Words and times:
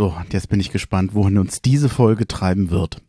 So, 0.00 0.14
und 0.18 0.32
jetzt 0.32 0.48
bin 0.48 0.60
ich 0.60 0.70
gespannt, 0.70 1.12
wohin 1.12 1.36
uns 1.36 1.60
diese 1.60 1.90
Folge 1.90 2.26
treiben 2.26 2.70
wird. 2.70 3.02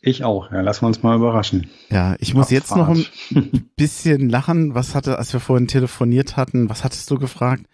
Ich 0.00 0.24
auch. 0.24 0.50
Ja, 0.50 0.62
lassen 0.62 0.84
wir 0.84 0.86
uns 0.86 1.02
mal 1.02 1.16
überraschen. 1.16 1.68
Ja, 1.90 2.16
ich 2.18 2.32
muss 2.32 2.48
jetzt 2.48 2.74
noch 2.74 2.88
ein 2.88 3.04
bisschen 3.76 4.30
lachen. 4.30 4.74
Was 4.74 4.94
hatte, 4.94 5.18
als 5.18 5.34
wir 5.34 5.40
vorhin 5.40 5.68
telefoniert 5.68 6.38
hatten, 6.38 6.70
was 6.70 6.82
hattest 6.82 7.10
du 7.10 7.18
gefragt? 7.18 7.66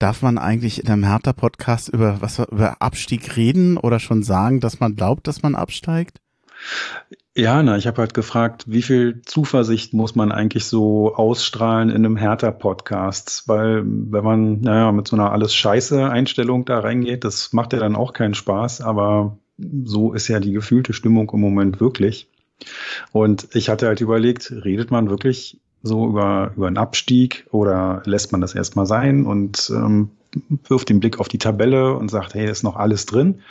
Darf 0.00 0.20
man 0.20 0.36
eigentlich 0.36 0.82
in 0.82 0.88
einem 0.88 1.04
Hertha-Podcast 1.04 1.90
über 1.90 2.20
was 2.20 2.40
über 2.40 2.82
Abstieg 2.82 3.36
reden 3.36 3.76
oder 3.76 4.00
schon 4.00 4.24
sagen, 4.24 4.58
dass 4.58 4.80
man 4.80 4.96
glaubt, 4.96 5.28
dass 5.28 5.42
man 5.42 5.54
absteigt? 5.54 6.20
Ja, 7.36 7.62
na, 7.62 7.76
ich 7.76 7.86
habe 7.86 7.98
halt 7.98 8.12
gefragt, 8.12 8.64
wie 8.66 8.82
viel 8.82 9.22
Zuversicht 9.24 9.94
muss 9.94 10.16
man 10.16 10.32
eigentlich 10.32 10.64
so 10.64 11.14
ausstrahlen 11.14 11.88
in 11.88 11.96
einem 11.96 12.16
Hertha-Podcast? 12.16 13.44
Weil 13.46 13.82
wenn 13.84 14.24
man, 14.24 14.60
naja, 14.60 14.90
mit 14.92 15.06
so 15.08 15.16
einer 15.16 15.30
alles 15.32 15.54
scheiße 15.54 16.10
Einstellung 16.10 16.64
da 16.64 16.80
reingeht, 16.80 17.24
das 17.24 17.52
macht 17.52 17.72
ja 17.72 17.78
dann 17.78 17.96
auch 17.96 18.12
keinen 18.12 18.34
Spaß, 18.34 18.80
aber 18.80 19.38
so 19.84 20.12
ist 20.12 20.28
ja 20.28 20.40
die 20.40 20.52
gefühlte 20.52 20.92
Stimmung 20.92 21.30
im 21.32 21.40
Moment 21.40 21.80
wirklich. 21.80 22.28
Und 23.12 23.48
ich 23.54 23.68
hatte 23.68 23.86
halt 23.86 24.00
überlegt, 24.00 24.52
redet 24.64 24.90
man 24.90 25.08
wirklich 25.08 25.60
so 25.82 26.06
über, 26.08 26.52
über 26.56 26.66
einen 26.66 26.78
Abstieg 26.78 27.46
oder 27.52 28.02
lässt 28.04 28.32
man 28.32 28.40
das 28.40 28.54
erstmal 28.54 28.86
sein 28.86 29.24
und 29.24 29.70
ähm, 29.74 30.10
wirft 30.68 30.88
den 30.88 31.00
Blick 31.00 31.18
auf 31.18 31.28
die 31.28 31.38
Tabelle 31.38 31.94
und 31.94 32.10
sagt, 32.10 32.34
hey, 32.34 32.50
ist 32.50 32.62
noch 32.62 32.76
alles 32.76 33.06
drin. 33.06 33.42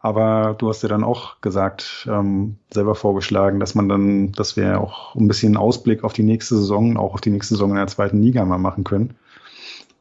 Aber 0.00 0.54
du 0.56 0.68
hast 0.68 0.82
ja 0.82 0.88
dann 0.88 1.02
auch 1.02 1.40
gesagt, 1.40 2.08
ähm, 2.10 2.56
selber 2.72 2.94
vorgeschlagen, 2.94 3.58
dass 3.58 3.74
man 3.74 3.88
dann, 3.88 4.32
dass 4.32 4.56
wir 4.56 4.80
auch 4.80 5.14
ein 5.16 5.26
bisschen 5.26 5.56
Ausblick 5.56 6.04
auf 6.04 6.12
die 6.12 6.22
nächste 6.22 6.56
Saison, 6.56 6.96
auch 6.96 7.14
auf 7.14 7.20
die 7.20 7.30
nächste 7.30 7.54
Saison 7.54 7.70
in 7.70 7.76
der 7.76 7.88
zweiten 7.88 8.22
Liga 8.22 8.44
mal 8.44 8.58
machen 8.58 8.84
können. 8.84 9.14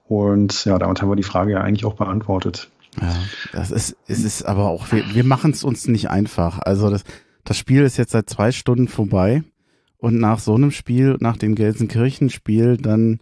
Und 0.08 0.66
ja, 0.66 0.78
damit 0.78 1.02
haben 1.02 1.10
wir 1.10 1.16
die 1.16 1.24
Frage 1.24 1.54
ja 1.54 1.62
eigentlich 1.62 1.86
auch 1.86 1.96
beantwortet. 1.96 2.70
Ja, 3.02 3.16
das 3.54 3.72
ist, 3.72 3.98
es 4.08 4.24
ist 4.24 4.44
aber 4.44 4.70
auch, 4.70 4.92
wir, 4.92 5.04
wir 5.14 5.24
machen 5.24 5.52
es 5.52 5.64
uns 5.64 5.88
nicht 5.88 6.10
einfach. 6.10 6.60
Also 6.60 6.90
das, 6.90 7.04
das 7.44 7.58
Spiel 7.58 7.84
ist 7.84 7.98
jetzt 7.98 8.12
seit 8.12 8.30
zwei 8.30 8.52
Stunden 8.52 8.88
vorbei 8.88 9.44
und 9.98 10.20
nach 10.20 10.40
so 10.40 10.56
einem 10.56 10.72
Spiel, 10.72 11.18
nach 11.20 11.38
dem 11.38 11.56
Gelsenkirchen-Spiel, 11.56 12.78
dann 12.78 13.20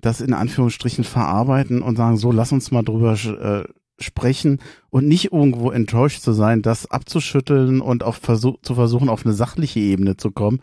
das 0.00 0.20
in 0.20 0.34
Anführungsstrichen 0.34 1.04
verarbeiten 1.04 1.82
und 1.82 1.96
sagen, 1.96 2.16
so, 2.16 2.30
lass 2.32 2.52
uns 2.52 2.70
mal 2.70 2.82
drüber 2.82 3.14
äh, 3.14 3.64
sprechen 3.98 4.60
und 4.90 5.06
nicht 5.06 5.32
irgendwo 5.32 5.70
enttäuscht 5.70 6.20
zu 6.20 6.32
sein, 6.32 6.62
das 6.62 6.90
abzuschütteln 6.90 7.80
und 7.80 8.02
auf 8.02 8.16
versuch, 8.16 8.60
zu 8.62 8.74
versuchen, 8.74 9.08
auf 9.08 9.24
eine 9.24 9.34
sachliche 9.34 9.80
Ebene 9.80 10.16
zu 10.16 10.30
kommen. 10.30 10.60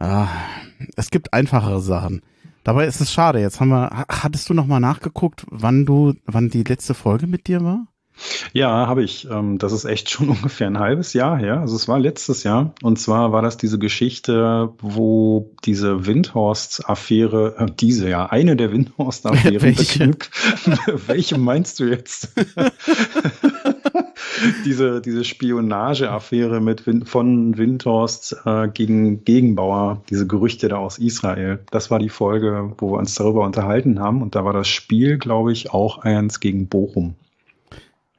Ja, 0.00 0.28
es 0.96 1.10
gibt 1.10 1.32
einfachere 1.32 1.80
Sachen. 1.80 2.22
Dabei 2.64 2.86
ist 2.86 3.00
es 3.00 3.12
schade. 3.12 3.40
Jetzt 3.40 3.60
haben 3.60 3.68
wir, 3.68 4.06
hattest 4.08 4.48
du 4.48 4.54
noch 4.54 4.66
mal 4.66 4.80
nachgeguckt, 4.80 5.46
wann 5.50 5.84
du, 5.84 6.14
wann 6.24 6.48
die 6.48 6.64
letzte 6.64 6.94
Folge 6.94 7.26
mit 7.26 7.46
dir 7.46 7.62
war? 7.62 7.86
Ja, 8.52 8.86
habe 8.86 9.02
ich. 9.02 9.28
Ähm, 9.30 9.58
das 9.58 9.72
ist 9.72 9.84
echt 9.84 10.10
schon 10.10 10.28
ungefähr 10.28 10.66
ein 10.66 10.78
halbes 10.78 11.12
Jahr 11.12 11.38
her. 11.38 11.60
Also 11.60 11.76
es 11.76 11.88
war 11.88 11.98
letztes 11.98 12.44
Jahr. 12.44 12.74
Und 12.82 12.98
zwar 12.98 13.32
war 13.32 13.42
das 13.42 13.56
diese 13.56 13.78
Geschichte, 13.78 14.72
wo 14.80 15.50
diese 15.64 16.06
Windhorst-Affäre, 16.06 17.56
äh, 17.58 17.66
diese 17.78 18.08
ja, 18.08 18.26
eine 18.26 18.56
der 18.56 18.72
Windhorst-Affären. 18.72 19.62
welche? 19.62 20.10
welche 21.06 21.38
meinst 21.38 21.80
du 21.80 21.84
jetzt? 21.84 22.32
diese, 24.64 25.00
diese 25.00 25.24
Spionage-Affäre 25.24 26.60
mit 26.60 26.86
Win 26.86 27.06
von 27.06 27.56
Windhorst 27.56 28.36
äh, 28.44 28.68
gegen 28.68 29.24
Gegenbauer, 29.24 30.02
diese 30.10 30.26
Gerüchte 30.26 30.68
da 30.68 30.76
aus 30.76 30.98
Israel. 30.98 31.60
Das 31.70 31.90
war 31.90 31.98
die 31.98 32.08
Folge, 32.08 32.72
wo 32.78 32.92
wir 32.92 32.98
uns 32.98 33.14
darüber 33.14 33.44
unterhalten 33.44 34.00
haben. 34.00 34.22
Und 34.22 34.34
da 34.34 34.44
war 34.44 34.52
das 34.52 34.68
Spiel, 34.68 35.18
glaube 35.18 35.52
ich, 35.52 35.72
auch 35.72 35.98
eins 35.98 36.40
gegen 36.40 36.68
Bochum. 36.68 37.14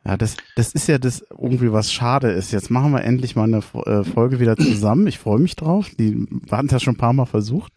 Ja, 0.05 0.17
das, 0.17 0.37
das 0.55 0.71
ist 0.73 0.87
ja 0.87 0.99
das 0.99 1.25
irgendwie 1.31 1.71
was 1.71 1.91
schade 1.91 2.29
ist. 2.29 2.51
Jetzt 2.51 2.69
machen 2.69 2.91
wir 2.91 3.03
endlich 3.03 3.35
mal 3.35 3.45
eine 3.45 3.63
äh, 3.85 4.03
Folge 4.03 4.39
wieder 4.39 4.55
zusammen. 4.55 5.07
Ich 5.07 5.17
freue 5.17 5.39
mich 5.39 5.55
drauf. 5.55 5.89
Die 5.97 6.27
hatten 6.51 6.67
es 6.67 6.71
ja 6.71 6.79
schon 6.79 6.93
ein 6.93 6.97
paar 6.99 7.13
Mal 7.13 7.25
versucht 7.25 7.73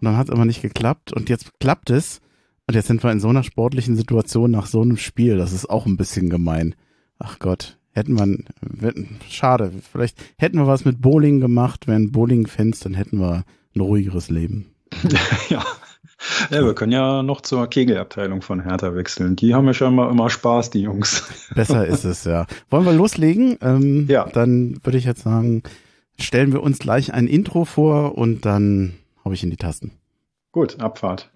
und 0.00 0.04
dann 0.04 0.16
hat 0.16 0.28
es 0.28 0.32
aber 0.32 0.44
nicht 0.44 0.60
geklappt 0.60 1.12
und 1.12 1.30
jetzt 1.30 1.58
klappt 1.58 1.90
es. 1.90 2.20
Und 2.66 2.74
jetzt 2.74 2.86
sind 2.86 3.02
wir 3.02 3.10
in 3.10 3.18
so 3.18 3.28
einer 3.28 3.42
sportlichen 3.42 3.96
Situation 3.96 4.50
nach 4.50 4.66
so 4.66 4.82
einem 4.82 4.96
Spiel. 4.96 5.38
Das 5.38 5.52
ist 5.52 5.68
auch 5.68 5.86
ein 5.86 5.96
bisschen 5.96 6.28
gemein. 6.30 6.76
Ach 7.18 7.38
Gott, 7.38 7.78
hätten 7.92 8.16
wir, 8.16 8.94
schade. 9.28 9.72
Vielleicht 9.90 10.18
hätten 10.38 10.58
wir 10.58 10.66
was 10.66 10.84
mit 10.84 11.00
Bowling 11.00 11.40
gemacht, 11.40 11.88
wären 11.88 12.12
Bowling-Fans, 12.12 12.80
dann 12.80 12.94
hätten 12.94 13.18
wir 13.18 13.44
ein 13.74 13.80
ruhigeres 13.80 14.30
Leben. 14.30 14.66
ja. 15.48 15.64
Ja, 16.50 16.64
wir 16.64 16.74
können 16.74 16.92
ja 16.92 17.22
noch 17.22 17.40
zur 17.40 17.66
Kegelabteilung 17.68 18.42
von 18.42 18.62
Hertha 18.62 18.94
wechseln. 18.94 19.36
Die 19.36 19.54
haben 19.54 19.66
ja 19.66 19.74
schon 19.74 19.94
mal 19.94 20.10
immer 20.10 20.30
Spaß, 20.30 20.70
die 20.70 20.82
Jungs. 20.82 21.24
Besser 21.54 21.86
ist 21.86 22.04
es, 22.04 22.24
ja. 22.24 22.46
Wollen 22.68 22.84
wir 22.84 22.92
loslegen? 22.92 23.56
Ähm, 23.62 24.06
ja. 24.08 24.28
Dann 24.28 24.78
würde 24.82 24.98
ich 24.98 25.04
jetzt 25.04 25.22
sagen, 25.22 25.62
stellen 26.18 26.52
wir 26.52 26.62
uns 26.62 26.78
gleich 26.78 27.12
ein 27.12 27.26
Intro 27.26 27.64
vor 27.64 28.16
und 28.18 28.44
dann 28.44 28.94
habe 29.24 29.34
ich 29.34 29.42
in 29.42 29.50
die 29.50 29.56
Tasten. 29.56 29.92
Gut, 30.52 30.80
Abfahrt. 30.80 31.30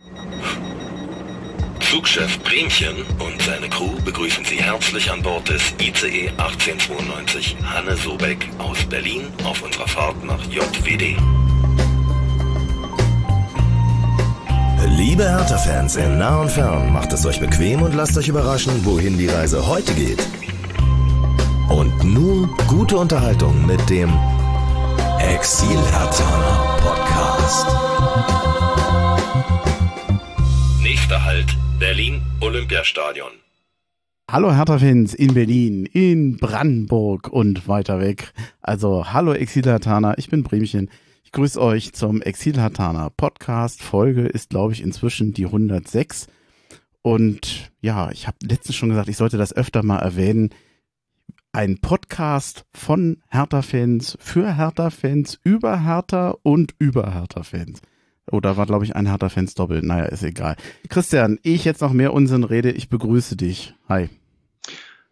Flugchef 1.81 2.43
Bremchen 2.43 2.97
und 3.21 3.41
seine 3.43 3.69
Crew 3.69 3.93
begrüßen 4.05 4.45
Sie 4.45 4.57
herzlich 4.57 5.11
an 5.13 5.23
Bord 5.23 5.49
des 5.49 5.75
ICE 5.81 6.29
1892 6.31 7.57
Hanne 7.63 7.97
Sobeck 7.97 8.49
aus 8.59 8.85
Berlin 8.87 9.23
auf 9.45 9.63
unserer 9.63 9.87
Fahrt 9.87 10.25
nach 10.25 10.45
JWD. 10.47 11.17
Liebe 14.87 15.25
Hertha-Fans 15.25 15.97
in 15.97 16.19
nah 16.19 16.43
und 16.43 16.51
fern, 16.51 16.93
macht 16.93 17.11
es 17.15 17.25
euch 17.25 17.41
bequem 17.41 17.81
und 17.81 17.95
lasst 17.95 18.19
euch 18.19 18.29
überraschen, 18.29 18.85
wohin 18.85 19.17
die 19.17 19.29
Reise 19.29 19.67
heute 19.67 19.95
geht. 19.95 20.23
Und 21.71 22.05
nun 22.05 22.51
gute 22.69 22.99
Unterhaltung 22.99 23.67
mit 23.67 23.81
dem 23.89 24.13
Exil 25.21 25.79
Hertha 25.91 26.77
Podcast. 26.83 27.67
Nächster 30.83 31.25
Halt, 31.25 31.57
Berlin 31.79 32.21
Olympiastadion. 32.43 33.31
Hallo 34.31 34.55
Hertha-Fans 34.55 35.15
in 35.15 35.33
Berlin, 35.33 35.87
in 35.87 36.37
Brandenburg 36.37 37.29
und 37.29 37.69
weiter 37.69 38.01
weg. 38.01 38.35
Also 38.61 39.07
hallo 39.15 39.33
Exil 39.33 39.65
Hertha, 39.65 40.13
ich 40.19 40.29
bin 40.29 40.43
Bremchen 40.43 40.91
grüße 41.35 41.61
euch 41.61 41.93
zum 41.93 42.23
Exil 42.23 42.61
Hatana 42.61 43.11
Podcast. 43.11 43.83
Folge 43.83 44.23
ist, 44.23 44.51
glaube 44.51 44.73
ich, 44.73 44.81
inzwischen 44.81 45.33
die 45.33 45.47
106. 45.47 46.29
Und 47.03 47.73
ja, 47.81 48.13
ich 48.13 48.29
habe 48.29 48.37
letztens 48.41 48.77
schon 48.77 48.91
gesagt, 48.91 49.09
ich 49.09 49.17
sollte 49.17 49.37
das 49.37 49.53
öfter 49.53 49.83
mal 49.83 49.99
erwähnen. 49.99 50.51
Ein 51.53 51.79
Podcast 51.79 52.67
von 52.73 53.21
Hertha-Fans 53.31 54.17
für 54.21 54.57
Hertha-Fans 54.57 55.41
über 55.43 55.85
Hertha 55.85 56.37
und 56.45 56.77
über 56.79 57.13
Hertha-Fans. 57.13 57.81
Oder 58.31 58.57
war, 58.57 58.67
glaube 58.67 58.85
ich, 58.85 58.95
ein 58.95 59.09
Hertha-Fans 59.09 59.55
doppelt. 59.55 59.83
Naja, 59.83 60.05
ist 60.05 60.23
egal. 60.23 60.55
Christian, 60.89 61.41
ich 61.43 61.65
jetzt 61.65 61.81
noch 61.81 61.93
mehr 61.93 62.13
Unsinn 62.13 62.45
rede, 62.45 62.71
ich 62.71 62.89
begrüße 62.89 63.37
dich. 63.37 63.75
Hi. 63.89 64.09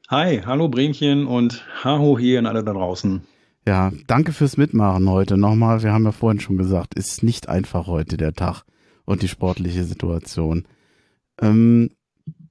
Hi, 0.09 0.41
hallo 0.47 0.69
Bremchen 0.69 1.27
und 1.27 1.67
Haho 1.83 2.17
hier 2.17 2.39
an 2.39 2.47
alle 2.47 2.63
da 2.63 2.75
draußen. 2.75 3.23
Ja, 3.67 3.93
danke 4.09 4.33
fürs 4.33 4.57
Mitmachen 4.57 5.09
heute. 5.09 5.37
Nochmal, 5.37 5.83
wir 5.83 5.93
haben 5.93 6.05
ja 6.05 6.13
vorhin 6.13 6.41
schon 6.41 6.59
gesagt, 6.59 6.95
ist 6.95 7.23
nicht 7.23 7.49
einfach 7.49 7.87
heute 7.87 8.17
der 8.17 8.33
Tag 8.33 8.65
und 9.05 9.23
die 9.23 9.29
sportliche 9.29 9.85
Situation. 9.85 10.65
Ähm, 11.41 11.91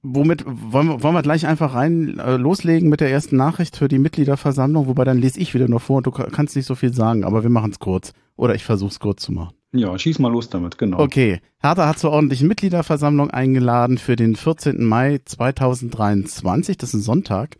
womit 0.02 0.44
wollen 0.46 0.88
wir, 0.88 1.02
wollen 1.02 1.14
wir 1.14 1.22
gleich 1.22 1.46
einfach 1.46 1.74
rein 1.74 2.18
äh, 2.18 2.36
loslegen 2.36 2.88
mit 2.88 3.00
der 3.00 3.10
ersten 3.10 3.36
Nachricht 3.36 3.76
für 3.76 3.88
die 3.88 3.98
Mitgliederversammlung, 3.98 4.86
wobei 4.86 5.04
dann 5.04 5.18
lese 5.18 5.38
ich 5.38 5.52
wieder 5.52 5.68
noch 5.68 5.82
vor 5.82 5.98
und 5.98 6.06
du 6.06 6.10
kannst 6.10 6.56
nicht 6.56 6.66
so 6.66 6.74
viel 6.74 6.94
sagen, 6.94 7.24
aber 7.24 7.42
wir 7.42 7.50
machen 7.50 7.72
es 7.72 7.78
kurz. 7.78 8.12
Oder 8.36 8.54
ich 8.54 8.64
versuche 8.64 8.90
es 8.90 8.98
kurz 9.00 9.22
zu 9.22 9.32
machen. 9.32 9.54
Ja, 9.74 9.98
schieß 9.98 10.18
mal 10.18 10.32
los 10.32 10.48
damit, 10.48 10.78
genau. 10.78 10.98
Okay. 10.98 11.40
Hertha 11.60 11.88
hat 11.88 11.98
zur 11.98 12.10
ordentlichen 12.10 12.48
Mitgliederversammlung 12.48 13.30
eingeladen 13.30 13.98
für 13.98 14.16
den 14.16 14.36
14. 14.36 14.84
Mai 14.84 15.20
2023. 15.24 16.76
Das 16.76 16.90
ist 16.90 16.94
ein 16.94 17.02
Sonntag 17.02 17.56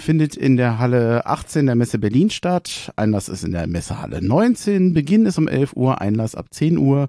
findet 0.00 0.36
in 0.36 0.56
der 0.56 0.78
Halle 0.78 1.26
18 1.26 1.66
der 1.66 1.74
Messe 1.74 1.98
Berlin 1.98 2.30
statt. 2.30 2.92
Einlass 2.96 3.28
ist 3.28 3.44
in 3.44 3.52
der 3.52 3.66
Messehalle 3.66 4.22
19. 4.22 4.94
Beginn 4.94 5.26
ist 5.26 5.38
um 5.38 5.48
11 5.48 5.74
Uhr, 5.74 6.00
Einlass 6.00 6.34
ab 6.34 6.46
10 6.50 6.78
Uhr. 6.78 7.08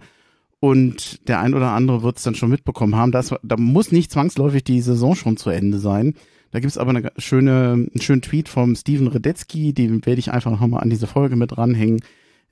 Und 0.60 1.28
der 1.28 1.40
ein 1.40 1.54
oder 1.54 1.72
andere 1.72 2.04
wird 2.04 2.18
es 2.18 2.24
dann 2.24 2.36
schon 2.36 2.50
mitbekommen 2.50 2.96
haben. 2.96 3.12
Das, 3.12 3.34
da 3.44 3.56
muss 3.58 3.92
nicht 3.92 4.12
zwangsläufig 4.12 4.64
die 4.64 4.82
Saison 4.82 5.16
schon 5.16 5.38
zu 5.38 5.50
Ende 5.50 5.80
sein. 5.80 6.16
Da 6.52 6.60
gibt 6.60 6.72
es 6.72 6.78
aber 6.78 6.90
eine 6.90 7.12
schöne, 7.18 7.74
einen 7.74 8.02
schönen 8.02 8.22
Tweet 8.22 8.50
vom 8.50 8.76
Steven 8.76 9.08
Redetzky, 9.08 9.74
den 9.74 10.06
werde 10.06 10.20
ich 10.20 10.32
einfach 10.32 10.52
nochmal 10.52 10.82
an 10.82 10.90
diese 10.90 11.08
Folge 11.08 11.36
mit 11.36 11.52
dranhängen. 11.52 12.02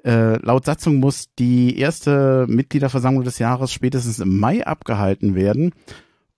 Äh, 0.05 0.37
laut 0.45 0.65
Satzung 0.65 0.97
muss 0.97 1.33
die 1.39 1.77
erste 1.77 2.45
Mitgliederversammlung 2.47 3.23
des 3.23 3.39
Jahres 3.39 3.73
spätestens 3.73 4.19
im 4.19 4.39
Mai 4.39 4.65
abgehalten 4.65 5.35
werden. 5.35 5.73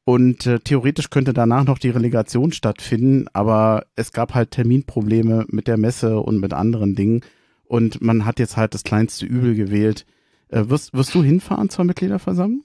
Und 0.09 0.47
äh, 0.47 0.57
theoretisch 0.57 1.11
könnte 1.11 1.33
danach 1.33 1.65
noch 1.65 1.77
die 1.77 1.91
Relegation 1.91 2.51
stattfinden, 2.51 3.27
aber 3.31 3.85
es 3.95 4.11
gab 4.11 4.33
halt 4.33 4.49
Terminprobleme 4.49 5.45
mit 5.49 5.67
der 5.67 5.77
Messe 5.77 6.19
und 6.19 6.39
mit 6.39 6.51
anderen 6.51 6.95
Dingen. 6.95 7.21
Und 7.65 8.01
man 8.01 8.25
hat 8.25 8.39
jetzt 8.39 8.57
halt 8.57 8.73
das 8.73 8.83
kleinste 8.83 9.27
Übel 9.27 9.53
gewählt. 9.53 10.07
Äh, 10.47 10.63
wirst, 10.69 10.95
wirst 10.95 11.13
du 11.13 11.21
hinfahren 11.21 11.69
zur 11.69 11.85
Mitgliederversammlung? 11.85 12.63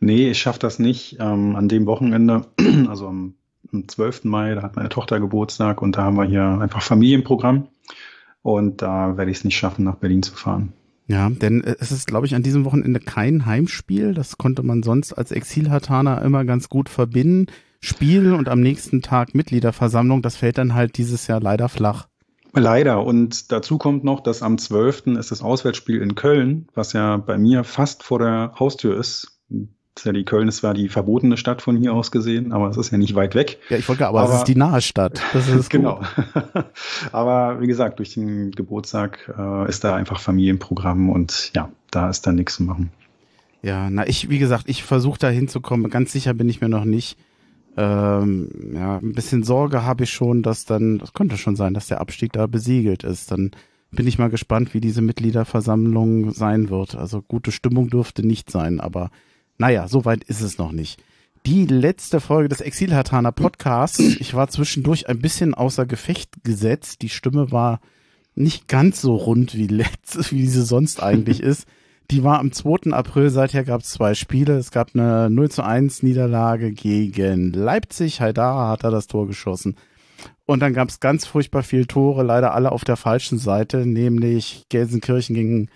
Nee, 0.00 0.32
ich 0.32 0.40
schaffe 0.40 0.58
das 0.58 0.80
nicht. 0.80 1.18
Ähm, 1.20 1.54
an 1.54 1.68
dem 1.68 1.86
Wochenende, 1.86 2.46
also 2.88 3.06
am 3.06 3.34
am 3.72 3.86
12. 3.86 4.24
Mai, 4.24 4.54
da 4.56 4.62
hat 4.62 4.74
meine 4.74 4.88
Tochter 4.88 5.20
Geburtstag 5.20 5.82
und 5.82 5.96
da 5.96 6.02
haben 6.02 6.16
wir 6.16 6.24
hier 6.24 6.42
einfach 6.42 6.82
Familienprogramm. 6.82 7.68
Und 8.42 8.82
da 8.82 9.16
werde 9.16 9.30
ich 9.30 9.38
es 9.38 9.44
nicht 9.44 9.56
schaffen, 9.56 9.84
nach 9.84 9.96
Berlin 9.96 10.24
zu 10.24 10.34
fahren. 10.34 10.72
Ja, 11.08 11.30
denn 11.30 11.64
äh, 11.64 11.74
es 11.80 11.90
ist, 11.90 12.06
glaube 12.06 12.26
ich, 12.26 12.34
an 12.34 12.42
diesem 12.42 12.64
Wochenende 12.64 13.00
kein 13.00 13.46
Heimspiel. 13.46 14.14
Das 14.14 14.38
konnte 14.38 14.62
man 14.62 14.82
sonst 14.82 15.14
als 15.14 15.32
Exilhartaner 15.32 16.22
immer 16.22 16.44
ganz 16.44 16.68
gut 16.68 16.88
verbinden. 16.88 17.46
Spiel 17.80 18.34
und 18.34 18.48
am 18.48 18.60
nächsten 18.60 19.02
Tag 19.02 19.34
Mitgliederversammlung, 19.34 20.20
das 20.20 20.36
fällt 20.36 20.58
dann 20.58 20.74
halt 20.74 20.98
dieses 20.98 21.26
Jahr 21.26 21.40
leider 21.40 21.68
flach. 21.68 22.08
Leider. 22.52 23.04
Und 23.04 23.52
dazu 23.52 23.78
kommt 23.78 24.04
noch, 24.04 24.20
dass 24.20 24.42
am 24.42 24.58
12. 24.58 25.18
ist 25.18 25.30
das 25.30 25.42
Auswärtsspiel 25.42 26.02
in 26.02 26.14
Köln, 26.14 26.68
was 26.74 26.92
ja 26.92 27.16
bei 27.16 27.38
mir 27.38 27.64
fast 27.64 28.02
vor 28.02 28.18
der 28.18 28.54
Haustür 28.58 28.98
ist. 28.98 29.40
Ist 29.98 30.06
ja 30.06 30.12
die 30.12 30.24
Köln 30.24 30.48
ist 30.48 30.58
zwar 30.58 30.74
die 30.74 30.88
verbotene 30.88 31.36
Stadt 31.36 31.62
von 31.62 31.76
hier 31.76 31.92
aus 31.92 32.10
gesehen, 32.10 32.52
aber 32.52 32.68
es 32.68 32.76
ist 32.76 32.90
ja 32.90 32.98
nicht 32.98 33.14
weit 33.14 33.34
weg. 33.34 33.58
Ja, 33.68 33.76
ich 33.76 33.88
wollte, 33.88 34.06
aber, 34.06 34.20
aber 34.20 34.30
es 34.30 34.38
ist 34.38 34.44
die 34.48 34.56
nahe 34.56 34.80
Stadt. 34.80 35.20
Das 35.32 35.48
ist 35.48 35.70
genau. 35.70 36.00
aber 37.12 37.60
wie 37.60 37.66
gesagt, 37.66 37.98
durch 37.98 38.14
den 38.14 38.52
Geburtstag 38.52 39.32
äh, 39.36 39.68
ist 39.68 39.84
da 39.84 39.94
einfach 39.94 40.20
Familienprogramm 40.20 41.10
und 41.10 41.52
ja, 41.54 41.70
da 41.90 42.08
ist 42.08 42.26
dann 42.26 42.36
nichts 42.36 42.56
zu 42.56 42.62
machen. 42.62 42.90
Ja, 43.62 43.90
na 43.90 44.06
ich, 44.06 44.30
wie 44.30 44.38
gesagt, 44.38 44.64
ich 44.68 44.84
versuche 44.84 45.18
da 45.18 45.28
hinzukommen. 45.28 45.90
Ganz 45.90 46.12
sicher 46.12 46.32
bin 46.32 46.48
ich 46.48 46.60
mir 46.60 46.68
noch 46.68 46.84
nicht. 46.84 47.18
Ähm, 47.76 48.48
ja, 48.74 48.98
ein 48.98 49.12
bisschen 49.12 49.42
Sorge 49.42 49.84
habe 49.84 50.04
ich 50.04 50.10
schon, 50.10 50.42
dass 50.42 50.64
dann, 50.64 50.98
das 50.98 51.12
könnte 51.12 51.36
schon 51.36 51.56
sein, 51.56 51.74
dass 51.74 51.88
der 51.88 52.00
Abstieg 52.00 52.32
da 52.32 52.46
besiegelt 52.46 53.04
ist. 53.04 53.30
Dann 53.30 53.50
bin 53.90 54.06
ich 54.06 54.18
mal 54.18 54.30
gespannt, 54.30 54.74
wie 54.74 54.80
diese 54.80 55.02
Mitgliederversammlung 55.02 56.32
sein 56.32 56.70
wird. 56.70 56.94
Also 56.94 57.22
gute 57.22 57.52
Stimmung 57.52 57.88
dürfte 57.88 58.26
nicht 58.26 58.50
sein, 58.50 58.80
aber 58.80 59.10
naja, 59.58 59.88
so 59.88 60.04
weit 60.04 60.24
ist 60.24 60.40
es 60.40 60.56
noch 60.58 60.72
nicht. 60.72 61.02
Die 61.46 61.66
letzte 61.66 62.20
Folge 62.20 62.48
des 62.48 62.60
Exilhartaner 62.60 63.32
Podcasts. 63.32 63.98
Ich 63.98 64.34
war 64.34 64.48
zwischendurch 64.48 65.08
ein 65.08 65.18
bisschen 65.18 65.54
außer 65.54 65.86
Gefecht 65.86 66.44
gesetzt. 66.44 67.02
Die 67.02 67.08
Stimme 67.08 67.50
war 67.50 67.80
nicht 68.34 68.68
ganz 68.68 69.00
so 69.00 69.16
rund 69.16 69.56
wie 69.56 69.66
letztes, 69.66 70.32
wie 70.32 70.46
sie 70.46 70.62
sonst 70.62 71.02
eigentlich 71.02 71.40
ist. 71.40 71.66
Die 72.10 72.24
war 72.24 72.38
am 72.38 72.52
2. 72.52 72.92
April, 72.92 73.28
seither 73.28 73.64
gab 73.64 73.82
es 73.82 73.90
zwei 73.90 74.14
Spiele. 74.14 74.56
Es 74.56 74.70
gab 74.70 74.94
eine 74.94 75.28
0 75.28 75.50
zu 75.50 75.62
1 75.62 76.02
Niederlage 76.02 76.72
gegen 76.72 77.52
Leipzig. 77.52 78.20
Haidara 78.20 78.70
hat 78.70 78.84
da 78.84 78.90
das 78.90 79.08
Tor 79.08 79.26
geschossen. 79.26 79.76
Und 80.46 80.60
dann 80.60 80.72
gab 80.72 80.88
es 80.88 81.00
ganz 81.00 81.26
furchtbar 81.26 81.62
viele 81.62 81.86
Tore, 81.86 82.22
leider 82.22 82.54
alle 82.54 82.72
auf 82.72 82.84
der 82.84 82.96
falschen 82.96 83.38
Seite, 83.38 83.84
nämlich 83.84 84.66
Gelsenkirchen 84.70 85.34
gegen 85.34 85.68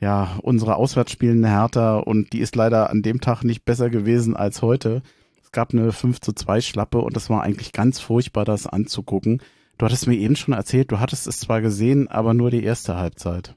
ja, 0.00 0.38
unsere 0.42 0.76
Auswärtsspielende 0.76 1.48
Hertha 1.48 1.98
und 1.98 2.32
die 2.32 2.40
ist 2.40 2.56
leider 2.56 2.90
an 2.90 3.02
dem 3.02 3.20
Tag 3.20 3.44
nicht 3.44 3.64
besser 3.64 3.90
gewesen 3.90 4.36
als 4.36 4.62
heute. 4.62 5.02
Es 5.42 5.52
gab 5.52 5.72
eine 5.72 5.92
5 5.92 6.20
zu 6.20 6.32
2 6.32 6.60
Schlappe 6.60 6.98
und 6.98 7.16
das 7.16 7.30
war 7.30 7.42
eigentlich 7.42 7.72
ganz 7.72 8.00
furchtbar, 8.00 8.44
das 8.44 8.66
anzugucken. 8.66 9.40
Du 9.78 9.86
hattest 9.86 10.06
mir 10.06 10.16
eben 10.16 10.36
schon 10.36 10.54
erzählt, 10.54 10.90
du 10.90 11.00
hattest 11.00 11.26
es 11.26 11.40
zwar 11.40 11.60
gesehen, 11.60 12.08
aber 12.08 12.34
nur 12.34 12.50
die 12.50 12.64
erste 12.64 12.96
Halbzeit. 12.96 13.54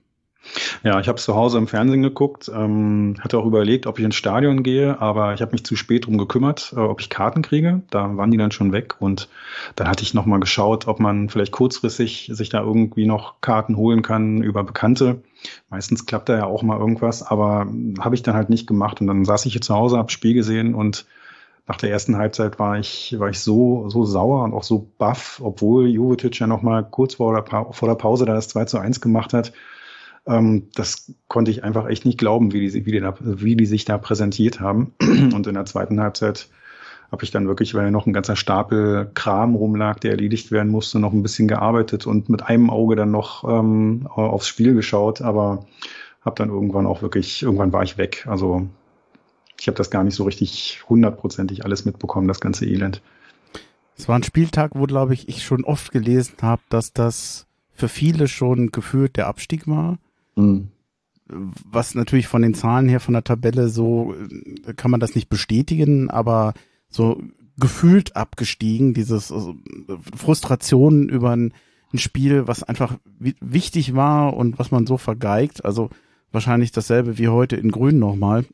Ja, 0.84 1.00
ich 1.00 1.08
habe 1.08 1.20
zu 1.20 1.36
Hause 1.36 1.58
im 1.58 1.68
Fernsehen 1.68 2.02
geguckt, 2.02 2.50
ähm, 2.54 3.16
hatte 3.20 3.38
auch 3.38 3.46
überlegt, 3.46 3.88
ob 3.88 4.00
ich 4.00 4.06
ins 4.06 4.16
Stadion 4.16 4.64
gehe, 4.64 5.00
aber 5.02 5.34
ich 5.34 5.42
habe 5.42 5.52
mich 5.52 5.66
zu 5.66 5.76
spät 5.76 6.06
drum 6.06 6.18
gekümmert, 6.18 6.74
äh, 6.76 6.80
ob 6.80 7.02
ich 7.02 7.10
Karten 7.10 7.42
kriege. 7.42 7.82
Da 7.90 8.16
waren 8.18 8.32
die 8.32 8.38
dann 8.38 8.52
schon 8.52 8.72
weg 8.72 8.96
und 9.00 9.28
dann 9.76 9.88
hatte 9.88 10.04
ich 10.04 10.14
nochmal 10.14 10.40
geschaut, 10.40 10.88
ob 10.88 11.00
man 11.00 11.30
vielleicht 11.30 11.52
kurzfristig 11.52 12.30
sich 12.34 12.50
da 12.50 12.62
irgendwie 12.62 13.06
noch 13.06 13.42
Karten 13.42 13.76
holen 13.76 14.02
kann 14.02 14.42
über 14.42 14.64
Bekannte. 14.64 15.22
Meistens 15.70 16.06
klappt 16.06 16.30
da 16.30 16.38
ja 16.38 16.46
auch 16.46 16.64
mal 16.64 16.80
irgendwas, 16.80 17.24
aber 17.24 17.68
habe 18.00 18.16
ich 18.16 18.24
dann 18.24 18.36
halt 18.36 18.50
nicht 18.50 18.68
gemacht 18.68 19.02
und 19.02 19.08
dann 19.08 19.26
saß 19.26 19.46
ich 19.46 19.54
hier 19.54 19.62
zu 19.62 19.76
Hause, 19.76 19.98
habe 19.98 20.12
Spiel 20.12 20.34
gesehen 20.34 20.76
und 20.76 21.06
nach 21.68 21.78
der 21.78 21.92
ersten 21.92 22.18
Halbzeit 22.18 22.58
war 22.58 22.80
ich, 22.80 23.16
war 23.20 23.30
ich 23.30 23.40
so, 23.40 23.90
so 23.90 24.04
sauer 24.04 24.44
und 24.44 24.54
auch 24.54 24.64
so 24.64 24.90
baff, 24.98 25.40
obwohl 25.44 25.88
Jovetic 25.88 26.40
ja 26.40 26.48
nochmal 26.48 26.84
kurz 26.84 27.16
vor 27.16 27.40
der, 27.40 27.66
vor 27.72 27.88
der 27.88 27.96
Pause 27.96 28.26
da 28.26 28.34
das 28.34 28.48
2 28.48 28.66
zu 28.66 28.80
1 28.80 29.02
gemacht 29.02 29.34
hat 29.34 29.54
ähm, 30.30 30.68
das 30.76 31.14
konnte 31.28 31.52
ich 31.52 31.64
einfach 31.64 31.88
echt 31.88 32.06
nicht 32.06 32.18
glauben, 32.18 32.54
wie 32.54 32.68
die, 32.68 32.86
wie, 32.86 32.92
die 32.92 33.02
wie 33.20 33.56
die 33.56 33.66
sich 33.66 33.86
da 33.86 33.98
präsentiert 33.98 34.60
haben. 34.60 34.94
Und 35.00 35.48
in 35.48 35.56
der 35.56 35.66
zweiten 35.66 36.00
Halbzeit 36.00 36.50
habe 37.12 37.24
ich 37.24 37.32
dann 37.32 37.48
wirklich, 37.48 37.74
weil 37.74 37.92
noch 37.92 38.06
ein 38.06 38.14
ganzer 38.14 38.36
Stapel 38.36 39.10
Kram 39.14 39.56
rumlag, 39.56 40.00
der 40.00 40.12
erledigt 40.12 40.52
werden 40.52 40.72
musste, 40.72 41.00
noch 41.00 41.14
ein 41.14 41.24
bisschen 41.24 41.48
gearbeitet 41.48 42.06
und 42.06 42.30
mit 42.30 42.44
einem 42.44 42.70
Auge 42.70 42.96
dann 42.96 43.12
noch 43.12 43.44
ähm, 43.44 44.08
aufs 44.08 44.48
Spiel 44.48 44.74
geschaut, 44.76 45.22
aber 45.22 45.66
habe 46.22 46.36
dann 46.36 46.50
irgendwann 46.50 46.86
auch 46.86 47.02
wirklich, 47.02 47.42
irgendwann 47.42 47.74
war 47.74 47.84
ich 47.84 47.98
weg. 47.98 48.26
Also 48.28 48.68
ich 49.60 49.68
habe 49.68 49.78
das 49.78 49.90
gar 49.90 50.04
nicht 50.04 50.16
so 50.16 50.24
richtig 50.24 50.84
hundertprozentig 50.88 51.66
alles 51.66 51.86
mitbekommen, 51.86 52.28
das 52.28 52.40
ganze 52.40 52.66
Elend. 52.66 53.02
Es 53.98 54.08
war 54.08 54.16
ein 54.16 54.24
Spieltag, 54.24 54.72
wo, 54.76 54.86
glaube 54.86 55.14
ich, 55.14 55.28
ich 55.28 55.44
schon 55.44 55.66
oft 55.66 55.92
gelesen 55.92 56.36
habe, 56.42 56.62
dass 56.70 56.94
das 56.94 57.48
für 57.74 57.90
viele 57.90 58.28
schon 58.28 58.72
gefühlt 58.72 59.18
der 59.18 59.28
Abstieg 59.28 59.68
war. 59.68 59.98
Mhm. 60.36 60.70
Was 61.28 61.96
natürlich 61.96 62.28
von 62.28 62.42
den 62.42 62.54
Zahlen 62.54 62.88
her, 62.88 63.00
von 63.00 63.14
der 63.14 63.24
Tabelle 63.24 63.70
so, 63.70 64.16
äh, 64.66 64.74
kann 64.74 64.92
man 64.92 65.00
das 65.00 65.16
nicht 65.16 65.30
bestätigen, 65.30 66.10
aber 66.10 66.54
so 66.90 67.22
gefühlt 67.58 68.16
abgestiegen, 68.16 68.94
dieses 68.94 69.32
also, 69.32 69.56
Frustration 70.16 71.10
über 71.10 71.32
ein, 71.32 71.54
ein 71.94 72.00
Spiel, 72.00 72.48
was 72.48 72.64
einfach 72.64 72.98
wichtig 73.20 73.96
war 73.96 74.36
und 74.36 74.60
was 74.60 74.72
man 74.72 74.88
so 74.88 74.98
vergeigt. 74.98 75.66
Also 75.66 75.90
wahrscheinlich 76.32 76.72
dasselbe 76.72 77.18
wie 77.18 77.28
heute 77.28 77.56
in 77.56 77.72
Grün 77.72 78.00
nochmal. 78.00 78.46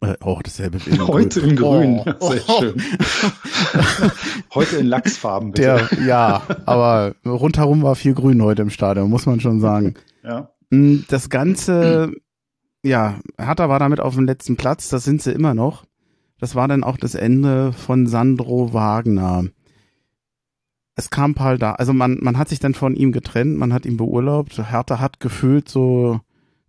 Äh, 0.00 0.14
oh, 0.22 0.38
dasselbe 0.42 0.84
wie 0.84 0.90
in 0.90 1.06
Heute 1.06 1.40
Grün. 1.40 1.50
in 1.50 1.56
Grün, 1.56 2.00
oh. 2.20 2.30
sehr 2.30 2.40
schön. 2.40 2.82
heute 4.54 4.76
in 4.76 4.86
Lachsfarben, 4.86 5.52
bitte. 5.52 5.88
Der, 5.90 6.06
ja, 6.06 6.42
aber 6.66 7.14
rundherum 7.24 7.82
war 7.82 7.94
viel 7.94 8.12
Grün 8.12 8.42
heute 8.42 8.62
im 8.62 8.70
Stadion, 8.70 9.08
muss 9.08 9.24
man 9.24 9.40
schon 9.40 9.60
sagen. 9.60 9.94
Ja. 10.22 10.50
Mm, 10.70 10.98
das 11.08 11.30
Ganze, 11.30 12.12
ja, 12.82 13.20
Hertha 13.38 13.70
war 13.70 13.78
damit 13.78 14.00
auf 14.00 14.14
dem 14.16 14.26
letzten 14.26 14.56
Platz, 14.56 14.90
das 14.90 15.04
sind 15.04 15.22
sie 15.22 15.32
immer 15.32 15.54
noch. 15.54 15.84
Das 16.38 16.54
war 16.54 16.68
dann 16.68 16.84
auch 16.84 16.96
das 16.96 17.14
Ende 17.14 17.72
von 17.72 18.06
Sandro 18.06 18.72
Wagner. 18.72 19.44
Es 20.94 21.10
kam 21.10 21.34
Paul 21.34 21.58
da, 21.58 21.72
also 21.72 21.92
man, 21.92 22.18
man 22.22 22.38
hat 22.38 22.48
sich 22.48 22.58
dann 22.58 22.74
von 22.74 22.96
ihm 22.96 23.12
getrennt, 23.12 23.58
man 23.58 23.72
hat 23.72 23.84
ihn 23.84 23.96
beurlaubt. 23.96 24.58
Hertha 24.70 24.98
hat 24.98 25.20
gefühlt 25.20 25.68
so 25.68 26.20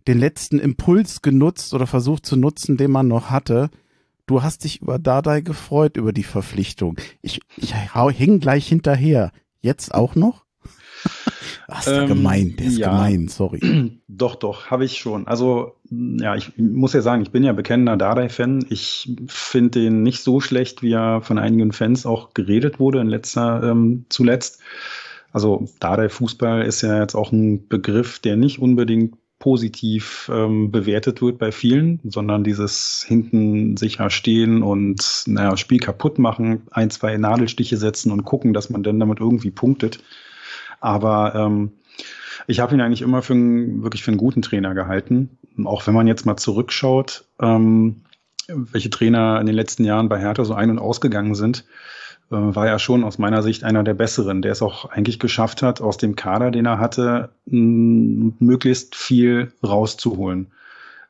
den 0.06 0.18
letzten 0.18 0.58
Impuls 0.58 1.22
genutzt 1.22 1.74
oder 1.74 1.86
versucht 1.86 2.26
zu 2.26 2.36
nutzen, 2.36 2.76
den 2.76 2.90
man 2.90 3.08
noch 3.08 3.30
hatte. 3.30 3.70
Du 4.26 4.42
hast 4.42 4.64
dich 4.64 4.82
über 4.82 4.98
Dardai 4.98 5.40
gefreut, 5.40 5.96
über 5.96 6.12
die 6.12 6.22
Verpflichtung. 6.22 6.98
Ich, 7.22 7.40
ich 7.56 7.74
hänge 7.74 8.38
gleich 8.38 8.68
hinterher. 8.68 9.32
Jetzt 9.60 9.94
auch 9.94 10.14
noch? 10.14 10.44
Ach, 11.68 11.80
ist 11.80 11.88
der 11.88 12.02
ähm, 12.02 12.08
gemein, 12.08 12.56
der 12.56 12.66
ist 12.66 12.78
ja, 12.78 12.90
gemein, 12.90 13.28
sorry. 13.28 13.60
Doch, 14.08 14.34
doch, 14.34 14.66
habe 14.66 14.84
ich 14.84 14.98
schon. 14.98 15.28
Also, 15.28 15.76
ja, 15.90 16.34
ich 16.34 16.56
muss 16.56 16.92
ja 16.92 17.02
sagen, 17.02 17.22
ich 17.22 17.30
bin 17.30 17.44
ja 17.44 17.52
bekennender 17.52 17.96
Dardai-Fan. 17.96 18.66
Ich 18.68 19.14
finde 19.28 19.80
den 19.80 20.02
nicht 20.02 20.24
so 20.24 20.40
schlecht, 20.40 20.82
wie 20.82 20.92
er 20.92 21.20
von 21.20 21.38
einigen 21.38 21.72
Fans 21.72 22.04
auch 22.04 22.34
geredet 22.34 22.80
wurde 22.80 23.00
in 23.00 23.06
letzter, 23.06 23.62
ähm, 23.62 24.06
zuletzt. 24.08 24.60
Also, 25.30 25.68
Dardai-Fußball 25.78 26.62
ist 26.62 26.82
ja 26.82 27.00
jetzt 27.00 27.14
auch 27.14 27.30
ein 27.30 27.68
Begriff, 27.68 28.18
der 28.18 28.36
nicht 28.36 28.58
unbedingt 28.58 29.14
positiv 29.38 30.30
ähm, 30.34 30.70
bewertet 30.72 31.22
wird 31.22 31.38
bei 31.38 31.52
vielen, 31.52 32.00
sondern 32.04 32.42
dieses 32.42 33.04
hinten 33.06 33.76
sicher 33.76 34.10
stehen 34.10 34.62
und 34.62 35.22
naja, 35.26 35.56
Spiel 35.56 35.78
kaputt 35.78 36.18
machen, 36.18 36.62
ein, 36.70 36.90
zwei 36.90 37.16
Nadelstiche 37.16 37.76
setzen 37.76 38.10
und 38.10 38.24
gucken, 38.24 38.52
dass 38.52 38.70
man 38.70 38.82
dann 38.82 38.98
damit 38.98 39.20
irgendwie 39.20 39.50
punktet. 39.50 40.00
Aber 40.80 41.34
ähm, 41.34 41.72
ich 42.46 42.60
habe 42.60 42.74
ihn 42.74 42.80
eigentlich 42.80 43.02
immer 43.02 43.22
für 43.22 43.34
einen, 43.34 43.82
wirklich 43.82 44.02
für 44.02 44.10
einen 44.10 44.18
guten 44.18 44.42
Trainer 44.42 44.74
gehalten. 44.74 45.38
Auch 45.64 45.86
wenn 45.86 45.94
man 45.94 46.06
jetzt 46.06 46.26
mal 46.26 46.36
zurückschaut, 46.36 47.24
ähm, 47.40 48.02
welche 48.48 48.90
Trainer 48.90 49.40
in 49.40 49.46
den 49.46 49.54
letzten 49.54 49.84
Jahren 49.84 50.08
bei 50.08 50.18
Hertha 50.18 50.44
so 50.44 50.54
ein- 50.54 50.70
und 50.70 50.78
ausgegangen 50.78 51.34
sind, 51.34 51.64
äh, 52.30 52.36
war 52.36 52.66
er 52.66 52.78
schon 52.78 53.04
aus 53.04 53.18
meiner 53.18 53.42
Sicht 53.42 53.64
einer 53.64 53.82
der 53.82 53.94
besseren, 53.94 54.42
der 54.42 54.52
es 54.52 54.62
auch 54.62 54.86
eigentlich 54.86 55.18
geschafft 55.18 55.62
hat, 55.62 55.80
aus 55.80 55.98
dem 55.98 56.16
Kader, 56.16 56.50
den 56.50 56.66
er 56.66 56.78
hatte, 56.78 57.30
möglichst 57.44 58.94
viel 58.94 59.52
rauszuholen. 59.62 60.48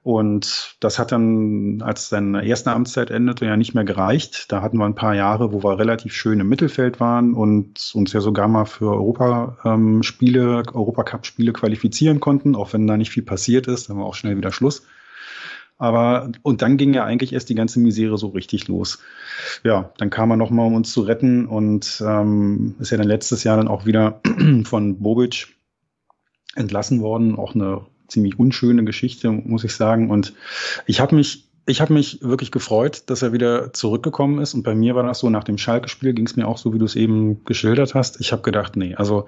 Und 0.08 0.78
das 0.80 0.98
hat 0.98 1.12
dann, 1.12 1.82
als 1.82 2.08
seine 2.08 2.42
erste 2.42 2.72
Amtszeit 2.72 3.10
endete, 3.10 3.44
ja 3.44 3.58
nicht 3.58 3.74
mehr 3.74 3.84
gereicht. 3.84 4.50
Da 4.50 4.62
hatten 4.62 4.78
wir 4.78 4.86
ein 4.86 4.94
paar 4.94 5.14
Jahre, 5.14 5.52
wo 5.52 5.62
wir 5.62 5.78
relativ 5.78 6.14
schön 6.14 6.40
im 6.40 6.48
Mittelfeld 6.48 6.98
waren 6.98 7.34
und 7.34 7.92
uns 7.92 8.14
ja 8.14 8.22
sogar 8.22 8.48
mal 8.48 8.64
für 8.64 8.90
Europa-Spiele, 8.90 10.62
ähm, 10.66 10.74
Europacup-Spiele 10.74 11.52
qualifizieren 11.52 12.20
konnten, 12.20 12.56
auch 12.56 12.72
wenn 12.72 12.86
da 12.86 12.96
nicht 12.96 13.10
viel 13.10 13.22
passiert 13.22 13.66
ist. 13.66 13.90
Dann 13.90 13.98
war 13.98 14.06
auch 14.06 14.14
schnell 14.14 14.38
wieder 14.38 14.50
Schluss. 14.50 14.86
Aber, 15.76 16.32
und 16.40 16.62
dann 16.62 16.78
ging 16.78 16.94
ja 16.94 17.04
eigentlich 17.04 17.34
erst 17.34 17.50
die 17.50 17.54
ganze 17.54 17.78
Misere 17.78 18.16
so 18.16 18.28
richtig 18.28 18.66
los. 18.66 19.00
Ja, 19.62 19.92
dann 19.98 20.08
kam 20.08 20.30
er 20.30 20.38
nochmal, 20.38 20.68
um 20.68 20.74
uns 20.74 20.90
zu 20.90 21.02
retten 21.02 21.44
und 21.44 22.02
ähm, 22.02 22.76
ist 22.78 22.92
ja 22.92 22.96
dann 22.96 23.08
letztes 23.08 23.44
Jahr 23.44 23.58
dann 23.58 23.68
auch 23.68 23.84
wieder 23.84 24.22
von 24.64 25.02
Bobic 25.02 25.48
entlassen 26.54 27.02
worden. 27.02 27.36
Auch 27.36 27.54
eine 27.54 27.84
ziemlich 28.08 28.38
unschöne 28.38 28.84
Geschichte, 28.84 29.30
muss 29.30 29.64
ich 29.64 29.74
sagen. 29.74 30.10
Und 30.10 30.34
ich 30.86 31.00
habe 31.00 31.14
mich 31.14 31.44
ich 31.68 31.82
habe 31.82 31.92
mich 31.92 32.20
wirklich 32.22 32.50
gefreut, 32.50 33.02
dass 33.06 33.20
er 33.20 33.34
wieder 33.34 33.74
zurückgekommen 33.74 34.38
ist. 34.40 34.54
Und 34.54 34.62
bei 34.62 34.74
mir 34.74 34.94
war 34.94 35.02
das 35.02 35.18
so, 35.18 35.28
nach 35.28 35.44
dem 35.44 35.58
Schalke-Spiel 35.58 36.14
ging 36.14 36.26
es 36.26 36.34
mir 36.34 36.48
auch 36.48 36.56
so, 36.56 36.72
wie 36.72 36.78
du 36.78 36.86
es 36.86 36.96
eben 36.96 37.44
geschildert 37.44 37.94
hast. 37.94 38.20
Ich 38.20 38.32
habe 38.32 38.40
gedacht, 38.40 38.74
nee, 38.76 38.94
also 38.94 39.26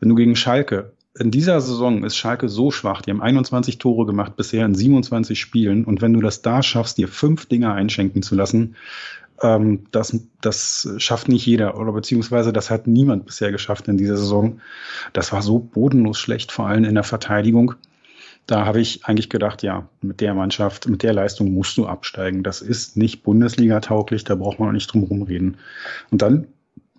wenn 0.00 0.08
du 0.08 0.16
gegen 0.16 0.34
Schalke, 0.34 0.92
in 1.16 1.30
dieser 1.30 1.60
Saison 1.60 2.02
ist 2.02 2.16
Schalke 2.16 2.48
so 2.48 2.72
schwach, 2.72 3.02
die 3.02 3.10
haben 3.10 3.22
21 3.22 3.78
Tore 3.78 4.04
gemacht 4.04 4.36
bisher 4.36 4.66
in 4.66 4.74
27 4.74 5.38
Spielen. 5.38 5.84
Und 5.84 6.02
wenn 6.02 6.12
du 6.12 6.20
das 6.20 6.42
da 6.42 6.60
schaffst, 6.60 6.98
dir 6.98 7.06
fünf 7.06 7.46
Dinger 7.46 7.72
einschenken 7.72 8.22
zu 8.22 8.34
lassen, 8.34 8.74
ähm, 9.40 9.84
das, 9.92 10.18
das 10.40 10.88
schafft 10.98 11.28
nicht 11.28 11.46
jeder 11.46 11.78
oder 11.78 11.92
beziehungsweise 11.92 12.52
das 12.52 12.70
hat 12.70 12.86
niemand 12.86 13.26
bisher 13.26 13.52
geschafft 13.52 13.86
in 13.86 13.96
dieser 13.96 14.16
Saison. 14.16 14.60
Das 15.12 15.32
war 15.32 15.40
so 15.40 15.60
bodenlos 15.60 16.18
schlecht, 16.18 16.50
vor 16.50 16.66
allem 16.66 16.84
in 16.84 16.94
der 16.94 17.04
Verteidigung 17.04 17.74
da 18.46 18.64
habe 18.64 18.80
ich 18.80 19.04
eigentlich 19.04 19.28
gedacht, 19.28 19.62
ja, 19.62 19.88
mit 20.00 20.20
der 20.20 20.34
Mannschaft, 20.34 20.88
mit 20.88 21.02
der 21.02 21.12
Leistung 21.12 21.52
musst 21.52 21.76
du 21.76 21.86
absteigen. 21.86 22.42
Das 22.42 22.62
ist 22.62 22.96
nicht 22.96 23.22
Bundesliga-tauglich, 23.24 24.24
da 24.24 24.36
braucht 24.36 24.60
man 24.60 24.68
auch 24.68 24.72
nicht 24.72 24.92
drum 24.92 25.02
rumreden. 25.02 25.56
Und 26.10 26.22
dann 26.22 26.46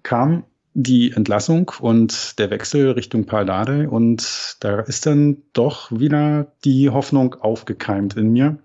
kam 0.03 0.43
die 0.73 1.11
Entlassung 1.11 1.71
und 1.79 2.37
der 2.37 2.51
Wechsel 2.51 2.91
Richtung 2.91 3.25
Paldade 3.25 3.89
und 3.89 4.57
da 4.59 4.79
ist 4.81 5.07
dann 5.07 5.37
doch 5.53 5.91
wieder 5.91 6.51
die 6.65 6.91
Hoffnung 6.91 7.33
aufgekeimt 7.33 8.15
in 8.15 8.31
mir. 8.31 8.59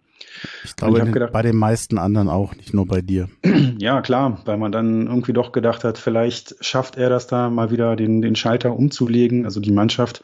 Ich 0.63 0.77
glaube, 0.77 0.99
ich 0.99 1.13
gedacht, 1.13 1.33
bei 1.33 1.43
den 1.43 1.57
meisten 1.57 1.99
anderen 1.99 2.29
auch, 2.29 2.55
nicht 2.55 2.75
nur 2.75 2.87
bei 2.87 3.01
dir. 3.01 3.29
Ja, 3.79 4.01
klar, 4.03 4.41
weil 4.45 4.59
man 4.59 4.71
dann 4.71 5.07
irgendwie 5.07 5.33
doch 5.33 5.51
gedacht 5.51 5.83
hat, 5.83 5.99
vielleicht 5.99 6.55
schafft 6.65 6.97
er 6.97 7.09
das 7.09 7.27
da 7.27 7.51
mal 7.51 7.71
wieder 7.71 7.97
den, 7.97 8.23
den 8.23 8.37
Schalter 8.37 8.77
umzulegen, 8.77 9.45
also 9.45 9.59
die 9.59 9.73
Mannschaft 9.73 10.23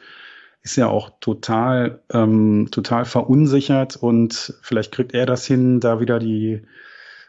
ist 0.63 0.77
ja 0.77 0.89
auch 0.89 1.11
total, 1.21 2.03
ähm, 2.13 2.69
total 2.71 3.05
verunsichert 3.05 3.97
und 3.97 4.55
vielleicht 4.63 4.93
kriegt 4.93 5.15
er 5.15 5.27
das 5.27 5.47
hin, 5.47 5.81
da 5.81 6.01
wieder 6.01 6.19
die, 6.19 6.63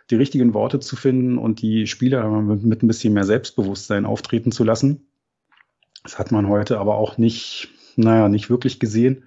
die 0.10 0.16
richtigen 0.16 0.54
Worte 0.54 0.80
zu 0.80 0.96
finden 0.96 1.38
und 1.38 1.62
die 1.62 1.88
Spieler 1.88 2.28
mit, 2.30 2.84
ein 2.84 2.88
bisschen 2.88 3.14
mehr 3.14 3.26
Selbstbewusstsein 3.26 4.06
auftreten 4.06 4.52
zu 4.52 4.64
lassen. 4.64 5.08
Das 6.04 6.18
hat 6.18 6.32
man 6.32 6.48
heute 6.48 6.80
aber 6.80 6.96
auch 6.96 7.18
nicht, 7.18 7.70
naja, 7.96 8.30
nicht 8.30 8.50
wirklich 8.50 8.80
gesehen. 8.80 9.26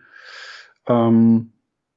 Ähm, 0.86 1.52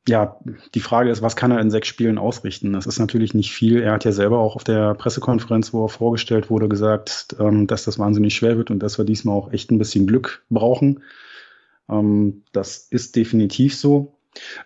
ja, 0.07 0.39
die 0.75 0.81
Frage 0.81 1.09
ist, 1.09 1.23
was 1.23 1.35
kann 1.35 1.49
er 1.49 1.59
in 1.59 1.71
sechs 1.71 1.87
Spielen 1.87 2.19
ausrichten? 2.19 2.73
Das 2.73 2.85
ist 2.85 2.99
natürlich 2.99 3.33
nicht 3.33 3.51
viel. 3.51 3.81
Er 3.81 3.93
hat 3.93 4.05
ja 4.05 4.11
selber 4.11 4.37
auch 4.37 4.55
auf 4.55 4.63
der 4.63 4.93
Pressekonferenz, 4.93 5.73
wo 5.73 5.85
er 5.85 5.89
vorgestellt 5.89 6.51
wurde, 6.51 6.69
gesagt, 6.69 7.35
ähm, 7.39 7.65
dass 7.65 7.85
das 7.85 7.97
wahnsinnig 7.97 8.35
schwer 8.35 8.57
wird 8.57 8.69
und 8.69 8.79
dass 8.79 8.99
wir 8.99 9.05
diesmal 9.05 9.35
auch 9.35 9.51
echt 9.51 9.71
ein 9.71 9.79
bisschen 9.79 10.05
Glück 10.05 10.43
brauchen. 10.49 11.01
Ähm, 11.89 12.43
das 12.51 12.87
ist 12.89 13.15
definitiv 13.15 13.75
so. 13.75 14.15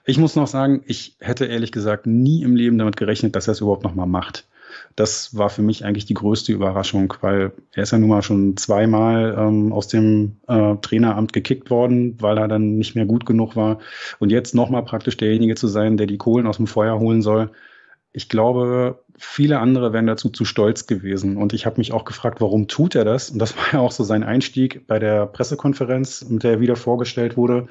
Ich 0.05 0.17
muss 0.17 0.35
noch 0.35 0.47
sagen, 0.47 0.83
ich 0.85 1.15
hätte 1.19 1.45
ehrlich 1.45 1.71
gesagt 1.71 2.07
nie 2.07 2.41
im 2.43 2.55
Leben 2.55 2.77
damit 2.77 2.97
gerechnet, 2.97 3.35
dass 3.35 3.47
er 3.47 3.51
es 3.51 3.61
überhaupt 3.61 3.83
nochmal 3.83 4.07
macht. 4.07 4.47
Das 4.95 5.35
war 5.35 5.49
für 5.49 5.61
mich 5.61 5.85
eigentlich 5.85 6.05
die 6.05 6.13
größte 6.13 6.51
Überraschung, 6.51 7.13
weil 7.21 7.53
er 7.73 7.83
ist 7.83 7.91
ja 7.91 7.97
nun 7.97 8.09
mal 8.09 8.21
schon 8.21 8.57
zweimal 8.57 9.35
ähm, 9.37 9.73
aus 9.73 9.87
dem 9.87 10.37
äh, 10.47 10.75
Traineramt 10.81 11.33
gekickt 11.33 11.69
worden, 11.69 12.15
weil 12.19 12.37
er 12.37 12.47
dann 12.47 12.77
nicht 12.77 12.95
mehr 12.95 13.05
gut 13.05 13.25
genug 13.25 13.55
war. 13.55 13.79
Und 14.19 14.31
jetzt 14.31 14.55
nochmal 14.55 14.83
praktisch 14.83 15.17
derjenige 15.17 15.55
zu 15.55 15.67
sein, 15.67 15.97
der 15.97 16.07
die 16.07 16.17
Kohlen 16.17 16.47
aus 16.47 16.57
dem 16.57 16.67
Feuer 16.67 16.99
holen 16.99 17.21
soll. 17.21 17.51
Ich 18.11 18.27
glaube, 18.27 19.03
viele 19.17 19.59
andere 19.59 19.93
wären 19.93 20.07
dazu 20.07 20.29
zu 20.29 20.45
stolz 20.45 20.87
gewesen. 20.87 21.37
Und 21.37 21.53
ich 21.53 21.65
habe 21.65 21.77
mich 21.77 21.91
auch 21.91 22.05
gefragt, 22.05 22.41
warum 22.41 22.67
tut 22.67 22.95
er 22.95 23.05
das? 23.05 23.29
Und 23.29 23.39
das 23.39 23.55
war 23.57 23.73
ja 23.73 23.79
auch 23.79 23.91
so 23.91 24.03
sein 24.03 24.23
Einstieg 24.23 24.87
bei 24.87 24.99
der 24.99 25.25
Pressekonferenz, 25.27 26.27
mit 26.29 26.43
der 26.43 26.51
er 26.51 26.59
wieder 26.59 26.75
vorgestellt 26.75 27.37
wurde, 27.37 27.67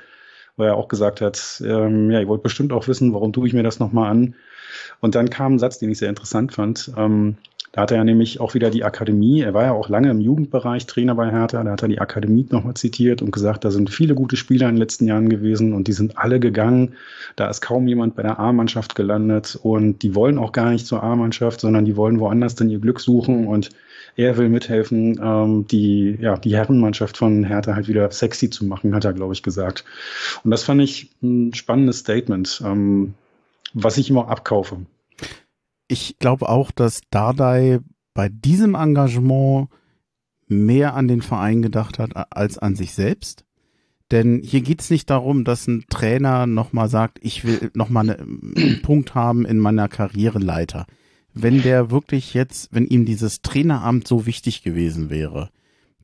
wo 0.57 0.65
er 0.65 0.77
auch 0.77 0.89
gesagt 0.89 1.21
hat, 1.21 1.63
ähm, 1.65 2.11
ja, 2.11 2.21
ihr 2.21 2.29
wollt 2.29 2.43
bestimmt 2.43 2.73
auch 2.73 2.87
wissen, 2.87 3.15
warum 3.15 3.33
tue 3.33 3.49
ich 3.49 3.55
mir 3.55 3.63
das 3.63 3.79
nochmal 3.81 4.11
an? 4.11 4.35
Und 5.01 5.15
dann 5.15 5.31
kam 5.31 5.55
ein 5.55 5.59
Satz, 5.59 5.79
den 5.79 5.91
ich 5.91 5.99
sehr 5.99 6.09
interessant 6.09 6.53
fand. 6.53 6.93
Ähm, 6.97 7.37
da 7.73 7.83
hat 7.83 7.91
er 7.91 7.99
ja 7.99 8.05
nämlich 8.05 8.41
auch 8.41 8.55
wieder 8.55 8.71
die 8.71 8.85
Akademie, 8.85 9.43
er 9.43 9.55
war 9.55 9.65
ja 9.65 9.73
auch 9.73 9.89
lange 9.89 10.11
im 10.11 10.21
Jugendbereich 10.21 10.87
Trainer 10.87 11.15
bei 11.15 11.31
Hertha, 11.31 11.63
da 11.63 11.71
hat 11.71 11.83
er 11.83 11.89
die 11.89 12.01
Akademie 12.01 12.47
nochmal 12.51 12.75
zitiert 12.75 13.21
und 13.21 13.31
gesagt, 13.31 13.65
da 13.65 13.71
sind 13.71 13.91
viele 13.91 14.15
gute 14.15 14.37
Spieler 14.37 14.69
in 14.69 14.77
den 14.77 14.81
letzten 14.81 15.07
Jahren 15.07 15.29
gewesen 15.29 15.75
und 15.75 15.87
die 15.87 15.93
sind 15.93 16.17
alle 16.17 16.41
gegangen. 16.41 16.95
Da 17.37 17.49
ist 17.49 17.61
kaum 17.61 17.87
jemand 17.87 18.17
bei 18.17 18.23
der 18.23 18.39
A-Mannschaft 18.39 18.95
gelandet 18.95 19.59
und 19.63 20.03
die 20.03 20.15
wollen 20.15 20.39
auch 20.39 20.53
gar 20.53 20.71
nicht 20.71 20.87
zur 20.87 21.03
A-Mannschaft, 21.03 21.61
sondern 21.61 21.85
die 21.85 21.97
wollen 21.97 22.21
woanders 22.21 22.55
dann 22.55 22.71
ihr 22.71 22.79
Glück 22.79 23.01
suchen 23.01 23.47
und 23.47 23.71
er 24.17 24.37
will 24.37 24.49
mithelfen, 24.49 25.21
ähm, 25.23 25.67
die, 25.69 26.19
ja, 26.21 26.37
die 26.37 26.57
Herrenmannschaft 26.57 27.17
von 27.17 27.45
Hertha 27.45 27.77
halt 27.77 27.87
wieder 27.87 28.11
sexy 28.11 28.51
zu 28.51 28.65
machen, 28.65 28.95
hat 28.95 29.05
er, 29.05 29.13
glaube 29.13 29.33
ich, 29.33 29.45
gesagt. 29.45 29.85
Und 30.43 30.51
das 30.51 30.65
fand 30.65 30.83
ich 30.83 31.11
ein 31.23 31.55
spannendes 31.55 32.01
Statement, 32.01 32.61
ähm, 32.65 33.15
was 33.75 33.97
ich 33.97 34.13
auch 34.13 34.29
abkaufe 34.29 34.79
ich 35.89 36.19
glaube 36.19 36.49
auch, 36.49 36.71
dass 36.71 37.01
Dardai 37.11 37.81
bei 38.15 38.29
diesem 38.29 38.75
Engagement 38.75 39.69
mehr 40.47 40.95
an 40.95 41.09
den 41.09 41.23
Verein 41.23 41.63
gedacht 41.63 41.99
hat 41.99 42.13
als 42.35 42.59
an 42.59 42.77
sich 42.77 42.93
selbst. 42.95 43.45
Denn 44.11 44.41
hier 44.43 44.63
geht 44.63 44.81
es 44.81 44.91
nicht 44.91 45.11
darum, 45.11 45.45
dass 45.45 45.67
ein 45.67 45.85
Trainer 45.91 46.47
nochmal 46.47 46.89
sagt, 46.89 47.19
ich 47.23 47.45
will 47.45 47.71
nochmal 47.75 48.11
einen 48.11 48.81
Punkt 48.83 49.15
haben 49.15 49.45
in 49.45 49.59
meiner 49.59 49.89
Karriereleiter. 49.89 50.87
Wenn 51.35 51.63
der 51.63 51.91
wirklich 51.91 52.33
jetzt, 52.33 52.73
wenn 52.73 52.87
ihm 52.87 53.05
dieses 53.05 53.43
Traineramt 53.43 54.09
so 54.09 54.25
wichtig 54.25 54.63
gewesen 54.63 55.11
wäre, 55.11 55.51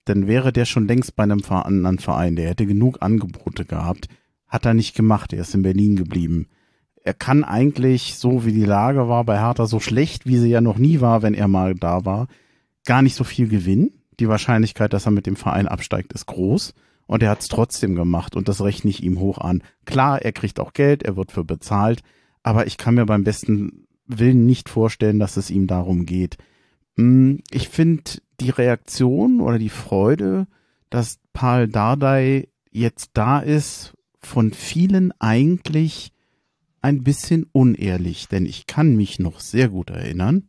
dann 0.04 0.26
wäre 0.26 0.52
der 0.52 0.66
schon 0.66 0.86
längst 0.86 1.16
bei 1.16 1.22
einem 1.22 1.42
anderen 1.48 1.98
Verein. 1.98 2.36
Der 2.36 2.50
hätte 2.50 2.66
genug 2.66 2.98
Angebote 3.00 3.64
gehabt. 3.64 4.08
Hat 4.46 4.66
er 4.66 4.74
nicht 4.74 4.94
gemacht. 4.94 5.32
Er 5.32 5.40
ist 5.40 5.54
in 5.54 5.62
Berlin 5.62 5.96
geblieben 5.96 6.46
er 7.04 7.14
kann 7.14 7.44
eigentlich, 7.44 8.16
so 8.16 8.46
wie 8.46 8.52
die 8.52 8.64
Lage 8.64 9.08
war 9.08 9.24
bei 9.24 9.38
Hertha, 9.38 9.66
so 9.66 9.78
schlecht, 9.78 10.26
wie 10.26 10.38
sie 10.38 10.48
ja 10.48 10.62
noch 10.62 10.78
nie 10.78 11.02
war, 11.02 11.22
wenn 11.22 11.34
er 11.34 11.48
mal 11.48 11.74
da 11.74 12.06
war, 12.06 12.28
gar 12.86 13.02
nicht 13.02 13.14
so 13.14 13.24
viel 13.24 13.46
gewinnen. 13.46 13.92
Die 14.18 14.28
Wahrscheinlichkeit, 14.28 14.94
dass 14.94 15.04
er 15.04 15.12
mit 15.12 15.26
dem 15.26 15.36
Verein 15.36 15.68
absteigt, 15.68 16.14
ist 16.14 16.26
groß. 16.26 16.72
Und 17.06 17.22
er 17.22 17.28
hat 17.28 17.40
es 17.40 17.48
trotzdem 17.48 17.94
gemacht 17.94 18.34
und 18.34 18.48
das 18.48 18.62
rechne 18.62 18.88
ich 18.88 19.02
ihm 19.02 19.20
hoch 19.20 19.36
an. 19.36 19.62
Klar, 19.84 20.22
er 20.22 20.32
kriegt 20.32 20.58
auch 20.58 20.72
Geld, 20.72 21.02
er 21.02 21.16
wird 21.16 21.32
für 21.32 21.44
bezahlt, 21.44 22.00
aber 22.42 22.66
ich 22.66 22.78
kann 22.78 22.94
mir 22.94 23.04
beim 23.04 23.24
besten 23.24 23.86
Willen 24.06 24.46
nicht 24.46 24.70
vorstellen, 24.70 25.18
dass 25.18 25.36
es 25.36 25.50
ihm 25.50 25.66
darum 25.66 26.06
geht. 26.06 26.38
Hm, 26.96 27.40
ich 27.50 27.68
finde 27.68 28.04
die 28.40 28.48
Reaktion 28.48 29.42
oder 29.42 29.58
die 29.58 29.68
Freude, 29.68 30.46
dass 30.88 31.18
Paul 31.34 31.68
Dardai 31.68 32.48
jetzt 32.70 33.10
da 33.12 33.40
ist, 33.40 33.92
von 34.20 34.52
vielen 34.54 35.12
eigentlich 35.20 36.13
ein 36.84 37.02
bisschen 37.02 37.46
unehrlich, 37.50 38.28
denn 38.28 38.44
ich 38.44 38.66
kann 38.66 38.94
mich 38.94 39.18
noch 39.18 39.40
sehr 39.40 39.70
gut 39.70 39.88
erinnern, 39.88 40.48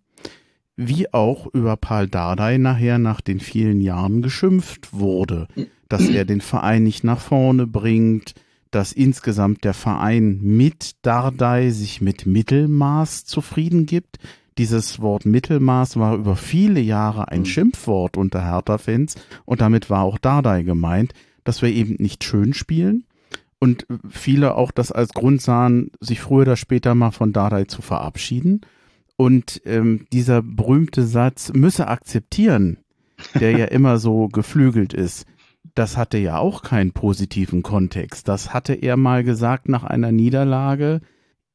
wie 0.75 1.13
auch 1.13 1.47
über 1.53 1.77
Paul 1.77 2.09
Dardai 2.09 2.57
nachher 2.57 2.99
nach 2.99 3.21
den 3.21 3.39
vielen 3.39 3.79
Jahren 3.79 4.21
geschimpft 4.21 4.91
wurde, 4.91 5.47
dass 5.87 6.09
er 6.09 6.25
den 6.25 6.41
Verein 6.41 6.83
nicht 6.83 7.05
nach 7.05 7.21
vorne 7.21 7.65
bringt, 7.65 8.33
dass 8.69 8.91
insgesamt 8.91 9.63
der 9.63 9.73
Verein 9.73 10.41
mit 10.41 10.97
Dardai 11.03 11.69
sich 11.69 12.01
mit 12.01 12.25
Mittelmaß 12.25 13.23
zufrieden 13.23 13.85
gibt. 13.85 14.17
Dieses 14.57 14.99
Wort 14.99 15.25
Mittelmaß 15.25 15.95
war 15.95 16.15
über 16.15 16.35
viele 16.35 16.81
Jahre 16.81 17.29
ein 17.29 17.41
mhm. 17.41 17.45
Schimpfwort 17.45 18.17
unter 18.17 18.43
Hertha-Fans 18.43 19.15
und 19.45 19.61
damit 19.61 19.89
war 19.89 20.03
auch 20.03 20.17
Dardai 20.17 20.63
gemeint, 20.63 21.13
dass 21.45 21.61
wir 21.61 21.69
eben 21.69 21.95
nicht 21.99 22.25
schön 22.25 22.53
spielen, 22.53 23.05
und 23.65 23.87
viele 24.07 24.53
auch 24.53 24.69
das 24.69 24.91
als 24.91 25.11
Grund 25.11 25.41
sahen, 25.41 25.89
sich 25.99 26.21
früher 26.21 26.43
oder 26.43 26.55
später 26.55 26.93
mal 26.93 27.09
von 27.09 27.33
Dardai 27.33 27.63
zu 27.63 27.81
verabschieden. 27.81 28.61
Und 29.17 29.59
ähm, 29.65 30.05
dieser 30.13 30.43
berühmte 30.43 31.03
Satz 31.03 31.51
müsse 31.51 31.87
akzeptieren, 31.87 32.77
der 33.33 33.57
ja 33.57 33.65
immer 33.65 33.97
so 33.97 34.27
geflügelt 34.27 34.93
ist, 34.93 35.25
das 35.73 35.97
hatte 35.97 36.19
ja 36.19 36.37
auch 36.37 36.61
keinen 36.61 36.91
positiven 36.91 37.63
Kontext. 37.63 38.27
Das 38.27 38.53
hatte 38.53 38.73
er 38.73 38.97
mal 38.97 39.23
gesagt 39.23 39.67
nach 39.67 39.83
einer 39.83 40.11
Niederlage. 40.11 41.01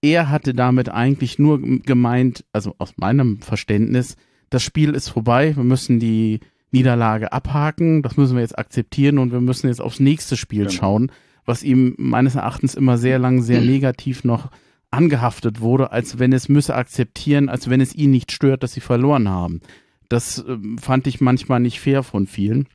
Er 0.03 0.31
hatte 0.31 0.53
damit 0.53 0.89
eigentlich 0.89 1.39
nur 1.39 1.61
gemeint, 1.63 2.45
also 2.53 2.75
aus 2.79 2.95
meinem 2.97 3.39
Verständnis, 3.39 4.17
das 4.49 4.65
Spiel 4.65 4.95
ist 4.95 5.11
vorbei, 5.11 5.55
wir 5.55 5.63
müssen 5.63 6.01
die 6.01 6.41
Niederlage 6.73 7.33
abhaken, 7.33 8.03
das 8.03 8.17
müssen 8.17 8.35
wir 8.35 8.43
jetzt 8.43 8.59
akzeptieren 8.59 9.19
und 9.19 9.31
wir 9.31 9.41
müssen 9.41 9.69
jetzt 9.69 9.81
aufs 9.81 10.01
nächste 10.01 10.37
Spiel 10.37 10.65
genau. 10.65 10.71
schauen 10.73 11.13
was 11.51 11.65
ihm 11.65 11.95
meines 11.99 12.37
Erachtens 12.37 12.77
immer 12.77 12.97
sehr 12.97 13.19
lang 13.19 13.43
sehr 13.43 13.61
negativ 13.61 14.23
noch 14.23 14.51
angehaftet 14.93 15.61
wurde, 15.61 15.91
als 15.91 16.19
wenn 16.21 16.33
es 16.33 16.49
müsse 16.49 16.75
akzeptieren, 16.77 17.49
als 17.49 17.69
wenn 17.69 17.81
es 17.81 17.95
ihn 17.95 18.13
nicht 18.13 18.31
stört, 18.31 18.63
dass 18.63 18.73
sie 18.73 18.81
verloren 18.81 19.29
haben. 19.29 19.61
Das 20.09 20.39
äh, 20.39 20.59
fand 20.81 21.09
ich 21.09 21.21
manchmal 21.21 21.61
nicht 21.61 21.81
fair 21.81 22.03
von 22.03 22.27
vielen. 22.27 22.69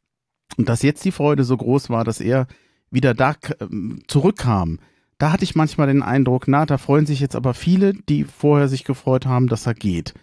Und 0.58 0.70
dass 0.70 0.84
jetzt 0.84 1.06
die 1.06 1.12
Freude 1.12 1.44
so 1.46 1.56
groß 1.56 1.90
war, 1.90 2.04
dass 2.04 2.20
er 2.20 2.48
wieder 2.92 3.14
da 3.14 3.32
äh, 3.32 3.68
zurückkam, 4.08 4.80
da 5.18 5.32
hatte 5.32 5.46
ich 5.46 5.56
manchmal 5.56 5.88
den 5.88 6.04
Eindruck, 6.04 6.48
na, 6.48 6.66
da 6.66 6.78
freuen 6.78 7.06
sich 7.06 7.22
jetzt 7.22 7.36
aber 7.36 7.54
viele, 7.54 7.94
die 7.94 8.26
vorher 8.26 8.68
sich 8.68 8.84
gefreut 8.84 9.26
haben, 9.26 9.48
dass 9.48 9.66
er 9.66 9.74
geht. 9.74 10.14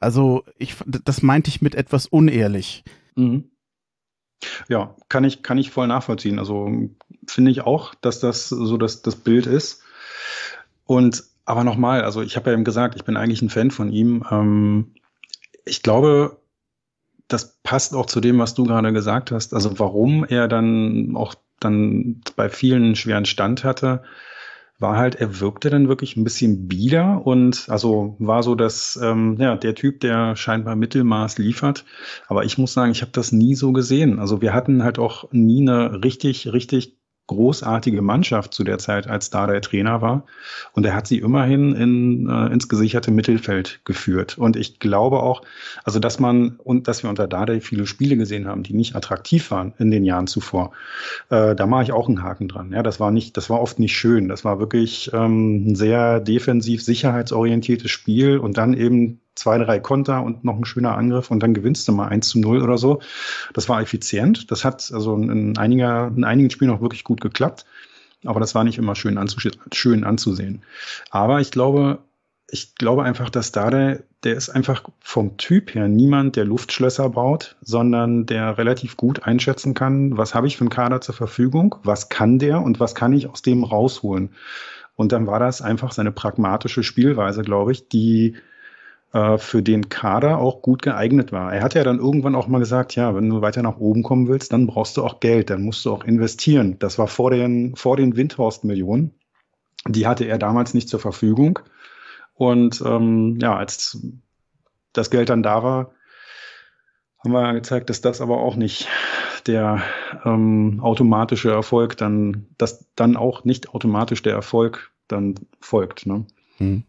Also 0.00 0.44
ich, 0.58 0.76
das 0.84 1.22
meinte 1.22 1.48
ich 1.48 1.62
mit 1.62 1.74
etwas 1.74 2.06
unehrlich. 2.06 2.84
Mhm. 3.16 3.44
Ja, 4.68 4.96
kann 5.08 5.24
ich, 5.24 5.42
kann 5.42 5.56
ich 5.56 5.70
voll 5.70 5.86
nachvollziehen. 5.86 6.38
Also 6.38 6.90
finde 7.26 7.50
ich 7.50 7.62
auch, 7.62 7.94
dass 7.94 8.20
das 8.20 8.48
so 8.48 8.76
das, 8.76 9.02
das 9.02 9.16
Bild 9.16 9.46
ist. 9.46 9.82
Und 10.86 11.24
aber 11.44 11.64
nochmal, 11.64 12.02
also 12.02 12.22
ich 12.22 12.36
habe 12.36 12.50
ja 12.50 12.54
eben 12.54 12.64
gesagt, 12.64 12.94
ich 12.96 13.04
bin 13.04 13.16
eigentlich 13.16 13.42
ein 13.42 13.50
Fan 13.50 13.70
von 13.70 13.92
ihm. 13.92 14.24
Ähm, 14.30 14.94
ich 15.64 15.82
glaube, 15.82 16.38
das 17.28 17.58
passt 17.62 17.94
auch 17.94 18.06
zu 18.06 18.20
dem, 18.20 18.38
was 18.38 18.54
du 18.54 18.64
gerade 18.64 18.92
gesagt 18.92 19.30
hast. 19.30 19.54
Also 19.54 19.78
warum 19.78 20.24
er 20.24 20.48
dann 20.48 21.16
auch 21.16 21.34
dann 21.60 22.20
bei 22.36 22.48
vielen 22.48 22.96
schweren 22.96 23.24
Stand 23.24 23.64
hatte, 23.64 24.02
war 24.78 24.96
halt, 24.96 25.14
er 25.14 25.40
wirkte 25.40 25.70
dann 25.70 25.88
wirklich 25.88 26.16
ein 26.16 26.24
bisschen 26.24 26.66
bieder 26.66 27.24
und 27.24 27.66
also 27.68 28.16
war 28.18 28.42
so 28.42 28.56
dass 28.56 28.98
ähm, 29.00 29.36
ja, 29.38 29.56
der 29.56 29.76
Typ, 29.76 30.00
der 30.00 30.34
scheinbar 30.36 30.74
Mittelmaß 30.74 31.38
liefert. 31.38 31.84
Aber 32.26 32.44
ich 32.44 32.58
muss 32.58 32.72
sagen, 32.72 32.90
ich 32.92 33.00
habe 33.00 33.12
das 33.12 33.32
nie 33.32 33.54
so 33.54 33.72
gesehen. 33.72 34.18
Also 34.18 34.42
wir 34.42 34.52
hatten 34.52 34.82
halt 34.82 34.98
auch 34.98 35.30
nie 35.32 35.62
eine 35.62 36.02
richtig, 36.02 36.52
richtig 36.52 36.98
großartige 37.26 38.02
Mannschaft 38.02 38.52
zu 38.52 38.64
der 38.64 38.78
Zeit, 38.78 39.06
als 39.06 39.30
da 39.30 39.46
der 39.46 39.60
Trainer 39.60 40.02
war. 40.02 40.26
Und 40.72 40.84
er 40.84 40.94
hat 40.94 41.06
sie 41.06 41.18
immerhin 41.18 41.72
in, 41.74 42.28
äh, 42.28 42.52
ins 42.52 42.68
gesicherte 42.68 43.10
Mittelfeld 43.10 43.80
geführt. 43.84 44.36
Und 44.36 44.56
ich 44.56 44.80
glaube 44.80 45.22
auch, 45.22 45.42
also 45.84 45.98
dass 45.98 46.18
man 46.18 46.56
und 46.58 46.88
dass 46.88 47.02
wir 47.02 47.10
unter 47.10 47.26
Dardai 47.26 47.60
viele 47.60 47.86
Spiele 47.86 48.16
gesehen 48.16 48.46
haben, 48.46 48.62
die 48.62 48.74
nicht 48.74 48.96
attraktiv 48.96 49.50
waren 49.50 49.72
in 49.78 49.90
den 49.90 50.04
Jahren 50.04 50.26
zuvor, 50.26 50.72
äh, 51.30 51.54
da 51.54 51.66
mache 51.66 51.84
ich 51.84 51.92
auch 51.92 52.08
einen 52.08 52.22
Haken 52.22 52.48
dran. 52.48 52.72
Ja, 52.72 52.82
das 52.82 53.00
war 53.00 53.10
nicht, 53.10 53.36
das 53.36 53.48
war 53.48 53.60
oft 53.60 53.78
nicht 53.78 53.96
schön. 53.96 54.28
Das 54.28 54.44
war 54.44 54.58
wirklich 54.58 55.10
ähm, 55.14 55.68
ein 55.68 55.74
sehr 55.74 56.20
defensiv 56.20 56.82
sicherheitsorientiertes 56.82 57.90
Spiel 57.90 58.38
und 58.38 58.58
dann 58.58 58.74
eben 58.74 59.21
zwei, 59.34 59.58
drei 59.58 59.80
Konter 59.80 60.22
und 60.22 60.44
noch 60.44 60.56
ein 60.56 60.64
schöner 60.64 60.96
Angriff 60.96 61.30
und 61.30 61.42
dann 61.42 61.54
gewinnst 61.54 61.88
du 61.88 61.92
mal 61.92 62.08
1 62.08 62.28
zu 62.28 62.38
0 62.38 62.62
oder 62.62 62.78
so. 62.78 63.00
Das 63.54 63.68
war 63.68 63.80
effizient. 63.80 64.50
Das 64.50 64.64
hat 64.64 64.90
also 64.92 65.16
in, 65.16 65.56
einiger, 65.56 66.12
in 66.14 66.24
einigen 66.24 66.50
Spielen 66.50 66.70
auch 66.70 66.80
wirklich 66.80 67.04
gut 67.04 67.20
geklappt. 67.20 67.64
Aber 68.24 68.40
das 68.40 68.54
war 68.54 68.64
nicht 68.64 68.78
immer 68.78 68.94
schön, 68.94 69.18
schön 69.72 70.04
anzusehen. 70.04 70.62
Aber 71.10 71.40
ich 71.40 71.50
glaube, 71.50 71.98
ich 72.52 72.74
glaube 72.74 73.02
einfach, 73.02 73.30
dass 73.30 73.50
Dade, 73.50 74.04
der 74.24 74.34
ist 74.34 74.50
einfach 74.50 74.84
vom 75.00 75.38
Typ 75.38 75.74
her 75.74 75.88
niemand, 75.88 76.36
der 76.36 76.44
Luftschlösser 76.44 77.08
baut, 77.08 77.56
sondern 77.62 78.26
der 78.26 78.58
relativ 78.58 78.96
gut 78.96 79.24
einschätzen 79.24 79.72
kann, 79.72 80.18
was 80.18 80.34
habe 80.34 80.46
ich 80.46 80.58
für 80.58 80.62
einen 80.62 80.70
Kader 80.70 81.00
zur 81.00 81.14
Verfügung, 81.14 81.76
was 81.82 82.10
kann 82.10 82.38
der 82.38 82.60
und 82.60 82.78
was 82.78 82.94
kann 82.94 83.14
ich 83.14 83.28
aus 83.28 83.40
dem 83.40 83.64
rausholen. 83.64 84.34
Und 84.94 85.12
dann 85.12 85.26
war 85.26 85.40
das 85.40 85.62
einfach 85.62 85.92
seine 85.92 86.12
pragmatische 86.12 86.82
Spielweise, 86.82 87.42
glaube 87.42 87.72
ich, 87.72 87.88
die 87.88 88.36
äh, 89.12 89.36
für 89.36 89.62
den 89.62 89.88
Kader 89.88 90.38
auch 90.38 90.62
gut 90.62 90.82
geeignet 90.82 91.32
war. 91.32 91.52
Er 91.52 91.62
hat 91.62 91.74
ja 91.74 91.84
dann 91.84 91.98
irgendwann 91.98 92.34
auch 92.34 92.48
mal 92.48 92.58
gesagt, 92.58 92.96
ja, 92.96 93.14
wenn 93.14 93.28
du 93.28 93.42
weiter 93.42 93.62
nach 93.62 93.76
oben 93.76 94.02
kommen 94.02 94.28
willst, 94.28 94.52
dann 94.52 94.66
brauchst 94.66 94.96
du 94.96 95.04
auch 95.04 95.20
Geld, 95.20 95.50
dann 95.50 95.62
musst 95.62 95.84
du 95.84 95.92
auch 95.92 96.04
investieren. 96.04 96.78
Das 96.78 96.98
war 96.98 97.08
vor 97.08 97.30
den, 97.30 97.76
vor 97.76 97.96
den 97.96 98.16
Windhorst-Millionen. 98.16 99.14
Die 99.86 100.06
hatte 100.06 100.24
er 100.24 100.38
damals 100.38 100.74
nicht 100.74 100.88
zur 100.88 101.00
Verfügung. 101.00 101.58
Und 102.34 102.82
ähm, 102.86 103.38
ja, 103.40 103.54
als 103.56 104.00
das 104.92 105.10
Geld 105.10 105.28
dann 105.28 105.42
da 105.42 105.62
war, 105.62 105.92
haben 107.18 107.32
wir 107.32 107.52
gezeigt, 107.52 107.90
dass 107.90 108.00
das 108.00 108.20
aber 108.20 108.38
auch 108.38 108.56
nicht 108.56 108.88
der 109.46 109.82
ähm, 110.24 110.80
automatische 110.82 111.50
Erfolg 111.50 111.96
dann, 111.96 112.46
dass 112.58 112.86
dann 112.96 113.16
auch 113.16 113.44
nicht 113.44 113.74
automatisch 113.74 114.22
der 114.22 114.32
Erfolg 114.32 114.90
dann 115.06 115.34
folgt. 115.60 116.06
Ne? 116.06 116.26
Hm 116.56 116.84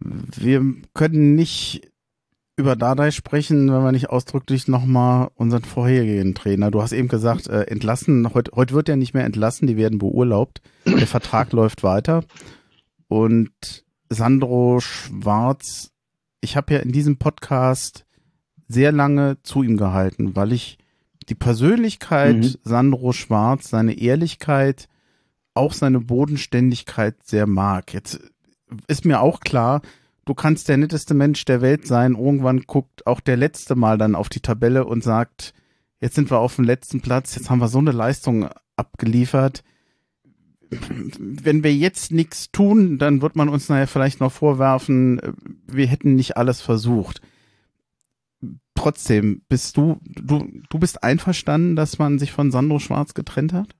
wir 0.00 0.74
können 0.94 1.34
nicht 1.34 1.90
über 2.56 2.76
Dardai 2.76 3.10
sprechen, 3.10 3.72
wenn 3.72 3.82
wir 3.82 3.92
nicht 3.92 4.10
ausdrücklich 4.10 4.68
nochmal 4.68 5.30
unseren 5.34 5.64
vorherigen 5.64 6.34
Trainer. 6.34 6.70
Du 6.70 6.82
hast 6.82 6.92
eben 6.92 7.08
gesagt, 7.08 7.48
äh, 7.48 7.62
entlassen. 7.62 8.34
Heute, 8.34 8.52
heute 8.54 8.74
wird 8.74 8.88
er 8.88 8.96
nicht 8.96 9.14
mehr 9.14 9.24
entlassen, 9.24 9.66
die 9.66 9.76
werden 9.76 9.98
beurlaubt. 9.98 10.60
Der 10.84 11.06
Vertrag 11.06 11.52
läuft 11.52 11.82
weiter. 11.82 12.24
Und 13.08 13.84
Sandro 14.10 14.80
Schwarz, 14.80 15.90
ich 16.40 16.56
habe 16.56 16.74
ja 16.74 16.80
in 16.80 16.92
diesem 16.92 17.16
Podcast 17.16 18.04
sehr 18.68 18.92
lange 18.92 19.38
zu 19.42 19.62
ihm 19.62 19.76
gehalten, 19.76 20.36
weil 20.36 20.52
ich 20.52 20.78
die 21.28 21.34
Persönlichkeit 21.34 22.36
mhm. 22.36 22.54
Sandro 22.62 23.12
Schwarz, 23.12 23.70
seine 23.70 23.98
Ehrlichkeit, 23.98 24.88
auch 25.54 25.72
seine 25.72 26.00
Bodenständigkeit 26.00 27.16
sehr 27.24 27.46
mag. 27.46 27.94
Jetzt 27.94 28.20
ist 28.86 29.04
mir 29.04 29.20
auch 29.20 29.40
klar, 29.40 29.82
du 30.24 30.34
kannst 30.34 30.68
der 30.68 30.76
netteste 30.76 31.14
Mensch 31.14 31.44
der 31.44 31.60
Welt 31.60 31.86
sein. 31.86 32.14
Irgendwann 32.14 32.62
guckt 32.62 33.06
auch 33.06 33.20
der 33.20 33.36
letzte 33.36 33.74
Mal 33.74 33.98
dann 33.98 34.14
auf 34.14 34.28
die 34.28 34.40
Tabelle 34.40 34.84
und 34.84 35.02
sagt, 35.02 35.54
jetzt 36.00 36.14
sind 36.14 36.30
wir 36.30 36.38
auf 36.38 36.56
dem 36.56 36.64
letzten 36.64 37.00
Platz, 37.00 37.34
jetzt 37.34 37.50
haben 37.50 37.60
wir 37.60 37.68
so 37.68 37.78
eine 37.78 37.92
Leistung 37.92 38.48
abgeliefert. 38.76 39.64
Wenn 40.70 41.64
wir 41.64 41.74
jetzt 41.74 42.12
nichts 42.12 42.52
tun, 42.52 42.98
dann 42.98 43.22
wird 43.22 43.34
man 43.34 43.48
uns 43.48 43.68
nachher 43.68 43.88
vielleicht 43.88 44.20
noch 44.20 44.30
vorwerfen, 44.30 45.20
wir 45.66 45.86
hätten 45.86 46.14
nicht 46.14 46.36
alles 46.36 46.60
versucht. 46.60 47.20
Trotzdem, 48.76 49.42
bist 49.48 49.76
du, 49.76 49.98
du, 50.04 50.48
du 50.70 50.78
bist 50.78 51.02
einverstanden, 51.02 51.76
dass 51.76 51.98
man 51.98 52.18
sich 52.18 52.32
von 52.32 52.50
Sandro 52.50 52.78
Schwarz 52.78 53.14
getrennt 53.14 53.52
hat? 53.52 53.74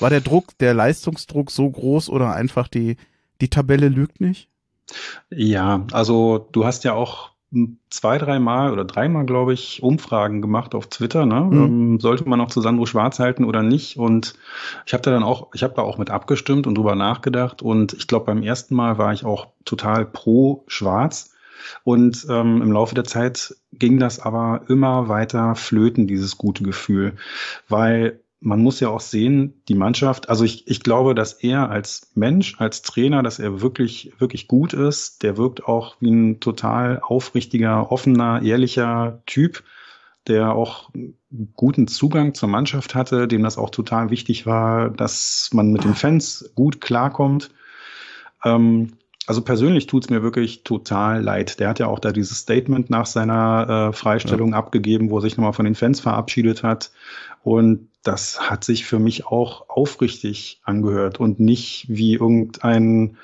War 0.00 0.10
der 0.10 0.20
Druck, 0.20 0.56
der 0.58 0.74
Leistungsdruck 0.74 1.50
so 1.50 1.68
groß 1.68 2.08
oder 2.08 2.34
einfach 2.34 2.68
die, 2.68 2.96
die 3.40 3.48
Tabelle 3.48 3.88
lügt 3.88 4.20
nicht? 4.20 4.48
Ja, 5.30 5.86
also 5.92 6.48
du 6.52 6.64
hast 6.64 6.84
ja 6.84 6.94
auch 6.94 7.34
zwei, 7.90 8.18
dreimal 8.18 8.72
oder 8.72 8.84
dreimal, 8.84 9.24
glaube 9.24 9.54
ich, 9.54 9.82
Umfragen 9.82 10.42
gemacht 10.42 10.74
auf 10.74 10.88
Twitter. 10.88 11.26
Ne? 11.26 11.40
Mhm. 11.40 11.62
Ähm, 11.62 12.00
sollte 12.00 12.28
man 12.28 12.38
noch 12.38 12.48
zu 12.48 12.60
Sandro 12.60 12.86
Schwarz 12.86 13.18
halten 13.18 13.44
oder 13.44 13.62
nicht? 13.62 13.96
Und 13.96 14.34
ich 14.86 14.92
habe 14.92 15.02
da 15.02 15.10
dann 15.10 15.22
auch, 15.22 15.48
ich 15.54 15.62
habe 15.62 15.74
da 15.74 15.82
auch 15.82 15.98
mit 15.98 16.10
abgestimmt 16.10 16.66
und 16.66 16.76
drüber 16.76 16.94
nachgedacht. 16.94 17.62
Und 17.62 17.92
ich 17.92 18.08
glaube, 18.08 18.26
beim 18.26 18.42
ersten 18.42 18.74
Mal 18.74 18.98
war 18.98 19.12
ich 19.12 19.24
auch 19.24 19.48
total 19.64 20.04
pro 20.04 20.64
Schwarz. 20.66 21.30
Und 21.82 22.26
ähm, 22.28 22.60
im 22.60 22.72
Laufe 22.72 22.94
der 22.94 23.04
Zeit 23.04 23.54
ging 23.72 23.98
das 23.98 24.20
aber 24.20 24.62
immer 24.68 25.08
weiter 25.08 25.54
flöten, 25.54 26.06
dieses 26.06 26.36
gute 26.36 26.62
Gefühl. 26.62 27.14
Weil 27.68 28.20
man 28.44 28.60
muss 28.60 28.78
ja 28.80 28.90
auch 28.90 29.00
sehen, 29.00 29.54
die 29.68 29.74
Mannschaft, 29.74 30.28
also 30.28 30.44
ich, 30.44 30.68
ich 30.68 30.80
glaube, 30.80 31.14
dass 31.14 31.32
er 31.32 31.70
als 31.70 32.10
Mensch, 32.14 32.60
als 32.60 32.82
Trainer, 32.82 33.22
dass 33.22 33.38
er 33.38 33.62
wirklich, 33.62 34.12
wirklich 34.18 34.48
gut 34.48 34.74
ist. 34.74 35.22
Der 35.22 35.38
wirkt 35.38 35.64
auch 35.64 35.96
wie 36.00 36.10
ein 36.10 36.40
total 36.40 37.00
aufrichtiger, 37.02 37.90
offener, 37.90 38.42
ehrlicher 38.42 39.22
Typ, 39.24 39.64
der 40.26 40.54
auch 40.54 40.90
guten 41.56 41.88
Zugang 41.88 42.34
zur 42.34 42.50
Mannschaft 42.50 42.94
hatte, 42.94 43.26
dem 43.28 43.42
das 43.42 43.56
auch 43.56 43.70
total 43.70 44.10
wichtig 44.10 44.44
war, 44.44 44.90
dass 44.90 45.48
man 45.52 45.72
mit 45.72 45.84
den 45.84 45.94
Fans 45.94 46.52
gut 46.54 46.82
klarkommt. 46.82 47.50
Ähm, 48.44 48.92
also 49.26 49.42
persönlich 49.42 49.86
tut's 49.86 50.10
mir 50.10 50.22
wirklich 50.22 50.64
total 50.64 51.22
leid. 51.22 51.58
Der 51.60 51.68
hat 51.68 51.78
ja 51.78 51.86
auch 51.86 51.98
da 51.98 52.12
dieses 52.12 52.38
Statement 52.38 52.90
nach 52.90 53.06
seiner 53.06 53.88
äh, 53.88 53.92
Freistellung 53.92 54.50
ja. 54.50 54.58
abgegeben, 54.58 55.10
wo 55.10 55.18
er 55.18 55.22
sich 55.22 55.36
nochmal 55.36 55.54
von 55.54 55.64
den 55.64 55.74
Fans 55.74 56.00
verabschiedet 56.00 56.62
hat. 56.62 56.90
Und 57.42 57.88
das 58.02 58.50
hat 58.50 58.64
sich 58.64 58.84
für 58.84 58.98
mich 58.98 59.26
auch 59.26 59.68
aufrichtig 59.68 60.60
angehört 60.64 61.20
und 61.20 61.40
nicht 61.40 61.86
wie 61.88 62.14
irgendein, 62.14 63.16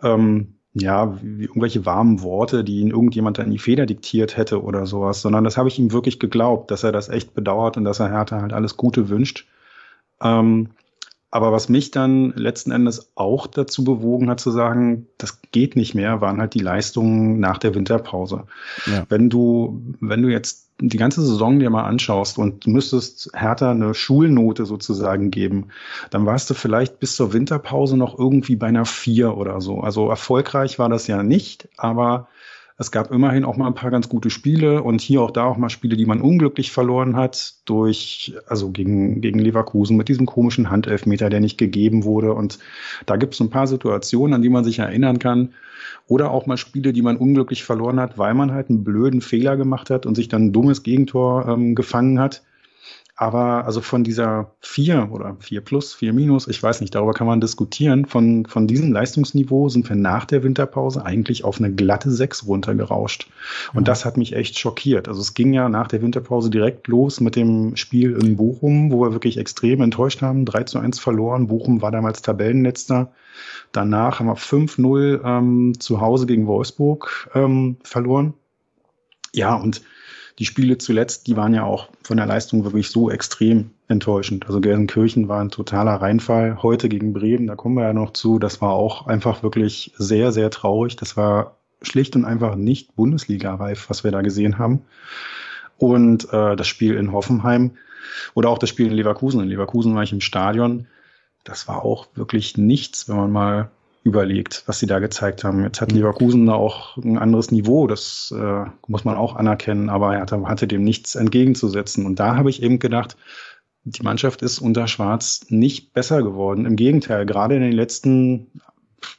ähm, 0.00 0.54
ja, 0.74 1.18
wie 1.22 1.44
irgendwelche 1.44 1.86
warmen 1.86 2.22
Worte, 2.22 2.62
die 2.62 2.80
ihn 2.80 2.90
irgendjemand 2.90 3.38
in 3.38 3.50
die 3.50 3.58
Feder 3.58 3.86
diktiert 3.86 4.36
hätte 4.36 4.62
oder 4.62 4.86
sowas, 4.86 5.22
sondern 5.22 5.42
das 5.42 5.56
habe 5.56 5.68
ich 5.68 5.78
ihm 5.78 5.92
wirklich 5.92 6.20
geglaubt, 6.20 6.70
dass 6.70 6.84
er 6.84 6.92
das 6.92 7.08
echt 7.08 7.34
bedauert 7.34 7.76
und 7.76 7.84
dass 7.84 7.98
er 7.98 8.10
Hertha 8.10 8.40
halt 8.40 8.52
alles 8.52 8.76
Gute 8.76 9.08
wünscht. 9.08 9.46
Ähm, 10.20 10.70
aber 11.30 11.52
was 11.52 11.68
mich 11.68 11.90
dann 11.90 12.32
letzten 12.36 12.70
Endes 12.70 13.10
auch 13.14 13.46
dazu 13.46 13.84
bewogen 13.84 14.30
hat 14.30 14.40
zu 14.40 14.50
sagen, 14.50 15.06
das 15.18 15.40
geht 15.52 15.76
nicht 15.76 15.94
mehr, 15.94 16.20
waren 16.20 16.40
halt 16.40 16.54
die 16.54 16.60
Leistungen 16.60 17.40
nach 17.40 17.58
der 17.58 17.74
Winterpause. 17.74 18.44
Ja. 18.86 19.04
Wenn 19.08 19.28
du, 19.28 19.82
wenn 20.00 20.22
du 20.22 20.28
jetzt 20.28 20.66
die 20.78 20.98
ganze 20.98 21.22
Saison 21.22 21.58
dir 21.58 21.70
mal 21.70 21.84
anschaust 21.84 22.38
und 22.38 22.66
du 22.66 22.70
müsstest 22.70 23.30
Hertha 23.34 23.70
eine 23.70 23.94
Schulnote 23.94 24.66
sozusagen 24.66 25.30
geben, 25.30 25.68
dann 26.10 26.26
warst 26.26 26.50
du 26.50 26.54
vielleicht 26.54 27.00
bis 27.00 27.16
zur 27.16 27.32
Winterpause 27.32 27.96
noch 27.96 28.18
irgendwie 28.18 28.56
bei 28.56 28.66
einer 28.66 28.84
vier 28.84 29.36
oder 29.36 29.60
so. 29.60 29.80
Also 29.80 30.08
erfolgreich 30.08 30.78
war 30.78 30.88
das 30.88 31.06
ja 31.06 31.22
nicht, 31.22 31.68
aber 31.76 32.28
es 32.78 32.90
gab 32.90 33.10
immerhin 33.10 33.44
auch 33.44 33.56
mal 33.56 33.66
ein 33.66 33.74
paar 33.74 33.90
ganz 33.90 34.08
gute 34.08 34.28
Spiele 34.28 34.82
und 34.82 35.00
hier 35.00 35.22
auch 35.22 35.30
da 35.30 35.44
auch 35.44 35.56
mal 35.56 35.70
Spiele, 35.70 35.96
die 35.96 36.04
man 36.04 36.20
unglücklich 36.20 36.70
verloren 36.70 37.16
hat 37.16 37.54
durch, 37.64 38.34
also 38.46 38.70
gegen, 38.70 39.22
gegen 39.22 39.38
Leverkusen 39.38 39.96
mit 39.96 40.08
diesem 40.08 40.26
komischen 40.26 40.68
Handelfmeter, 40.70 41.30
der 41.30 41.40
nicht 41.40 41.56
gegeben 41.56 42.04
wurde. 42.04 42.34
Und 42.34 42.58
da 43.06 43.16
gibt 43.16 43.32
es 43.32 43.40
ein 43.40 43.48
paar 43.48 43.66
Situationen, 43.66 44.34
an 44.34 44.42
die 44.42 44.50
man 44.50 44.64
sich 44.64 44.78
erinnern 44.78 45.18
kann. 45.18 45.54
Oder 46.06 46.30
auch 46.30 46.46
mal 46.46 46.58
Spiele, 46.58 46.92
die 46.92 47.02
man 47.02 47.16
unglücklich 47.16 47.64
verloren 47.64 47.98
hat, 47.98 48.18
weil 48.18 48.34
man 48.34 48.52
halt 48.52 48.68
einen 48.68 48.84
blöden 48.84 49.22
Fehler 49.22 49.56
gemacht 49.56 49.88
hat 49.88 50.04
und 50.04 50.14
sich 50.14 50.28
dann 50.28 50.46
ein 50.46 50.52
dummes 50.52 50.82
Gegentor 50.82 51.48
ähm, 51.48 51.74
gefangen 51.74 52.20
hat. 52.20 52.42
Aber 53.18 53.64
also 53.64 53.80
von 53.80 54.04
dieser 54.04 54.52
4 54.60 55.08
oder 55.10 55.36
4 55.40 55.62
plus, 55.62 55.94
4 55.94 56.12
minus, 56.12 56.48
ich 56.48 56.62
weiß 56.62 56.82
nicht, 56.82 56.94
darüber 56.94 57.14
kann 57.14 57.26
man 57.26 57.40
diskutieren. 57.40 58.04
Von, 58.04 58.44
von 58.44 58.66
diesem 58.66 58.92
Leistungsniveau 58.92 59.70
sind 59.70 59.88
wir 59.88 59.96
nach 59.96 60.26
der 60.26 60.42
Winterpause 60.42 61.02
eigentlich 61.02 61.42
auf 61.42 61.58
eine 61.58 61.72
glatte 61.72 62.10
6 62.10 62.46
runtergerauscht. 62.46 63.30
Und 63.72 63.80
mhm. 63.80 63.84
das 63.86 64.04
hat 64.04 64.18
mich 64.18 64.34
echt 64.34 64.58
schockiert. 64.58 65.08
Also 65.08 65.22
es 65.22 65.32
ging 65.32 65.54
ja 65.54 65.70
nach 65.70 65.88
der 65.88 66.02
Winterpause 66.02 66.50
direkt 66.50 66.88
los 66.88 67.20
mit 67.20 67.36
dem 67.36 67.74
Spiel 67.76 68.12
in 68.12 68.36
Bochum, 68.36 68.92
wo 68.92 69.00
wir 69.00 69.12
wirklich 69.12 69.38
extrem 69.38 69.80
enttäuscht 69.80 70.20
haben. 70.20 70.44
3 70.44 70.64
zu 70.64 70.78
1 70.78 70.98
verloren. 70.98 71.46
Bochum 71.46 71.80
war 71.80 71.90
damals 71.90 72.20
Tabellenletzter. 72.20 73.12
Danach 73.72 74.20
haben 74.20 74.26
wir 74.26 74.36
5-0 74.36 75.20
ähm, 75.24 75.80
zu 75.80 76.02
Hause 76.02 76.26
gegen 76.26 76.46
Wolfsburg 76.46 77.30
ähm, 77.34 77.78
verloren. 77.82 78.34
Ja, 79.32 79.54
und 79.54 79.80
die 80.38 80.44
Spiele 80.44 80.76
zuletzt, 80.78 81.26
die 81.26 81.36
waren 81.36 81.54
ja 81.54 81.64
auch 81.64 81.88
von 82.02 82.18
der 82.18 82.26
Leistung 82.26 82.64
wirklich 82.64 82.90
so 82.90 83.10
extrem 83.10 83.70
enttäuschend. 83.88 84.46
Also 84.46 84.60
Gelsenkirchen 84.60 85.28
war 85.28 85.40
ein 85.40 85.50
totaler 85.50 85.94
Reinfall. 85.94 86.62
Heute 86.62 86.88
gegen 86.88 87.12
Bremen, 87.12 87.46
da 87.46 87.56
kommen 87.56 87.76
wir 87.76 87.84
ja 87.84 87.92
noch 87.92 88.12
zu, 88.12 88.38
das 88.38 88.60
war 88.60 88.72
auch 88.72 89.06
einfach 89.06 89.42
wirklich 89.42 89.92
sehr, 89.96 90.32
sehr 90.32 90.50
traurig. 90.50 90.96
Das 90.96 91.16
war 91.16 91.56
schlicht 91.80 92.16
und 92.16 92.24
einfach 92.24 92.54
nicht 92.56 92.96
Bundesliga-reif, 92.96 93.88
was 93.88 94.04
wir 94.04 94.10
da 94.10 94.20
gesehen 94.20 94.58
haben. 94.58 94.82
Und 95.78 96.32
äh, 96.32 96.56
das 96.56 96.66
Spiel 96.66 96.94
in 96.94 97.12
Hoffenheim 97.12 97.72
oder 98.34 98.50
auch 98.50 98.58
das 98.58 98.68
Spiel 98.68 98.86
in 98.86 98.92
Leverkusen. 98.92 99.40
In 99.40 99.48
Leverkusen 99.48 99.94
war 99.94 100.02
ich 100.02 100.12
im 100.12 100.20
Stadion. 100.20 100.86
Das 101.44 101.68
war 101.68 101.84
auch 101.84 102.08
wirklich 102.14 102.58
nichts, 102.58 103.08
wenn 103.08 103.16
man 103.16 103.32
mal 103.32 103.70
überlegt, 104.06 104.62
was 104.66 104.78
sie 104.78 104.86
da 104.86 105.00
gezeigt 105.00 105.42
haben. 105.42 105.64
Jetzt 105.64 105.80
hat 105.80 105.90
mhm. 105.90 105.98
Leverkusen 105.98 106.46
da 106.46 106.54
auch 106.54 106.96
ein 106.96 107.18
anderes 107.18 107.50
Niveau, 107.50 107.88
das 107.88 108.32
äh, 108.34 108.64
muss 108.86 109.04
man 109.04 109.16
auch 109.16 109.34
anerkennen, 109.34 109.90
aber 109.90 110.14
er 110.14 110.20
hatte, 110.20 110.42
hatte 110.44 110.68
dem 110.68 110.84
nichts 110.84 111.16
entgegenzusetzen. 111.16 112.06
Und 112.06 112.20
da 112.20 112.36
habe 112.36 112.48
ich 112.48 112.62
eben 112.62 112.78
gedacht, 112.78 113.16
die 113.82 114.04
Mannschaft 114.04 114.42
ist 114.42 114.60
unter 114.60 114.86
Schwarz 114.86 115.46
nicht 115.48 115.92
besser 115.92 116.22
geworden. 116.22 116.66
Im 116.66 116.76
Gegenteil, 116.76 117.26
gerade 117.26 117.56
in 117.56 117.62
den 117.62 117.72
letzten 117.72 118.46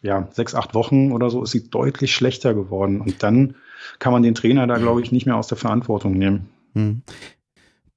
ja, 0.01 0.29
sechs, 0.31 0.55
acht 0.55 0.73
Wochen 0.73 1.11
oder 1.11 1.29
so 1.29 1.43
ist 1.43 1.51
sie 1.51 1.69
deutlich 1.69 2.13
schlechter 2.13 2.53
geworden. 2.53 3.01
Und 3.01 3.23
dann 3.23 3.55
kann 3.99 4.13
man 4.13 4.23
den 4.23 4.35
Trainer 4.35 4.67
da, 4.67 4.77
glaube 4.77 5.01
ich, 5.01 5.11
nicht 5.11 5.25
mehr 5.25 5.35
aus 5.35 5.47
der 5.47 5.57
Verantwortung 5.57 6.13
nehmen. 6.13 6.49
Hm. 6.73 7.01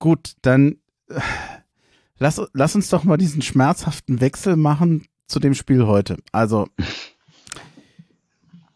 Gut, 0.01 0.33
dann 0.43 0.77
äh, 1.09 1.21
lass, 2.19 2.43
lass 2.53 2.75
uns 2.75 2.89
doch 2.89 3.05
mal 3.05 3.17
diesen 3.17 3.43
schmerzhaften 3.43 4.21
Wechsel 4.21 4.57
machen 4.57 5.07
zu 5.31 5.41
dem 5.41 5.55
Spiel 5.55 5.87
heute. 5.87 6.19
Also 6.33 6.69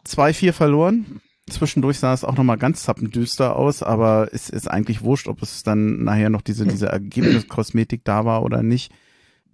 2-4 0.07 0.53
verloren. 0.53 1.21
Zwischendurch 1.47 1.99
sah 1.99 2.13
es 2.13 2.23
auch 2.23 2.35
nochmal 2.35 2.57
ganz 2.57 2.83
zappendüster 2.83 3.55
aus, 3.55 3.83
aber 3.83 4.29
es 4.31 4.49
ist 4.49 4.69
eigentlich 4.69 5.03
wurscht, 5.03 5.27
ob 5.27 5.43
es 5.43 5.61
dann 5.61 6.03
nachher 6.03 6.31
noch 6.31 6.41
diese, 6.41 6.65
diese 6.65 6.87
Ergebniskosmetik 6.87 8.03
da 8.03 8.25
war 8.25 8.41
oder 8.41 8.63
nicht. 8.63 8.91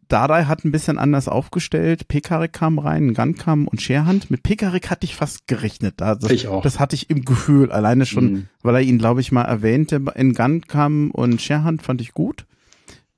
Dardai 0.08 0.46
hat 0.46 0.64
ein 0.64 0.72
bisschen 0.72 0.98
anders 0.98 1.28
aufgestellt. 1.28 2.08
Pekarik 2.08 2.54
kam 2.54 2.80
rein, 2.80 3.14
Gun 3.14 3.36
kam 3.36 3.68
und 3.68 3.82
Scherhand. 3.82 4.30
Mit 4.30 4.44
Pekarik 4.44 4.90
hatte 4.90 5.06
ich 5.06 5.16
fast 5.16 5.48
gerechnet. 5.48 6.02
Also, 6.02 6.30
ich 6.30 6.48
auch. 6.48 6.64
Das 6.64 6.80
hatte 6.80 6.96
ich 6.96 7.10
im 7.10 7.24
Gefühl. 7.24 7.72
Alleine 7.72 8.06
schon, 8.06 8.32
mhm. 8.32 8.48
weil 8.62 8.76
er 8.76 8.82
ihn, 8.82 8.98
glaube 8.98 9.22
ich, 9.22 9.32
mal 9.32 9.44
erwähnte. 9.44 10.04
In 10.16 10.34
Gun 10.34 10.62
kam 10.68 11.12
und 11.12 11.42
Scherhand 11.42 11.82
fand 11.82 12.02
ich 12.02 12.14
gut 12.14 12.46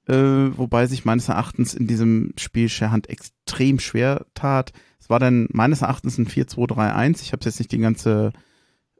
äh, 0.08 0.14
wobei 0.58 0.86
sich 0.88 1.06
meines 1.06 1.30
Erachtens 1.30 1.74
in 1.74 1.88
diesem 1.88 2.34
Spiel 2.38 2.70
Scherhand 2.70 3.10
extrem 3.10 3.80
schwer 3.80 4.26
tat. 4.34 4.74
Es 5.00 5.10
war 5.10 5.20
dann 5.20 5.48
meines 5.52 5.82
Erachtens 5.82 6.18
ein 6.18 6.28
4-2-3-1. 6.28 7.22
Ich 7.22 7.32
habe 7.32 7.44
jetzt 7.46 7.60
nicht 7.60 7.72
die 7.72 7.78
ganze 7.78 8.34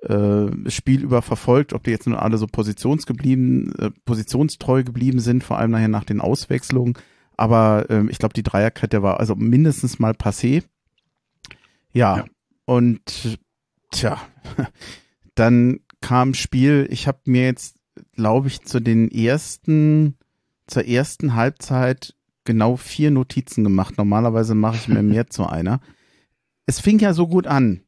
äh, 0.02 0.70
Spiel 0.70 1.02
über 1.02 1.22
verfolgt, 1.22 1.74
ob 1.74 1.84
die 1.84 1.92
jetzt 1.92 2.08
nur 2.08 2.22
alle 2.22 2.38
so 2.38 2.48
positionsgeblieben, 2.48 3.74
äh, 3.80 3.92
positionstreu 4.06 4.84
geblieben 4.84 5.20
sind, 5.20 5.44
vor 5.44 5.58
allem 5.60 5.72
nachher 5.72 5.88
nach 5.88 6.04
den 6.04 6.22
Auswechslungen. 6.22 6.96
Aber 7.36 7.90
äh, 7.90 8.06
ich 8.10 8.20
glaube, 8.20 8.34
die 8.34 8.44
Dreierkette 8.44 9.02
war 9.02 9.20
also 9.20 9.36
mindestens 9.36 10.00
mal 10.00 10.14
passé. 10.14 10.64
Ja, 11.94 12.18
ja. 12.18 12.26
und 12.66 13.38
tja, 13.92 14.22
dann 15.36 15.80
kam 16.02 16.34
Spiel. 16.34 16.88
Ich 16.90 17.08
habe 17.08 17.20
mir 17.26 17.46
jetzt, 17.46 17.78
glaube 18.14 18.48
ich, 18.48 18.62
zu 18.64 18.80
den 18.80 19.10
ersten 19.10 20.18
zur 20.68 20.86
ersten 20.86 21.36
Halbzeit 21.36 22.16
genau 22.46 22.76
vier 22.76 23.12
Notizen 23.12 23.64
gemacht. 23.64 23.98
Normalerweise 23.98 24.56
mache 24.56 24.78
ich 24.78 24.88
mir 24.88 25.04
mehr 25.04 25.28
zu 25.28 25.46
einer. 25.46 25.80
Es 26.66 26.80
fing 26.80 27.00
ja 27.00 27.14
so 27.14 27.28
gut 27.28 27.48
an 27.48 27.82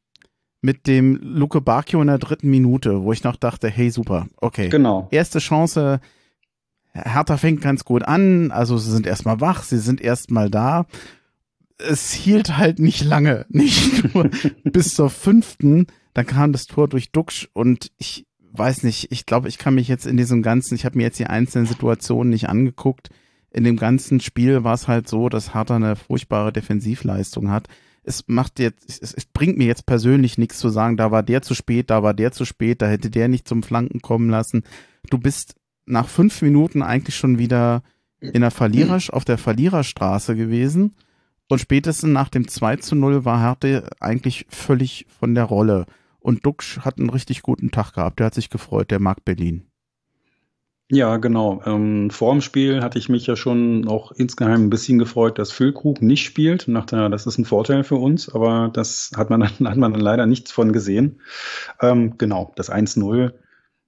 mit 0.60 0.86
dem 0.86 1.18
Luke 1.22 1.60
Bacchio 1.60 2.00
in 2.00 2.08
der 2.08 2.18
dritten 2.18 2.50
Minute, 2.50 3.02
wo 3.02 3.12
ich 3.12 3.24
noch 3.24 3.36
dachte, 3.36 3.68
hey, 3.68 3.90
super, 3.90 4.26
okay. 4.40 4.68
Genau. 4.68 5.08
Erste 5.10 5.38
Chance, 5.38 6.00
Hertha 6.92 7.36
fängt 7.36 7.60
ganz 7.60 7.84
gut 7.84 8.02
an, 8.02 8.50
also 8.50 8.78
sie 8.78 8.90
sind 8.90 9.06
erstmal 9.06 9.40
wach, 9.40 9.62
sie 9.62 9.78
sind 9.78 10.00
erstmal 10.00 10.50
da. 10.50 10.86
Es 11.78 12.12
hielt 12.12 12.56
halt 12.56 12.78
nicht 12.78 13.04
lange, 13.04 13.46
nicht 13.50 14.14
nur 14.14 14.30
bis 14.64 14.94
zur 14.94 15.10
fünften, 15.10 15.86
dann 16.14 16.26
kam 16.26 16.52
das 16.52 16.66
Tor 16.66 16.88
durch 16.88 17.12
Duxch 17.12 17.48
und 17.52 17.92
ich 17.98 18.26
weiß 18.58 18.82
nicht, 18.82 19.10
ich 19.10 19.26
glaube, 19.26 19.48
ich 19.48 19.58
kann 19.58 19.74
mich 19.74 19.88
jetzt 19.88 20.06
in 20.06 20.16
diesem 20.16 20.42
ganzen, 20.42 20.74
ich 20.74 20.84
habe 20.84 20.96
mir 20.96 21.04
jetzt 21.04 21.18
die 21.18 21.26
einzelnen 21.26 21.66
Situationen 21.66 22.30
nicht 22.30 22.48
angeguckt. 22.48 23.10
In 23.50 23.64
dem 23.64 23.76
ganzen 23.76 24.20
Spiel 24.20 24.64
war 24.64 24.74
es 24.74 24.88
halt 24.88 25.08
so, 25.08 25.28
dass 25.28 25.54
Harter 25.54 25.76
eine 25.76 25.96
furchtbare 25.96 26.52
Defensivleistung 26.52 27.50
hat. 27.50 27.68
Es 28.02 28.24
macht 28.26 28.58
jetzt, 28.58 28.88
es, 28.88 29.12
es 29.12 29.24
bringt 29.24 29.58
mir 29.58 29.66
jetzt 29.66 29.86
persönlich 29.86 30.38
nichts 30.38 30.58
zu 30.58 30.68
sagen, 30.68 30.96
da 30.96 31.10
war 31.10 31.22
der 31.22 31.42
zu 31.42 31.54
spät, 31.54 31.90
da 31.90 32.02
war 32.02 32.14
der 32.14 32.32
zu 32.32 32.44
spät, 32.44 32.82
da 32.82 32.86
hätte 32.86 33.10
der 33.10 33.28
nicht 33.28 33.48
zum 33.48 33.62
Flanken 33.62 34.00
kommen 34.00 34.30
lassen. 34.30 34.62
Du 35.10 35.18
bist 35.18 35.56
nach 35.86 36.08
fünf 36.08 36.42
Minuten 36.42 36.82
eigentlich 36.82 37.16
schon 37.16 37.38
wieder 37.38 37.82
in 38.20 38.42
der 38.42 38.50
Verlierer, 38.50 39.00
auf 39.10 39.24
der 39.24 39.38
Verliererstraße 39.38 40.36
gewesen. 40.36 40.94
Und 41.48 41.60
spätestens 41.60 42.10
nach 42.10 42.28
dem 42.28 42.48
2 42.48 42.76
zu 42.76 42.96
0 42.96 43.24
war 43.24 43.40
Härte 43.40 43.88
eigentlich 44.00 44.46
völlig 44.48 45.06
von 45.08 45.34
der 45.34 45.44
Rolle. 45.44 45.86
Und 46.26 46.44
Duxch 46.44 46.80
hat 46.80 46.98
einen 46.98 47.08
richtig 47.08 47.42
guten 47.42 47.70
Tag 47.70 47.92
gehabt. 47.92 48.18
Der 48.18 48.26
hat 48.26 48.34
sich 48.34 48.50
gefreut, 48.50 48.90
der 48.90 48.98
mag 48.98 49.24
Berlin. 49.24 49.70
Ja, 50.90 51.18
genau. 51.18 51.62
Ähm, 51.64 52.10
vor 52.10 52.32
dem 52.32 52.40
Spiel 52.40 52.82
hatte 52.82 52.98
ich 52.98 53.08
mich 53.08 53.28
ja 53.28 53.36
schon 53.36 53.86
auch 53.86 54.10
insgeheim 54.10 54.64
ein 54.64 54.70
bisschen 54.70 54.98
gefreut, 54.98 55.38
dass 55.38 55.52
Füllkrug 55.52 56.02
nicht 56.02 56.24
spielt. 56.24 56.66
Und 56.66 56.74
dachte, 56.74 57.10
das 57.10 57.26
ist 57.26 57.38
ein 57.38 57.44
Vorteil 57.44 57.84
für 57.84 57.94
uns, 57.94 58.28
aber 58.28 58.70
das 58.72 59.12
hat 59.16 59.30
man, 59.30 59.44
hat 59.44 59.60
man 59.60 59.92
dann 59.92 60.00
leider 60.00 60.26
nichts 60.26 60.50
von 60.50 60.72
gesehen. 60.72 61.20
Ähm, 61.80 62.18
genau, 62.18 62.52
das 62.56 62.72
1-0 62.72 63.32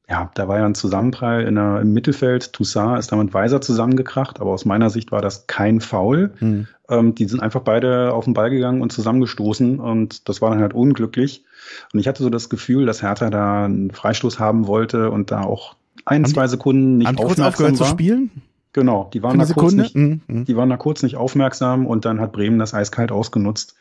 ja, 0.08 0.30
da 0.34 0.48
war 0.48 0.58
ja 0.58 0.64
ein 0.64 0.74
Zusammenprall 0.74 1.42
in 1.42 1.56
der, 1.56 1.80
im 1.82 1.92
Mittelfeld. 1.92 2.54
Toussaint 2.54 2.98
ist 2.98 3.12
da 3.12 3.16
mit 3.16 3.34
Weiser 3.34 3.60
zusammengekracht, 3.60 4.40
aber 4.40 4.52
aus 4.52 4.64
meiner 4.64 4.88
Sicht 4.88 5.12
war 5.12 5.20
das 5.20 5.46
kein 5.46 5.80
Foul. 5.80 6.30
Mhm. 6.40 6.66
Ähm, 6.88 7.14
die 7.14 7.26
sind 7.26 7.40
einfach 7.40 7.60
beide 7.60 8.14
auf 8.14 8.24
den 8.24 8.32
Ball 8.32 8.48
gegangen 8.48 8.80
und 8.80 8.90
zusammengestoßen 8.90 9.78
und 9.78 10.28
das 10.28 10.40
war 10.40 10.50
dann 10.50 10.60
halt 10.60 10.72
unglücklich. 10.72 11.44
Und 11.92 12.00
ich 12.00 12.08
hatte 12.08 12.22
so 12.22 12.30
das 12.30 12.48
Gefühl, 12.48 12.86
dass 12.86 13.02
Hertha 13.02 13.28
da 13.28 13.66
einen 13.66 13.90
Freistoß 13.90 14.38
haben 14.38 14.66
wollte 14.66 15.10
und 15.10 15.30
da 15.30 15.42
auch 15.42 15.76
ein, 16.06 16.24
haben 16.24 16.32
zwei 16.32 16.46
Sekunden 16.46 16.98
nicht 16.98 17.08
haben 17.08 17.18
aufmerksam 17.18 17.46
aufgehört 17.46 17.80
war. 17.80 17.86
zu 17.86 17.92
spielen? 17.92 18.30
Genau, 18.78 19.10
die 19.12 19.24
waren, 19.24 19.40
da 19.40 19.44
kurz 19.44 19.72
nicht, 19.72 19.96
mhm, 19.96 20.20
mhm. 20.28 20.44
die 20.44 20.56
waren 20.56 20.70
da 20.70 20.76
kurz 20.76 21.02
nicht 21.02 21.16
aufmerksam 21.16 21.84
und 21.84 22.04
dann 22.04 22.20
hat 22.20 22.30
Bremen 22.30 22.60
das 22.60 22.74
eiskalt 22.74 23.10
ausgenutzt. 23.10 23.74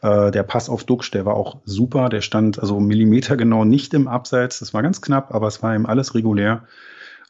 Äh, 0.00 0.32
der 0.32 0.42
Pass 0.42 0.68
auf 0.68 0.82
Duxch, 0.82 1.12
der 1.12 1.24
war 1.24 1.34
auch 1.34 1.58
super, 1.64 2.08
der 2.08 2.22
stand 2.22 2.58
also 2.58 2.80
Millimeter 2.80 3.36
genau 3.36 3.64
nicht 3.64 3.94
im 3.94 4.08
Abseits, 4.08 4.58
das 4.58 4.74
war 4.74 4.82
ganz 4.82 5.00
knapp, 5.00 5.32
aber 5.32 5.46
es 5.46 5.62
war 5.62 5.76
ihm 5.76 5.86
alles 5.86 6.16
regulär. 6.16 6.64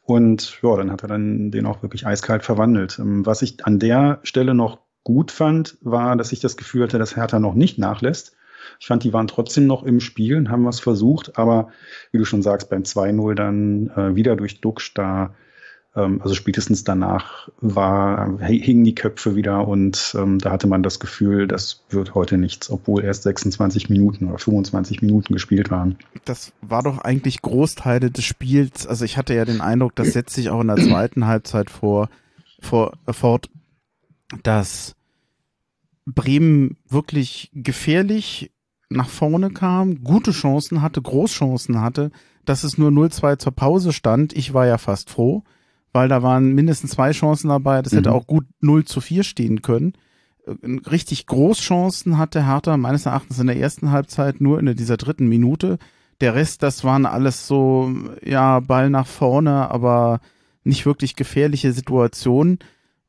Und 0.05 0.59
ja, 0.63 0.75
dann 0.75 0.91
hat 0.91 1.03
er 1.03 1.07
dann 1.07 1.51
den 1.51 1.67
auch 1.67 1.83
wirklich 1.83 2.07
eiskalt 2.07 2.43
verwandelt. 2.43 2.97
Ähm, 2.97 3.27
was 3.27 3.43
ich 3.43 3.63
an 3.63 3.77
der 3.77 4.17
Stelle 4.23 4.55
noch 4.55 4.79
gut 5.03 5.29
fand, 5.29 5.77
war, 5.81 6.15
dass 6.15 6.31
ich 6.31 6.39
das 6.39 6.57
Gefühl 6.57 6.81
hatte, 6.81 6.97
dass 6.97 7.15
Hertha 7.15 7.39
noch 7.39 7.53
nicht 7.53 7.77
nachlässt. 7.77 8.35
Ich 8.79 8.87
fand, 8.87 9.03
die 9.03 9.13
waren 9.13 9.27
trotzdem 9.27 9.67
noch 9.67 9.83
im 9.83 9.99
Spiel 9.99 10.35
und 10.35 10.49
haben 10.49 10.65
was 10.65 10.79
versucht, 10.79 11.37
aber 11.37 11.67
wie 12.11 12.17
du 12.17 12.25
schon 12.25 12.41
sagst, 12.41 12.71
beim 12.71 12.81
2-0 12.81 13.35
dann 13.35 13.91
äh, 13.95 14.15
wieder 14.15 14.35
durch 14.35 14.61
Duxch, 14.61 14.95
da 14.95 15.35
also 15.95 16.33
spätestens 16.33 16.83
danach 16.83 17.49
war, 17.61 18.39
hingen 18.39 18.83
die 18.83 18.95
Köpfe 18.95 19.35
wieder 19.35 19.67
und 19.67 20.15
ähm, 20.17 20.39
da 20.39 20.49
hatte 20.49 20.65
man 20.65 20.81
das 20.81 20.99
Gefühl, 20.99 21.47
das 21.47 21.83
wird 21.89 22.15
heute 22.15 22.39
nichts, 22.39 22.71
obwohl 22.71 23.03
erst 23.03 23.23
26 23.23 23.89
Minuten 23.89 24.27
oder 24.27 24.39
25 24.39 25.03
Minuten 25.03 25.33
gespielt 25.33 25.69
waren. 25.69 25.97
Das 26.25 26.51
war 26.61 26.81
doch 26.81 26.97
eigentlich 26.97 27.43
Großteile 27.43 28.09
des 28.09 28.25
Spiels. 28.25 28.87
Also 28.87 29.05
ich 29.05 29.17
hatte 29.17 29.35
ja 29.35 29.45
den 29.45 29.61
Eindruck, 29.61 29.95
das 29.95 30.13
setzt 30.13 30.33
sich 30.33 30.49
auch 30.49 30.61
in 30.61 30.67
der 30.67 30.77
zweiten 30.77 31.27
Halbzeit 31.27 31.69
vor, 31.69 32.09
vor 32.59 32.93
fort, 33.07 33.49
dass 34.41 34.95
Bremen 36.07 36.77
wirklich 36.89 37.51
gefährlich 37.53 38.51
nach 38.89 39.09
vorne 39.09 39.51
kam, 39.51 40.03
gute 40.03 40.31
Chancen 40.31 40.81
hatte, 40.81 41.03
Großchancen 41.03 41.81
hatte, 41.81 42.09
dass 42.45 42.63
es 42.63 42.79
nur 42.79 42.89
0-2 42.89 43.37
zur 43.37 43.51
Pause 43.51 43.93
stand. 43.93 44.33
Ich 44.33 44.55
war 44.55 44.65
ja 44.65 44.79
fast 44.79 45.11
froh 45.11 45.43
weil 45.93 46.09
da 46.09 46.23
waren 46.23 46.53
mindestens 46.53 46.91
zwei 46.91 47.11
Chancen 47.11 47.49
dabei. 47.49 47.81
Das 47.81 47.93
mhm. 47.93 47.97
hätte 47.97 48.11
auch 48.11 48.27
gut 48.27 48.45
0 48.59 48.83
zu 48.85 48.99
4 48.99 49.23
stehen 49.23 49.61
können. 49.61 49.93
Äh, 50.45 50.89
richtig 50.89 51.27
Großchancen 51.27 52.17
hatte 52.17 52.45
Hertha 52.45 52.75
meines 52.77 53.05
Erachtens 53.05 53.39
in 53.39 53.47
der 53.47 53.57
ersten 53.57 53.91
Halbzeit 53.91 54.41
nur 54.41 54.59
in 54.59 54.75
dieser 54.75 54.97
dritten 54.97 55.27
Minute. 55.27 55.77
Der 56.19 56.35
Rest, 56.35 56.63
das 56.63 56.83
waren 56.83 57.05
alles 57.05 57.47
so, 57.47 57.91
ja, 58.23 58.59
Ball 58.59 58.89
nach 58.89 59.07
vorne, 59.07 59.71
aber 59.71 60.19
nicht 60.63 60.85
wirklich 60.85 61.15
gefährliche 61.15 61.71
Situationen. 61.73 62.59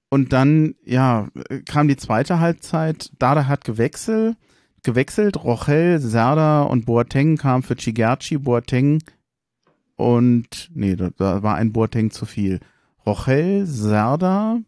Und 0.08 0.32
dann, 0.32 0.74
ja, 0.84 1.28
kam 1.66 1.88
die 1.88 1.96
zweite 1.96 2.38
Halbzeit. 2.38 3.10
Dada 3.18 3.46
hat 3.46 3.64
gewechselt, 3.64 4.36
gewechselt. 4.82 5.42
Rochel, 5.42 5.98
Serda 5.98 6.62
und 6.62 6.86
Boateng 6.86 7.36
kamen 7.36 7.62
für 7.62 7.76
Chigerci. 7.76 8.38
Boateng 8.38 9.00
und, 9.96 10.70
nee, 10.74 10.96
da, 10.96 11.10
da 11.16 11.42
war 11.42 11.54
ein 11.56 11.72
Boateng 11.72 12.10
zu 12.10 12.26
viel. 12.26 12.60
Rochel, 13.06 13.66
Serda, 13.66 14.60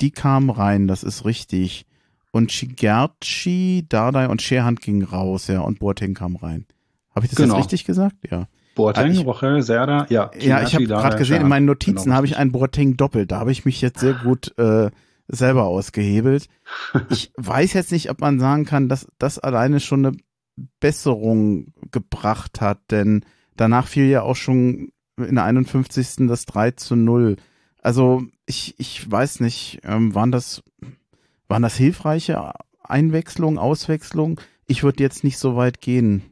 die 0.00 0.10
kamen 0.10 0.50
rein, 0.50 0.88
das 0.88 1.02
ist 1.02 1.24
richtig. 1.24 1.86
Und 2.30 2.50
Chigerci, 2.50 3.84
Dardai 3.88 4.28
und 4.28 4.42
Scherhand 4.42 4.80
gingen 4.80 5.04
raus, 5.04 5.48
ja, 5.48 5.60
und 5.60 5.80
Boateng 5.80 6.14
kam 6.14 6.36
rein. 6.36 6.66
Habe 7.14 7.26
ich 7.26 7.30
das 7.30 7.36
genau. 7.36 7.54
jetzt 7.54 7.64
richtig 7.64 7.84
gesagt? 7.84 8.16
Ja. 8.30 8.48
Boateng, 8.74 9.12
ich, 9.12 9.24
Rochel, 9.24 9.62
Serda, 9.62 10.06
ja. 10.08 10.30
Ja, 10.38 10.62
ich 10.62 10.74
habe 10.74 10.86
gerade 10.86 11.18
gesehen, 11.18 11.42
in 11.42 11.48
meinen 11.48 11.66
Notizen 11.66 12.04
genau. 12.04 12.16
habe 12.16 12.26
ich 12.26 12.36
einen 12.36 12.52
Boateng 12.52 12.96
doppelt. 12.96 13.30
Da 13.30 13.38
habe 13.38 13.52
ich 13.52 13.64
mich 13.64 13.82
jetzt 13.82 14.00
sehr 14.00 14.14
gut 14.14 14.56
äh, 14.58 14.90
selber 15.28 15.64
ausgehebelt. 15.64 16.48
Ich 17.10 17.32
weiß 17.36 17.74
jetzt 17.74 17.92
nicht, 17.92 18.10
ob 18.10 18.20
man 18.20 18.40
sagen 18.40 18.64
kann, 18.64 18.88
dass 18.88 19.06
das 19.18 19.38
alleine 19.38 19.80
schon 19.80 20.06
eine 20.06 20.16
Besserung 20.80 21.72
gebracht 21.90 22.60
hat, 22.60 22.78
denn 22.90 23.24
danach 23.56 23.86
fiel 23.86 24.06
ja 24.06 24.22
auch 24.22 24.36
schon 24.36 24.90
in 25.18 25.34
der 25.34 25.44
51. 25.44 26.28
das 26.28 26.46
3 26.46 26.72
zu 26.72 26.96
0. 26.96 27.36
Also 27.82 28.22
ich, 28.46 28.74
ich 28.78 29.10
weiß 29.10 29.40
nicht, 29.40 29.80
ähm, 29.84 30.14
waren 30.14 30.32
das, 30.32 30.62
waren 31.48 31.62
das 31.62 31.76
hilfreiche 31.76 32.52
Einwechslungen, 32.82 33.58
Auswechslungen? 33.58 34.36
Ich 34.66 34.84
würde 34.84 35.02
jetzt 35.02 35.24
nicht 35.24 35.38
so 35.38 35.56
weit 35.56 35.80
gehen. 35.80 36.22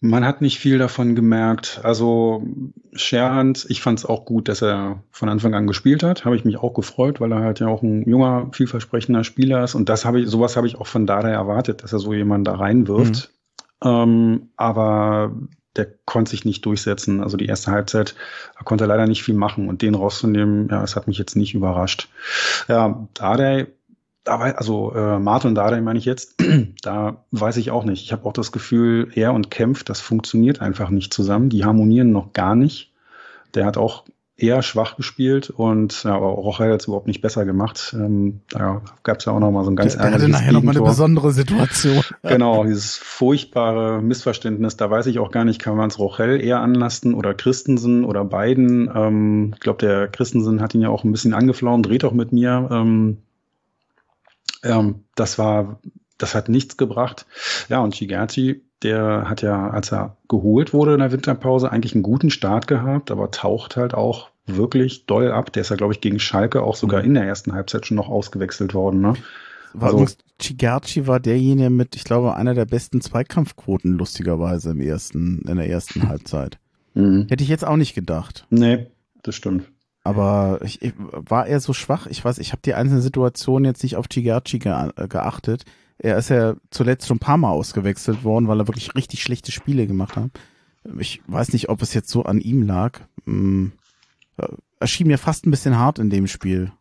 Man 0.00 0.24
hat 0.24 0.42
nicht 0.42 0.60
viel 0.60 0.78
davon 0.78 1.16
gemerkt. 1.16 1.80
Also 1.82 2.46
Scherhand, 2.92 3.66
ich 3.68 3.82
fand 3.82 3.98
es 3.98 4.06
auch 4.06 4.24
gut, 4.24 4.46
dass 4.46 4.62
er 4.62 5.02
von 5.10 5.28
Anfang 5.28 5.54
an 5.54 5.66
gespielt 5.66 6.04
hat. 6.04 6.24
Habe 6.24 6.36
ich 6.36 6.44
mich 6.44 6.58
auch 6.58 6.72
gefreut, 6.72 7.20
weil 7.20 7.32
er 7.32 7.40
halt 7.40 7.58
ja 7.58 7.66
auch 7.66 7.82
ein 7.82 8.08
junger, 8.08 8.48
vielversprechender 8.52 9.24
Spieler 9.24 9.64
ist. 9.64 9.74
Und 9.74 9.88
das 9.88 10.04
habe 10.04 10.20
ich, 10.20 10.28
sowas 10.28 10.56
habe 10.56 10.68
ich 10.68 10.76
auch 10.76 10.86
von 10.86 11.04
Dada 11.04 11.28
erwartet, 11.28 11.82
dass 11.82 11.92
er 11.92 11.98
so 11.98 12.14
jemanden 12.14 12.44
da 12.44 12.54
reinwirft. 12.54 13.32
Mhm. 13.82 13.90
Ähm, 13.90 14.48
aber 14.56 15.32
der 15.78 15.86
konnte 16.04 16.30
sich 16.30 16.44
nicht 16.44 16.66
durchsetzen. 16.66 17.22
Also 17.22 17.36
die 17.36 17.46
erste 17.46 17.70
Halbzeit 17.70 18.14
da 18.56 18.64
konnte 18.64 18.84
er 18.84 18.88
leider 18.88 19.06
nicht 19.06 19.22
viel 19.22 19.34
machen. 19.34 19.68
Und 19.68 19.82
den 19.82 19.94
rauszunehmen, 19.94 20.68
ja, 20.70 20.82
es 20.82 20.96
hat 20.96 21.06
mich 21.06 21.18
jetzt 21.18 21.36
nicht 21.36 21.54
überrascht. 21.54 22.08
Ja, 22.68 23.08
Dada 23.14 23.66
dabei, 24.24 24.56
also 24.56 24.92
äh, 24.94 25.18
Martin 25.18 25.54
Dardai 25.54 25.80
meine 25.80 25.98
ich 25.98 26.04
jetzt, 26.04 26.34
da 26.82 27.24
weiß 27.30 27.56
ich 27.56 27.70
auch 27.70 27.84
nicht. 27.84 28.04
Ich 28.04 28.12
habe 28.12 28.26
auch 28.26 28.32
das 28.32 28.52
Gefühl, 28.52 29.10
er 29.14 29.32
und 29.32 29.50
Kempf, 29.50 29.84
das 29.84 30.00
funktioniert 30.00 30.60
einfach 30.60 30.90
nicht 30.90 31.14
zusammen. 31.14 31.48
Die 31.48 31.64
harmonieren 31.64 32.12
noch 32.12 32.32
gar 32.32 32.54
nicht. 32.54 32.92
Der 33.54 33.64
hat 33.64 33.78
auch 33.78 34.04
eher 34.38 34.62
schwach 34.62 34.96
gespielt 34.96 35.50
und 35.50 36.04
ja, 36.04 36.14
aber 36.14 36.28
Rochel 36.28 36.72
hat 36.72 36.80
es 36.80 36.86
überhaupt 36.86 37.08
nicht 37.08 37.20
besser 37.20 37.44
gemacht. 37.44 37.94
Ähm, 37.98 38.40
da 38.48 38.82
gab 39.02 39.18
es 39.18 39.24
ja 39.24 39.32
auch 39.32 39.40
noch 39.40 39.50
mal 39.50 39.64
so 39.64 39.70
ein 39.70 39.76
ganz 39.76 39.96
ärgerliches 39.96 40.20
Der 40.20 40.28
hatte 40.28 40.44
nachher 40.44 40.52
noch 40.52 40.62
mal 40.62 40.76
eine 40.76 40.86
besondere 40.86 41.32
Situation. 41.32 42.04
genau, 42.22 42.64
dieses 42.64 42.96
furchtbare 42.96 44.00
Missverständnis. 44.00 44.76
Da 44.76 44.88
weiß 44.90 45.06
ich 45.06 45.18
auch 45.18 45.32
gar 45.32 45.44
nicht, 45.44 45.60
kann 45.60 45.76
man 45.76 45.90
es 45.90 45.98
Rochel 45.98 46.40
eher 46.40 46.60
anlasten 46.60 47.14
oder 47.14 47.34
Christensen 47.34 48.04
oder 48.04 48.24
beiden. 48.24 48.88
Ähm, 48.94 49.50
ich 49.54 49.60
glaube, 49.60 49.84
der 49.84 50.06
Christensen 50.06 50.60
hat 50.60 50.72
ihn 50.72 50.82
ja 50.82 50.88
auch 50.88 51.02
ein 51.02 51.10
bisschen 51.10 51.34
angeflogen, 51.34 51.82
dreht 51.82 52.04
auch 52.04 52.12
mit 52.12 52.32
mir. 52.32 52.68
Ähm, 52.70 53.18
ähm, 54.62 55.04
das 55.16 55.36
war, 55.40 55.80
das 56.16 56.36
hat 56.36 56.48
nichts 56.48 56.76
gebracht. 56.76 57.26
Ja, 57.68 57.80
und 57.80 57.96
Shigerti, 57.96 58.62
der 58.82 59.28
hat 59.28 59.42
ja, 59.42 59.70
als 59.70 59.92
er 59.92 60.16
geholt 60.28 60.72
wurde 60.72 60.94
in 60.94 61.00
der 61.00 61.12
Winterpause, 61.12 61.70
eigentlich 61.70 61.94
einen 61.94 62.02
guten 62.02 62.30
Start 62.30 62.66
gehabt, 62.66 63.10
aber 63.10 63.30
taucht 63.30 63.76
halt 63.76 63.94
auch 63.94 64.30
wirklich 64.46 65.06
doll 65.06 65.30
ab. 65.32 65.52
Der 65.52 65.62
ist 65.62 65.70
ja, 65.70 65.76
glaube 65.76 65.92
ich, 65.92 66.00
gegen 66.00 66.18
Schalke 66.18 66.62
auch 66.62 66.76
sogar 66.76 67.02
in 67.02 67.14
der 67.14 67.24
ersten 67.24 67.52
Halbzeit 67.52 67.86
schon 67.86 67.96
noch 67.96 68.08
ausgewechselt 68.08 68.74
worden. 68.74 69.00
Ne? 69.00 69.14
War 69.74 69.92
also, 69.92 70.14
Chigarchi 70.40 71.06
war 71.06 71.20
derjenige 71.20 71.70
mit, 71.70 71.96
ich 71.96 72.04
glaube, 72.04 72.34
einer 72.34 72.54
der 72.54 72.64
besten 72.64 73.00
Zweikampfquoten, 73.00 73.92
lustigerweise 73.98 74.70
im 74.70 74.80
ersten, 74.80 75.42
in 75.46 75.56
der 75.56 75.68
ersten 75.68 76.08
Halbzeit. 76.08 76.58
Mhm. 76.94 77.26
Hätte 77.28 77.44
ich 77.44 77.50
jetzt 77.50 77.66
auch 77.66 77.76
nicht 77.76 77.94
gedacht. 77.94 78.46
Nee, 78.50 78.88
das 79.22 79.36
stimmt. 79.36 79.70
Aber 80.02 80.58
ich, 80.64 80.82
ich, 80.82 80.94
war 80.96 81.46
er 81.46 81.60
so 81.60 81.72
schwach? 81.72 82.06
Ich 82.06 82.24
weiß, 82.24 82.38
ich 82.38 82.52
habe 82.52 82.62
die 82.64 82.74
einzelnen 82.74 83.02
Situationen 83.02 83.66
jetzt 83.66 83.82
nicht 83.82 83.96
auf 83.96 84.08
Chigachi 84.08 84.58
ge, 84.58 84.90
geachtet. 85.08 85.64
Er 85.98 86.16
ist 86.16 86.30
ja 86.30 86.54
zuletzt 86.70 87.08
schon 87.08 87.16
ein 87.16 87.20
paar 87.20 87.38
Mal 87.38 87.50
ausgewechselt 87.50 88.24
worden, 88.24 88.48
weil 88.48 88.60
er 88.60 88.68
wirklich 88.68 88.94
richtig 88.94 89.22
schlechte 89.22 89.52
Spiele 89.52 89.86
gemacht 89.86 90.16
hat. 90.16 90.30
Ich 90.98 91.20
weiß 91.26 91.52
nicht, 91.52 91.68
ob 91.68 91.82
es 91.82 91.92
jetzt 91.92 92.08
so 92.08 92.22
an 92.22 92.40
ihm 92.40 92.62
lag. 92.62 93.00
Hm, 93.26 93.72
er 94.80 94.86
schien 94.86 95.08
mir 95.08 95.18
fast 95.18 95.46
ein 95.46 95.50
bisschen 95.50 95.78
hart 95.78 95.98
in 95.98 96.10
dem 96.10 96.26
Spiel. 96.26 96.72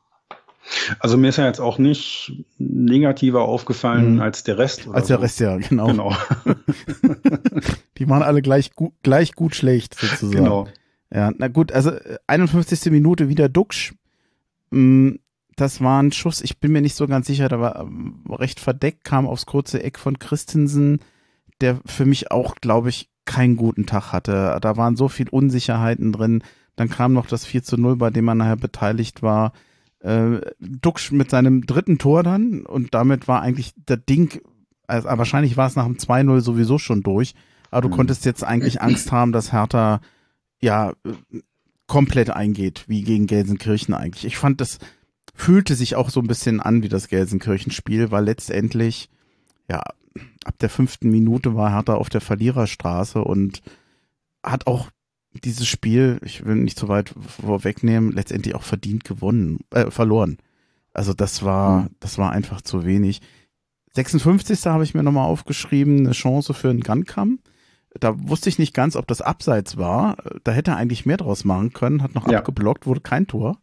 Also 1.00 1.18
mir 1.18 1.30
ist 1.30 1.38
ja 1.38 1.46
jetzt 1.46 1.62
auch 1.62 1.78
nicht 1.78 2.44
negativer 2.58 3.44
aufgefallen 3.44 4.16
mhm. 4.16 4.22
als 4.22 4.44
der 4.44 4.58
Rest. 4.58 4.88
als 4.92 5.08
der 5.08 5.18
so. 5.18 5.22
Rest, 5.22 5.40
ja, 5.40 5.58
genau. 5.58 5.88
genau. 5.88 6.16
Die 7.98 8.10
waren 8.10 8.22
alle 8.22 8.42
gleich 8.42 8.76
gut, 8.76 8.94
gleich 9.02 9.34
gut 9.34 9.56
schlecht, 9.56 9.96
sozusagen. 9.96 10.32
Genau. 10.32 10.68
Ja, 11.14 11.32
na 11.38 11.48
gut, 11.48 11.72
also 11.72 11.92
51. 12.28 12.86
Äh, 12.86 12.90
Minute 12.90 13.30
wieder 13.30 13.48
Duxch. 13.48 13.94
Das 15.58 15.82
war 15.82 16.02
ein 16.02 16.12
Schuss, 16.12 16.42
ich 16.42 16.60
bin 16.60 16.72
mir 16.72 16.82
nicht 16.82 16.96
so 16.96 17.08
ganz 17.08 17.26
sicher, 17.26 17.50
da 17.50 17.60
war 17.60 17.82
ähm, 17.82 18.24
recht 18.30 18.60
verdeckt, 18.60 19.04
kam 19.04 19.26
aufs 19.26 19.48
kurze 19.48 19.82
Eck 19.84 19.98
von 19.98 20.20
Christensen, 20.20 21.00
der 21.62 21.82
für 21.84 22.06
mich 22.06 22.32
auch, 22.32 22.56
glaube 22.56 22.90
ich, 22.90 23.10
keinen 23.26 23.56
guten 23.56 23.88
Tag 23.88 24.14
hatte. 24.14 24.60
Da 24.62 24.78
waren 24.78 24.96
so 24.96 25.10
viel 25.10 25.28
Unsicherheiten 25.30 26.12
drin. 26.12 26.44
Dann 26.76 26.90
kam 26.90 27.12
noch 27.12 27.26
das 27.26 27.44
4 27.44 27.64
zu 27.64 27.76
0, 27.76 27.96
bei 27.98 28.12
dem 28.12 28.26
man 28.26 28.38
nachher 28.38 28.56
beteiligt 28.56 29.24
war. 29.24 29.52
Äh, 30.00 30.42
Duxch 30.60 31.12
mit 31.12 31.32
seinem 31.32 31.66
dritten 31.66 31.98
Tor 31.98 32.22
dann 32.22 32.64
und 32.64 32.94
damit 32.94 33.28
war 33.28 33.42
eigentlich 33.42 33.74
der 33.76 33.98
Ding, 33.98 34.40
also 34.86 35.10
wahrscheinlich 35.10 35.58
war 35.58 35.66
es 35.66 35.76
nach 35.76 35.86
dem 35.86 35.98
2-0 35.98 36.40
sowieso 36.42 36.78
schon 36.78 37.02
durch, 37.02 37.34
aber 37.72 37.82
du 37.82 37.88
mhm. 37.88 37.94
konntest 37.94 38.26
jetzt 38.26 38.44
eigentlich 38.44 38.80
Angst 38.80 39.12
haben, 39.12 39.32
dass 39.32 39.52
Hertha 39.52 40.02
ja 40.62 40.94
komplett 41.88 42.30
eingeht, 42.30 42.86
wie 42.88 43.02
gegen 43.02 43.26
Gelsenkirchen 43.26 43.96
eigentlich. 43.96 44.26
Ich 44.26 44.38
fand, 44.38 44.62
das 44.62 44.78
fühlte 45.38 45.76
sich 45.76 45.96
auch 45.96 46.10
so 46.10 46.20
ein 46.20 46.28
bisschen 46.28 46.60
an 46.60 46.84
wie 46.84 46.90
das 46.90 47.08
Gelsenkirchen-Spiel, 47.08 48.12
weil 48.12 48.26
letztendlich, 48.26 49.10
ja, 49.70 49.82
ab 50.46 50.56
der 50.60 50.70
fünften 50.70 51.10
Minute 51.10 51.56
war 51.56 51.72
Hertha 51.72 51.96
auf 51.96 52.10
der 52.10 52.22
Verliererstraße 52.22 53.24
und 53.24 53.62
hat 54.44 54.68
auch 54.68 54.90
dieses 55.44 55.68
Spiel, 55.68 56.20
ich 56.24 56.46
will 56.46 56.56
nicht 56.56 56.80
so 56.80 56.88
weit 56.88 57.14
vorwegnehmen, 57.42 58.12
letztendlich 58.12 58.56
auch 58.56 58.64
verdient 58.64 59.04
gewonnen, 59.04 59.60
äh, 59.72 59.92
verloren. 59.92 60.38
Also 60.94 61.14
das 61.14 61.44
war, 61.44 61.84
mhm. 61.84 61.90
das 62.00 62.18
war 62.18 62.32
einfach 62.32 62.62
zu 62.62 62.86
wenig. 62.86 63.22
56. 63.94 64.66
habe 64.66 64.84
ich 64.84 64.94
mir 64.94 65.04
nochmal 65.04 65.28
aufgeschrieben, 65.28 66.00
eine 66.00 66.12
Chance 66.12 66.54
für 66.54 66.70
einen 66.70 66.82
Gunkamm 66.82 67.40
da 68.00 68.14
wusste 68.28 68.50
ich 68.50 68.60
nicht 68.60 68.74
ganz, 68.74 68.96
ob 68.96 69.08
das 69.08 69.22
abseits 69.22 69.78
war. 69.78 70.18
Da 70.44 70.52
hätte 70.52 70.72
er 70.72 70.78
eigentlich 70.78 71.06
mehr 71.06 71.18
draus 71.18 71.46
machen 71.46 71.74
können, 71.74 72.04
hat 72.04 72.16
noch 72.16 72.28
ja. 72.28 72.40
abgeblockt, 72.40 72.86
wurde 72.86 73.02
kein 73.02 73.28
Tor. 73.28 73.58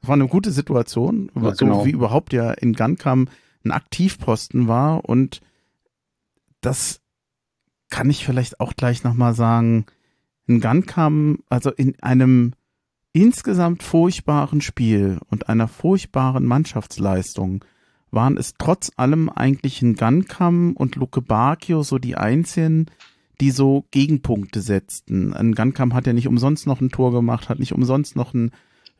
Das 0.00 0.08
war 0.08 0.14
eine 0.14 0.28
gute 0.28 0.50
Situation, 0.50 1.30
ja, 1.34 1.54
so 1.54 1.66
genau. 1.66 1.84
wie 1.84 1.90
überhaupt 1.90 2.32
ja 2.32 2.52
in 2.52 2.72
Gunkam 2.72 3.28
ein 3.64 3.72
Aktivposten 3.72 4.68
war 4.68 5.04
und 5.04 5.40
das 6.60 7.00
kann 7.90 8.08
ich 8.08 8.24
vielleicht 8.24 8.60
auch 8.60 8.74
gleich 8.74 9.04
nochmal 9.04 9.34
sagen. 9.34 9.86
In 10.46 10.60
Gunkam, 10.60 11.40
also 11.48 11.70
in 11.70 12.00
einem 12.02 12.52
insgesamt 13.12 13.82
furchtbaren 13.82 14.60
Spiel 14.60 15.18
und 15.28 15.48
einer 15.48 15.68
furchtbaren 15.68 16.44
Mannschaftsleistung 16.44 17.64
waren 18.10 18.36
es 18.36 18.54
trotz 18.58 18.90
allem 18.96 19.28
eigentlich 19.28 19.82
in 19.82 19.94
Gunkam 19.94 20.72
und 20.72 20.96
Luke 20.96 21.20
Bacchio 21.20 21.82
so 21.82 21.98
die 21.98 22.16
einzigen, 22.16 22.86
die 23.40 23.50
so 23.50 23.84
Gegenpunkte 23.90 24.60
setzten. 24.60 25.32
Ein 25.32 25.54
Gunkam 25.54 25.94
hat 25.94 26.06
ja 26.06 26.12
nicht 26.12 26.28
umsonst 26.28 26.66
noch 26.66 26.80
ein 26.80 26.90
Tor 26.90 27.12
gemacht, 27.12 27.48
hat 27.48 27.58
nicht 27.58 27.72
umsonst 27.72 28.16
noch 28.16 28.34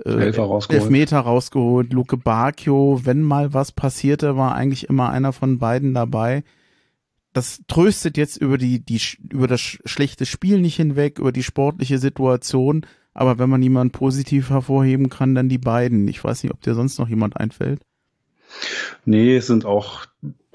ein 0.05 0.21
äh, 0.21 0.25
Elfmeter 0.25 1.21
rausgeholt. 1.21 1.93
Luke 1.93 2.17
Bacchio, 2.17 3.01
wenn 3.05 3.23
mal 3.23 3.55
was 3.55 3.73
passierte, 3.73 4.37
war 4.37 4.55
eigentlich 4.55 4.89
immer 4.89 5.11
einer 5.11 5.33
von 5.33 5.59
beiden 5.59 5.95
dabei. 5.95 6.45
Das 7.33 7.63
tröstet 7.69 8.17
jetzt 8.17 8.37
über 8.37 8.59
die, 8.59 8.85
die, 8.85 9.01
über 9.31 9.47
das 9.47 9.61
schlechte 9.61 10.27
Spiel 10.27 10.61
nicht 10.61 10.77
hinweg, 10.77 11.19
über 11.19 11.33
die 11.33 11.45
sportliche 11.45 11.99
Situation. 11.99 12.85
Aber 13.15 13.39
wenn 13.39 13.51
man 13.51 13.63
jemanden 13.63 13.93
positiv 13.93 14.51
hervorheben 14.51 15.09
kann, 15.11 15.35
dann 15.35 15.49
die 15.49 15.59
beiden. 15.59 16.09
Ich 16.09 16.23
weiß 16.23 16.43
nicht, 16.43 16.53
ob 16.53 16.61
dir 16.61 16.75
sonst 16.75 16.99
noch 16.99 17.09
jemand 17.09 17.37
einfällt. 17.37 17.81
Nee, 19.05 19.37
es 19.37 19.47
sind 19.47 19.65
auch 19.65 20.07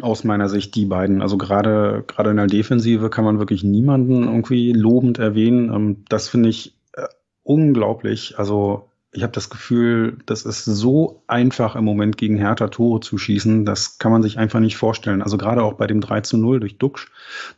aus 0.01 0.23
meiner 0.23 0.49
Sicht 0.49 0.75
die 0.75 0.85
beiden. 0.85 1.21
Also 1.21 1.37
gerade 1.37 2.03
gerade 2.07 2.31
in 2.31 2.37
der 2.37 2.47
Defensive 2.47 3.09
kann 3.09 3.25
man 3.25 3.39
wirklich 3.39 3.63
niemanden 3.63 4.23
irgendwie 4.23 4.73
lobend 4.73 5.19
erwähnen. 5.19 5.73
Ähm, 5.73 6.05
das 6.09 6.27
finde 6.27 6.49
ich 6.49 6.75
äh, 6.93 7.07
unglaublich. 7.43 8.37
Also 8.37 8.89
ich 9.15 9.23
habe 9.23 9.31
das 9.31 9.49
Gefühl, 9.49 10.17
das 10.25 10.43
ist 10.43 10.65
so 10.65 11.21
einfach 11.27 11.75
im 11.75 11.85
Moment 11.85 12.17
gegen 12.17 12.37
Hertha 12.37 12.67
Tore 12.67 12.99
zu 12.99 13.17
schießen, 13.17 13.65
das 13.65 13.97
kann 13.97 14.11
man 14.11 14.21
sich 14.21 14.37
einfach 14.37 14.59
nicht 14.59 14.75
vorstellen. 14.75 15.21
Also 15.21 15.37
gerade 15.37 15.63
auch 15.63 15.73
bei 15.73 15.87
dem 15.87 16.01
3 16.01 16.21
zu 16.21 16.37
0 16.37 16.59
durch 16.59 16.77
Duxch, 16.77 17.07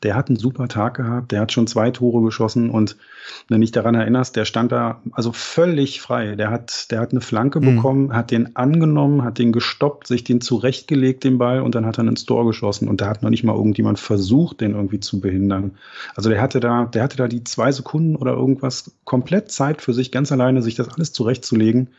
der 0.04 0.16
hat 0.16 0.30
einen 0.30 0.38
super 0.38 0.68
Tag 0.68 0.96
gehabt, 0.96 1.32
der 1.32 1.42
hat 1.42 1.52
schon 1.52 1.66
zwei 1.66 1.90
Tore 1.90 2.24
geschossen 2.24 2.70
und 2.70 2.96
wenn 3.50 3.62
dich 3.62 3.72
daran 3.72 3.96
erinnerst, 3.96 4.36
der 4.36 4.46
stand 4.46 4.72
da 4.72 5.02
also 5.12 5.32
völlig 5.32 6.02
frei. 6.02 6.36
Der 6.36 6.50
hat, 6.50 6.92
der 6.92 7.00
hat 7.00 7.12
eine 7.12 7.22
Flanke 7.22 7.60
mhm. 7.60 7.76
bekommen, 7.76 8.14
hat 8.14 8.32
den 8.32 8.56
angenommen, 8.56 9.24
hat 9.24 9.38
den 9.38 9.52
gestoppt, 9.52 10.08
sich 10.08 10.24
den 10.24 10.42
zurechtgelegt, 10.42 11.24
den 11.24 11.38
Ball, 11.38 11.62
und 11.62 11.76
dann 11.76 11.86
hat 11.86 11.98
er 11.98 12.08
ins 12.08 12.26
Tor 12.26 12.46
geschossen 12.46 12.88
und 12.88 13.02
da 13.02 13.08
hat 13.08 13.24
noch 13.24 13.30
nicht 13.30 13.44
mal 13.44 13.56
irgendjemand 13.56 14.00
versucht, 14.00 14.62
den 14.62 14.74
irgendwie 14.74 15.00
zu 15.00 15.20
behindern. 15.20 15.72
Also 16.16 16.30
der 16.30 16.42
hatte 16.42 16.60
da, 16.60 16.86
der 16.86 17.04
hatte 17.04 17.18
da 17.18 17.28
die 17.28 17.44
zwei 17.44 17.72
Sekunden 17.72 18.16
oder 18.16 18.34
irgendwas 18.34 18.92
komplett 19.04 19.52
Zeit 19.52 19.82
für 19.82 19.94
sich 19.94 20.12
ganz 20.12 20.32
alleine, 20.32 20.62
sich 20.62 20.76
das 20.76 20.90
alles 20.90 21.14
zurecht 21.14 21.46
zurechtzulegen. 21.48 21.90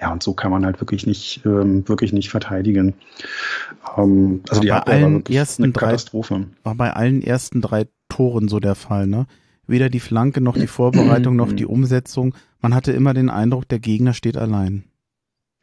Ja, 0.00 0.12
und 0.12 0.22
so 0.22 0.34
kann 0.34 0.52
man 0.52 0.64
halt 0.64 0.80
wirklich 0.80 1.06
nicht, 1.06 1.40
ähm, 1.44 1.88
wirklich 1.88 2.12
nicht 2.12 2.30
verteidigen. 2.30 2.94
Ähm, 3.96 4.42
also 4.48 4.60
war 4.60 4.62
die 4.62 4.72
Abwehr 4.72 4.94
allen 4.94 5.24
war 5.24 5.34
ersten 5.34 5.64
eine 5.64 5.72
Katastrophe. 5.72 6.46
War 6.62 6.74
bei 6.74 6.92
allen 6.92 7.22
ersten 7.22 7.60
drei 7.60 7.86
Toren 8.08 8.48
so 8.48 8.60
der 8.60 8.76
Fall, 8.76 9.06
ne? 9.06 9.26
Weder 9.66 9.88
die 9.88 10.00
Flanke 10.00 10.40
noch 10.40 10.56
die 10.56 10.66
Vorbereitung 10.66 11.36
noch 11.36 11.52
die 11.52 11.66
Umsetzung. 11.66 12.34
Man 12.60 12.74
hatte 12.74 12.92
immer 12.92 13.14
den 13.14 13.30
Eindruck, 13.30 13.66
der 13.68 13.78
Gegner 13.78 14.12
steht 14.12 14.36
allein. 14.36 14.84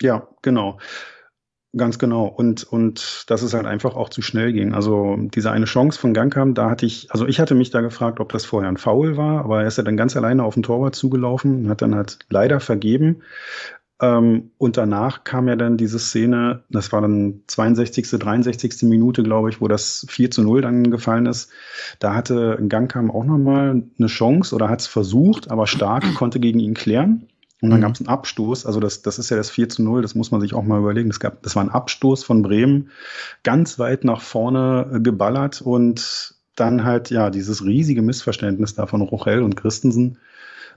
Ja, 0.02 0.28
genau. 0.42 0.80
Ganz 1.76 2.00
genau. 2.00 2.26
Und, 2.26 2.64
und 2.64 3.24
dass 3.30 3.44
es 3.44 3.54
halt 3.54 3.66
einfach 3.66 3.96
auch 3.96 4.10
zu 4.10 4.22
schnell 4.22 4.52
ging. 4.52 4.74
Also 4.74 5.16
diese 5.18 5.52
eine 5.52 5.66
Chance 5.66 5.98
von 5.98 6.14
Gangkam, 6.14 6.54
da 6.54 6.70
hatte 6.70 6.86
ich, 6.86 7.10
also 7.12 7.26
ich 7.26 7.40
hatte 7.40 7.56
mich 7.56 7.70
da 7.70 7.80
gefragt, 7.80 8.20
ob 8.20 8.34
das 8.34 8.44
vorher 8.44 8.70
ein 8.70 8.76
Foul 8.76 9.16
war, 9.16 9.46
aber 9.46 9.62
er 9.62 9.68
ist 9.68 9.78
ja 9.78 9.84
dann 9.84 9.96
ganz 9.96 10.18
alleine 10.18 10.44
auf 10.44 10.56
den 10.56 10.64
Torwart 10.64 10.96
zugelaufen 10.96 11.64
und 11.64 11.70
hat 11.70 11.82
dann 11.82 11.96
halt 11.96 12.20
leider 12.30 12.60
vergeben. 12.60 13.22
Ähm, 14.02 14.52
und 14.58 14.76
danach 14.76 15.24
kam 15.24 15.48
ja 15.48 15.56
dann 15.56 15.78
diese 15.78 16.00
Szene, 16.00 16.64
das 16.70 16.92
war 16.92 17.02
dann 17.02 17.44
62., 17.48 18.10
63. 18.10 18.84
Minute, 18.84 19.24
glaube 19.24 19.50
ich, 19.50 19.62
wo 19.62 19.70
das 19.70 20.06
4 20.10 20.30
zu 20.30 20.42
0 20.42 20.62
dann 20.62 20.92
gefallen 20.92 21.26
ist. 21.26 21.52
Da 22.00 22.14
hatte 22.16 22.60
Gangkam 22.68 23.12
auch 23.12 23.24
nochmal 23.24 23.84
eine 23.98 24.08
Chance 24.08 24.54
oder 24.56 24.68
hat 24.68 24.82
es 24.82 24.88
versucht, 24.88 25.50
aber 25.50 25.68
Stark 25.68 26.04
konnte 26.16 26.42
gegen 26.42 26.60
ihn 26.60 26.74
klären. 26.74 27.28
Und 27.62 27.70
dann 27.70 27.80
mhm. 27.80 27.84
gab 27.84 27.94
es 27.94 28.02
einen 28.02 28.10
Abstoß, 28.10 28.66
also 28.66 28.80
das, 28.80 29.04
das 29.04 29.20
ist 29.20 29.30
ja 29.30 29.38
das 29.38 29.52
4 29.52 29.70
zu 29.70 29.84
0, 29.84 30.02
das 30.02 30.16
muss 30.16 30.32
man 30.32 30.42
sich 30.42 30.56
auch 30.56 30.64
mal 30.64 30.80
überlegen. 30.80 31.10
Das, 31.10 31.20
gab, 31.20 31.44
das 31.44 31.56
war 31.56 31.64
ein 31.64 31.70
Abstoß 31.70 32.24
von 32.24 32.42
Bremen, 32.42 32.90
ganz 33.44 33.78
weit 33.78 34.04
nach 34.04 34.22
vorne 34.22 34.90
äh, 34.96 35.00
geballert 35.00 35.62
und 35.62 36.36
dann 36.56 36.84
halt 36.84 37.12
ja 37.12 37.30
dieses 37.30 37.64
riesige 37.64 38.02
Missverständnis 38.02 38.74
da 38.74 38.88
von 38.88 39.02
Rochel 39.02 39.44
und 39.44 39.56
Christensen, 39.56 40.18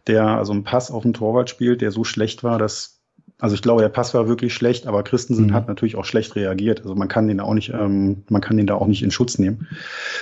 der 0.07 0.27
also 0.27 0.53
einen 0.53 0.65
Pass 0.65 0.91
auf 0.91 1.03
den 1.03 1.15
Torwart 1.15 1.49
spielt, 1.49 1.81
der 1.81 1.91
so 1.91 2.05
schlecht 2.05 2.45
war, 2.45 2.59
dass, 2.59 3.01
also 3.39 3.55
ich 3.55 3.63
glaube, 3.63 3.81
der 3.81 3.89
Pass 3.89 4.13
war 4.13 4.29
wirklich 4.29 4.53
schlecht, 4.53 4.87
aber 4.87 5.03
Christensen 5.05 5.47
mhm. 5.47 5.55
hat 5.55 5.69
natürlich 5.69 5.97
auch 5.97 6.05
schlecht 6.05 6.37
reagiert. 6.37 6.83
Also 6.83 6.95
man 6.95 7.09
kann 7.09 7.29
den 7.29 7.41
auch 7.41 7.55
nicht, 7.55 7.71
ähm, 7.71 8.25
man 8.29 8.43
kann 8.43 8.59
den 8.59 8.67
da 8.67 8.75
auch 8.75 8.87
nicht 8.87 9.03
in 9.03 9.11
Schutz 9.11 9.39
nehmen. 9.39 9.69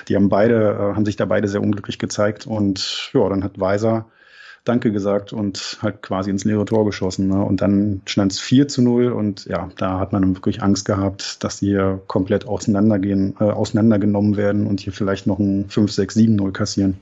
Die 0.07 0.15
haben 0.15 0.29
beide, 0.29 0.71
äh, 0.71 0.95
haben 0.95 1.05
sich 1.05 1.17
da 1.17 1.25
beide 1.25 1.49
sehr 1.49 1.61
unglücklich 1.61 1.99
gezeigt 1.99 2.47
und 2.47 3.11
ja, 3.13 3.29
dann 3.29 3.43
hat 3.43 3.59
Weiser 3.59 4.07
Danke 4.65 4.93
gesagt 4.93 5.33
und 5.33 5.79
halt 5.83 6.03
quasi 6.03 6.31
ins 6.31 6.45
leere 6.45 6.65
Tor 6.65 6.85
geschossen. 6.85 7.27
Ne? 7.27 7.43
Und 7.43 7.61
dann 7.61 8.01
stand 8.07 8.33
es 8.33 8.39
4 8.39 8.69
zu 8.69 8.81
0 8.83 9.11
und 9.11 9.45
ja, 9.47 9.71
da 9.77 9.99
hat 9.99 10.13
man 10.13 10.37
wirklich 10.37 10.63
Angst 10.63 10.85
gehabt, 10.85 11.43
dass 11.43 11.59
die 11.59 11.67
hier 11.67 12.01
komplett 12.07 12.47
auseinandergehen, 12.47 13.35
äh, 13.41 13.45
auseinandergenommen 13.45 14.37
werden 14.37 14.67
und 14.67 14.81
hier 14.81 14.93
vielleicht 14.93 15.27
noch 15.27 15.41
ein 15.41 15.69
5, 15.69 15.91
6, 15.91 16.15
7, 16.15 16.37
0 16.37 16.53
kassieren. 16.53 16.97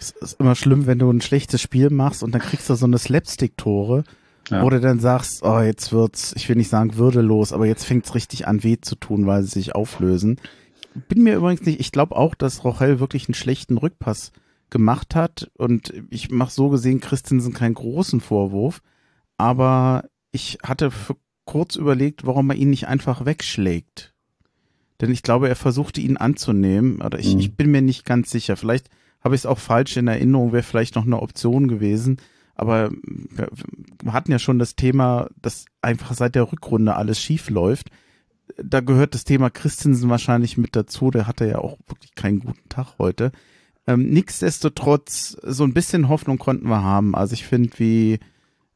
Es 0.00 0.10
ist 0.10 0.40
immer 0.40 0.56
schlimm, 0.56 0.86
wenn 0.86 0.98
du 0.98 1.10
ein 1.10 1.20
schlechtes 1.20 1.60
Spiel 1.60 1.90
machst 1.90 2.22
und 2.22 2.34
dann 2.34 2.40
kriegst 2.40 2.68
du 2.68 2.74
so 2.74 2.86
eine 2.86 2.98
Slapstick-Tore, 2.98 4.04
ja. 4.50 4.62
wo 4.64 4.70
du 4.70 4.80
dann 4.80 4.98
sagst, 4.98 5.42
oh, 5.42 5.60
jetzt 5.60 5.92
wird's, 5.92 6.32
ich 6.36 6.48
will 6.48 6.56
nicht 6.56 6.68
sagen 6.68 6.96
würdelos, 6.96 7.52
aber 7.52 7.66
jetzt 7.66 7.84
fängt's 7.84 8.14
richtig 8.14 8.48
an 8.48 8.64
weh 8.64 8.78
zu 8.80 8.96
tun, 8.96 9.26
weil 9.26 9.44
sie 9.44 9.50
sich 9.50 9.74
auflösen. 9.74 10.40
Bin 11.08 11.22
mir 11.22 11.36
übrigens 11.36 11.64
nicht, 11.64 11.80
ich 11.80 11.92
glaube 11.92 12.16
auch, 12.16 12.34
dass 12.34 12.64
Rochel 12.64 13.00
wirklich 13.00 13.28
einen 13.28 13.34
schlechten 13.34 13.78
Rückpass 13.78 14.32
gemacht 14.74 15.14
hat. 15.14 15.52
Und 15.56 15.94
ich 16.10 16.30
mache 16.32 16.50
so 16.50 16.68
gesehen 16.68 17.00
Christensen 17.00 17.54
keinen 17.54 17.74
großen 17.74 18.20
Vorwurf. 18.20 18.82
Aber 19.38 20.04
ich 20.32 20.58
hatte 20.64 20.90
für 20.90 21.16
kurz 21.44 21.76
überlegt, 21.76 22.26
warum 22.26 22.50
er 22.50 22.56
ihn 22.56 22.70
nicht 22.70 22.88
einfach 22.88 23.24
wegschlägt. 23.24 24.14
Denn 25.00 25.12
ich 25.12 25.22
glaube, 25.22 25.48
er 25.48 25.54
versuchte 25.54 26.00
ihn 26.00 26.16
anzunehmen. 26.16 27.00
Oder 27.02 27.20
ich, 27.20 27.34
mhm. 27.34 27.40
ich 27.40 27.56
bin 27.56 27.70
mir 27.70 27.82
nicht 27.82 28.04
ganz 28.04 28.32
sicher. 28.32 28.56
Vielleicht 28.56 28.90
habe 29.22 29.36
ich 29.36 29.42
es 29.42 29.46
auch 29.46 29.60
falsch 29.60 29.96
in 29.96 30.08
Erinnerung, 30.08 30.52
wäre 30.52 30.64
vielleicht 30.64 30.96
noch 30.96 31.06
eine 31.06 31.22
Option 31.22 31.68
gewesen. 31.68 32.16
Aber 32.56 32.90
wir 32.90 34.12
hatten 34.12 34.32
ja 34.32 34.40
schon 34.40 34.58
das 34.58 34.74
Thema, 34.74 35.28
dass 35.40 35.66
einfach 35.82 36.14
seit 36.14 36.34
der 36.34 36.50
Rückrunde 36.50 36.96
alles 36.96 37.20
schief 37.20 37.48
läuft. 37.48 37.90
Da 38.56 38.80
gehört 38.80 39.14
das 39.14 39.22
Thema 39.22 39.50
Christensen 39.50 40.10
wahrscheinlich 40.10 40.58
mit 40.58 40.74
dazu. 40.74 41.12
Der 41.12 41.28
hatte 41.28 41.46
ja 41.46 41.58
auch 41.58 41.78
wirklich 41.86 42.16
keinen 42.16 42.40
guten 42.40 42.68
Tag 42.68 42.98
heute. 42.98 43.30
Ähm, 43.86 44.08
nichtsdestotrotz, 44.10 45.36
so 45.42 45.64
ein 45.64 45.74
bisschen 45.74 46.08
Hoffnung 46.08 46.38
konnten 46.38 46.68
wir 46.68 46.82
haben. 46.82 47.14
Also 47.14 47.34
ich 47.34 47.44
finde, 47.44 47.70
wie 47.78 48.18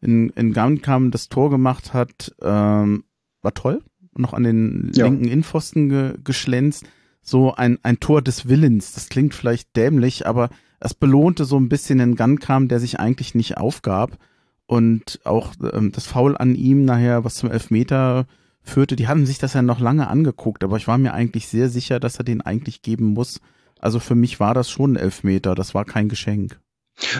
in, 0.01 0.31
in 0.31 0.53
Gaunkam 0.53 1.11
das 1.11 1.29
Tor 1.29 1.51
gemacht 1.51 1.95
hat, 1.95 2.35
ähm, 2.43 3.05
war 3.43 3.55
toll. 3.55 3.83
Noch 4.17 4.35
an 4.35 4.43
den 4.43 4.91
ja. 4.95 5.05
linken 5.05 5.25
Innenpfosten 5.27 5.89
ge 5.89 6.15
geschlänzt. 6.23 6.87
So 7.23 7.55
ein, 7.55 7.79
ein 7.83 8.01
Tor 8.01 8.23
des 8.23 8.49
Willens. 8.49 8.93
Das 8.93 9.09
klingt 9.09 9.35
vielleicht 9.35 9.77
dämlich, 9.77 10.27
aber 10.27 10.51
es 10.81 10.95
belohnte 10.95 11.45
so 11.45 11.59
ein 11.59 11.69
bisschen 11.69 11.99
den 11.99 12.17
Gunkam, 12.17 12.69
der 12.69 12.81
sich 12.81 13.01
eigentlich 13.01 13.35
nicht 13.35 13.57
aufgab. 13.59 14.19
Und 14.67 15.21
auch 15.25 15.55
ähm, 15.73 15.93
das 15.93 16.07
Foul 16.07 16.37
an 16.37 16.55
ihm 16.55 16.85
nachher, 16.85 17.25
was 17.25 17.37
zum 17.37 17.51
Elfmeter 17.51 18.27
führte, 18.63 18.97
die 18.97 19.09
hatten 19.09 19.27
sich 19.27 19.39
das 19.39 19.55
ja 19.55 19.63
noch 19.63 19.81
lange 19.81 20.09
angeguckt, 20.09 20.63
aber 20.63 20.77
ich 20.77 20.87
war 20.87 20.99
mir 20.99 21.15
eigentlich 21.15 21.49
sehr 21.49 21.71
sicher, 21.71 21.99
dass 21.99 22.19
er 22.19 22.25
den 22.25 22.43
eigentlich 22.43 22.83
geben 22.83 23.07
muss. 23.15 23.41
Also 23.81 24.01
für 24.01 24.15
mich 24.15 24.41
war 24.41 24.55
das 24.55 24.71
schon 24.71 24.93
ein 24.93 24.97
Elfmeter, 24.97 25.55
das 25.55 25.75
war 25.75 25.85
kein 25.85 26.09
Geschenk. 26.09 26.59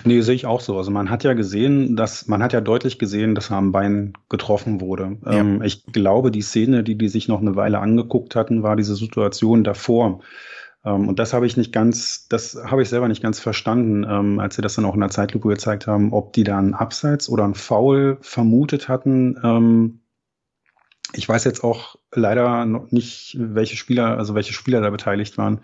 Nee, 0.05 0.21
sehe 0.23 0.35
ich 0.35 0.47
auch 0.47 0.61
so. 0.61 0.77
Also 0.77 0.91
man 0.91 1.09
hat 1.09 1.23
ja 1.25 1.35
gesehen, 1.35 1.95
dass 1.95 2.27
man 2.27 2.43
hat 2.43 2.53
ja 2.53 2.61
deutlich 2.61 2.99
gesehen, 2.99 3.35
dass 3.35 3.51
er 3.51 3.59
am 3.59 3.71
Bein 3.71 4.15
getroffen 4.29 4.81
wurde. 4.81 5.19
Ja. 5.25 5.33
Ähm, 5.33 5.63
ich 5.63 5.85
glaube, 5.87 6.31
die 6.31 6.43
Szene, 6.43 6.83
die 6.83 6.99
die 6.99 7.09
sich 7.09 7.29
noch 7.29 7.41
eine 7.41 7.55
Weile 7.55 7.79
angeguckt 7.79 8.35
hatten, 8.35 8.63
war 8.63 8.75
diese 8.75 8.97
Situation 8.97 9.63
davor. 9.63 10.21
Ähm, 10.85 11.09
und 11.09 11.19
das 11.19 11.33
habe 11.33 11.47
ich 11.47 11.57
nicht 11.57 11.73
ganz, 11.73 12.27
das 12.29 12.59
habe 12.65 12.83
ich 12.83 12.89
selber 12.89 13.09
nicht 13.09 13.23
ganz 13.23 13.39
verstanden, 13.39 14.05
ähm, 14.09 14.41
als 14.41 14.57
sie 14.57 14.63
das 14.63 14.75
dann 14.75 14.85
auch 14.85 14.95
in 14.95 15.01
der 15.01 15.11
Zeitlupe 15.11 15.49
gezeigt 15.49 15.87
haben, 15.87 16.13
ob 16.13 16.33
die 16.33 16.45
da 16.45 16.59
einen 16.59 16.75
Abseits 16.75 17.29
oder 17.29 17.45
einen 17.45 17.55
Foul 17.55 18.19
vermutet 18.21 18.89
hatten. 18.89 20.01
Ich 21.15 21.27
weiß 21.27 21.45
jetzt 21.45 21.65
auch 21.65 21.97
leider 22.13 22.67
noch 22.67 22.91
nicht, 22.91 23.37
welche 23.39 23.77
Spieler, 23.77 24.19
also 24.19 24.35
welche 24.35 24.53
Spieler 24.53 24.83
da 24.83 24.91
beteiligt 24.91 25.39
waren. 25.39 25.61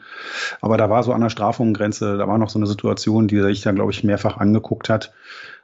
Aber 0.63 0.79
da 0.79 0.89
war 0.89 1.03
so 1.03 1.13
an 1.13 1.21
der 1.21 1.29
Strafungengrenze, 1.29 2.17
da 2.17 2.27
war 2.27 2.39
noch 2.39 2.49
so 2.49 2.59
eine 2.59 2.67
Situation, 2.67 3.29
die 3.29 3.41
sich 3.41 3.61
da, 3.61 3.73
glaube 3.73 3.93
ich, 3.93 4.05
mehrfach 4.05 4.39
angeguckt 4.39 4.89
hat. 4.89 5.13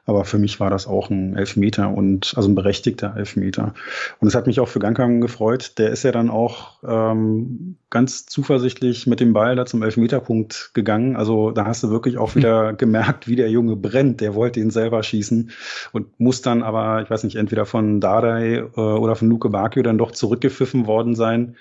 Aber 0.05 0.25
für 0.25 0.39
mich 0.39 0.59
war 0.59 0.69
das 0.69 0.87
auch 0.87 1.09
ein 1.09 1.35
Elfmeter 1.35 1.89
und 1.89 2.33
also 2.35 2.49
ein 2.49 2.55
berechtigter 2.55 3.15
Elfmeter. 3.15 3.73
Und 4.19 4.27
es 4.27 4.35
hat 4.35 4.47
mich 4.47 4.59
auch 4.59 4.67
für 4.67 4.79
Gankam 4.79 5.21
gefreut. 5.21 5.77
Der 5.77 5.91
ist 5.91 6.03
ja 6.03 6.11
dann 6.11 6.29
auch 6.29 6.79
ähm, 6.83 7.77
ganz 7.91 8.25
zuversichtlich 8.25 9.05
mit 9.05 9.19
dem 9.19 9.33
Ball 9.33 9.55
da 9.55 9.65
zum 9.65 9.83
Elfmeterpunkt 9.83 10.71
gegangen. 10.73 11.15
Also 11.15 11.51
da 11.51 11.65
hast 11.65 11.83
du 11.83 11.91
wirklich 11.91 12.17
auch 12.17 12.35
wieder 12.35 12.73
gemerkt, 12.77 13.27
wie 13.27 13.35
der 13.35 13.51
Junge 13.51 13.75
brennt. 13.75 14.21
Der 14.21 14.33
wollte 14.33 14.59
ihn 14.59 14.71
selber 14.71 15.03
schießen 15.03 15.51
und 15.91 16.19
muss 16.19 16.41
dann 16.41 16.63
aber, 16.63 17.03
ich 17.03 17.09
weiß 17.09 17.23
nicht, 17.23 17.35
entweder 17.35 17.65
von 17.65 18.01
Dardai 18.01 18.55
äh, 18.55 18.79
oder 18.79 19.15
von 19.15 19.29
Luke 19.29 19.49
Bakio 19.49 19.83
dann 19.83 19.99
doch 19.99 20.11
zurückgepfiffen 20.11 20.87
worden 20.87 21.15
sein. 21.15 21.57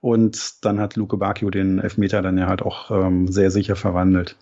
Und 0.00 0.64
dann 0.64 0.80
hat 0.80 0.96
Luke 0.96 1.16
Bakio 1.16 1.48
den 1.48 1.78
Elfmeter 1.78 2.20
dann 2.20 2.36
ja 2.36 2.46
halt 2.46 2.60
auch 2.60 2.90
ähm, 2.90 3.28
sehr 3.28 3.50
sicher 3.50 3.76
verwandelt. 3.76 4.36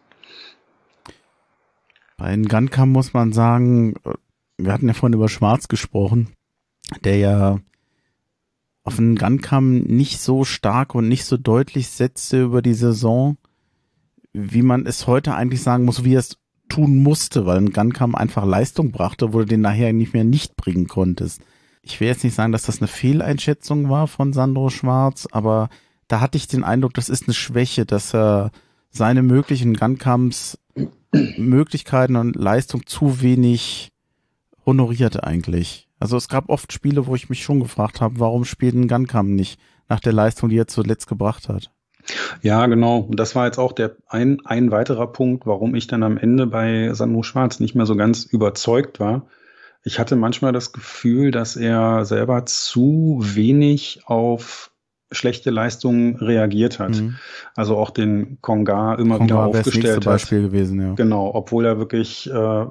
Bei 2.23 2.37
Gunkam 2.37 2.93
muss 2.93 3.15
man 3.15 3.33
sagen, 3.33 3.95
wir 4.57 4.73
hatten 4.73 4.87
ja 4.87 4.95
vorhin 4.95 5.17
über 5.17 5.29
Schwarz 5.29 5.67
gesprochen, 5.67 6.29
der 7.03 7.17
ja 7.17 7.59
auf 8.85 8.95
den 8.95 9.17
Gunkam 9.17 9.79
nicht 9.79 10.21
so 10.21 10.45
stark 10.45 10.95
und 10.95 11.09
nicht 11.09 11.25
so 11.25 11.37
deutlich 11.37 11.89
setzte 11.89 12.45
über 12.45 12.63
die 12.63 12.75
Saison, 12.75 13.39
wie 14.33 14.63
man 14.63 14.87
es 14.87 15.09
heute 15.09 15.35
eigentlich 15.35 15.63
sagen 15.63 15.85
muss, 15.85 16.05
wie 16.05 16.15
er 16.15 16.21
es 16.21 16.37
tun 16.69 17.03
musste, 17.03 17.45
weil 17.45 17.57
ein 17.57 17.73
Gunkam 17.73 18.15
einfach 18.15 18.45
Leistung 18.45 18.93
brachte, 18.93 19.33
wo 19.33 19.41
du 19.41 19.47
den 19.47 19.61
nachher 19.61 19.93
nicht 19.93 20.15
mehr 20.15 20.23
nicht 20.23 20.55
bringen 20.55 20.87
konntest. 20.87 21.41
Ich 21.83 21.99
will 21.99 22.07
jetzt 22.07 22.23
nicht 22.23 22.37
sagen, 22.37 22.53
dass 22.53 22.63
das 22.63 22.79
eine 22.79 22.87
Fehleinschätzung 22.87 23.91
war 23.91 24.07
von 24.07 24.33
Sandro 24.33 24.71
Schwarz, 24.71 25.27
aber 25.33 25.71
da 26.07 26.21
hatte 26.21 26.39
ich 26.39 26.47
den 26.47 26.63
Eindruck, 26.63 26.95
das 26.95 27.09
ist 27.09 27.25
eine 27.25 27.35
Schwäche, 27.35 27.85
dass 27.85 28.15
er 28.15 28.53
seine 28.91 29.25
möglichen 29.25 29.75
Gunkams 29.75 30.57
Möglichkeiten 31.13 32.17
und 32.17 32.37
Leistung 32.37 32.87
zu 32.87 33.21
wenig 33.21 33.91
honoriert 34.65 35.23
eigentlich. 35.23 35.89
Also 35.99 36.17
es 36.17 36.29
gab 36.29 36.49
oft 36.49 36.73
Spiele, 36.73 37.07
wo 37.07 37.15
ich 37.15 37.29
mich 37.29 37.45
schon 37.45 37.61
gefragt 37.61 38.01
habe, 38.01 38.19
warum 38.19 38.45
spielt 38.45 38.75
ein 38.75 38.89
Gunkam 38.89 39.35
nicht 39.35 39.61
nach 39.89 40.01
der 40.01 40.13
Leistung, 40.13 40.49
die 40.49 40.59
er 40.59 40.67
zuletzt 40.67 41.07
gebracht 41.07 41.49
hat. 41.49 41.71
Ja, 42.41 42.67
genau. 42.67 42.99
Und 42.99 43.21
das 43.21 43.37
war 43.37 43.47
jetzt 43.47 43.59
auch 43.59 43.73
der 43.73 43.97
ein, 44.09 44.45
ein 44.45 44.71
weiterer 44.73 45.07
Punkt, 45.07 45.47
warum 45.47 45.75
ich 45.75 45.87
dann 45.87 46.03
am 46.03 46.17
Ende 46.17 46.47
bei 46.47 46.93
Sandro 46.95 47.23
Schwarz 47.23 47.61
nicht 47.61 47.77
mehr 47.77 47.87
so 47.87 47.95
ganz 47.95 48.25
überzeugt 48.25 48.99
war. 48.99 49.27
Ich 49.85 49.99
hatte 49.99 50.17
manchmal 50.17 50.53
das 50.53 50.73
Gefühl, 50.73 51.31
dass 51.31 51.57
er 51.57 52.05
selber 52.05 52.47
zu 52.47 53.21
wenig 53.23 54.03
auf 54.07 54.72
schlechte 55.13 55.51
Leistungen 55.51 56.17
reagiert 56.17 56.79
hat. 56.79 57.01
Mhm. 57.01 57.17
Also 57.55 57.77
auch 57.77 57.91
den 57.91 58.39
Konga 58.41 58.95
immer 58.95 59.19
Konga 59.19 59.25
wieder 59.25 59.47
aufgestellt 59.47 59.85
das 59.87 59.97
hat. 59.97 60.05
Beispiel 60.05 60.43
gewesen, 60.43 60.81
ja. 60.81 60.95
Genau, 60.95 61.31
obwohl 61.35 61.65
er 61.65 61.79
wirklich 61.79 62.31
äh, 62.31 62.67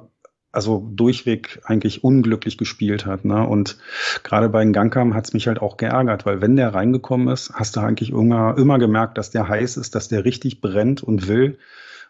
also 0.52 0.86
durchweg 0.94 1.60
eigentlich 1.64 2.04
unglücklich 2.04 2.58
gespielt 2.58 3.06
hat. 3.06 3.24
Ne? 3.24 3.46
Und 3.46 3.78
gerade 4.22 4.50
bei 4.50 4.64
Gangkam 4.66 5.14
hat 5.14 5.24
es 5.24 5.32
mich 5.32 5.48
halt 5.48 5.60
auch 5.60 5.78
geärgert, 5.78 6.26
weil 6.26 6.40
wenn 6.40 6.56
der 6.56 6.74
reingekommen 6.74 7.28
ist, 7.28 7.54
hast 7.54 7.76
du 7.76 7.80
eigentlich 7.80 8.10
immer, 8.10 8.56
immer 8.58 8.78
gemerkt, 8.78 9.16
dass 9.18 9.30
der 9.30 9.48
heiß 9.48 9.78
ist, 9.78 9.94
dass 9.94 10.08
der 10.08 10.24
richtig 10.24 10.60
brennt 10.60 11.02
und 11.02 11.26
will. 11.26 11.58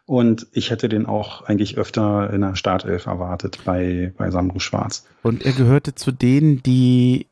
Und 0.05 0.49
ich 0.51 0.71
hätte 0.71 0.89
den 0.89 1.07
auch 1.07 1.43
eigentlich 1.43 1.79
öfter 1.79 2.33
in 2.33 2.41
der 2.41 2.57
Startelf 2.57 3.07
erwartet 3.07 3.61
bei, 3.65 4.13
bei 4.17 4.33
Sandro 4.33 4.59
Schwarz. 4.59 5.07
Und 5.23 5.47
er 5.47 5.53
gehörte 5.53 5.95
zu 5.95 6.11
denen, 6.11 6.61
die 6.65 7.29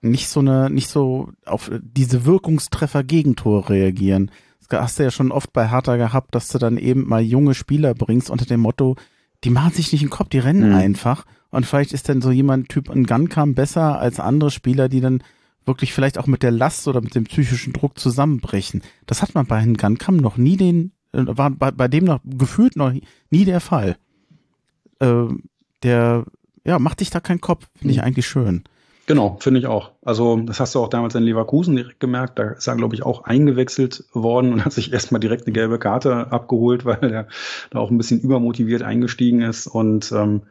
nicht 0.00 0.28
so 0.28 0.40
eine, 0.40 0.70
nicht 0.70 0.88
so 0.88 1.30
auf 1.44 1.70
diese 1.80 2.24
Wirkungstreffer 2.24 3.04
Gegentore 3.04 3.68
reagieren. 3.68 4.30
Das 4.68 4.80
hast 4.80 4.98
du 4.98 5.02
ja 5.04 5.10
schon 5.10 5.32
oft 5.32 5.52
bei 5.52 5.70
Hertha 5.70 5.96
gehabt, 5.96 6.34
dass 6.34 6.48
du 6.48 6.58
dann 6.58 6.76
eben 6.76 7.08
mal 7.08 7.22
junge 7.22 7.54
Spieler 7.54 7.94
bringst 7.94 8.30
unter 8.30 8.44
dem 8.44 8.60
Motto, 8.60 8.96
die 9.44 9.50
machen 9.50 9.72
sich 9.72 9.92
nicht 9.92 10.02
im 10.02 10.10
Kopf, 10.10 10.28
die 10.28 10.38
rennen 10.38 10.70
mhm. 10.70 10.76
einfach. 10.76 11.24
Und 11.50 11.64
vielleicht 11.64 11.92
ist 11.92 12.08
dann 12.08 12.20
so 12.20 12.30
jemand 12.30 12.68
Typ 12.68 12.90
ein 12.90 13.04
Gunkam 13.04 13.54
besser 13.54 13.98
als 13.98 14.20
andere 14.20 14.50
Spieler, 14.50 14.88
die 14.88 15.00
dann 15.00 15.22
wirklich 15.64 15.92
vielleicht 15.92 16.18
auch 16.18 16.26
mit 16.26 16.42
der 16.42 16.50
Last 16.50 16.88
oder 16.88 17.00
mit 17.00 17.14
dem 17.14 17.24
psychischen 17.24 17.72
Druck 17.72 17.98
zusammenbrechen. 17.98 18.82
Das 19.06 19.22
hat 19.22 19.34
man 19.34 19.46
bei 19.46 19.60
Herrn 19.60 19.76
Gunkam 19.76 20.16
noch 20.16 20.36
nie 20.36 20.56
den, 20.56 20.92
äh, 21.12 21.24
war 21.26 21.50
bei, 21.50 21.70
bei 21.70 21.88
dem 21.88 22.04
noch 22.04 22.20
gefühlt 22.24 22.76
noch 22.76 22.92
nie 23.30 23.44
der 23.44 23.60
Fall. 23.60 23.96
Äh, 24.98 25.26
der, 25.82 26.24
ja, 26.64 26.78
macht 26.78 26.98
sich 26.98 27.10
da 27.10 27.20
keinen 27.20 27.40
Kopf, 27.40 27.68
finde 27.76 27.92
ich 27.92 27.98
mhm. 27.98 28.04
eigentlich 28.04 28.26
schön. 28.26 28.64
Genau, 29.08 29.38
finde 29.40 29.58
ich 29.58 29.66
auch. 29.66 29.92
Also 30.04 30.36
das 30.36 30.60
hast 30.60 30.74
du 30.74 30.80
auch 30.80 30.88
damals 30.88 31.14
in 31.14 31.22
Leverkusen 31.22 31.74
direkt 31.74 31.98
gemerkt. 31.98 32.38
Da 32.38 32.50
ist 32.50 32.66
er, 32.66 32.76
glaube 32.76 32.94
ich, 32.94 33.06
auch 33.06 33.24
eingewechselt 33.24 34.04
worden 34.12 34.52
und 34.52 34.66
hat 34.66 34.74
sich 34.74 34.92
erstmal 34.92 35.18
direkt 35.18 35.46
eine 35.46 35.54
gelbe 35.54 35.78
Karte 35.78 36.30
abgeholt, 36.30 36.84
weil 36.84 37.02
er 37.10 37.26
da 37.70 37.78
auch 37.78 37.90
ein 37.90 37.96
bisschen 37.96 38.20
übermotiviert 38.20 38.82
eingestiegen 38.82 39.40
ist. 39.40 39.66
Und 39.66 40.12
ähm, 40.12 40.42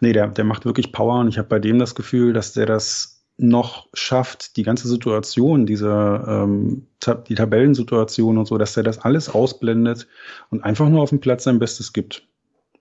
nee, 0.00 0.12
der, 0.12 0.28
der 0.28 0.44
macht 0.44 0.66
wirklich 0.66 0.92
Power 0.92 1.20
und 1.20 1.28
ich 1.28 1.38
habe 1.38 1.48
bei 1.48 1.58
dem 1.58 1.78
das 1.78 1.94
Gefühl, 1.94 2.34
dass 2.34 2.52
der 2.52 2.66
das 2.66 3.24
noch 3.38 3.88
schafft, 3.94 4.58
die 4.58 4.62
ganze 4.62 4.88
Situation, 4.88 5.64
diese 5.64 6.22
ähm, 6.28 6.88
die 7.28 7.34
Tabellensituation 7.34 8.36
und 8.36 8.44
so, 8.44 8.58
dass 8.58 8.74
der 8.74 8.82
das 8.82 8.98
alles 8.98 9.30
ausblendet 9.30 10.06
und 10.50 10.62
einfach 10.62 10.90
nur 10.90 11.00
auf 11.00 11.08
dem 11.08 11.20
Platz 11.20 11.44
sein 11.44 11.58
Bestes 11.58 11.94
gibt. 11.94 12.28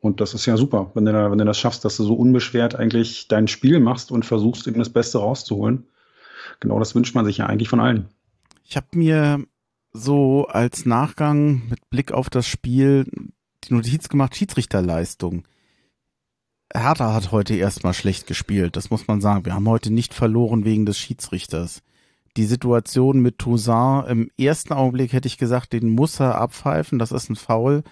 Und 0.01 0.19
das 0.19 0.33
ist 0.33 0.47
ja 0.47 0.57
super, 0.57 0.91
wenn 0.95 1.05
du, 1.05 1.13
da, 1.13 1.31
wenn 1.31 1.37
du 1.37 1.45
das 1.45 1.59
schaffst, 1.59 1.85
dass 1.85 1.95
du 1.95 2.03
so 2.03 2.15
unbeschwert 2.15 2.75
eigentlich 2.75 3.27
dein 3.27 3.47
Spiel 3.47 3.79
machst 3.79 4.11
und 4.11 4.25
versuchst, 4.25 4.67
eben 4.67 4.79
das 4.79 4.89
Beste 4.89 5.19
rauszuholen. 5.19 5.85
Genau 6.59 6.79
das 6.79 6.95
wünscht 6.95 7.13
man 7.13 7.23
sich 7.23 7.37
ja 7.37 7.45
eigentlich 7.45 7.69
von 7.69 7.79
allen. 7.79 8.09
Ich 8.65 8.75
habe 8.75 8.87
mir 8.93 9.45
so 9.93 10.47
als 10.47 10.85
Nachgang 10.85 11.61
mit 11.69 11.87
Blick 11.89 12.11
auf 12.11 12.29
das 12.31 12.47
Spiel 12.47 13.05
die 13.63 13.73
Notiz 13.73 14.09
gemacht, 14.09 14.35
Schiedsrichterleistung. 14.35 15.43
Hertha 16.73 17.13
hat 17.13 17.31
heute 17.31 17.55
erstmal 17.55 17.93
schlecht 17.93 18.25
gespielt, 18.25 18.75
das 18.75 18.89
muss 18.89 19.07
man 19.07 19.21
sagen. 19.21 19.45
Wir 19.45 19.53
haben 19.53 19.69
heute 19.69 19.93
nicht 19.93 20.15
verloren 20.15 20.65
wegen 20.65 20.85
des 20.85 20.97
Schiedsrichters. 20.97 21.83
Die 22.37 22.45
Situation 22.45 23.19
mit 23.19 23.37
Toussaint, 23.37 24.07
im 24.07 24.31
ersten 24.39 24.73
Augenblick 24.73 25.13
hätte 25.13 25.27
ich 25.27 25.37
gesagt, 25.37 25.73
den 25.73 25.89
muss 25.89 26.19
er 26.19 26.39
abpfeifen, 26.39 26.97
das 26.97 27.11
ist 27.11 27.29
ein 27.29 27.35
Foul. 27.35 27.83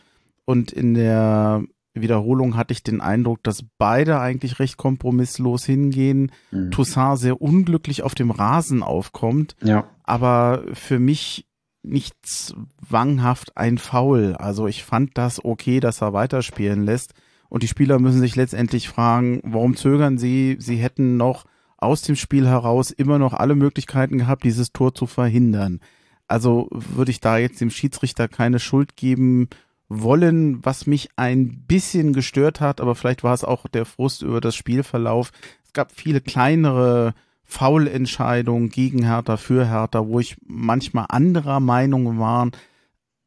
Und 0.45 0.72
in 0.72 0.93
der 0.93 1.64
Wiederholung 1.93 2.55
hatte 2.55 2.73
ich 2.73 2.83
den 2.83 3.01
Eindruck, 3.01 3.43
dass 3.43 3.65
beide 3.77 4.19
eigentlich 4.19 4.59
recht 4.59 4.77
kompromisslos 4.77 5.65
hingehen. 5.65 6.31
Mhm. 6.51 6.71
Toussaint 6.71 7.19
sehr 7.19 7.41
unglücklich 7.41 8.03
auf 8.03 8.15
dem 8.15 8.31
Rasen 8.31 8.83
aufkommt. 8.83 9.55
Ja. 9.63 9.89
Aber 10.03 10.63
für 10.73 10.99
mich 10.99 11.47
nicht 11.81 12.15
zwanghaft 12.23 13.57
ein 13.57 13.77
Foul. 13.77 14.35
Also 14.35 14.67
ich 14.67 14.83
fand 14.83 15.17
das 15.17 15.43
okay, 15.43 15.79
dass 15.79 16.01
er 16.01 16.13
weiterspielen 16.13 16.83
lässt. 16.83 17.13
Und 17.47 17.63
die 17.63 17.67
Spieler 17.67 17.99
müssen 17.99 18.19
sich 18.19 18.35
letztendlich 18.35 18.89
fragen, 18.89 19.41
warum 19.43 19.75
zögern 19.75 20.17
sie? 20.17 20.57
Sie 20.59 20.77
hätten 20.77 21.17
noch 21.17 21.45
aus 21.77 22.01
dem 22.01 22.15
Spiel 22.15 22.47
heraus 22.47 22.91
immer 22.91 23.17
noch 23.17 23.33
alle 23.33 23.55
Möglichkeiten 23.55 24.19
gehabt, 24.19 24.43
dieses 24.43 24.71
Tor 24.71 24.93
zu 24.93 25.07
verhindern. 25.07 25.79
Also 26.27 26.67
würde 26.71 27.09
ich 27.09 27.21
da 27.21 27.37
jetzt 27.37 27.59
dem 27.59 27.71
Schiedsrichter 27.71 28.27
keine 28.27 28.59
Schuld 28.59 28.95
geben 28.95 29.47
wollen, 29.89 30.63
was 30.63 30.85
mich 30.85 31.09
ein 31.15 31.63
bisschen 31.65 32.13
gestört 32.13 32.61
hat, 32.61 32.79
aber 32.79 32.95
vielleicht 32.95 33.23
war 33.23 33.33
es 33.33 33.43
auch 33.43 33.67
der 33.67 33.85
Frust 33.85 34.21
über 34.21 34.39
das 34.39 34.55
Spielverlauf. 34.55 35.31
Es 35.65 35.73
gab 35.73 35.91
viele 35.91 36.21
kleinere 36.21 37.15
Foulentscheidungen 37.43 38.69
gegen 38.69 39.03
Hertha, 39.03 39.37
für 39.37 39.67
Hertha, 39.67 40.07
wo 40.07 40.19
ich 40.19 40.37
manchmal 40.45 41.07
anderer 41.09 41.59
Meinung 41.59 42.19
war. 42.19 42.49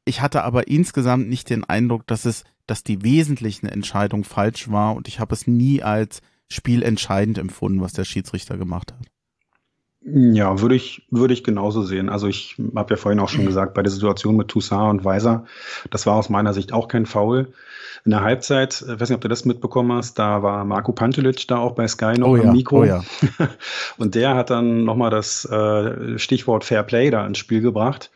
Ich 0.05 0.21
hatte 0.21 0.45
aber 0.45 0.69
insgesamt 0.69 1.29
nicht 1.29 1.51
den 1.51 1.65
Eindruck, 1.65 2.07
dass 2.07 2.25
es, 2.25 2.45
dass 2.67 2.85
die 2.85 3.03
wesentliche 3.03 3.71
Entscheidung 3.71 4.23
falsch 4.23 4.71
war 4.71 4.95
und 4.95 5.09
ich 5.09 5.19
habe 5.19 5.35
es 5.35 5.49
nie 5.49 5.83
als 5.83 6.23
spielentscheidend 6.49 7.39
empfunden, 7.39 7.81
was 7.81 7.93
der 7.93 8.05
Schiedsrichter 8.05 8.57
gemacht 8.57 8.93
hat. 8.93 9.12
Ja, 10.05 10.61
würde 10.61 10.75
ich, 10.75 11.03
würde 11.11 11.33
ich 11.33 11.45
genauso 11.45 11.83
sehen. 11.83 12.09
Also 12.09 12.27
ich 12.27 12.57
habe 12.75 12.95
ja 12.95 12.97
vorhin 12.97 13.21
auch 13.21 13.29
schon 13.29 13.47
gesagt, 13.47 13.75
bei 13.75 13.83
der 13.83 13.93
Situation 13.93 14.37
mit 14.37 14.49
Toussaint 14.49 14.91
und 14.91 15.05
Weiser, 15.05 15.45
das 15.91 16.07
war 16.07 16.17
aus 16.17 16.29
meiner 16.29 16.53
Sicht 16.55 16.73
auch 16.73 16.89
kein 16.89 17.07
Foul. 17.07 17.53
In 18.05 18.11
der 18.11 18.23
Halbzeit, 18.23 18.83
ich 18.83 19.01
weiß 19.01 19.11
nicht, 19.11 19.17
ob 19.17 19.21
du 19.21 19.29
das 19.29 19.45
mitbekommen 19.45 19.93
hast, 19.93 20.19
da 20.19 20.43
war 20.43 20.65
Marco 20.65 20.91
Pantelic 20.91 21.47
da 21.47 21.59
auch 21.59 21.73
bei 21.73 21.87
Sky 21.87 22.19
noch 22.19 22.31
oh 22.31 22.37
ja, 22.37 22.51
Mikro. 22.51 22.81
Oh 22.81 22.85
ja. 22.85 23.05
und 23.97 24.17
der 24.17 24.35
hat 24.35 24.51
dann 24.51 24.85
nochmal 24.85 25.11
das 25.11 25.45
äh, 25.45 26.19
Stichwort 26.19 26.65
Fair 26.65 26.83
Play 26.83 27.11
da 27.11 27.25
ins 27.25 27.39
Spiel 27.39 27.61
gebracht. 27.61 28.11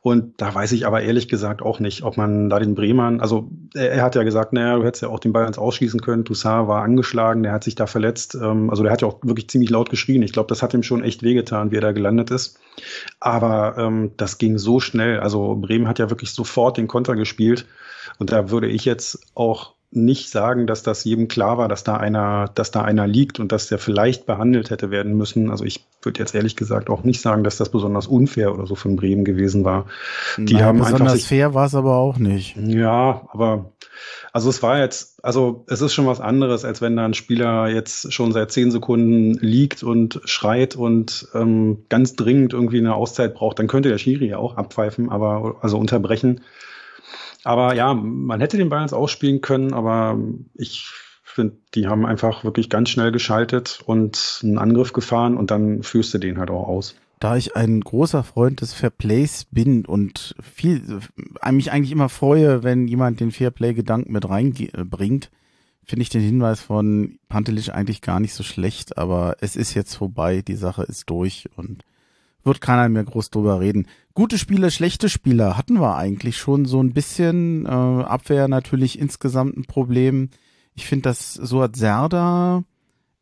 Und 0.00 0.40
da 0.40 0.54
weiß 0.54 0.72
ich 0.72 0.86
aber 0.86 1.02
ehrlich 1.02 1.28
gesagt 1.28 1.62
auch 1.62 1.80
nicht, 1.80 2.02
ob 2.02 2.16
man 2.16 2.48
da 2.48 2.58
den 2.58 2.74
Bremern, 2.74 3.20
also 3.20 3.50
er, 3.74 3.92
er 3.92 4.02
hat 4.02 4.14
ja 4.14 4.22
gesagt, 4.22 4.52
naja, 4.52 4.76
du 4.76 4.84
hättest 4.84 5.02
ja 5.02 5.08
auch 5.08 5.18
den 5.20 5.32
ganz 5.32 5.58
ausschließen 5.58 6.00
können. 6.00 6.24
Toussaint 6.24 6.68
war 6.68 6.82
angeschlagen, 6.82 7.42
der 7.42 7.52
hat 7.52 7.64
sich 7.64 7.74
da 7.74 7.86
verletzt. 7.86 8.34
Ähm, 8.34 8.70
also 8.70 8.82
der 8.82 8.92
hat 8.92 9.02
ja 9.02 9.08
auch 9.08 9.18
wirklich 9.22 9.48
ziemlich 9.48 9.70
laut 9.70 9.90
geschrien. 9.90 10.22
Ich 10.22 10.32
glaube, 10.32 10.48
das 10.48 10.62
hat 10.62 10.74
ihm 10.74 10.82
schon 10.82 11.04
echt 11.04 11.22
wehgetan, 11.22 11.70
wie 11.70 11.76
er 11.76 11.82
da 11.82 11.92
gelandet 11.92 12.30
ist. 12.30 12.58
Aber 13.20 13.76
ähm, 13.78 14.12
das 14.16 14.38
ging 14.38 14.58
so 14.58 14.80
schnell. 14.80 15.20
Also 15.20 15.56
Bremen 15.56 15.88
hat 15.88 15.98
ja 15.98 16.10
wirklich 16.10 16.32
sofort 16.32 16.76
den 16.76 16.88
Konter 16.88 17.16
gespielt. 17.16 17.66
Und 18.18 18.32
da 18.32 18.50
würde 18.50 18.68
ich 18.68 18.84
jetzt 18.84 19.20
auch 19.34 19.74
nicht 19.92 20.30
sagen, 20.30 20.68
dass 20.68 20.84
das 20.84 21.02
jedem 21.02 21.26
klar 21.26 21.58
war, 21.58 21.66
dass 21.66 21.82
da 21.82 21.96
einer, 21.96 22.48
dass 22.54 22.70
da 22.70 22.82
einer 22.82 23.08
liegt 23.08 23.40
und 23.40 23.50
dass 23.50 23.66
der 23.66 23.78
vielleicht 23.78 24.24
behandelt 24.24 24.70
hätte 24.70 24.92
werden 24.92 25.16
müssen. 25.16 25.50
Also 25.50 25.64
ich 25.64 25.84
würde 26.02 26.20
jetzt 26.20 26.34
ehrlich 26.34 26.54
gesagt 26.54 26.88
auch 26.88 27.02
nicht 27.02 27.20
sagen, 27.20 27.42
dass 27.42 27.56
das 27.56 27.70
besonders 27.70 28.06
unfair 28.06 28.54
oder 28.54 28.66
so 28.66 28.76
von 28.76 28.94
Bremen 28.94 29.24
gewesen 29.24 29.64
war. 29.64 29.86
Die 30.38 30.54
Nein, 30.54 30.64
haben 30.64 30.78
besonders 30.78 31.14
einfach 31.14 31.26
fair 31.26 31.54
war 31.54 31.66
es 31.66 31.74
aber 31.74 31.96
auch 31.96 32.18
nicht. 32.18 32.56
Ja, 32.56 33.28
aber 33.32 33.72
also 34.32 34.48
es 34.48 34.62
war 34.62 34.78
jetzt, 34.78 35.24
also 35.24 35.64
es 35.66 35.80
ist 35.80 35.92
schon 35.92 36.06
was 36.06 36.20
anderes, 36.20 36.64
als 36.64 36.80
wenn 36.80 36.96
da 36.96 37.04
ein 37.04 37.14
Spieler 37.14 37.68
jetzt 37.68 38.12
schon 38.12 38.30
seit 38.30 38.52
zehn 38.52 38.70
Sekunden 38.70 39.34
liegt 39.40 39.82
und 39.82 40.20
schreit 40.24 40.76
und 40.76 41.26
ähm, 41.34 41.84
ganz 41.88 42.14
dringend 42.14 42.52
irgendwie 42.52 42.78
eine 42.78 42.94
Auszeit 42.94 43.34
braucht, 43.34 43.58
dann 43.58 43.66
könnte 43.66 43.88
der 43.88 43.98
Schiri 43.98 44.28
ja 44.28 44.38
auch 44.38 44.56
abpfeifen, 44.56 45.10
aber 45.10 45.56
also 45.62 45.78
unterbrechen. 45.78 46.42
Aber 47.44 47.74
ja, 47.74 47.94
man 47.94 48.40
hätte 48.40 48.56
den 48.56 48.70
jetzt 48.70 48.92
ausspielen 48.92 49.40
können, 49.40 49.72
aber 49.72 50.18
ich 50.54 50.90
finde, 51.24 51.56
die 51.74 51.86
haben 51.86 52.06
einfach 52.06 52.44
wirklich 52.44 52.68
ganz 52.68 52.90
schnell 52.90 53.12
geschaltet 53.12 53.80
und 53.86 54.40
einen 54.42 54.58
Angriff 54.58 54.92
gefahren 54.92 55.36
und 55.36 55.50
dann 55.50 55.82
führst 55.82 56.12
du 56.12 56.18
den 56.18 56.38
halt 56.38 56.50
auch 56.50 56.66
aus. 56.68 56.96
Da 57.20 57.36
ich 57.36 57.54
ein 57.54 57.80
großer 57.80 58.24
Freund 58.24 58.62
des 58.62 58.72
Fairplays 58.72 59.46
bin 59.50 59.84
und 59.84 60.34
viel, 60.42 61.00
mich 61.52 61.70
eigentlich 61.70 61.92
immer 61.92 62.08
freue, 62.08 62.62
wenn 62.62 62.88
jemand 62.88 63.20
den 63.20 63.30
Fairplay-Gedanken 63.30 64.12
mit 64.12 64.28
reinbringt, 64.28 65.30
finde 65.84 66.02
ich 66.02 66.08
den 66.08 66.22
Hinweis 66.22 66.60
von 66.60 67.18
Pantelic 67.28 67.70
eigentlich 67.70 68.00
gar 68.00 68.20
nicht 68.20 68.32
so 68.32 68.42
schlecht, 68.42 68.96
aber 68.96 69.36
es 69.40 69.56
ist 69.56 69.74
jetzt 69.74 69.96
vorbei, 69.96 70.40
die 70.40 70.54
Sache 70.54 70.82
ist 70.82 71.10
durch 71.10 71.48
und 71.56 71.84
wird 72.44 72.60
keiner 72.60 72.88
mehr 72.88 73.04
groß 73.04 73.30
drüber 73.30 73.60
reden. 73.60 73.86
Gute 74.14 74.38
Spieler, 74.38 74.70
schlechte 74.70 75.08
Spieler 75.08 75.56
hatten 75.56 75.80
wir 75.80 75.96
eigentlich 75.96 76.36
schon 76.36 76.64
so 76.64 76.82
ein 76.82 76.92
bisschen. 76.92 77.66
Äh, 77.66 77.68
Abwehr 77.68 78.48
natürlich 78.48 78.98
insgesamt 78.98 79.56
ein 79.56 79.64
Problem. 79.64 80.30
Ich 80.74 80.86
finde, 80.86 81.10
dass 81.10 81.34
Suat 81.34 81.76
Serda, 81.76 82.64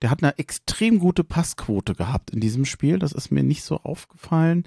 der 0.02 0.10
hat 0.10 0.22
eine 0.22 0.38
extrem 0.38 0.98
gute 0.98 1.24
Passquote 1.24 1.94
gehabt 1.94 2.30
in 2.30 2.40
diesem 2.40 2.64
Spiel. 2.64 2.98
Das 2.98 3.12
ist 3.12 3.30
mir 3.30 3.42
nicht 3.42 3.64
so 3.64 3.78
aufgefallen. 3.78 4.64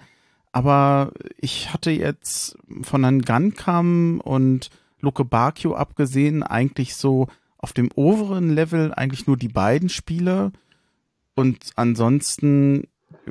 Aber 0.52 1.12
ich 1.38 1.74
hatte 1.74 1.92
jetzt 1.92 2.58
von 2.82 3.04
Herrn 3.04 3.22
Gankam 3.22 4.20
und 4.20 4.70
Luke 5.00 5.24
Bakio 5.24 5.76
abgesehen 5.76 6.44
eigentlich 6.44 6.96
so 6.96 7.28
auf 7.58 7.74
dem 7.74 7.90
oberen 7.96 8.50
Level 8.50 8.94
eigentlich 8.94 9.28
nur 9.28 9.38
die 9.38 9.48
beiden 9.48 9.90
Spieler. 9.90 10.52
Und 11.36 11.72
ansonsten 11.76 12.88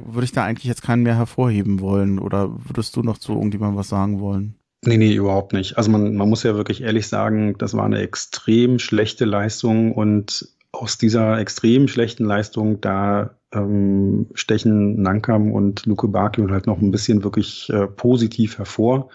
würde 0.07 0.25
ich 0.25 0.33
da 0.33 0.45
eigentlich 0.45 0.67
jetzt 0.67 0.83
keinen 0.83 1.03
mehr 1.03 1.17
hervorheben 1.17 1.81
wollen. 1.81 2.19
Oder 2.19 2.51
würdest 2.67 2.97
du 2.97 3.03
noch 3.03 3.19
zu 3.19 3.33
irgendjemandem 3.33 3.79
was 3.79 3.89
sagen 3.89 4.21
wollen? 4.21 4.55
Nee, 4.85 4.97
nee, 4.97 5.15
überhaupt 5.15 5.53
nicht. 5.53 5.77
Also 5.77 5.91
man, 5.91 6.15
man 6.15 6.29
muss 6.29 6.43
ja 6.43 6.55
wirklich 6.55 6.83
ehrlich 6.83 7.07
sagen, 7.07 7.57
das 7.59 7.75
war 7.75 7.85
eine 7.85 8.01
extrem 8.01 8.79
schlechte 8.79 9.27
Leistung 9.27 9.93
und 9.93 10.49
aus 10.73 10.97
dieser 10.97 11.39
extrem 11.39 11.89
schlechten 11.89 12.25
Leistung, 12.25 12.81
da 12.81 13.35
ähm, 13.53 14.29
stechen 14.35 15.03
Nankam 15.03 15.53
und 15.53 15.85
Luke 15.85 16.09
Bakio 16.09 16.49
halt 16.49 16.67
noch 16.67 16.81
ein 16.81 16.93
bisschen 16.93 17.25
wirklich 17.25 17.69
äh, 17.71 17.87
positiv 17.89 18.57
hervor. 18.57 19.11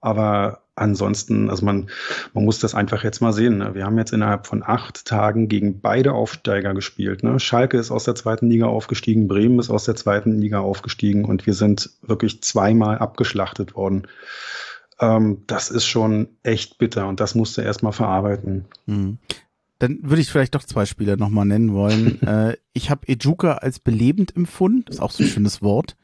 Aber 0.00 0.62
ansonsten, 0.76 1.50
also 1.50 1.64
man, 1.64 1.88
man 2.34 2.44
muss 2.44 2.58
das 2.58 2.74
einfach 2.74 3.02
jetzt 3.02 3.20
mal 3.20 3.32
sehen. 3.32 3.58
Ne? 3.58 3.74
Wir 3.74 3.84
haben 3.84 3.98
jetzt 3.98 4.12
innerhalb 4.12 4.46
von 4.46 4.62
acht 4.62 5.06
Tagen 5.06 5.48
gegen 5.48 5.80
beide 5.80 6.12
Aufsteiger 6.12 6.74
gespielt. 6.74 7.22
Ne? 7.22 7.40
Schalke 7.40 7.78
ist 7.78 7.90
aus 7.90 8.04
der 8.04 8.14
zweiten 8.14 8.48
Liga 8.48 8.66
aufgestiegen, 8.66 9.26
Bremen 9.26 9.58
ist 9.58 9.70
aus 9.70 9.84
der 9.84 9.96
zweiten 9.96 10.38
Liga 10.38 10.60
aufgestiegen 10.60 11.24
und 11.24 11.46
wir 11.46 11.54
sind 11.54 11.90
wirklich 12.02 12.42
zweimal 12.42 12.98
abgeschlachtet 12.98 13.74
worden. 13.74 14.06
Ähm, 15.00 15.42
das 15.46 15.70
ist 15.70 15.86
schon 15.86 16.28
echt 16.42 16.78
bitter 16.78 17.08
und 17.08 17.20
das 17.20 17.34
musste 17.34 17.62
erstmal 17.62 17.92
verarbeiten. 17.92 18.66
Mhm. 18.84 19.18
Dann 19.78 19.98
würde 20.02 20.22
ich 20.22 20.30
vielleicht 20.30 20.54
doch 20.54 20.64
zwei 20.64 20.86
Spieler 20.86 21.16
nochmal 21.16 21.44
nennen 21.46 21.72
wollen. 21.72 22.22
äh, 22.26 22.56
ich 22.72 22.90
habe 22.90 23.08
Ejuka 23.08 23.54
als 23.54 23.78
belebend 23.78 24.36
empfunden, 24.36 24.90
ist 24.90 25.00
auch 25.00 25.10
so 25.10 25.22
ein 25.22 25.28
schönes 25.28 25.62
Wort. 25.62 25.96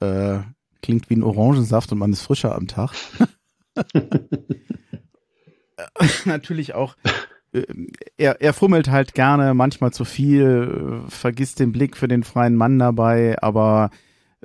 Äh, 0.00 0.40
klingt 0.82 1.08
wie 1.10 1.14
ein 1.14 1.22
Orangensaft 1.22 1.92
und 1.92 1.98
man 1.98 2.12
ist 2.12 2.22
frischer 2.22 2.54
am 2.54 2.66
Tag. 2.66 2.92
Natürlich 6.24 6.74
auch. 6.74 6.96
Äh, 7.52 7.64
er, 8.16 8.40
er 8.40 8.52
fummelt 8.52 8.90
halt 8.90 9.14
gerne, 9.14 9.54
manchmal 9.54 9.92
zu 9.92 10.04
viel, 10.04 11.02
vergisst 11.08 11.60
den 11.60 11.72
Blick 11.72 11.96
für 11.96 12.08
den 12.08 12.24
freien 12.24 12.56
Mann 12.56 12.78
dabei, 12.78 13.40
aber 13.42 13.90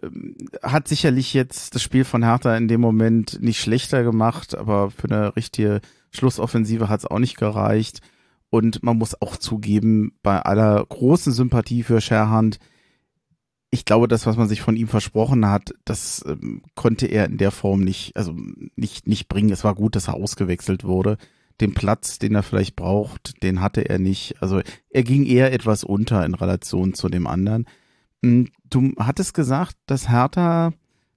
ähm, 0.02 0.36
hat 0.62 0.88
sicherlich 0.88 1.34
jetzt 1.34 1.76
das 1.76 1.82
Spiel 1.82 2.04
von 2.04 2.24
Hertha 2.24 2.56
in 2.56 2.68
dem 2.68 2.82
Moment 2.82 3.42
nicht 3.42 3.60
schlechter 3.60 4.04
gemacht, 4.04 4.56
aber 4.56 4.92
für 4.92 5.10
eine 5.10 5.36
richtige 5.36 5.82
Schlussoffensive 6.12 6.90
hat 6.90 7.02
es 7.02 7.06
auch 7.06 7.20
nicht 7.20 7.38
gereicht. 7.38 8.02
Und 8.50 8.82
man 8.82 8.98
muss 8.98 9.22
auch 9.22 9.36
zugeben, 9.36 10.14
bei 10.24 10.42
aller 10.42 10.86
großen 10.86 11.34
Sympathie 11.34 11.84
für 11.84 12.00
Scherhand, 12.00 12.60
ich 13.70 13.86
glaube, 13.86 14.08
das, 14.08 14.26
was 14.26 14.38
man 14.38 14.48
sich 14.48 14.62
von 14.62 14.78
ihm 14.78 14.88
versprochen 14.88 15.46
hat, 15.46 15.74
das 15.84 16.24
ähm, 16.26 16.62
konnte 16.76 17.08
er 17.08 17.26
in 17.26 17.38
der 17.38 17.52
Form 17.52 17.82
nicht, 17.82 18.16
also 18.16 18.34
nicht, 18.76 19.08
nicht 19.08 19.28
bringen. 19.28 19.52
Es 19.52 19.64
war 19.64 19.76
gut, 19.76 19.96
dass 19.96 20.08
er 20.08 20.14
ausgewechselt 20.14 20.86
wurde. 20.86 21.18
Den 21.60 21.74
Platz, 21.74 22.20
den 22.20 22.36
er 22.36 22.44
vielleicht 22.44 22.76
braucht, 22.76 23.44
den 23.44 23.62
hatte 23.62 23.90
er 23.90 24.00
nicht. 24.00 24.42
Also 24.42 24.62
er 24.90 25.04
ging 25.04 25.26
eher 25.26 25.52
etwas 25.52 25.84
unter 25.84 26.26
in 26.26 26.34
Relation 26.34 26.94
zu 26.94 27.10
dem 27.10 27.28
anderen. 27.28 27.66
Hm, 28.24 28.50
du 28.70 28.94
hattest 29.00 29.34
gesagt, 29.34 29.76
dass 29.86 30.10
Hertha 30.10 30.72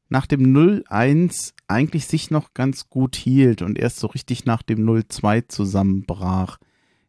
nach 0.09 0.26
dem 0.26 0.53
0-1 0.53 1.53
eigentlich 1.68 2.07
sich 2.07 2.32
noch 2.32 2.53
ganz 2.53 2.88
gut 2.88 3.14
hielt 3.14 3.62
und 3.62 3.78
erst 3.78 4.01
so 4.01 4.09
richtig 4.09 4.44
nach 4.44 4.62
dem 4.62 4.84
0-2 4.84 5.46
zusammenbrach. 5.46 6.59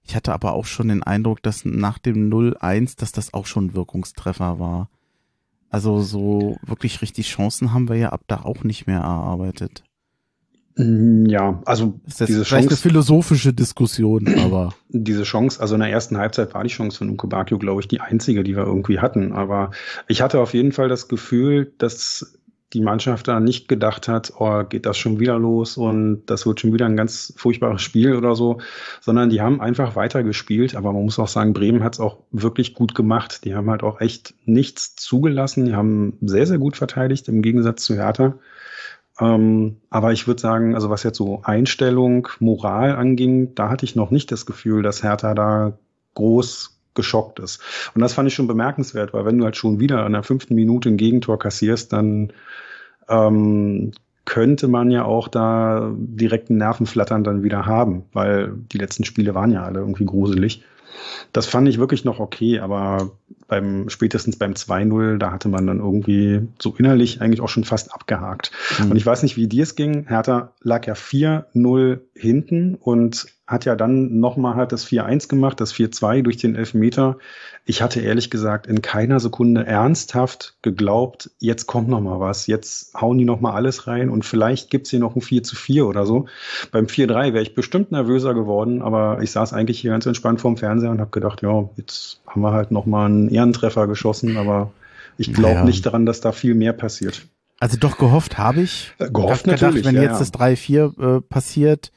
Ich 0.04 0.16
hatte 0.16 0.34
aber 0.34 0.54
auch 0.54 0.66
schon 0.66 0.90
den 0.90 1.02
Eindruck, 1.02 1.42
dass 1.42 1.66
nach 1.66 1.98
dem 1.98 2.30
0-1, 2.30 3.00
dass 3.00 3.12
das 3.12 3.34
auch 3.34 3.48
schon 3.48 3.74
Wirkungstreffer 3.74 4.60
war. 4.60 4.90
Also 5.72 6.02
so 6.02 6.58
wirklich 6.66 7.02
richtig 7.02 7.30
Chancen 7.30 7.74
haben 7.74 7.88
wir 7.88 7.96
ja 7.96 8.10
ab 8.10 8.22
da 8.28 8.42
auch 8.42 8.64
nicht 8.64 8.88
mehr 8.88 9.00
erarbeitet. 9.00 9.84
Mm, 10.76 11.26
ja, 11.28 11.62
also 11.66 12.00
das 12.06 12.22
ist 12.22 12.28
diese 12.28 12.44
Chance, 12.44 12.70
eine 12.70 12.78
philosophische 12.78 13.54
Diskussion, 13.54 14.28
aber 14.40 14.74
diese 14.90 15.24
Chance, 15.24 15.62
also 15.62 15.76
in 15.76 15.82
der 15.82 15.90
ersten 15.90 16.18
Halbzeit 16.18 16.54
war 16.54 16.64
die 16.64 16.70
Chance 16.70 16.98
von 16.98 17.10
Uke 17.10 17.28
Bakio, 17.28 17.58
glaube 17.58 17.82
ich, 17.82 17.88
die 17.88 18.02
einzige, 18.02 18.44
die 18.44 18.56
wir 18.56 18.64
irgendwie 18.64 19.00
hatten. 19.00 19.32
Aber 19.32 19.72
ich 20.10 20.22
hatte 20.22 20.40
auf 20.42 20.54
jeden 20.54 20.74
Fall 20.74 20.90
das 20.90 21.08
Gefühl, 21.08 21.74
dass 21.78 22.38
die 22.74 22.82
Mannschaft 22.82 23.28
da 23.28 23.40
nicht 23.40 23.68
gedacht 23.68 24.08
hat, 24.08 24.34
oh, 24.38 24.64
geht 24.64 24.86
das 24.86 24.98
schon 24.98 25.20
wieder 25.20 25.38
los 25.38 25.78
und 25.78 26.24
das 26.28 26.46
wird 26.46 26.62
schon 26.62 26.74
wieder 26.74 26.86
ein 26.86 26.96
ganz 26.96 27.34
furchtbares 27.36 27.82
Spiel 27.82 28.16
oder 28.16 28.36
so, 28.36 28.60
sondern 29.02 29.30
die 29.30 29.42
haben 29.42 29.60
einfach 29.60 29.96
weiter 29.96 30.24
gespielt. 30.24 30.76
Aber 30.76 30.94
man 30.94 31.04
muss 31.04 31.20
auch 31.20 31.28
sagen, 31.28 31.54
Bremen 31.54 31.84
hat 31.84 31.96
es 31.96 32.00
auch 32.00 32.18
wirklich 32.32 32.74
gut 32.74 32.96
gemacht. 32.96 33.44
Die 33.44 33.56
haben 33.56 33.70
halt 33.70 33.84
auch 33.84 34.00
echt 34.00 34.34
nichts 34.46 34.96
zugelassen. 34.96 35.66
Die 35.66 35.76
haben 35.76 36.18
sehr, 36.22 36.48
sehr 36.48 36.60
gut 36.60 36.78
verteidigt 36.78 37.28
im 37.28 37.42
Gegensatz 37.42 37.84
zu 37.84 37.96
Hertha. 37.96 38.36
Ähm, 39.20 39.78
aber 39.90 40.14
ich 40.14 40.28
würde 40.28 40.42
sagen, 40.42 40.74
also 40.74 40.90
was 40.90 41.04
jetzt 41.04 41.18
so 41.18 41.42
Einstellung, 41.44 42.30
Moral 42.40 42.96
anging, 42.96 43.54
da 43.56 43.70
hatte 43.70 43.86
ich 43.86 43.96
noch 43.96 44.12
nicht 44.12 44.32
das 44.32 44.46
Gefühl, 44.46 44.82
dass 44.82 45.04
Hertha 45.04 45.34
da 45.34 45.78
groß 46.16 46.81
geschockt 46.94 47.40
ist. 47.40 47.62
Und 47.96 48.02
das 48.02 48.14
fand 48.14 48.28
ich 48.28 48.34
schon 48.34 48.48
bemerkenswert, 48.48 49.14
weil 49.14 49.26
wenn 49.26 49.38
du 49.38 49.46
halt 49.46 49.58
schon 49.58 49.80
wieder 49.80 50.06
in 50.06 50.14
der 50.14 50.24
fünften 50.24 50.56
Minute 50.56 50.90
ein 50.90 50.98
Gegentor 50.98 51.40
kassierst, 51.40 51.94
dann 51.94 52.34
ähm, 53.10 53.92
könnte 54.26 54.68
man 54.68 54.92
ja 54.92 55.04
auch 55.06 55.28
da 55.28 55.92
direkten 55.96 56.58
Nervenflattern 56.58 57.24
dann 57.24 57.44
wieder 57.44 57.66
haben, 57.66 58.04
weil 58.14 58.54
die 58.72 58.78
letzten 58.78 59.04
Spiele 59.04 59.36
waren 59.36 59.52
ja 59.52 59.64
alle 59.64 59.80
irgendwie 59.80 60.06
gruselig. 60.06 60.64
Das 61.34 61.46
fand 61.46 61.68
ich 61.68 61.80
wirklich 61.80 62.06
noch 62.06 62.20
okay, 62.20 62.60
aber 62.60 63.12
beim 63.48 63.90
spätestens 63.90 64.38
beim 64.38 64.54
2-0, 64.54 65.18
da 65.18 65.32
hatte 65.32 65.50
man 65.50 65.68
dann 65.68 65.80
irgendwie 65.80 66.48
so 66.60 66.74
innerlich 66.78 67.22
eigentlich 67.22 67.42
auch 67.42 67.50
schon 67.50 67.64
fast 67.64 67.94
abgehakt. 67.94 68.52
Mhm. 68.80 68.92
Und 68.92 68.98
ich 68.98 69.06
weiß 69.06 69.24
nicht, 69.24 69.38
wie 69.38 69.48
dir 69.48 69.64
es 69.64 69.76
ging. 69.76 70.08
Hertha 70.08 70.54
lag 70.62 70.88
ja 70.88 70.94
4-0 70.94 72.00
hinten 72.16 72.76
und 72.76 73.28
hat 73.52 73.66
ja 73.66 73.76
dann 73.76 74.20
nochmal 74.20 74.56
halt 74.56 74.72
das 74.72 74.88
4-1 74.88 75.28
gemacht, 75.28 75.60
das 75.60 75.74
4-2 75.74 76.22
durch 76.22 76.38
den 76.38 76.56
Elfmeter. 76.56 77.18
Ich 77.66 77.82
hatte 77.82 78.00
ehrlich 78.00 78.30
gesagt 78.30 78.66
in 78.66 78.82
keiner 78.82 79.20
Sekunde 79.20 79.66
ernsthaft 79.66 80.56
geglaubt, 80.62 81.30
jetzt 81.40 81.68
kommt 81.68 81.90
nochmal 81.90 82.22
was, 82.22 82.48
jetzt 82.48 82.94
hauen 83.00 83.18
die 83.18 83.26
nochmal 83.26 83.54
alles 83.54 83.88
rein 83.88 84.10
und 84.10 84.24
vielleicht 84.24 84.70
gibt's 84.70 84.90
hier 84.90 85.00
noch 85.00 85.16
ein 85.16 85.22
4 85.22 85.44
zu 85.44 85.56
4 85.58 85.86
oder 85.86 86.06
so. 86.06 86.28
Beim 86.72 86.86
4-3 86.86 87.34
wäre 87.34 87.42
ich 87.42 87.54
bestimmt 87.54 87.92
nervöser 87.92 88.34
geworden, 88.34 88.82
aber 88.82 89.22
ich 89.22 89.32
saß 89.32 89.52
eigentlich 89.52 89.82
hier 89.82 89.92
ganz 89.92 90.06
entspannt 90.06 90.40
vorm 90.40 90.56
Fernseher 90.56 90.81
und 90.90 91.00
habe 91.00 91.12
gedacht, 91.12 91.42
ja, 91.42 91.70
jetzt 91.78 92.22
haben 92.28 92.42
wir 92.42 92.52
halt 92.52 92.72
nochmal 92.72 93.08
einen 93.08 93.30
Ehrentreffer 93.30 93.88
geschossen, 93.88 94.38
aber 94.38 94.72
ich 95.18 95.34
glaube 95.34 95.56
naja. 95.56 95.66
nicht 95.66 95.86
daran, 95.86 96.06
dass 96.06 96.22
da 96.22 96.32
viel 96.32 96.56
mehr 96.56 96.74
passiert. 96.74 97.28
Also 97.60 97.78
doch 97.78 97.98
gehofft 97.98 98.38
habe 98.38 98.62
ich. 98.62 98.94
Äh, 98.98 99.12
gehofft 99.12 99.46
ich 99.46 99.52
natürlich. 99.52 99.84
Gedacht, 99.84 99.94
wenn 99.94 100.02
ja, 100.02 100.10
jetzt 100.10 100.20
das 100.20 100.34
3-4 100.34 101.18
äh, 101.18 101.22
passiert, 101.22 101.92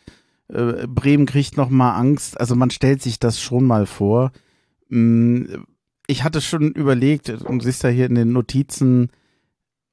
äh, 0.49 0.87
Bremen 0.87 1.27
kriegt 1.27 1.57
noch 1.57 1.71
mal 1.71 1.97
Angst. 1.97 2.39
Also 2.39 2.55
man 2.55 2.71
stellt 2.71 3.03
sich 3.03 3.19
das 3.19 3.41
schon 3.41 3.65
mal 3.65 3.87
vor. 3.87 4.33
Mm, 4.89 5.45
ich 6.07 6.23
hatte 6.23 6.41
schon 6.41 6.73
überlegt, 6.73 7.31
und 7.31 7.63
siehst 7.63 7.83
ja 7.83 7.89
hier 7.89 8.07
in 8.07 8.15
den 8.15 8.33
Notizen, 8.33 9.11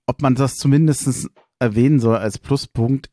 ob 0.07 0.21
man 0.21 0.35
das 0.35 0.57
zumindest 0.57 1.29
erwähnen 1.59 1.99
soll 1.99 2.17
als 2.17 2.37
Pluspunkt. 2.37 3.09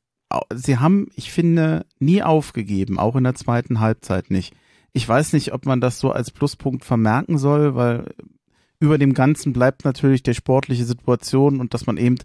Sie 0.53 0.79
haben, 0.79 1.09
ich 1.15 1.31
finde, 1.31 1.87
nie 2.01 2.23
aufgegeben, 2.23 2.99
auch 2.99 3.15
in 3.15 3.25
der 3.25 3.35
zweiten 3.35 3.81
Halbzeit 3.81 4.31
nicht. 4.31 4.53
Ich 4.99 5.09
weiß 5.09 5.33
nicht, 5.33 5.53
ob 5.53 5.65
man 5.65 5.81
das 5.81 6.01
so 6.01 6.11
als 6.11 6.33
Pluspunkt 6.33 6.85
vermerken 6.85 7.39
soll, 7.39 7.77
weil 7.77 8.07
über 8.81 8.99
dem 8.99 9.15
Ganzen 9.15 9.53
bleibt 9.53 9.85
natürlich 9.85 10.25
der 10.25 10.35
sportliche 10.35 10.85
Situation 10.85 11.61
und 11.61 11.73
dass 11.73 11.87
man 11.87 11.99
eben 11.99 12.17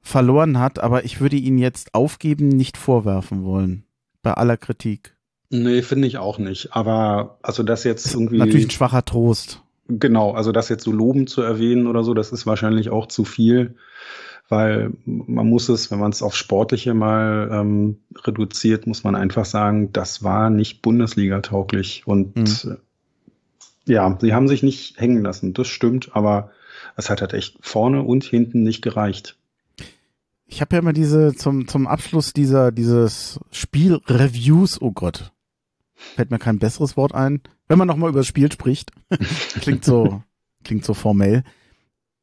verloren 0.00 0.58
hat, 0.58 0.78
aber 0.78 1.04
ich 1.04 1.20
würde 1.20 1.36
ihn 1.36 1.58
jetzt 1.58 1.94
aufgeben 1.94 2.48
nicht 2.48 2.78
vorwerfen 2.78 3.44
wollen 3.44 3.84
bei 4.22 4.32
aller 4.32 4.56
Kritik. 4.56 5.14
Nee, 5.50 5.82
finde 5.82 6.08
ich 6.08 6.16
auch 6.16 6.38
nicht. 6.38 6.74
Aber 6.74 7.36
also 7.42 7.62
das 7.62 7.84
jetzt 7.84 8.14
irgendwie. 8.14 8.38
Natürlich 8.38 8.68
ein 8.68 8.70
schwacher 8.70 9.04
Trost. 9.04 9.62
Genau, 9.88 10.32
also 10.32 10.50
das 10.50 10.70
jetzt 10.70 10.84
so 10.84 10.92
lobend 10.92 11.28
zu 11.28 11.42
erwähnen 11.42 11.86
oder 11.86 12.02
so, 12.04 12.14
das 12.14 12.32
ist 12.32 12.46
wahrscheinlich 12.46 12.88
auch 12.88 13.06
zu 13.06 13.26
viel, 13.26 13.76
weil 14.48 14.92
man 15.04 15.48
muss 15.48 15.68
es, 15.68 15.90
wenn 15.90 15.98
man 15.98 16.12
es 16.12 16.22
auf 16.22 16.36
Sportliche 16.36 16.94
mal 16.94 17.48
ähm, 17.52 17.98
reduziert, 18.24 18.86
muss 18.86 19.04
man 19.04 19.14
einfach 19.14 19.44
sagen, 19.44 19.92
das 19.92 20.22
war 20.22 20.50
nicht 20.50 20.82
Bundesliga-tauglich. 20.82 22.06
Und 22.06 22.36
mhm. 22.36 22.78
ja, 23.86 24.18
sie 24.20 24.34
haben 24.34 24.48
sich 24.48 24.62
nicht 24.62 25.00
hängen 25.00 25.22
lassen, 25.22 25.54
das 25.54 25.68
stimmt, 25.68 26.14
aber 26.14 26.50
es 26.96 27.10
hat 27.10 27.20
halt 27.20 27.32
echt 27.32 27.56
vorne 27.60 28.02
und 28.02 28.24
hinten 28.24 28.62
nicht 28.62 28.82
gereicht 28.82 29.36
ich 30.46 30.60
habe 30.60 30.76
ja 30.76 30.80
immer 30.80 30.92
diese 30.92 31.34
zum 31.34 31.66
zum 31.66 31.86
Abschluss 31.86 32.32
dieser 32.32 32.70
dieses 32.72 33.40
Spielreviews. 33.50 34.80
Oh 34.80 34.92
Gott, 34.92 35.32
fällt 35.94 36.30
mir 36.30 36.38
kein 36.38 36.58
besseres 36.58 36.96
Wort 36.96 37.14
ein. 37.14 37.40
Wenn 37.66 37.78
man 37.78 37.88
noch 37.88 37.96
mal 37.96 38.10
über 38.10 38.20
das 38.20 38.26
Spiel 38.26 38.52
spricht, 38.52 38.92
klingt 39.60 39.84
so 39.84 40.22
klingt 40.62 40.84
so 40.84 40.94
formell. 40.94 41.44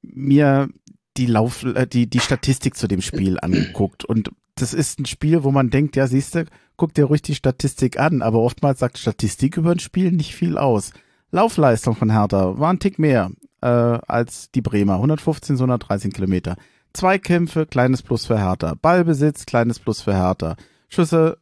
Mir 0.01 0.69
die 1.17 1.25
Lauf 1.25 1.63
äh, 1.63 1.85
die 1.87 2.09
die 2.09 2.19
Statistik 2.19 2.75
zu 2.75 2.87
dem 2.87 3.01
Spiel 3.01 3.39
angeguckt 3.39 4.05
und 4.05 4.31
das 4.55 4.73
ist 4.73 4.99
ein 4.99 5.05
Spiel, 5.05 5.43
wo 5.43 5.51
man 5.51 5.69
denkt, 5.69 5.95
ja, 5.95 6.07
siehst 6.07 6.35
du, 6.35 6.45
guck 6.77 6.93
dir 6.93 7.05
ruhig 7.05 7.21
die 7.21 7.35
Statistik 7.35 7.99
an, 7.99 8.21
aber 8.21 8.39
oftmals 8.39 8.79
sagt 8.79 8.97
Statistik 8.97 9.57
über 9.57 9.71
ein 9.71 9.79
Spiel 9.79 10.11
nicht 10.11 10.35
viel 10.35 10.57
aus. 10.57 10.91
Laufleistung 11.31 11.95
von 11.95 12.11
Hertha 12.11 12.59
war 12.59 12.71
ein 12.71 12.79
Tick 12.79 12.99
mehr 12.99 13.31
äh, 13.61 13.67
als 13.67 14.51
die 14.51 14.61
Bremer, 14.61 14.95
115, 14.95 15.55
113 15.55 16.11
Kilometer. 16.11 16.57
Zweikämpfe, 16.93 17.65
kleines 17.65 18.01
Plus 18.01 18.25
für 18.25 18.37
Hertha. 18.37 18.75
Ballbesitz, 18.81 19.45
kleines 19.45 19.79
Plus 19.79 20.01
für 20.01 20.13
Hertha. 20.13 20.57
Schüsse, 20.89 21.37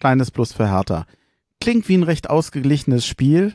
kleines 0.00 0.30
Plus 0.30 0.52
für 0.52 0.70
Hertha. 0.70 1.06
Klingt 1.60 1.88
wie 1.88 1.96
ein 1.96 2.02
recht 2.02 2.30
ausgeglichenes 2.30 3.06
Spiel. 3.06 3.54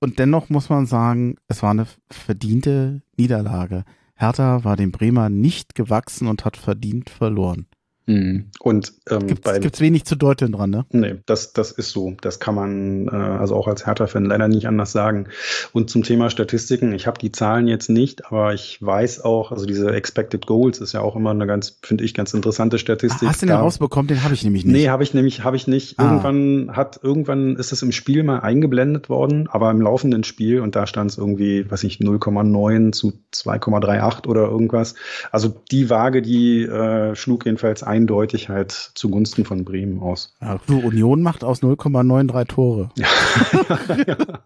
Und 0.00 0.18
dennoch 0.18 0.50
muss 0.50 0.68
man 0.68 0.86
sagen, 0.86 1.36
es 1.48 1.62
war 1.62 1.70
eine 1.70 1.86
verdiente 2.10 3.02
Niederlage. 3.16 3.84
Hertha 4.20 4.64
war 4.64 4.74
dem 4.74 4.90
Bremer 4.90 5.28
nicht 5.28 5.76
gewachsen 5.76 6.26
und 6.26 6.44
hat 6.44 6.56
verdient 6.56 7.08
verloren. 7.08 7.68
Mhm. 8.08 8.46
Und 8.60 8.94
ähm, 9.10 9.26
Gibt 9.26 9.46
es 9.46 9.80
wenig 9.80 10.06
zu 10.06 10.16
deuteln 10.16 10.52
dran, 10.52 10.70
ne? 10.70 10.86
Nee, 10.90 11.16
das, 11.26 11.52
das 11.52 11.72
ist 11.72 11.90
so. 11.90 12.14
Das 12.22 12.40
kann 12.40 12.54
man 12.54 13.06
äh, 13.08 13.10
also 13.10 13.54
auch 13.54 13.68
als 13.68 13.86
Hertha-Fan 13.86 14.24
leider 14.24 14.48
nicht 14.48 14.66
anders 14.66 14.92
sagen. 14.92 15.26
Und 15.74 15.90
zum 15.90 16.02
Thema 16.02 16.30
Statistiken, 16.30 16.92
ich 16.92 17.06
habe 17.06 17.18
die 17.18 17.32
Zahlen 17.32 17.68
jetzt 17.68 17.90
nicht, 17.90 18.24
aber 18.26 18.54
ich 18.54 18.78
weiß 18.80 19.20
auch, 19.24 19.52
also 19.52 19.66
diese 19.66 19.92
Expected 19.92 20.46
Goals 20.46 20.80
ist 20.80 20.94
ja 20.94 21.02
auch 21.02 21.16
immer 21.16 21.32
eine 21.32 21.46
ganz, 21.46 21.78
finde 21.82 22.02
ich, 22.04 22.14
ganz 22.14 22.32
interessante 22.32 22.78
Statistik. 22.78 23.28
Ah, 23.28 23.32
hast 23.32 23.42
du 23.42 23.46
den 23.46 23.52
da, 23.52 23.60
rausbekommen? 23.60 24.08
Den 24.08 24.24
habe 24.24 24.32
ich 24.32 24.42
nämlich 24.42 24.64
nicht. 24.64 24.72
Nee, 24.72 24.88
habe 24.88 25.02
ich 25.02 25.12
nämlich, 25.12 25.44
habe 25.44 25.56
ich 25.56 25.66
nicht. 25.66 25.98
Ah. 25.98 26.04
Irgendwann 26.04 26.74
hat, 26.74 26.98
irgendwann 27.02 27.56
ist 27.56 27.72
es 27.72 27.82
im 27.82 27.92
Spiel 27.92 28.22
mal 28.22 28.40
eingeblendet 28.40 29.10
worden, 29.10 29.48
aber 29.50 29.70
im 29.70 29.82
laufenden 29.82 30.24
Spiel 30.24 30.60
und 30.60 30.76
da 30.76 30.86
stand 30.86 31.10
es 31.10 31.18
irgendwie, 31.18 31.70
weiß 31.70 31.84
ich, 31.84 31.98
0,9 31.98 32.92
zu 32.92 33.12
2,38 33.34 34.26
oder 34.26 34.48
irgendwas. 34.48 34.94
Also 35.30 35.54
die 35.70 35.90
Waage, 35.90 36.22
die 36.22 36.62
äh, 36.62 37.14
schlug 37.14 37.44
jedenfalls 37.44 37.82
eindeutig 37.98 38.48
halt 38.48 38.72
zugunsten 38.94 39.44
von 39.44 39.64
Bremen 39.64 40.00
aus. 40.00 40.34
Ja, 40.40 40.60
du, 40.66 40.78
Union 40.78 41.20
macht 41.22 41.44
aus 41.44 41.62
0,93 41.62 42.46
Tore. 42.46 42.90
Ja. 42.96 43.08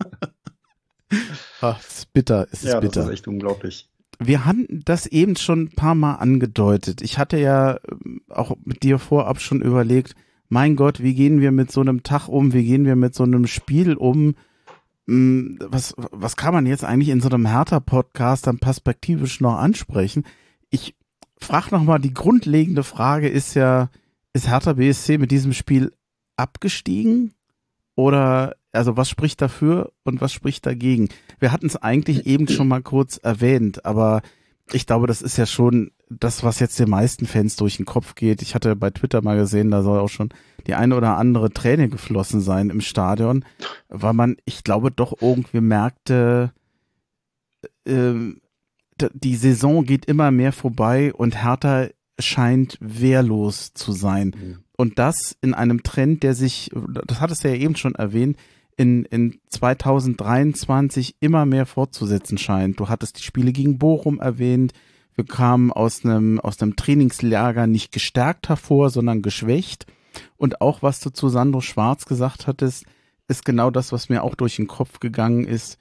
Ach, 1.61 1.79
ist 1.81 2.13
bitter, 2.13 2.49
ist 2.51 2.65
ja, 2.65 2.81
bitter. 2.81 3.01
das 3.01 3.07
ist 3.07 3.13
echt 3.13 3.29
unglaublich. 3.29 3.89
Wir 4.19 4.45
hatten 4.47 4.83
das 4.85 5.07
eben 5.07 5.37
schon 5.37 5.65
ein 5.65 5.71
paar 5.71 5.95
Mal 5.95 6.15
angedeutet. 6.15 7.03
Ich 7.03 7.19
hatte 7.19 7.39
ja 7.39 7.79
ähm, 7.91 8.23
auch 8.29 8.57
mit 8.65 8.83
dir 8.83 8.99
vorab 8.99 9.41
schon 9.41 9.61
überlegt, 9.61 10.15
mein 10.49 10.77
Gott, 10.77 11.03
wie 11.03 11.15
gehen 11.15 11.41
wir 11.41 11.53
mit 11.53 11.71
so 11.73 11.81
einem 11.81 12.03
Tag 12.03 12.29
um, 12.29 12.53
wie 12.53 12.65
gehen 12.65 12.85
wir 12.85 12.97
mit 12.97 13.15
so 13.15 13.25
einem 13.25 13.47
Spiel 13.47 13.95
um? 13.95 14.35
Hm, 15.07 15.59
was, 15.63 15.95
was 15.97 16.37
kann 16.37 16.55
man 16.55 16.67
jetzt 16.67 16.85
eigentlich 16.85 17.09
in 17.09 17.21
so 17.21 17.29
einem 17.29 17.47
Hertha-Podcast 17.47 18.47
dann 18.47 18.59
perspektivisch 18.59 19.41
noch 19.41 19.57
ansprechen? 19.57 20.25
Ich 20.71 20.95
frage 21.45 21.68
nochmal, 21.70 22.01
die 22.01 22.14
grundlegende 22.14 22.84
Frage 22.84 23.28
ist 23.28 23.55
ja, 23.55 23.90
ist 24.32 24.49
Hertha 24.49 24.74
BSC 24.74 25.18
mit 25.18 25.30
diesem 25.30 25.53
Spiel 25.53 25.93
abgestiegen? 26.36 27.34
Oder, 27.95 28.57
also 28.72 28.97
was 28.97 29.11
spricht 29.11 29.43
dafür 29.43 29.93
und 30.05 30.20
was 30.20 30.32
spricht 30.32 30.66
dagegen? 30.66 31.09
Wir 31.38 31.53
hatten 31.53 31.66
es 31.66 31.76
eigentlich 31.76 32.26
eben 32.26 32.49
schon 32.49 32.68
mal 32.68 32.82
kurz 32.82 33.18
erwähnt, 33.18 33.84
aber 33.84 34.22
ich 34.72 34.86
glaube, 34.86 35.07
das 35.07 35.22
ist 35.22 35.36
ja 35.36 35.47
schon 35.47 35.90
das, 36.09 36.45
was 36.45 36.61
jetzt 36.61 36.78
den 36.78 36.90
meisten 36.90 37.26
Fans 37.26 37.57
durch 37.57 37.76
den 37.76 37.86
Kopf 37.86 38.14
geht. 38.14 38.43
Ich 38.43 38.55
hatte 38.55 38.76
bei 38.76 38.90
Twitter 38.90 39.22
mal 39.22 39.36
gesehen, 39.36 39.70
da 39.70 39.82
soll 39.82 39.99
auch 39.99 40.09
schon 40.09 40.30
die 40.66 40.74
eine 40.74 40.97
oder 40.97 41.16
andere 41.16 41.51
Träne 41.51 41.88
geflossen 41.88 42.40
sein 42.40 42.70
im 42.70 42.80
Stadion, 42.80 43.45
weil 43.88 44.12
man, 44.12 44.36
ich 44.45 44.64
glaube, 44.64 44.90
doch 44.90 45.14
irgendwie 45.20 45.61
merkte, 45.61 46.53
äh, 47.86 48.14
die 49.13 49.37
Saison 49.37 49.85
geht 49.85 50.07
immer 50.07 50.31
mehr 50.31 50.53
vorbei 50.53 51.13
und 51.13 51.43
Hertha 51.43 51.89
scheint 52.19 52.79
wehrlos 52.81 53.73
zu 53.75 53.93
sein. 53.93 54.35
Mhm. 54.37 54.59
Und 54.77 54.99
das 54.99 55.37
in 55.41 55.55
einem 55.55 55.83
Trend, 55.83 56.23
der 56.23 56.35
sich, 56.35 56.71
das 57.07 57.21
hattest 57.21 57.45
du 57.45 57.49
ja 57.49 57.55
eben 57.55 57.77
schon 57.77 57.95
erwähnt, 57.95 58.37
in, 58.77 59.05
in 59.05 59.39
2023 59.49 61.17
immer 61.21 61.47
mehr 61.47 61.67
fortzusetzen 61.67 62.39
scheint. 62.39 62.81
Du 62.81 62.89
hattest 62.89 63.19
die 63.19 63.23
Spiele 63.23 63.53
gegen 63.53 63.79
Bochum 63.79 64.21
erwähnt. 64.21 64.73
Wir 65.15 65.25
kamen 65.25 65.71
aus 65.71 66.05
einem, 66.05 66.41
aus 66.41 66.61
einem 66.61 66.77
Trainingslager 66.77 67.67
nicht 67.67 67.93
gestärkt 67.93 68.49
hervor, 68.49 68.91
sondern 68.91 69.23
geschwächt. 69.23 69.87
Und 70.37 70.61
auch 70.61 70.83
was 70.83 71.01
du 71.01 71.11
zu 71.11 71.29
Sandro 71.29 71.61
Schwarz 71.61 72.07
gesagt 72.07 72.47
hattest, 72.47 72.85
ist 73.29 73.45
genau 73.45 73.71
das, 73.71 73.93
was 73.93 74.09
mir 74.09 74.23
auch 74.23 74.35
durch 74.35 74.57
den 74.57 74.67
Kopf 74.67 75.01
gegangen 75.01 75.45
ist. 75.45 75.79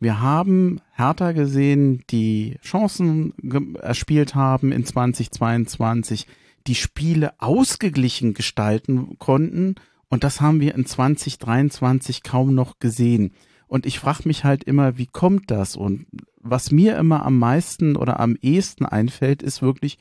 Wir 0.00 0.20
haben 0.20 0.80
Hertha 0.92 1.32
gesehen, 1.32 2.02
die 2.10 2.56
Chancen 2.62 3.34
erspielt 3.80 4.34
haben 4.34 4.72
in 4.72 4.84
2022, 4.84 6.26
die 6.66 6.74
Spiele 6.74 7.34
ausgeglichen 7.38 8.34
gestalten 8.34 9.16
konnten. 9.18 9.76
Und 10.08 10.24
das 10.24 10.40
haben 10.40 10.60
wir 10.60 10.74
in 10.74 10.86
2023 10.86 12.22
kaum 12.22 12.54
noch 12.54 12.78
gesehen. 12.80 13.32
Und 13.68 13.86
ich 13.86 13.98
frage 13.98 14.22
mich 14.26 14.44
halt 14.44 14.64
immer, 14.64 14.98
wie 14.98 15.06
kommt 15.06 15.50
das? 15.50 15.76
Und 15.76 16.06
was 16.40 16.72
mir 16.72 16.96
immer 16.98 17.24
am 17.24 17.38
meisten 17.38 17.96
oder 17.96 18.20
am 18.20 18.36
ehesten 18.42 18.84
einfällt, 18.84 19.42
ist 19.42 19.62
wirklich 19.62 19.98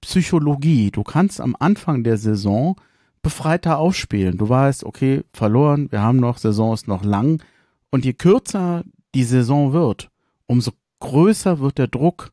Psychologie. 0.00 0.90
Du 0.90 1.02
kannst 1.02 1.40
am 1.40 1.56
Anfang 1.58 2.04
der 2.04 2.16
Saison 2.16 2.76
befreiter 3.22 3.78
aufspielen. 3.78 4.38
Du 4.38 4.48
weißt, 4.48 4.84
okay, 4.84 5.24
verloren, 5.32 5.90
wir 5.90 6.00
haben 6.00 6.18
noch, 6.18 6.38
Saison 6.38 6.72
ist 6.72 6.88
noch 6.88 7.04
lang. 7.04 7.42
Und 7.90 8.04
je 8.04 8.12
kürzer 8.12 8.84
die 9.14 9.24
Saison 9.24 9.72
wird, 9.72 10.10
umso 10.46 10.72
größer 11.00 11.60
wird 11.60 11.78
der 11.78 11.88
Druck, 11.88 12.32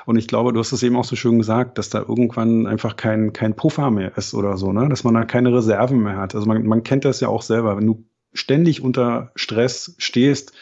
und 0.05 0.17
ich 0.17 0.27
glaube, 0.27 0.53
du 0.53 0.59
hast 0.59 0.71
es 0.71 0.83
eben 0.83 0.95
auch 0.95 1.03
so 1.03 1.15
schön 1.15 1.37
gesagt, 1.37 1.77
dass 1.77 1.89
da 1.89 1.99
irgendwann 1.99 2.67
einfach 2.67 2.95
kein, 2.95 3.33
kein 3.33 3.55
Puffer 3.55 3.91
mehr 3.91 4.17
ist 4.17 4.33
oder 4.33 4.57
so, 4.57 4.73
ne? 4.73 4.89
Dass 4.89 5.03
man 5.03 5.13
da 5.13 5.23
keine 5.23 5.53
Reserven 5.53 6.01
mehr 6.01 6.17
hat. 6.17 6.35
Also 6.35 6.47
man, 6.47 6.65
man 6.65 6.83
kennt 6.83 7.05
das 7.05 7.19
ja 7.19 7.27
auch 7.27 7.41
selber. 7.41 7.77
Wenn 7.77 7.87
du 7.87 8.03
ständig 8.33 8.81
unter 8.81 9.31
Stress 9.35 9.95
stehst, 9.97 10.53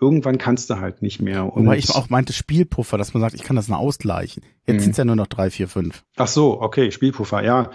irgendwann 0.00 0.38
kannst 0.38 0.70
du 0.70 0.80
halt 0.80 1.02
nicht 1.02 1.20
mehr. 1.20 1.44
Und 1.44 1.66
Wobei 1.66 1.76
ich 1.76 1.90
auch 1.90 2.08
meinte 2.08 2.32
Spielpuffer, 2.32 2.96
dass 2.96 3.14
man 3.14 3.20
sagt, 3.20 3.34
ich 3.34 3.42
kann 3.42 3.56
das 3.56 3.68
noch 3.68 3.78
ausgleichen. 3.78 4.42
Jetzt 4.66 4.76
mhm. 4.76 4.80
sind 4.80 4.90
es 4.92 4.96
ja 4.96 5.04
nur 5.04 5.16
noch 5.16 5.26
drei, 5.26 5.50
vier, 5.50 5.68
fünf. 5.68 6.04
Ach 6.16 6.26
so, 6.26 6.60
okay, 6.60 6.90
Spielpuffer, 6.90 7.42
ja. 7.44 7.70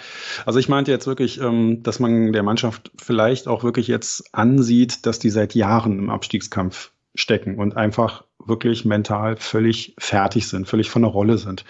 Also 0.45 0.59
ich 0.59 0.67
meinte 0.69 0.91
jetzt 0.91 1.07
wirklich, 1.07 1.39
ähm, 1.39 1.83
dass 1.83 1.99
man 1.99 2.33
der 2.33 2.43
Mannschaft 2.43 2.91
vielleicht 2.97 3.47
auch 3.47 3.63
wirklich 3.63 3.87
jetzt 3.87 4.33
ansieht, 4.33 5.05
dass 5.05 5.19
die 5.19 5.29
seit 5.29 5.53
Jahren 5.55 5.99
im 5.99 6.09
Abstiegskampf 6.09 6.91
stecken 7.13 7.57
und 7.59 7.77
einfach 7.77 8.25
wirklich 8.43 8.85
mental 8.85 9.37
völlig 9.37 9.95
fertig 9.97 10.47
sind, 10.47 10.67
völlig 10.67 10.89
von 10.89 11.01
der 11.01 11.11
Rolle 11.11 11.37
sind. 11.37 11.65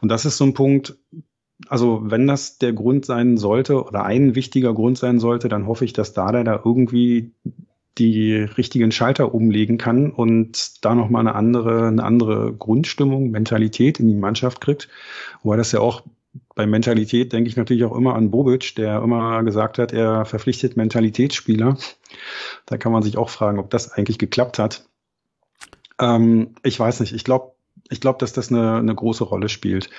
Und 0.00 0.08
das 0.08 0.24
ist 0.24 0.36
so 0.36 0.44
ein 0.44 0.54
Punkt, 0.54 0.96
also 1.68 2.00
wenn 2.02 2.26
das 2.26 2.58
der 2.58 2.72
Grund 2.72 3.06
sein 3.06 3.36
sollte 3.36 3.84
oder 3.84 4.04
ein 4.04 4.34
wichtiger 4.34 4.74
Grund 4.74 4.98
sein 4.98 5.18
sollte, 5.20 5.48
dann 5.48 5.66
hoffe 5.66 5.84
ich, 5.84 5.92
dass 5.92 6.12
Dada 6.12 6.42
da 6.44 6.60
irgendwie 6.64 7.32
die 7.98 8.34
richtigen 8.36 8.90
Schalter 8.90 9.34
umlegen 9.34 9.78
kann 9.78 10.10
und 10.10 10.84
da 10.84 10.94
nochmal 10.94 11.20
eine 11.20 11.34
andere, 11.34 11.88
eine 11.88 12.02
andere 12.02 12.52
Grundstimmung, 12.52 13.30
Mentalität 13.30 14.00
in 14.00 14.08
die 14.08 14.14
Mannschaft 14.14 14.60
kriegt. 14.60 14.88
Wobei 15.42 15.56
das 15.56 15.72
ja 15.72 15.80
auch 15.80 16.02
bei 16.54 16.66
Mentalität 16.66 17.32
denke 17.32 17.48
ich 17.48 17.56
natürlich 17.56 17.84
auch 17.84 17.96
immer 17.96 18.14
an 18.14 18.30
Bobic, 18.30 18.74
der 18.76 19.02
immer 19.02 19.42
gesagt 19.42 19.78
hat, 19.78 19.92
er 19.92 20.24
verpflichtet 20.24 20.76
Mentalitätsspieler. 20.76 21.76
Da 22.66 22.76
kann 22.78 22.92
man 22.92 23.02
sich 23.02 23.18
auch 23.18 23.28
fragen, 23.28 23.58
ob 23.58 23.70
das 23.70 23.92
eigentlich 23.92 24.18
geklappt 24.18 24.58
hat. 24.58 24.86
Ähm, 25.98 26.54
ich 26.62 26.78
weiß 26.78 27.00
nicht, 27.00 27.12
ich 27.14 27.24
glaube, 27.24 27.51
ich 27.92 28.00
glaube, 28.00 28.18
dass 28.18 28.32
das 28.32 28.50
eine, 28.50 28.76
eine 28.76 28.94
große 28.94 29.22
Rolle 29.22 29.50
spielt. 29.50 29.90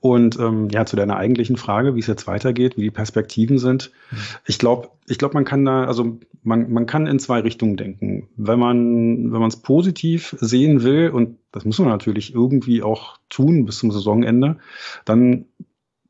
Und 0.00 0.38
ähm, 0.38 0.68
ja, 0.70 0.84
zu 0.84 0.96
deiner 0.96 1.16
eigentlichen 1.16 1.56
Frage, 1.56 1.94
wie 1.94 2.00
es 2.00 2.08
jetzt 2.08 2.26
weitergeht, 2.26 2.76
wie 2.76 2.82
die 2.82 2.90
Perspektiven 2.90 3.58
sind. 3.58 3.92
Mhm. 4.10 4.16
Ich 4.46 4.58
glaube, 4.58 4.88
ich 5.06 5.18
glaube, 5.18 5.34
man 5.34 5.44
kann 5.44 5.64
da, 5.64 5.84
also 5.84 6.18
man, 6.42 6.72
man 6.72 6.86
kann 6.86 7.06
in 7.06 7.20
zwei 7.20 7.40
Richtungen 7.40 7.76
denken. 7.76 8.28
Wenn 8.36 8.58
man, 8.58 9.32
wenn 9.32 9.40
man 9.40 9.48
es 9.48 9.56
positiv 9.56 10.34
sehen 10.40 10.82
will, 10.82 11.10
und 11.10 11.38
das 11.52 11.64
muss 11.64 11.78
man 11.78 11.88
natürlich 11.88 12.34
irgendwie 12.34 12.82
auch 12.82 13.18
tun 13.28 13.64
bis 13.64 13.78
zum 13.78 13.92
Saisonende, 13.92 14.56
dann 15.04 15.46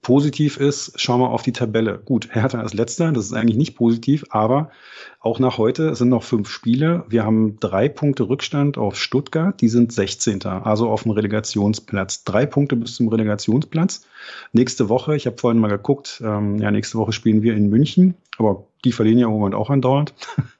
positiv 0.06 0.56
ist, 0.56 0.92
schauen 1.00 1.18
wir 1.18 1.30
auf 1.30 1.42
die 1.42 1.52
Tabelle. 1.52 1.98
Gut, 1.98 2.28
Hertha 2.30 2.62
ist 2.62 2.74
letzter, 2.74 3.10
das 3.10 3.24
ist 3.24 3.32
eigentlich 3.32 3.56
nicht 3.56 3.74
positiv, 3.74 4.24
aber 4.30 4.70
auch 5.18 5.40
nach 5.40 5.58
heute 5.58 5.96
sind 5.96 6.10
noch 6.10 6.22
fünf 6.22 6.48
Spiele. 6.48 7.04
Wir 7.08 7.24
haben 7.24 7.58
drei 7.58 7.88
Punkte 7.88 8.28
Rückstand 8.28 8.78
auf 8.78 8.94
Stuttgart, 8.96 9.60
die 9.60 9.68
sind 9.68 9.92
16. 9.92 10.44
Also 10.44 10.90
auf 10.90 11.02
dem 11.02 11.10
Relegationsplatz. 11.10 12.22
Drei 12.22 12.46
Punkte 12.46 12.76
bis 12.76 12.94
zum 12.94 13.08
Relegationsplatz. 13.08 14.06
Nächste 14.52 14.88
Woche, 14.88 15.16
ich 15.16 15.26
habe 15.26 15.38
vorhin 15.38 15.60
mal 15.60 15.70
geguckt, 15.70 16.22
ähm, 16.24 16.58
ja, 16.58 16.70
nächste 16.70 16.98
Woche 16.98 17.10
spielen 17.10 17.42
wir 17.42 17.56
in 17.56 17.68
München, 17.68 18.14
aber 18.38 18.62
die 18.84 18.92
verlieren 18.92 19.18
ja 19.18 19.26
im 19.26 19.32
Moment 19.32 19.56
auch 19.56 19.70
andauernd. 19.70 20.14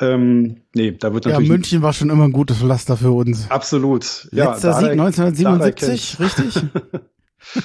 Ähm, 0.00 0.56
nee, 0.74 0.90
da 0.90 1.14
wird 1.14 1.26
natürlich. 1.26 1.48
Ja, 1.48 1.54
München 1.54 1.82
war 1.82 1.92
schon 1.92 2.10
immer 2.10 2.24
ein 2.24 2.32
gutes 2.32 2.56
Pflaster 2.56 2.96
für 2.96 3.12
uns. 3.12 3.48
Absolut. 3.48 4.26
Letzter 4.32 4.70
ja, 4.70 4.80
Sieg 4.80 4.90
1977, 4.90 6.18
richtig? 6.18 6.64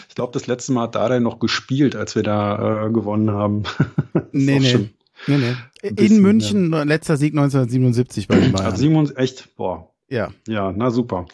Ich 0.10 0.16
glaube, 0.16 0.34
das 0.34 0.48
letzte 0.48 0.72
Mal 0.74 0.84
hat 0.84 0.96
Dardai 0.96 1.20
noch 1.20 1.40
gespielt, 1.40 1.96
als 1.96 2.16
wir 2.16 2.24
da 2.24 2.86
äh, 2.88 2.92
gewonnen 2.92 3.32
haben. 3.32 3.64
nee, 4.32 4.60
nee. 4.60 4.90
nee, 5.28 5.38
nee. 5.38 5.56
In 5.82 5.96
bisschen, 5.96 6.22
München, 6.22 6.74
ja. 6.74 6.84
letzter 6.84 7.18
Sieg 7.18 7.34
1977 7.34 8.28
bei 8.28 8.40
den 8.40 8.52
Bayern. 8.52 8.66
Also 8.66 8.78
77, 8.78 9.18
echt, 9.18 9.56
boah, 9.56 9.92
ja. 10.10 10.30
Ja, 10.48 10.74
na 10.74 10.90
super. 10.90 11.26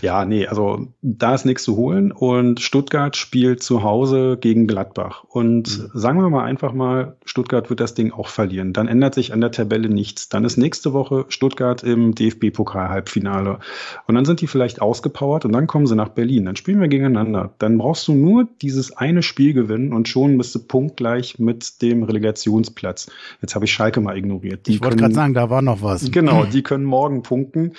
Ja, 0.00 0.24
nee, 0.24 0.46
also 0.46 0.86
da 1.02 1.34
ist 1.34 1.44
nichts 1.44 1.64
zu 1.64 1.76
holen 1.76 2.12
und 2.12 2.60
Stuttgart 2.60 3.14
spielt 3.14 3.62
zu 3.62 3.82
Hause 3.82 4.38
gegen 4.40 4.66
Gladbach. 4.66 5.24
Und 5.28 5.78
mhm. 5.78 5.90
sagen 5.92 6.18
wir 6.22 6.30
mal 6.30 6.44
einfach 6.44 6.72
mal, 6.72 7.16
Stuttgart 7.26 7.68
wird 7.68 7.80
das 7.80 7.92
Ding 7.92 8.10
auch 8.10 8.28
verlieren. 8.28 8.72
Dann 8.72 8.88
ändert 8.88 9.14
sich 9.14 9.34
an 9.34 9.42
der 9.42 9.50
Tabelle 9.50 9.90
nichts. 9.90 10.30
Dann 10.30 10.46
ist 10.46 10.56
nächste 10.56 10.94
Woche 10.94 11.26
Stuttgart 11.28 11.82
im 11.82 12.14
DFB-Pokal-Halbfinale. 12.14 13.58
Und 14.06 14.14
dann 14.14 14.24
sind 14.24 14.40
die 14.40 14.46
vielleicht 14.46 14.80
ausgepowert 14.80 15.44
und 15.44 15.52
dann 15.52 15.66
kommen 15.66 15.86
sie 15.86 15.94
nach 15.94 16.08
Berlin. 16.08 16.46
Dann 16.46 16.56
spielen 16.56 16.80
wir 16.80 16.88
gegeneinander. 16.88 17.52
Dann 17.58 17.76
brauchst 17.76 18.08
du 18.08 18.14
nur 18.14 18.48
dieses 18.62 18.96
eine 18.96 19.22
Spiel 19.22 19.52
gewinnen 19.52 19.92
und 19.92 20.08
schon 20.08 20.38
bist 20.38 20.54
du 20.54 20.60
punktgleich 20.60 21.38
mit 21.38 21.82
dem 21.82 22.02
Relegationsplatz. 22.02 23.10
Jetzt 23.42 23.54
habe 23.54 23.66
ich 23.66 23.74
Schalke 23.74 24.00
mal 24.00 24.16
ignoriert. 24.16 24.66
Die 24.66 24.76
ich 24.76 24.82
wollte 24.82 24.96
gerade 24.96 25.14
sagen, 25.14 25.34
da 25.34 25.50
war 25.50 25.60
noch 25.60 25.82
was. 25.82 26.10
Genau, 26.10 26.44
die 26.52 26.62
können 26.62 26.84
morgen 26.84 27.22
punkten. 27.22 27.72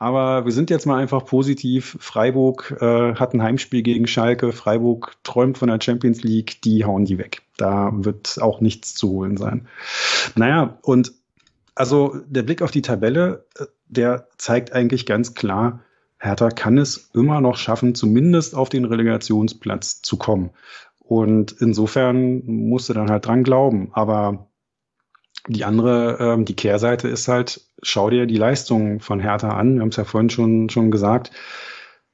Aber 0.00 0.46
wir 0.46 0.52
sind 0.52 0.70
jetzt 0.70 0.86
mal 0.86 0.96
einfach 0.96 1.26
positiv. 1.26 1.98
Freiburg 2.00 2.74
äh, 2.80 3.14
hat 3.16 3.34
ein 3.34 3.42
Heimspiel 3.42 3.82
gegen 3.82 4.06
Schalke. 4.06 4.50
Freiburg 4.50 5.12
träumt 5.24 5.58
von 5.58 5.68
der 5.68 5.78
Champions 5.78 6.22
League. 6.22 6.62
Die 6.62 6.86
hauen 6.86 7.04
die 7.04 7.18
weg. 7.18 7.42
Da 7.58 7.90
wird 7.92 8.38
auch 8.40 8.62
nichts 8.62 8.94
zu 8.94 9.10
holen 9.10 9.36
sein. 9.36 9.68
Naja, 10.36 10.78
und 10.80 11.12
also 11.74 12.16
der 12.26 12.42
Blick 12.42 12.62
auf 12.62 12.70
die 12.70 12.80
Tabelle, 12.80 13.44
äh, 13.58 13.66
der 13.88 14.28
zeigt 14.38 14.72
eigentlich 14.72 15.04
ganz 15.04 15.34
klar, 15.34 15.80
Hertha 16.18 16.48
kann 16.48 16.78
es 16.78 17.10
immer 17.12 17.42
noch 17.42 17.56
schaffen, 17.56 17.94
zumindest 17.94 18.54
auf 18.54 18.70
den 18.70 18.86
Relegationsplatz 18.86 20.00
zu 20.00 20.16
kommen. 20.16 20.48
Und 20.98 21.52
insofern 21.60 22.42
musst 22.46 22.88
du 22.88 22.94
dann 22.94 23.10
halt 23.10 23.26
dran 23.26 23.44
glauben. 23.44 23.90
Aber 23.92 24.49
die 25.50 25.64
andere, 25.64 26.18
ähm, 26.20 26.44
die 26.44 26.54
Kehrseite 26.54 27.08
ist 27.08 27.28
halt, 27.28 27.60
schau 27.82 28.10
dir 28.10 28.26
die 28.26 28.36
Leistung 28.36 29.00
von 29.00 29.20
Hertha 29.20 29.50
an. 29.50 29.74
Wir 29.74 29.82
haben 29.82 29.88
es 29.88 29.96
ja 29.96 30.04
vorhin 30.04 30.30
schon, 30.30 30.70
schon 30.70 30.90
gesagt. 30.90 31.32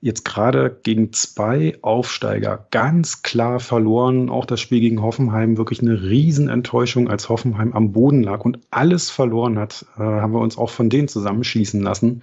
Jetzt 0.01 0.24
gerade 0.24 0.78
gegen 0.82 1.12
zwei 1.12 1.78
Aufsteiger 1.82 2.66
ganz 2.70 3.22
klar 3.22 3.61
verloren. 3.61 4.28
Auch 4.30 4.45
das 4.45 4.61
Spiel 4.61 4.80
gegen 4.80 5.03
Hoffenheim 5.03 5.57
wirklich 5.57 5.80
eine 5.80 6.03
Riesenenttäuschung, 6.03 7.09
als 7.09 7.28
Hoffenheim 7.28 7.72
am 7.72 7.93
Boden 7.93 8.22
lag 8.22 8.45
und 8.45 8.61
alles 8.70 9.11
verloren 9.11 9.59
hat, 9.59 9.84
äh, 9.97 10.03
haben 10.03 10.32
wir 10.32 10.41
uns 10.41 10.59
auch 10.59 10.70
von 10.70 10.91
denen 10.91 11.09
zusammenschießen 11.09 11.82
lassen. 11.82 12.22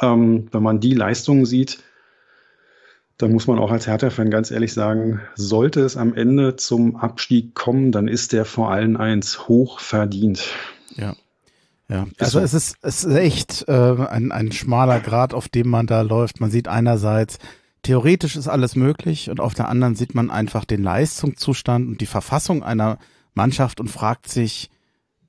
Ähm, 0.00 0.46
wenn 0.52 0.62
man 0.62 0.80
die 0.80 0.94
Leistungen 0.94 1.44
sieht, 1.44 1.82
da 3.18 3.26
muss 3.26 3.48
man 3.48 3.58
auch 3.58 3.72
als 3.72 3.88
Hertha-Fan 3.88 4.30
ganz 4.30 4.50
ehrlich 4.52 4.72
sagen, 4.72 5.20
sollte 5.34 5.80
es 5.80 5.96
am 5.96 6.14
Ende 6.14 6.54
zum 6.54 6.96
Abstieg 6.96 7.54
kommen, 7.54 7.90
dann 7.90 8.06
ist 8.06 8.32
der 8.32 8.44
vor 8.44 8.70
allen 8.70 8.96
eins 8.96 9.48
hoch 9.48 9.80
verdient. 9.80 10.48
Ja. 10.96 11.14
Ja, 11.90 12.06
also 12.18 12.38
es 12.38 12.52
ist, 12.52 12.76
es 12.82 13.04
ist 13.04 13.16
echt 13.16 13.64
äh, 13.66 13.72
ein, 13.72 14.30
ein 14.30 14.52
schmaler 14.52 15.00
Grad, 15.00 15.32
auf 15.32 15.48
dem 15.48 15.70
man 15.70 15.86
da 15.86 16.02
läuft. 16.02 16.38
Man 16.38 16.50
sieht 16.50 16.68
einerseits, 16.68 17.38
theoretisch 17.82 18.36
ist 18.36 18.46
alles 18.46 18.76
möglich 18.76 19.30
und 19.30 19.40
auf 19.40 19.54
der 19.54 19.68
anderen 19.68 19.94
sieht 19.94 20.14
man 20.14 20.30
einfach 20.30 20.66
den 20.66 20.82
Leistungszustand 20.82 21.88
und 21.88 22.02
die 22.02 22.06
Verfassung 22.06 22.62
einer 22.62 22.98
Mannschaft 23.32 23.80
und 23.80 23.88
fragt 23.88 24.28
sich, 24.28 24.68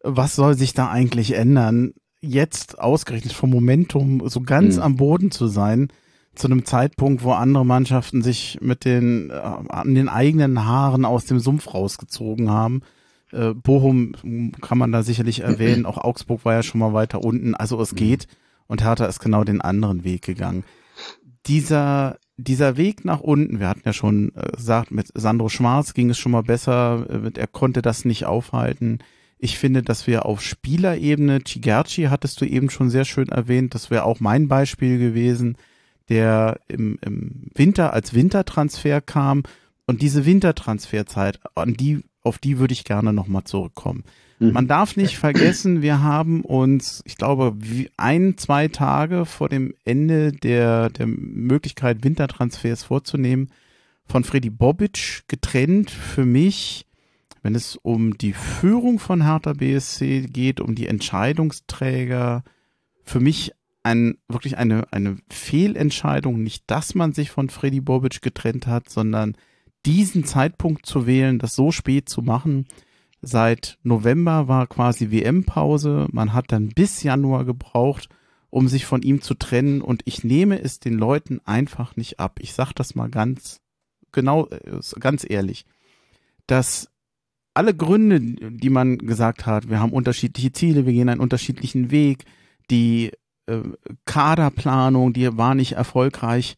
was 0.03 0.35
soll 0.35 0.55
sich 0.55 0.73
da 0.73 0.89
eigentlich 0.89 1.31
ändern, 1.31 1.93
jetzt 2.19 2.77
ausgerechnet 2.77 3.31
vom 3.31 3.51
Momentum 3.51 4.27
so 4.27 4.41
ganz 4.41 4.75
mhm. 4.75 4.81
am 4.81 4.95
Boden 4.97 5.31
zu 5.31 5.47
sein 5.47 5.87
zu 6.35 6.47
einem 6.47 6.65
Zeitpunkt, 6.65 7.23
wo 7.23 7.31
andere 7.31 7.65
Mannschaften 7.65 8.21
sich 8.21 8.59
mit 8.61 8.85
den 8.85 9.29
äh, 9.29 9.33
an 9.33 9.95
den 9.95 10.09
eigenen 10.09 10.65
Haaren 10.65 11.05
aus 11.05 11.25
dem 11.25 11.39
Sumpf 11.39 11.73
rausgezogen 11.73 12.49
haben. 12.49 12.81
Äh, 13.31 13.53
Bochum 13.53 14.53
kann 14.61 14.77
man 14.77 14.91
da 14.91 15.03
sicherlich 15.03 15.39
erwähnen, 15.43 15.85
auch 15.85 15.97
Augsburg 15.97 16.45
war 16.45 16.53
ja 16.53 16.63
schon 16.63 16.79
mal 16.79 16.93
weiter 16.93 17.23
unten, 17.23 17.55
also 17.55 17.81
es 17.81 17.91
mhm. 17.91 17.97
geht 17.97 18.27
und 18.67 18.83
Hertha 18.83 19.05
ist 19.05 19.19
genau 19.19 19.43
den 19.43 19.61
anderen 19.61 20.03
Weg 20.03 20.21
gegangen. 20.21 20.63
Dieser 21.45 22.17
dieser 22.39 22.77
Weg 22.77 23.03
nach 23.05 23.19
unten, 23.19 23.59
wir 23.59 23.67
hatten 23.67 23.81
ja 23.85 23.93
schon 23.93 24.31
äh, 24.35 24.55
gesagt, 24.55 24.91
mit 24.91 25.09
Sandro 25.13 25.49
Schwarz 25.49 25.93
ging 25.93 26.09
es 26.09 26.17
schon 26.17 26.31
mal 26.31 26.43
besser, 26.43 27.05
äh, 27.09 27.31
er 27.35 27.47
konnte 27.47 27.81
das 27.81 28.05
nicht 28.05 28.25
aufhalten. 28.25 28.99
Ich 29.37 29.57
finde, 29.57 29.83
dass 29.83 30.07
wir 30.07 30.25
auf 30.25 30.41
Spielerebene, 30.41 31.43
Chigerci 31.43 32.03
hattest 32.03 32.41
du 32.41 32.45
eben 32.45 32.69
schon 32.69 32.89
sehr 32.89 33.05
schön 33.05 33.29
erwähnt, 33.29 33.75
das 33.75 33.91
wäre 33.91 34.05
auch 34.05 34.19
mein 34.19 34.47
Beispiel 34.47 34.99
gewesen, 34.99 35.57
der 36.09 36.59
im, 36.67 36.97
im 37.01 37.51
Winter 37.53 37.93
als 37.93 38.13
Wintertransfer 38.13 39.01
kam. 39.01 39.43
Und 39.85 40.01
diese 40.01 40.25
Wintertransferzeit, 40.25 41.39
an 41.55 41.73
die, 41.73 42.03
auf 42.21 42.37
die 42.37 42.59
würde 42.59 42.73
ich 42.73 42.83
gerne 42.83 43.13
nochmal 43.13 43.43
zurückkommen. 43.43 44.03
Mhm. 44.39 44.53
Man 44.53 44.67
darf 44.67 44.95
nicht 44.95 45.17
vergessen, 45.17 45.81
wir 45.81 46.01
haben 46.01 46.41
uns, 46.41 47.01
ich 47.05 47.17
glaube, 47.17 47.55
ein, 47.97 48.37
zwei 48.37 48.67
Tage 48.69 49.25
vor 49.25 49.49
dem 49.49 49.73
Ende 49.85 50.31
der, 50.31 50.89
der 50.89 51.07
Möglichkeit, 51.07 52.03
Wintertransfers 52.03 52.83
vorzunehmen, 52.83 53.49
von 54.05 54.23
Freddy 54.23 54.49
Bobic 54.49 55.23
getrennt. 55.27 55.91
Für 55.91 56.25
mich, 56.25 56.85
wenn 57.43 57.53
es 57.53 57.75
um 57.75 58.17
die 58.17 58.33
Führung 58.33 58.97
von 58.97 59.23
Hertha 59.23 59.53
BSC 59.53 60.27
geht, 60.31 60.59
um 60.59 60.73
die 60.73 60.87
Entscheidungsträger, 60.87 62.43
für 63.03 63.19
mich 63.19 63.53
ein, 63.83 64.17
wirklich 64.27 64.57
eine, 64.57 64.91
eine 64.91 65.17
Fehlentscheidung, 65.29 66.41
nicht, 66.41 66.63
dass 66.67 66.95
man 66.95 67.13
sich 67.13 67.31
von 67.31 67.49
Freddy 67.49 67.81
Bobic 67.81 68.21
getrennt 68.21 68.67
hat, 68.67 68.89
sondern 68.89 69.35
diesen 69.85 70.25
Zeitpunkt 70.25 70.85
zu 70.85 71.07
wählen, 71.07 71.39
das 71.39 71.55
so 71.55 71.71
spät 71.71 72.09
zu 72.09 72.21
machen. 72.21 72.67
Seit 73.21 73.77
November 73.83 74.47
war 74.47 74.67
quasi 74.67 75.11
WM-Pause. 75.11 76.07
Man 76.11 76.33
hat 76.33 76.51
dann 76.51 76.69
bis 76.69 77.03
Januar 77.03 77.45
gebraucht, 77.45 78.09
um 78.49 78.67
sich 78.67 78.85
von 78.85 79.01
ihm 79.01 79.21
zu 79.21 79.33
trennen. 79.33 79.81
Und 79.81 80.01
ich 80.05 80.23
nehme 80.23 80.61
es 80.61 80.79
den 80.79 80.93
Leuten 80.95 81.39
einfach 81.45 81.95
nicht 81.95 82.19
ab. 82.19 82.39
Ich 82.41 82.53
sage 82.53 82.71
das 82.75 82.95
mal 82.95 83.09
ganz 83.09 83.61
genau, 84.11 84.47
äh, 84.47 84.79
ganz 84.99 85.25
ehrlich, 85.27 85.65
dass 86.47 86.89
alle 87.53 87.75
Gründe, 87.75 88.19
die 88.21 88.69
man 88.69 88.97
gesagt 88.97 89.45
hat, 89.45 89.69
wir 89.69 89.79
haben 89.79 89.91
unterschiedliche 89.91 90.51
Ziele, 90.51 90.85
wir 90.85 90.93
gehen 90.93 91.09
einen 91.09 91.19
unterschiedlichen 91.19 91.91
Weg, 91.91 92.25
die 92.71 93.11
äh, 93.49 93.63
Kaderplanung, 94.05 95.13
die 95.13 95.37
war 95.37 95.55
nicht 95.55 95.73
erfolgreich. 95.73 96.57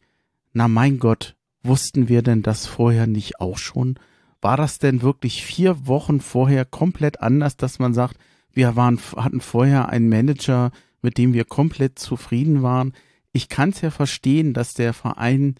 Na 0.52 0.68
mein 0.68 0.98
Gott, 0.98 1.36
wussten 1.62 2.08
wir 2.08 2.22
denn 2.22 2.42
das 2.42 2.66
vorher 2.66 3.06
nicht 3.06 3.40
auch 3.40 3.58
schon? 3.58 3.98
War 4.40 4.56
das 4.56 4.78
denn 4.78 5.02
wirklich 5.02 5.44
vier 5.44 5.86
Wochen 5.86 6.20
vorher 6.20 6.64
komplett 6.64 7.20
anders, 7.20 7.56
dass 7.56 7.78
man 7.78 7.94
sagt, 7.94 8.18
wir 8.52 8.76
waren, 8.76 8.98
hatten 9.16 9.40
vorher 9.40 9.88
einen 9.88 10.08
Manager, 10.08 10.72
mit 11.00 11.16
dem 11.16 11.32
wir 11.32 11.44
komplett 11.44 11.98
zufrieden 11.98 12.62
waren? 12.62 12.92
Ich 13.32 13.48
kann 13.48 13.70
es 13.70 13.80
ja 13.80 13.90
verstehen, 13.90 14.52
dass 14.52 14.74
der 14.74 14.92
Verein 14.92 15.56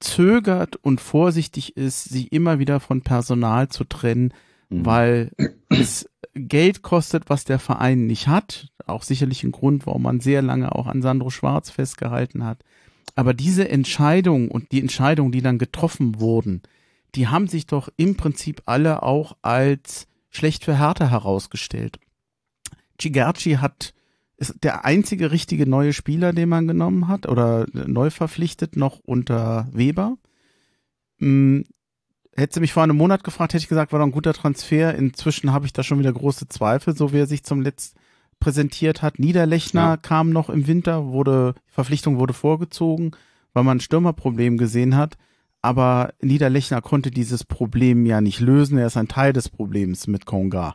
zögert 0.00 0.76
und 0.76 1.00
vorsichtig 1.00 1.76
ist, 1.76 2.04
sich 2.04 2.32
immer 2.32 2.58
wieder 2.58 2.80
von 2.80 3.02
Personal 3.02 3.68
zu 3.68 3.84
trennen, 3.84 4.34
mhm. 4.68 4.84
weil 4.84 5.32
es 5.68 6.08
Geld 6.38 6.82
kostet, 6.82 7.28
was 7.28 7.44
der 7.44 7.58
Verein 7.58 8.06
nicht 8.06 8.28
hat. 8.28 8.68
Auch 8.86 9.02
sicherlich 9.02 9.44
ein 9.44 9.52
Grund, 9.52 9.86
warum 9.86 10.02
man 10.02 10.20
sehr 10.20 10.42
lange 10.42 10.74
auch 10.74 10.86
an 10.86 11.02
Sandro 11.02 11.30
Schwarz 11.30 11.70
festgehalten 11.70 12.44
hat. 12.44 12.64
Aber 13.14 13.34
diese 13.34 13.68
Entscheidung 13.68 14.50
und 14.50 14.72
die 14.72 14.80
Entscheidungen, 14.80 15.32
die 15.32 15.42
dann 15.42 15.58
getroffen 15.58 16.20
wurden, 16.20 16.62
die 17.14 17.28
haben 17.28 17.48
sich 17.48 17.66
doch 17.66 17.88
im 17.96 18.16
Prinzip 18.16 18.62
alle 18.66 19.02
auch 19.02 19.36
als 19.42 20.06
schlecht 20.30 20.64
für 20.64 20.78
Hertha 20.78 21.08
herausgestellt. 21.08 21.98
Cigerci 23.00 23.54
hat 23.54 23.94
ist 24.38 24.62
der 24.62 24.84
einzige 24.84 25.32
richtige 25.32 25.68
neue 25.68 25.92
Spieler, 25.92 26.32
den 26.32 26.48
man 26.48 26.68
genommen 26.68 27.08
hat 27.08 27.28
oder 27.28 27.66
neu 27.72 28.10
verpflichtet, 28.10 28.76
noch 28.76 29.00
unter 29.00 29.66
Weber. 29.72 30.16
Hätte 32.38 32.54
sie 32.54 32.60
mich 32.60 32.72
vor 32.72 32.82
einem 32.82 32.96
Monat 32.96 33.24
gefragt, 33.24 33.52
hätte 33.52 33.62
ich 33.62 33.68
gesagt, 33.68 33.92
war 33.92 33.98
doch 33.98 34.06
ein 34.06 34.12
guter 34.12 34.32
Transfer. 34.32 34.94
Inzwischen 34.94 35.52
habe 35.52 35.66
ich 35.66 35.72
da 35.72 35.82
schon 35.82 35.98
wieder 35.98 36.12
große 36.12 36.48
Zweifel, 36.48 36.96
so 36.96 37.12
wie 37.12 37.18
er 37.18 37.26
sich 37.26 37.42
zum 37.42 37.60
Letzt 37.60 37.96
präsentiert 38.40 39.02
hat. 39.02 39.18
Niederlechner 39.18 39.80
ja. 39.80 39.96
kam 39.96 40.30
noch 40.30 40.48
im 40.48 40.66
Winter, 40.66 41.06
wurde, 41.06 41.54
Verpflichtung 41.66 42.18
wurde 42.18 42.34
vorgezogen, 42.34 43.12
weil 43.52 43.64
man 43.64 43.78
ein 43.78 43.80
Stürmerproblem 43.80 44.56
gesehen 44.56 44.96
hat. 44.96 45.16
Aber 45.62 46.14
Niederlechner 46.22 46.80
konnte 46.80 47.10
dieses 47.10 47.44
Problem 47.44 48.06
ja 48.06 48.20
nicht 48.20 48.38
lösen. 48.38 48.78
Er 48.78 48.86
ist 48.86 48.96
ein 48.96 49.08
Teil 49.08 49.32
des 49.32 49.48
Problems 49.48 50.06
mit 50.06 50.24
Konga 50.24 50.74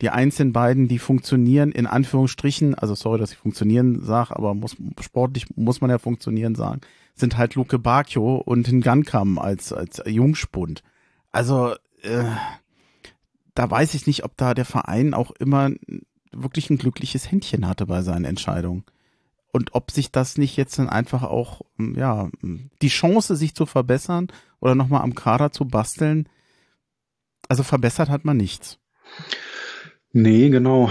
die 0.00 0.10
einzelnen 0.10 0.52
beiden, 0.52 0.88
die 0.88 0.98
funktionieren, 0.98 1.72
in 1.72 1.86
Anführungsstrichen, 1.86 2.74
also 2.74 2.94
sorry, 2.94 3.18
dass 3.18 3.32
ich 3.32 3.38
funktionieren 3.38 4.02
sage, 4.02 4.34
aber 4.34 4.54
muss, 4.54 4.76
sportlich 5.00 5.46
muss 5.56 5.80
man 5.80 5.90
ja 5.90 5.98
funktionieren 5.98 6.54
sagen, 6.54 6.80
sind 7.14 7.36
halt 7.36 7.54
Luke 7.54 7.78
Bakio 7.78 8.36
und 8.36 8.72
Ngankam 8.72 9.38
als, 9.38 9.72
als 9.72 10.02
Jungspund. 10.06 10.82
Also, 11.32 11.74
äh, 12.02 12.24
da 13.54 13.70
weiß 13.70 13.94
ich 13.94 14.06
nicht, 14.06 14.24
ob 14.24 14.36
da 14.36 14.54
der 14.54 14.64
Verein 14.64 15.14
auch 15.14 15.30
immer 15.32 15.70
wirklich 16.32 16.70
ein 16.70 16.78
glückliches 16.78 17.30
Händchen 17.30 17.66
hatte 17.66 17.86
bei 17.86 18.02
seinen 18.02 18.24
Entscheidungen. 18.24 18.84
Und 19.52 19.74
ob 19.74 19.90
sich 19.90 20.12
das 20.12 20.38
nicht 20.38 20.56
jetzt 20.56 20.78
dann 20.78 20.88
einfach 20.88 21.24
auch, 21.24 21.62
ja, 21.78 22.30
die 22.82 22.88
Chance, 22.88 23.34
sich 23.34 23.54
zu 23.54 23.66
verbessern 23.66 24.28
oder 24.60 24.74
nochmal 24.74 25.02
am 25.02 25.14
Kader 25.14 25.50
zu 25.50 25.66
basteln, 25.66 26.28
also 27.48 27.64
verbessert 27.64 28.10
hat 28.10 28.24
man 28.24 28.36
nichts. 28.36 28.78
Nee, 30.12 30.50
genau. 30.50 30.90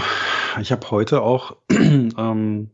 Ich 0.60 0.72
habe 0.72 0.90
heute 0.90 1.22
auch 1.22 1.56
ähm, 1.70 2.70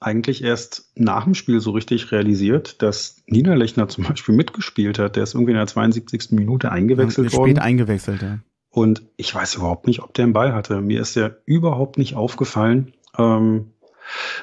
eigentlich 0.00 0.42
erst 0.42 0.90
nach 0.96 1.24
dem 1.24 1.34
Spiel 1.34 1.60
so 1.60 1.70
richtig 1.70 2.12
realisiert, 2.12 2.82
dass 2.82 3.22
Niederlechner 3.26 3.88
zum 3.88 4.04
Beispiel 4.04 4.34
mitgespielt 4.34 4.98
hat. 4.98 5.16
Der 5.16 5.22
ist 5.22 5.34
irgendwie 5.34 5.52
in 5.52 5.58
der 5.58 5.66
72. 5.66 6.32
Minute 6.32 6.70
eingewechselt 6.70 7.32
ja, 7.32 7.38
worden. 7.38 7.50
Spät 7.52 7.62
eingewechselt, 7.62 8.22
ja. 8.22 8.38
Und 8.70 9.02
ich 9.16 9.32
weiß 9.32 9.54
überhaupt 9.54 9.86
nicht, 9.86 10.02
ob 10.02 10.14
der 10.14 10.24
einen 10.24 10.32
Ball 10.32 10.52
hatte. 10.52 10.80
Mir 10.80 11.00
ist 11.00 11.14
der 11.14 11.38
überhaupt 11.46 11.96
nicht 11.96 12.16
aufgefallen. 12.16 12.92
Ähm, 13.16 13.70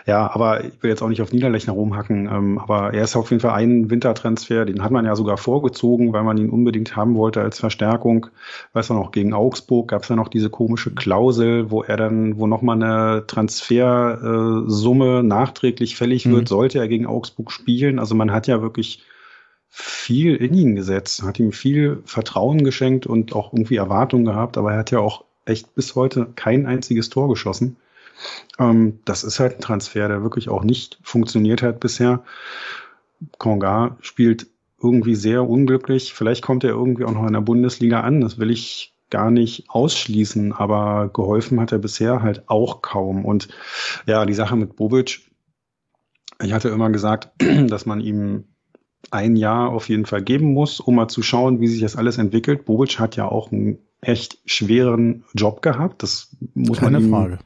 ja, 0.05 0.33
aber 0.33 0.63
ich 0.63 0.81
will 0.81 0.89
jetzt 0.89 1.01
auch 1.01 1.09
nicht 1.09 1.21
auf 1.21 1.31
Niederlechner 1.31 1.73
rumhacken, 1.73 2.27
ähm, 2.31 2.57
aber 2.57 2.93
er 2.93 3.03
ist 3.03 3.15
auf 3.15 3.29
jeden 3.31 3.41
Fall 3.41 3.53
ein 3.53 3.89
Wintertransfer, 3.89 4.65
den 4.65 4.83
hat 4.83 4.91
man 4.91 5.05
ja 5.05 5.15
sogar 5.15 5.37
vorgezogen, 5.37 6.13
weil 6.13 6.23
man 6.23 6.37
ihn 6.37 6.49
unbedingt 6.49 6.95
haben 6.95 7.15
wollte 7.15 7.41
als 7.41 7.59
Verstärkung. 7.59 8.27
Weiß 8.73 8.89
man 8.89 8.97
noch, 8.97 9.11
gegen 9.11 9.33
Augsburg 9.33 9.89
gab 9.89 10.03
es 10.03 10.09
ja 10.09 10.15
noch 10.15 10.27
diese 10.27 10.49
komische 10.49 10.91
Klausel, 10.91 11.71
wo 11.71 11.83
er 11.83 11.97
dann, 11.97 12.37
wo 12.37 12.47
nochmal 12.47 12.81
eine 12.81 13.25
Transfersumme 13.27 15.23
nachträglich 15.23 15.95
fällig 15.95 16.29
wird, 16.29 16.41
mhm. 16.43 16.47
sollte 16.47 16.79
er 16.79 16.87
gegen 16.87 17.05
Augsburg 17.05 17.51
spielen. 17.51 17.99
Also 17.99 18.15
man 18.15 18.31
hat 18.31 18.47
ja 18.47 18.61
wirklich 18.61 19.03
viel 19.69 20.35
in 20.35 20.53
ihn 20.53 20.75
gesetzt, 20.75 21.23
hat 21.23 21.39
ihm 21.39 21.53
viel 21.53 22.01
Vertrauen 22.05 22.63
geschenkt 22.63 23.07
und 23.07 23.33
auch 23.33 23.53
irgendwie 23.53 23.77
Erwartungen 23.77 24.25
gehabt, 24.25 24.57
aber 24.57 24.73
er 24.73 24.79
hat 24.79 24.91
ja 24.91 24.99
auch 24.99 25.23
echt 25.45 25.73
bis 25.75 25.95
heute 25.95 26.27
kein 26.35 26.65
einziges 26.65 27.09
Tor 27.09 27.29
geschossen. 27.29 27.77
Ähm, 28.59 28.99
das 29.05 29.23
ist 29.23 29.39
halt 29.39 29.57
ein 29.57 29.61
Transfer, 29.61 30.07
der 30.07 30.23
wirklich 30.23 30.49
auch 30.49 30.63
nicht 30.63 30.99
funktioniert 31.03 31.61
hat 31.61 31.79
bisher. 31.79 32.23
Konga 33.37 33.97
spielt 34.01 34.47
irgendwie 34.81 35.15
sehr 35.15 35.47
unglücklich. 35.47 36.13
Vielleicht 36.13 36.41
kommt 36.41 36.63
er 36.63 36.71
irgendwie 36.71 37.05
auch 37.05 37.11
noch 37.11 37.27
in 37.27 37.33
der 37.33 37.41
Bundesliga 37.41 38.01
an. 38.01 38.21
Das 38.21 38.39
will 38.39 38.49
ich 38.49 38.93
gar 39.09 39.29
nicht 39.29 39.69
ausschließen, 39.69 40.53
aber 40.53 41.09
geholfen 41.13 41.59
hat 41.59 41.71
er 41.71 41.77
bisher 41.77 42.21
halt 42.21 42.49
auch 42.49 42.81
kaum. 42.81 43.25
Und 43.25 43.49
ja, 44.07 44.25
die 44.25 44.33
Sache 44.33 44.55
mit 44.55 44.75
Bobic, 44.75 45.21
ich 46.41 46.53
hatte 46.53 46.69
immer 46.69 46.89
gesagt, 46.89 47.29
dass 47.67 47.85
man 47.85 47.99
ihm 47.99 48.45
ein 49.11 49.35
Jahr 49.35 49.69
auf 49.69 49.89
jeden 49.89 50.05
Fall 50.05 50.21
geben 50.21 50.53
muss, 50.53 50.79
um 50.79 50.95
mal 50.95 51.09
zu 51.09 51.21
schauen, 51.21 51.59
wie 51.59 51.67
sich 51.67 51.81
das 51.81 51.95
alles 51.95 52.17
entwickelt. 52.17 52.65
Bobic 52.65 52.99
hat 52.99 53.15
ja 53.15 53.27
auch 53.27 53.51
einen 53.51 53.79
echt 54.01 54.39
schweren 54.45 55.23
Job 55.33 55.61
gehabt. 55.61 56.01
Das 56.01 56.35
muss 56.55 56.79
Keine 56.79 56.99
man 56.99 57.03
ihm, 57.03 57.11
Frage. 57.11 57.39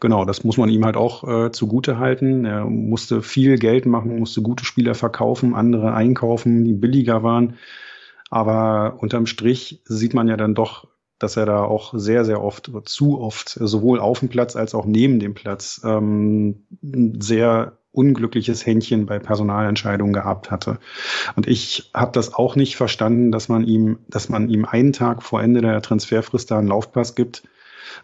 Genau, 0.00 0.24
das 0.24 0.44
muss 0.44 0.56
man 0.56 0.68
ihm 0.68 0.84
halt 0.84 0.96
auch 0.96 1.46
äh, 1.46 1.50
zugute 1.50 1.98
halten. 1.98 2.44
Er 2.44 2.64
musste 2.64 3.22
viel 3.22 3.58
Geld 3.58 3.86
machen, 3.86 4.18
musste 4.18 4.40
gute 4.40 4.64
Spieler 4.64 4.94
verkaufen, 4.94 5.54
andere 5.54 5.92
einkaufen, 5.92 6.64
die 6.64 6.74
billiger 6.74 7.22
waren. 7.22 7.54
Aber 8.30 8.98
unterm 9.00 9.26
Strich 9.26 9.82
sieht 9.84 10.14
man 10.14 10.28
ja 10.28 10.36
dann 10.36 10.54
doch, 10.54 10.88
dass 11.18 11.36
er 11.36 11.46
da 11.46 11.62
auch 11.62 11.94
sehr, 11.96 12.24
sehr 12.24 12.42
oft, 12.42 12.70
zu 12.84 13.20
oft, 13.20 13.48
sowohl 13.48 14.00
auf 14.00 14.20
dem 14.20 14.28
Platz 14.28 14.56
als 14.56 14.74
auch 14.74 14.84
neben 14.84 15.18
dem 15.18 15.34
Platz, 15.34 15.80
ähm, 15.84 16.66
sehr 16.82 17.78
unglückliches 17.96 18.66
Händchen 18.66 19.06
bei 19.06 19.18
Personalentscheidungen 19.18 20.12
gehabt 20.12 20.50
hatte. 20.50 20.78
Und 21.34 21.48
ich 21.48 21.90
habe 21.94 22.12
das 22.12 22.34
auch 22.34 22.54
nicht 22.54 22.76
verstanden, 22.76 23.32
dass 23.32 23.48
man 23.48 23.64
ihm, 23.64 23.98
dass 24.08 24.28
man 24.28 24.50
ihm 24.50 24.66
einen 24.66 24.92
Tag 24.92 25.22
vor 25.22 25.42
Ende 25.42 25.62
der 25.62 25.80
Transferfrist 25.80 26.50
da 26.50 26.58
einen 26.58 26.68
Laufpass 26.68 27.14
gibt. 27.14 27.44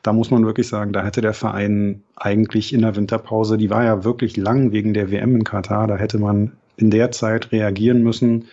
Da 0.03 0.15
muss 0.15 0.31
man 0.31 0.47
wirklich 0.47 0.69
sagen, 0.69 0.95
da 0.95 1.05
hätte 1.05 1.21
der 1.21 1.35
Verein 1.35 2.05
eigentlich 2.17 2.73
in 2.73 2.81
der 2.81 2.97
Winterpause, 2.97 3.59
die 3.59 3.69
war 3.69 3.85
ja 3.85 4.03
wirklich 4.03 4.39
lang 4.39 4.73
wegen 4.73 4.95
der 4.95 5.11
WM 5.11 5.37
in 5.37 5.45
Katar, 5.45 5.87
da 5.87 5.97
hätte 5.97 6.19
man 6.19 6.53
in 6.77 6.91
der 6.91 7.11
Zeit 7.11 7.53
reagieren 7.53 8.03
müssen 8.03 8.49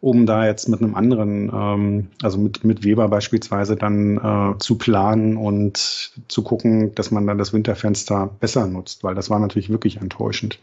um 0.00 0.26
da 0.26 0.46
jetzt 0.46 0.68
mit 0.68 0.82
einem 0.82 0.94
anderen, 0.94 1.50
ähm, 1.52 2.08
also 2.22 2.38
mit, 2.38 2.64
mit 2.64 2.84
Weber 2.84 3.08
beispielsweise 3.08 3.76
dann 3.76 4.18
äh, 4.18 4.58
zu 4.58 4.76
planen 4.76 5.36
und 5.36 6.12
zu 6.28 6.42
gucken, 6.42 6.94
dass 6.94 7.10
man 7.10 7.26
dann 7.26 7.38
das 7.38 7.52
Winterfenster 7.52 8.26
besser 8.40 8.66
nutzt, 8.66 9.04
weil 9.04 9.14
das 9.14 9.30
war 9.30 9.38
natürlich 9.38 9.70
wirklich 9.70 9.98
enttäuschend. 9.98 10.58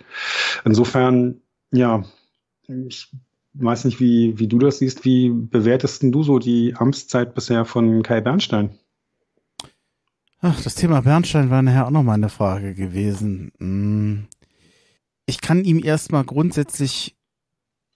Insofern, 0.64 1.42
ja, 1.72 2.04
ich 2.68 3.10
weiß 3.54 3.86
nicht, 3.86 4.00
wie, 4.00 4.40
wie 4.40 4.48
du 4.48 4.60
das 4.60 4.80
siehst. 4.80 5.06
Wie 5.06 5.30
bewertest 5.30 6.04
du 6.04 6.24
so 6.24 6.40
die 6.40 6.76
Amtszeit 6.76 7.36
bisher 7.36 7.66
von 7.66 8.04
Kai 8.04 8.22
Bernstein? 8.22 8.72
Ach, 10.42 10.60
das 10.62 10.76
Thema 10.76 11.02
Bernstein 11.02 11.50
war 11.50 11.62
nachher 11.62 11.86
auch 11.86 11.92
nochmal 11.92 12.16
eine 12.16 12.30
Frage 12.30 12.74
gewesen. 12.74 13.52
Hm. 13.60 14.28
Ich 15.28 15.40
kann 15.40 15.64
ihm 15.64 15.84
erstmal 15.84 16.24
grundsätzlich 16.24 17.16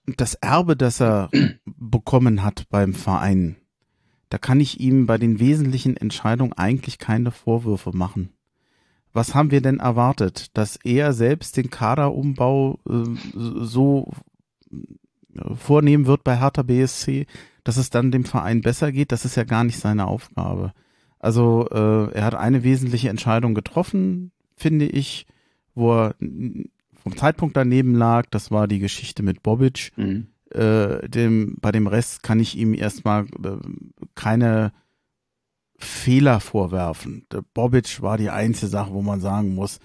das 0.05 0.35
Erbe, 0.35 0.75
das 0.75 1.01
er 1.01 1.29
bekommen 1.65 2.43
hat 2.43 2.67
beim 2.69 2.93
Verein, 2.93 3.57
da 4.29 4.37
kann 4.37 4.59
ich 4.59 4.79
ihm 4.79 5.05
bei 5.05 5.17
den 5.17 5.39
wesentlichen 5.39 5.97
Entscheidungen 5.97 6.53
eigentlich 6.53 6.97
keine 6.97 7.31
Vorwürfe 7.31 7.95
machen. 7.95 8.29
Was 9.13 9.33
haben 9.33 9.51
wir 9.51 9.61
denn 9.61 9.79
erwartet? 9.79 10.57
Dass 10.57 10.75
er 10.75 11.13
selbst 11.13 11.55
den 11.55 11.69
Kaderumbau 11.69 12.79
äh, 12.89 13.05
so 13.33 14.11
vornehmen 15.55 16.05
wird 16.05 16.23
bei 16.23 16.37
Hertha 16.37 16.63
BSC, 16.63 17.25
dass 17.63 17.77
es 17.77 17.89
dann 17.89 18.11
dem 18.11 18.25
Verein 18.25 18.61
besser 18.61 18.91
geht? 18.91 19.11
Das 19.11 19.23
ist 19.23 19.35
ja 19.35 19.45
gar 19.45 19.63
nicht 19.63 19.79
seine 19.79 20.07
Aufgabe. 20.07 20.73
Also 21.19 21.67
äh, 21.71 22.11
er 22.13 22.25
hat 22.25 22.35
eine 22.35 22.63
wesentliche 22.63 23.09
Entscheidung 23.09 23.55
getroffen, 23.55 24.31
finde 24.57 24.85
ich, 24.85 25.25
wo 25.75 25.93
er 25.93 26.15
vom 27.05 27.15
Zeitpunkt 27.15 27.55
daneben 27.55 27.93
lag. 27.93 28.25
Das 28.31 28.49
war 28.49 28.67
die 28.67 28.79
Geschichte 28.79 29.21
mit 29.21 29.43
Bobic. 29.43 29.91
Mhm. 29.95 30.27
Äh, 30.49 31.07
dem, 31.07 31.55
bei 31.61 31.71
dem 31.71 31.85
Rest 31.85 32.23
kann 32.23 32.39
ich 32.39 32.57
ihm 32.57 32.73
erstmal 32.73 33.25
äh, 33.25 33.57
keine 34.15 34.73
Fehler 35.77 36.39
vorwerfen. 36.39 37.27
Der 37.31 37.43
Bobic 37.53 38.01
war 38.01 38.17
die 38.17 38.31
einzige 38.31 38.67
Sache, 38.67 38.91
wo 38.91 39.03
man 39.03 39.21
sagen 39.21 39.53
muss, 39.53 39.79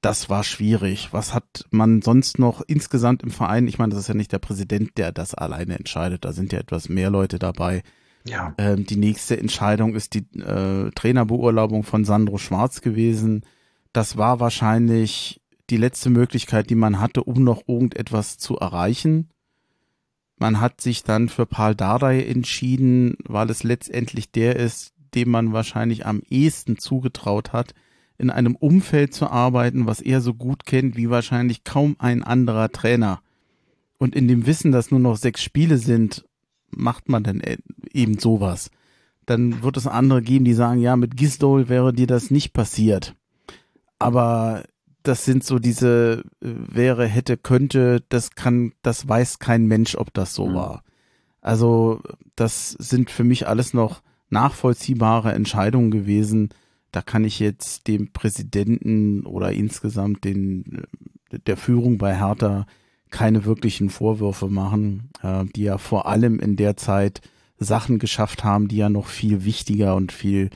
das 0.00 0.28
war 0.28 0.42
schwierig. 0.42 1.10
Was 1.12 1.34
hat 1.34 1.64
man 1.70 2.02
sonst 2.02 2.40
noch 2.40 2.62
insgesamt 2.66 3.22
im 3.22 3.30
Verein? 3.30 3.68
Ich 3.68 3.78
meine, 3.78 3.90
das 3.90 4.00
ist 4.00 4.08
ja 4.08 4.14
nicht 4.14 4.32
der 4.32 4.40
Präsident, 4.40 4.98
der 4.98 5.12
das 5.12 5.34
alleine 5.34 5.78
entscheidet. 5.78 6.24
Da 6.24 6.32
sind 6.32 6.52
ja 6.52 6.58
etwas 6.58 6.88
mehr 6.88 7.10
Leute 7.10 7.38
dabei. 7.38 7.82
Ja. 8.24 8.54
Ähm, 8.58 8.86
die 8.86 8.96
nächste 8.96 9.38
Entscheidung 9.38 9.94
ist 9.94 10.14
die 10.14 10.26
äh, 10.40 10.90
Trainerbeurlaubung 10.90 11.84
von 11.84 12.04
Sandro 12.04 12.38
Schwarz 12.38 12.80
gewesen. 12.80 13.42
Das 13.92 14.16
war 14.16 14.40
wahrscheinlich 14.40 15.40
die 15.70 15.76
letzte 15.76 16.10
Möglichkeit, 16.10 16.70
die 16.70 16.74
man 16.74 17.00
hatte, 17.00 17.24
um 17.24 17.42
noch 17.42 17.66
irgendetwas 17.66 18.38
zu 18.38 18.56
erreichen. 18.56 19.30
Man 20.38 20.60
hat 20.60 20.80
sich 20.80 21.02
dann 21.02 21.28
für 21.28 21.46
Paul 21.46 21.74
Dardai 21.74 22.22
entschieden, 22.22 23.16
weil 23.24 23.50
es 23.50 23.62
letztendlich 23.62 24.30
der 24.30 24.56
ist, 24.56 24.92
dem 25.14 25.30
man 25.30 25.52
wahrscheinlich 25.52 26.06
am 26.06 26.22
ehesten 26.28 26.78
zugetraut 26.78 27.52
hat, 27.52 27.74
in 28.18 28.30
einem 28.30 28.54
Umfeld 28.54 29.14
zu 29.14 29.28
arbeiten, 29.30 29.86
was 29.86 30.00
er 30.00 30.20
so 30.20 30.34
gut 30.34 30.64
kennt 30.64 30.96
wie 30.96 31.10
wahrscheinlich 31.10 31.64
kaum 31.64 31.96
ein 31.98 32.22
anderer 32.22 32.70
Trainer. 32.70 33.20
Und 33.98 34.14
in 34.14 34.28
dem 34.28 34.46
Wissen, 34.46 34.72
dass 34.72 34.90
nur 34.90 35.00
noch 35.00 35.16
sechs 35.16 35.42
Spiele 35.42 35.78
sind, 35.78 36.24
macht 36.70 37.08
man 37.08 37.24
dann 37.24 37.40
e-, 37.40 37.58
eben 37.92 38.18
sowas. 38.18 38.70
Dann 39.24 39.62
wird 39.62 39.76
es 39.76 39.86
andere 39.86 40.22
geben, 40.22 40.44
die 40.44 40.54
sagen, 40.54 40.80
ja, 40.80 40.96
mit 40.96 41.16
Gisdol 41.16 41.68
wäre 41.68 41.92
dir 41.92 42.06
das 42.06 42.30
nicht 42.30 42.52
passiert. 42.52 43.14
Aber 43.98 44.64
das 45.06 45.24
sind 45.24 45.44
so 45.44 45.58
diese 45.58 46.24
äh, 46.42 46.48
wäre, 46.48 47.06
hätte, 47.06 47.36
könnte, 47.36 48.02
das 48.08 48.32
kann, 48.32 48.72
das 48.82 49.08
weiß 49.08 49.38
kein 49.38 49.66
Mensch, 49.66 49.96
ob 49.96 50.12
das 50.14 50.34
so 50.34 50.48
mhm. 50.48 50.54
war. 50.54 50.82
Also 51.40 52.00
das 52.34 52.70
sind 52.72 53.10
für 53.10 53.24
mich 53.24 53.46
alles 53.46 53.72
noch 53.72 54.02
nachvollziehbare 54.30 55.32
Entscheidungen 55.32 55.90
gewesen. 55.90 56.50
da 56.90 57.02
kann 57.02 57.24
ich 57.24 57.40
jetzt 57.40 57.88
dem 57.88 58.12
Präsidenten 58.12 59.26
oder 59.26 59.52
insgesamt 59.52 60.24
den, 60.24 60.84
der 61.30 61.56
Führung 61.56 61.98
bei 61.98 62.16
Hertha 62.16 62.66
keine 63.10 63.44
wirklichen 63.44 63.90
Vorwürfe 63.90 64.48
machen, 64.48 65.10
äh, 65.22 65.44
die 65.54 65.64
ja 65.64 65.78
vor 65.78 66.06
allem 66.06 66.40
in 66.40 66.56
der 66.56 66.76
Zeit 66.76 67.20
Sachen 67.58 67.98
geschafft 67.98 68.44
haben, 68.44 68.68
die 68.68 68.76
ja 68.76 68.88
noch 68.88 69.06
viel 69.06 69.44
wichtiger 69.44 69.94
und 69.94 70.10
viel 70.12 70.50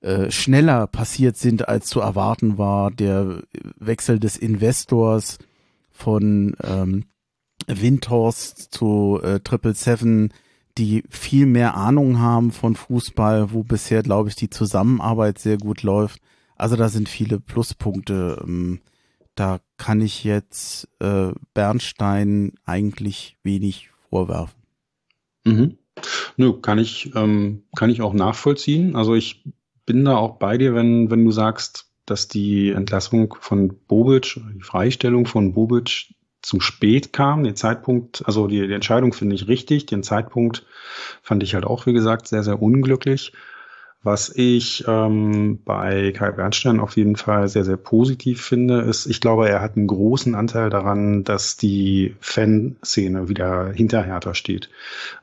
äh, 0.00 0.30
schneller 0.30 0.86
passiert 0.86 1.36
sind, 1.36 1.68
als 1.68 1.86
zu 1.86 2.00
erwarten 2.00 2.58
war. 2.58 2.90
Der 2.90 3.42
Wechsel 3.78 4.18
des 4.18 4.36
Investors 4.36 5.38
von 5.90 6.56
ähm, 6.62 7.04
Windhorst 7.66 8.72
zu 8.72 9.20
äh, 9.22 9.40
Triple 9.40 9.74
Seven, 9.74 10.32
die 10.78 11.04
viel 11.08 11.46
mehr 11.46 11.74
Ahnung 11.74 12.18
haben 12.18 12.52
von 12.52 12.76
Fußball, 12.76 13.52
wo 13.52 13.62
bisher, 13.62 14.02
glaube 14.02 14.28
ich, 14.28 14.36
die 14.36 14.50
Zusammenarbeit 14.50 15.38
sehr 15.38 15.56
gut 15.56 15.82
läuft. 15.82 16.20
Also 16.56 16.76
da 16.76 16.88
sind 16.88 17.08
viele 17.08 17.40
Pluspunkte. 17.40 18.42
Ähm, 18.46 18.80
da 19.34 19.60
kann 19.76 20.00
ich 20.00 20.24
jetzt 20.24 20.88
äh, 21.00 21.30
Bernstein 21.54 22.52
eigentlich 22.64 23.36
wenig 23.42 23.90
vorwerfen. 24.10 24.60
Mhm. 25.44 25.78
Nö, 26.36 26.60
kann 26.60 26.78
ich, 26.78 27.14
ähm, 27.14 27.62
kann 27.74 27.90
ich 27.90 28.02
auch 28.02 28.12
nachvollziehen. 28.12 28.96
Also 28.96 29.14
ich 29.14 29.44
bin 29.86 30.04
da 30.04 30.16
auch 30.16 30.38
bei 30.38 30.58
dir, 30.58 30.74
wenn, 30.74 31.10
wenn 31.10 31.24
du 31.24 31.30
sagst, 31.30 31.86
dass 32.04 32.28
die 32.28 32.70
Entlassung 32.70 33.34
von 33.40 33.78
Bobic, 33.86 34.40
die 34.54 34.62
Freistellung 34.62 35.26
von 35.26 35.54
Bobic 35.54 36.14
zu 36.42 36.60
spät 36.60 37.12
kam. 37.12 37.42
Den 37.42 37.56
Zeitpunkt, 37.56 38.22
also 38.26 38.46
die, 38.46 38.66
die 38.66 38.74
Entscheidung 38.74 39.12
finde 39.12 39.34
ich 39.34 39.48
richtig. 39.48 39.86
Den 39.86 40.02
Zeitpunkt 40.02 40.64
fand 41.22 41.42
ich 41.42 41.54
halt 41.54 41.64
auch, 41.64 41.86
wie 41.86 41.92
gesagt, 41.92 42.28
sehr, 42.28 42.44
sehr 42.44 42.62
unglücklich. 42.62 43.32
Was 44.02 44.30
ich 44.34 44.84
ähm, 44.86 45.60
bei 45.64 46.12
Kai 46.12 46.30
Bernstein 46.30 46.78
auf 46.78 46.96
jeden 46.96 47.16
Fall 47.16 47.48
sehr, 47.48 47.64
sehr 47.64 47.76
positiv 47.76 48.40
finde, 48.40 48.82
ist, 48.82 49.06
ich 49.06 49.20
glaube, 49.20 49.48
er 49.48 49.60
hat 49.60 49.76
einen 49.76 49.88
großen 49.88 50.36
Anteil 50.36 50.70
daran, 50.70 51.24
dass 51.24 51.56
die 51.56 52.14
Fanszene 52.20 53.28
wieder 53.28 53.72
hinter 53.72 54.04
Hertha 54.04 54.34
steht. 54.34 54.70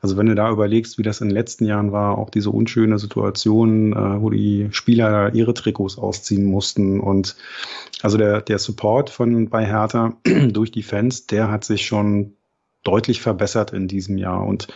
Also 0.02 0.18
wenn 0.18 0.26
du 0.26 0.34
da 0.34 0.50
überlegst, 0.50 0.98
wie 0.98 1.02
das 1.02 1.22
in 1.22 1.28
den 1.28 1.34
letzten 1.34 1.64
Jahren 1.64 1.92
war, 1.92 2.18
auch 2.18 2.28
diese 2.28 2.50
unschöne 2.50 2.98
Situation, 2.98 3.94
äh, 3.94 4.20
wo 4.20 4.28
die 4.28 4.68
Spieler 4.72 5.34
ihre 5.34 5.54
Trikots 5.54 5.96
ausziehen 5.96 6.44
mussten 6.44 7.00
und 7.00 7.36
also 8.02 8.18
der, 8.18 8.42
der 8.42 8.58
Support 8.58 9.08
von 9.08 9.48
bei 9.48 9.64
Hertha 9.64 10.18
durch 10.50 10.70
die 10.70 10.82
Fans, 10.82 11.26
der 11.26 11.50
hat 11.50 11.64
sich 11.64 11.86
schon 11.86 12.34
deutlich 12.84 13.20
verbessert 13.20 13.72
in 13.72 13.88
diesem 13.88 14.18
Jahr. 14.18 14.46
Und 14.46 14.68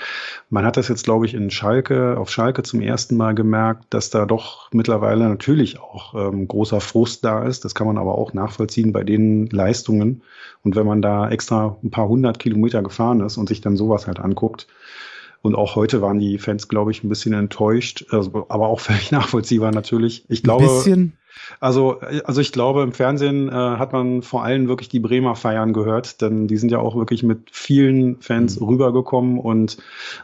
man 0.51 0.65
hat 0.65 0.77
das 0.77 0.89
jetzt, 0.89 1.05
glaube 1.05 1.27
ich, 1.27 1.35
in 1.35 1.51
Schalke, 1.51 2.19
auf 2.19 2.31
Schalke 2.31 2.63
zum 2.63 2.81
ersten 2.81 3.17
Mal 3.17 3.35
gemerkt, 3.35 3.85
dass 3.91 4.11
da 4.11 4.27
doch 4.27 4.73
mittlerweile 4.73 5.29
natürlich 5.29 5.79
auch 5.79 6.15
ähm, 6.15 6.49
großer 6.49 6.81
Frust 6.81 7.25
da 7.25 7.45
ist. 7.45 7.65
Das 7.65 7.75
kann 7.75 7.87
man 7.87 7.99
aber 7.99 8.17
auch 8.17 8.33
nachvollziehen 8.33 8.93
bei 8.93 9.05
den 9.05 9.47
Leistungen. 9.47 10.23
Und 10.65 10.75
wenn 10.75 10.87
man 10.87 11.03
da 11.03 11.29
extra 11.31 11.77
ein 11.85 11.91
paar 11.91 12.09
hundert 12.09 12.39
Kilometer 12.39 12.83
gefahren 12.83 13.21
ist 13.21 13.37
und 13.37 13.49
sich 13.49 13.61
dann 13.61 13.77
sowas 13.77 14.07
halt 14.07 14.19
anguckt, 14.19 14.67
und 15.43 15.55
auch 15.55 15.77
heute 15.77 16.03
waren 16.03 16.19
die 16.19 16.39
Fans, 16.39 16.69
glaube 16.69 16.91
ich, 16.91 17.05
ein 17.05 17.09
bisschen 17.09 17.33
enttäuscht, 17.33 18.07
also, 18.11 18.47
aber 18.49 18.69
auch 18.69 18.81
völlig 18.81 19.11
nachvollziehbar 19.11 19.71
natürlich. 19.73 20.25
Ich 20.29 20.43
glaube, 20.43 20.65
ein 20.65 20.69
bisschen. 20.69 21.13
Also, 21.61 22.01
also 22.25 22.41
ich 22.41 22.53
glaube, 22.53 22.83
im 22.83 22.93
Fernsehen 22.93 23.49
äh, 23.49 23.53
hat 23.53 23.93
man 23.93 24.23
vor 24.23 24.45
allem 24.45 24.69
wirklich 24.69 24.89
die 24.89 25.01
Bremer 25.01 25.37
feiern 25.37 25.73
gehört, 25.73 26.21
denn 26.21 26.47
die 26.49 26.57
sind 26.57 26.71
ja 26.71 26.79
auch 26.79 26.97
wirklich 26.97 27.23
mit 27.23 27.51
vielen 27.53 28.21
Fans 28.21 28.59
mhm. 28.59 28.67
rübergekommen 28.67 29.39
und 29.39 29.79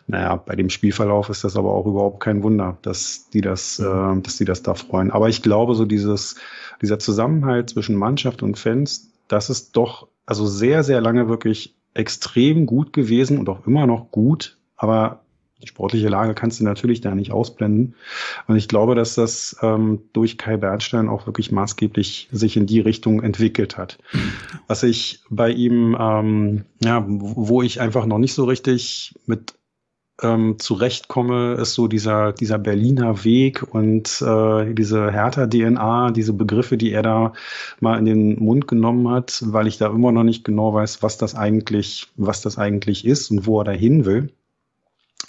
naja, 0.07 0.37
bei 0.37 0.57
dem 0.57 0.71
Spielverlauf 0.71 1.29
ist 1.29 1.45
das 1.45 1.57
aber 1.57 1.71
auch 1.71 1.87
überhaupt 1.87 2.21
kein 2.21 2.43
Wunder, 2.43 2.79
dass 2.83 3.31
die 3.31 3.41
das, 3.41 3.79
mhm. 3.79 4.19
äh, 4.19 4.23
dass 4.23 4.37
die 4.37 4.45
das 4.45 4.63
da 4.63 4.75
freuen. 4.75 5.11
Aber 5.11 5.29
ich 5.29 5.43
glaube, 5.43 5.75
so 5.75 5.85
dieses, 5.85 6.37
dieser 6.83 6.99
Zusammenhalt 6.99 7.71
zwischen 7.71 7.97
Mannschaft 7.97 8.43
und 8.43 8.59
Fans, 8.59 9.11
das 9.29 9.51
ist 9.51 9.77
doch 9.77 10.09
also 10.27 10.47
sehr, 10.47 10.83
sehr 10.85 11.01
lange 11.01 11.29
wirklich 11.29 11.75
extrem 11.95 12.67
gut 12.67 12.93
gewesen 12.93 13.39
und 13.39 13.49
auch 13.49 13.67
immer 13.67 13.87
noch 13.87 14.11
gut. 14.11 14.59
Aber 14.85 15.25
die 15.63 15.69
sportliche 15.69 16.09
Lage 16.09 16.35
kannst 16.35 16.61
du 16.61 16.65
natürlich 16.65 17.01
da 17.01 17.15
nicht 17.15 17.33
ausblenden. 17.33 17.95
Und 18.47 18.57
ich 18.57 18.69
glaube, 18.69 18.95
dass 18.95 19.15
das 19.15 19.57
ähm, 19.63 20.03
durch 20.13 20.37
Kai 20.37 20.59
Bernstein 20.59 21.09
auch 21.09 21.27
wirklich 21.27 21.53
maßgeblich 21.53 22.29
sich 22.31 22.59
in 22.59 22.67
die 22.67 22.81
Richtung 22.81 23.23
entwickelt 23.23 23.79
hat. 23.79 23.99
Was 24.67 24.83
ich 24.83 25.21
bei 25.31 25.51
ihm, 25.51 25.97
ähm, 25.99 26.65
ja, 26.81 27.03
wo 27.09 27.63
ich 27.63 27.81
einfach 27.81 28.05
noch 28.05 28.19
nicht 28.19 28.35
so 28.35 28.45
richtig 28.45 29.15
mit 29.25 29.55
ähm, 30.23 30.59
zurechtkomme, 30.59 31.55
ist 31.55 31.73
so 31.73 31.89
dieser, 31.89 32.35
dieser 32.35 32.59
Berliner 32.59 33.25
Weg 33.25 33.63
und 33.63 34.21
äh, 34.21 34.75
diese 34.75 35.11
Hertha-DNA, 35.11 36.11
diese 36.11 36.35
Begriffe, 36.35 36.77
die 36.77 36.93
er 36.93 37.03
da 37.03 37.33
mal 37.81 37.99
in 37.99 38.05
den 38.05 38.39
Mund 38.39 38.69
genommen 38.69 39.09
hat, 39.09 39.43
weil 39.47 39.67
ich 39.67 39.79
da 39.79 39.87
immer 39.87 40.13
noch 40.13 40.25
nicht 40.25 40.45
genau 40.45 40.75
weiß, 40.75 41.03
was 41.03 41.17
das 41.17 41.35
eigentlich, 41.35 42.09
was 42.17 42.43
das 42.43 42.59
eigentlich 42.59 43.07
ist 43.07 43.31
und 43.31 43.47
wo 43.47 43.61
er 43.61 43.65
dahin 43.65 44.05
will. 44.05 44.31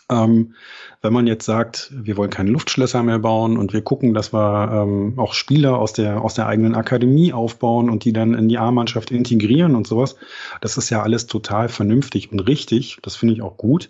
Ähm, 0.10 0.54
wenn 1.02 1.14
man 1.14 1.26
jetzt 1.26 1.46
sagt, 1.46 1.92
wir 1.92 2.16
wollen 2.18 2.30
keine 2.30 2.52
Luftschlösser 2.52 3.02
mehr 3.02 3.20
bauen 3.20 3.58
und 3.58 3.74
wir 3.74 3.82
gucken, 3.82 4.14
dass 4.14 4.34
wir 4.34 4.72
ähm, 4.72 5.18
auch 5.18 5.34
Spieler 5.34 5.80
aus 5.80 5.94
der, 5.94 6.22
aus 6.22 6.36
der 6.36 6.48
eigenen 6.48 6.76
Akademie 6.76 7.34
aufbauen 7.34 7.90
und 7.90 8.06
die 8.06 8.14
dann 8.14 8.36
in 8.36 8.48
die 8.48 8.60
A-Mannschaft 8.60 9.10
integrieren 9.10 9.76
und 9.76 9.88
sowas, 9.88 10.16
das 10.62 10.78
ist 10.78 10.92
ja 10.92 11.02
alles 11.02 11.26
total 11.26 11.70
vernünftig 11.70 12.32
und 12.32 12.40
richtig. 12.42 12.98
Das 13.02 13.16
finde 13.16 13.34
ich 13.34 13.42
auch 13.42 13.58
gut. 13.58 13.90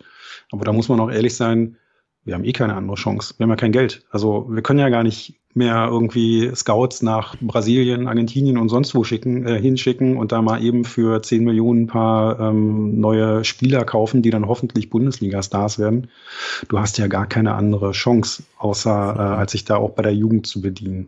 Aber 0.51 0.63
da 0.63 0.71
muss 0.71 0.87
man 0.87 0.99
auch 1.01 1.11
ehrlich 1.11 1.35
sein, 1.35 1.77
wir 2.25 2.33
haben 2.33 2.43
eh 2.43 2.53
keine 2.53 2.75
andere 2.75 2.95
Chance. 2.95 3.35
Wir 3.37 3.43
haben 3.43 3.51
ja 3.51 3.55
kein 3.55 3.71
Geld. 3.71 4.03
Also 4.09 4.47
wir 4.49 4.63
können 4.63 4.79
ja 4.79 4.89
gar 4.89 5.03
nicht 5.03 5.35
mehr 5.53 5.87
irgendwie 5.89 6.51
Scouts 6.53 7.01
nach 7.01 7.37
Brasilien, 7.39 8.07
Argentinien 8.07 8.57
und 8.57 8.67
sonst 8.67 8.93
wo 8.93 9.03
schicken, 9.03 9.47
äh, 9.47 9.61
hinschicken 9.61 10.17
und 10.17 10.33
da 10.33 10.41
mal 10.41 10.61
eben 10.61 10.83
für 10.83 11.21
10 11.21 11.45
Millionen 11.45 11.83
ein 11.83 11.87
paar 11.87 12.39
ähm, 12.39 12.99
neue 12.99 13.45
Spieler 13.45 13.85
kaufen, 13.85 14.21
die 14.21 14.31
dann 14.31 14.47
hoffentlich 14.47 14.89
Bundesliga-Stars 14.89 15.79
werden. 15.79 16.09
Du 16.67 16.79
hast 16.79 16.97
ja 16.97 17.07
gar 17.07 17.27
keine 17.27 17.53
andere 17.53 17.91
Chance, 17.91 18.43
außer 18.57 19.15
äh, 19.15 19.19
als 19.19 19.53
sich 19.53 19.63
da 19.63 19.77
auch 19.77 19.91
bei 19.91 20.03
der 20.03 20.13
Jugend 20.13 20.45
zu 20.45 20.61
bedienen. 20.61 21.07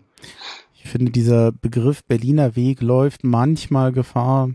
Ich 0.76 0.88
finde, 0.88 1.12
dieser 1.12 1.52
Begriff 1.52 2.04
Berliner 2.06 2.56
Weg 2.56 2.82
läuft 2.82 3.26
manchmal 3.26 3.92
Gefahr, 3.92 4.52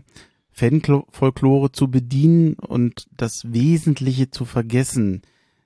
Fanfolklore 0.53 1.71
zu 1.71 1.91
bedienen 1.91 2.55
und 2.55 3.05
das 3.15 3.43
Wesentliche 3.51 4.31
zu 4.31 4.45
vergessen 4.45 5.21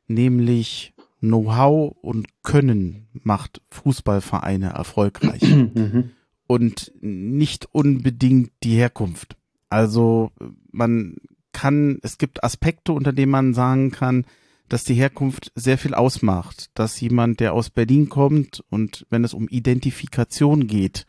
nämlich 0.07 0.93
Know-how 1.19 1.95
und 2.01 2.27
Können 2.43 3.07
macht 3.23 3.61
Fußballvereine 3.69 4.69
erfolgreich 4.69 5.41
mhm. 5.43 6.11
und 6.45 6.91
nicht 7.01 7.67
unbedingt 7.71 8.51
die 8.63 8.75
Herkunft. 8.75 9.35
Also 9.69 10.31
man 10.71 11.17
kann, 11.51 11.99
es 12.03 12.17
gibt 12.17 12.43
Aspekte, 12.43 12.93
unter 12.93 13.13
denen 13.13 13.31
man 13.31 13.53
sagen 13.53 13.91
kann, 13.91 14.25
dass 14.69 14.83
die 14.83 14.93
Herkunft 14.93 15.51
sehr 15.55 15.77
viel 15.77 15.93
ausmacht, 15.93 16.69
dass 16.73 16.99
jemand, 16.99 17.39
der 17.39 17.53
aus 17.53 17.69
Berlin 17.69 18.09
kommt 18.09 18.63
und 18.69 19.05
wenn 19.09 19.23
es 19.23 19.33
um 19.33 19.47
Identifikation 19.47 20.67
geht, 20.67 21.05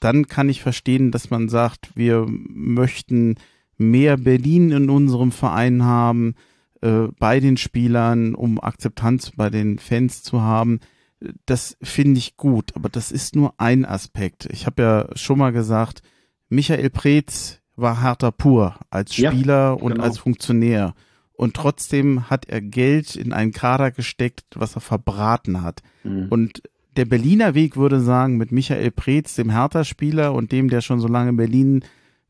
dann 0.00 0.26
kann 0.26 0.48
ich 0.48 0.62
verstehen, 0.62 1.10
dass 1.10 1.30
man 1.30 1.48
sagt, 1.48 1.90
wir 1.94 2.26
möchten 2.28 3.36
mehr 3.76 4.16
Berlin 4.16 4.70
in 4.70 4.90
unserem 4.90 5.30
Verein 5.30 5.84
haben, 5.84 6.34
äh, 6.82 7.08
bei 7.18 7.40
den 7.40 7.56
Spielern, 7.56 8.34
um 8.34 8.60
Akzeptanz 8.60 9.32
bei 9.36 9.50
den 9.50 9.78
Fans 9.78 10.22
zu 10.22 10.42
haben. 10.42 10.80
Das 11.44 11.76
finde 11.82 12.18
ich 12.18 12.36
gut, 12.36 12.74
aber 12.76 12.88
das 12.88 13.12
ist 13.12 13.36
nur 13.36 13.54
ein 13.58 13.84
Aspekt. 13.84 14.46
Ich 14.50 14.66
habe 14.66 14.82
ja 14.82 15.08
schon 15.16 15.38
mal 15.38 15.52
gesagt, 15.52 16.02
Michael 16.48 16.90
Preetz 16.90 17.60
war 17.76 18.00
harter 18.00 18.32
pur 18.32 18.76
als 18.90 19.14
Spieler 19.14 19.54
ja, 19.54 19.72
und 19.72 19.92
genau. 19.92 20.04
als 20.04 20.18
Funktionär. 20.18 20.94
Und 21.32 21.54
trotzdem 21.54 22.28
hat 22.28 22.46
er 22.48 22.60
Geld 22.60 23.16
in 23.16 23.32
einen 23.32 23.52
Kader 23.52 23.90
gesteckt, 23.90 24.44
was 24.56 24.74
er 24.74 24.82
verbraten 24.82 25.62
hat. 25.62 25.82
Mhm. 26.04 26.26
Und 26.28 26.62
der 26.96 27.04
Berliner 27.04 27.54
Weg 27.54 27.76
würde 27.76 28.00
sagen, 28.00 28.36
mit 28.36 28.52
Michael 28.52 28.90
Preetz, 28.90 29.36
dem 29.36 29.50
Hertha-Spieler 29.50 30.34
und 30.34 30.52
dem, 30.52 30.68
der 30.68 30.80
schon 30.80 31.00
so 31.00 31.08
lange 31.08 31.30
in 31.30 31.36
Berlin 31.36 31.84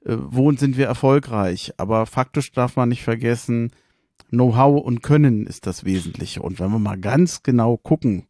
äh, 0.04 0.16
wohnt, 0.16 0.60
sind 0.60 0.76
wir 0.76 0.86
erfolgreich. 0.86 1.72
Aber 1.76 2.06
faktisch 2.06 2.52
darf 2.52 2.76
man 2.76 2.88
nicht 2.88 3.02
vergessen, 3.02 3.72
Know-how 4.30 4.82
und 4.82 5.02
Können 5.02 5.46
ist 5.46 5.66
das 5.66 5.84
Wesentliche. 5.84 6.42
Und 6.42 6.58
wenn 6.58 6.70
wir 6.70 6.78
mal 6.78 6.98
ganz 6.98 7.42
genau 7.42 7.76
gucken, 7.76 8.26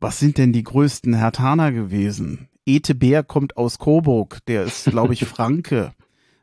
was 0.00 0.18
sind 0.18 0.38
denn 0.38 0.52
die 0.52 0.64
größten 0.64 1.14
Hertaner 1.14 1.72
gewesen? 1.72 2.48
Ete 2.66 2.94
Bär 2.94 3.22
kommt 3.22 3.56
aus 3.56 3.78
Coburg, 3.78 4.38
der 4.46 4.64
ist, 4.64 4.86
glaube 4.86 5.14
ich, 5.14 5.24
Franke. 5.24 5.92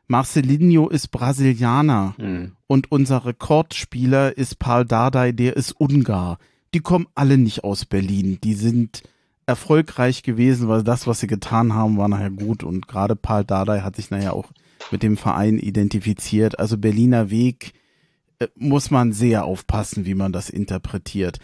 Marcelinho 0.06 0.88
ist 0.88 1.08
Brasilianer. 1.08 2.14
Mhm. 2.18 2.52
Und 2.66 2.92
unser 2.92 3.24
Rekordspieler 3.24 4.36
ist 4.36 4.58
Paul 4.58 4.84
Dardai, 4.84 5.32
der 5.32 5.56
ist 5.56 5.72
Ungar. 5.72 6.38
Die 6.74 6.80
kommen 6.80 7.06
alle 7.14 7.38
nicht 7.38 7.64
aus 7.64 7.84
Berlin. 7.84 8.38
Die 8.42 8.54
sind 8.54 9.02
erfolgreich 9.46 10.22
gewesen, 10.22 10.68
weil 10.68 10.82
das, 10.82 11.06
was 11.06 11.20
sie 11.20 11.26
getan 11.26 11.74
haben, 11.74 11.98
war 11.98 12.08
nachher 12.08 12.30
gut. 12.30 12.62
Und 12.62 12.88
gerade 12.88 13.16
Paul 13.16 13.44
Dardai 13.44 13.80
hat 13.80 13.96
sich 13.96 14.10
nachher 14.10 14.34
auch 14.34 14.50
mit 14.90 15.02
dem 15.02 15.16
Verein 15.16 15.58
identifiziert. 15.58 16.58
Also 16.58 16.78
Berliner 16.78 17.30
Weg 17.30 17.72
muss 18.56 18.90
man 18.90 19.12
sehr 19.12 19.44
aufpassen, 19.44 20.04
wie 20.06 20.14
man 20.14 20.32
das 20.32 20.50
interpretiert. 20.50 21.38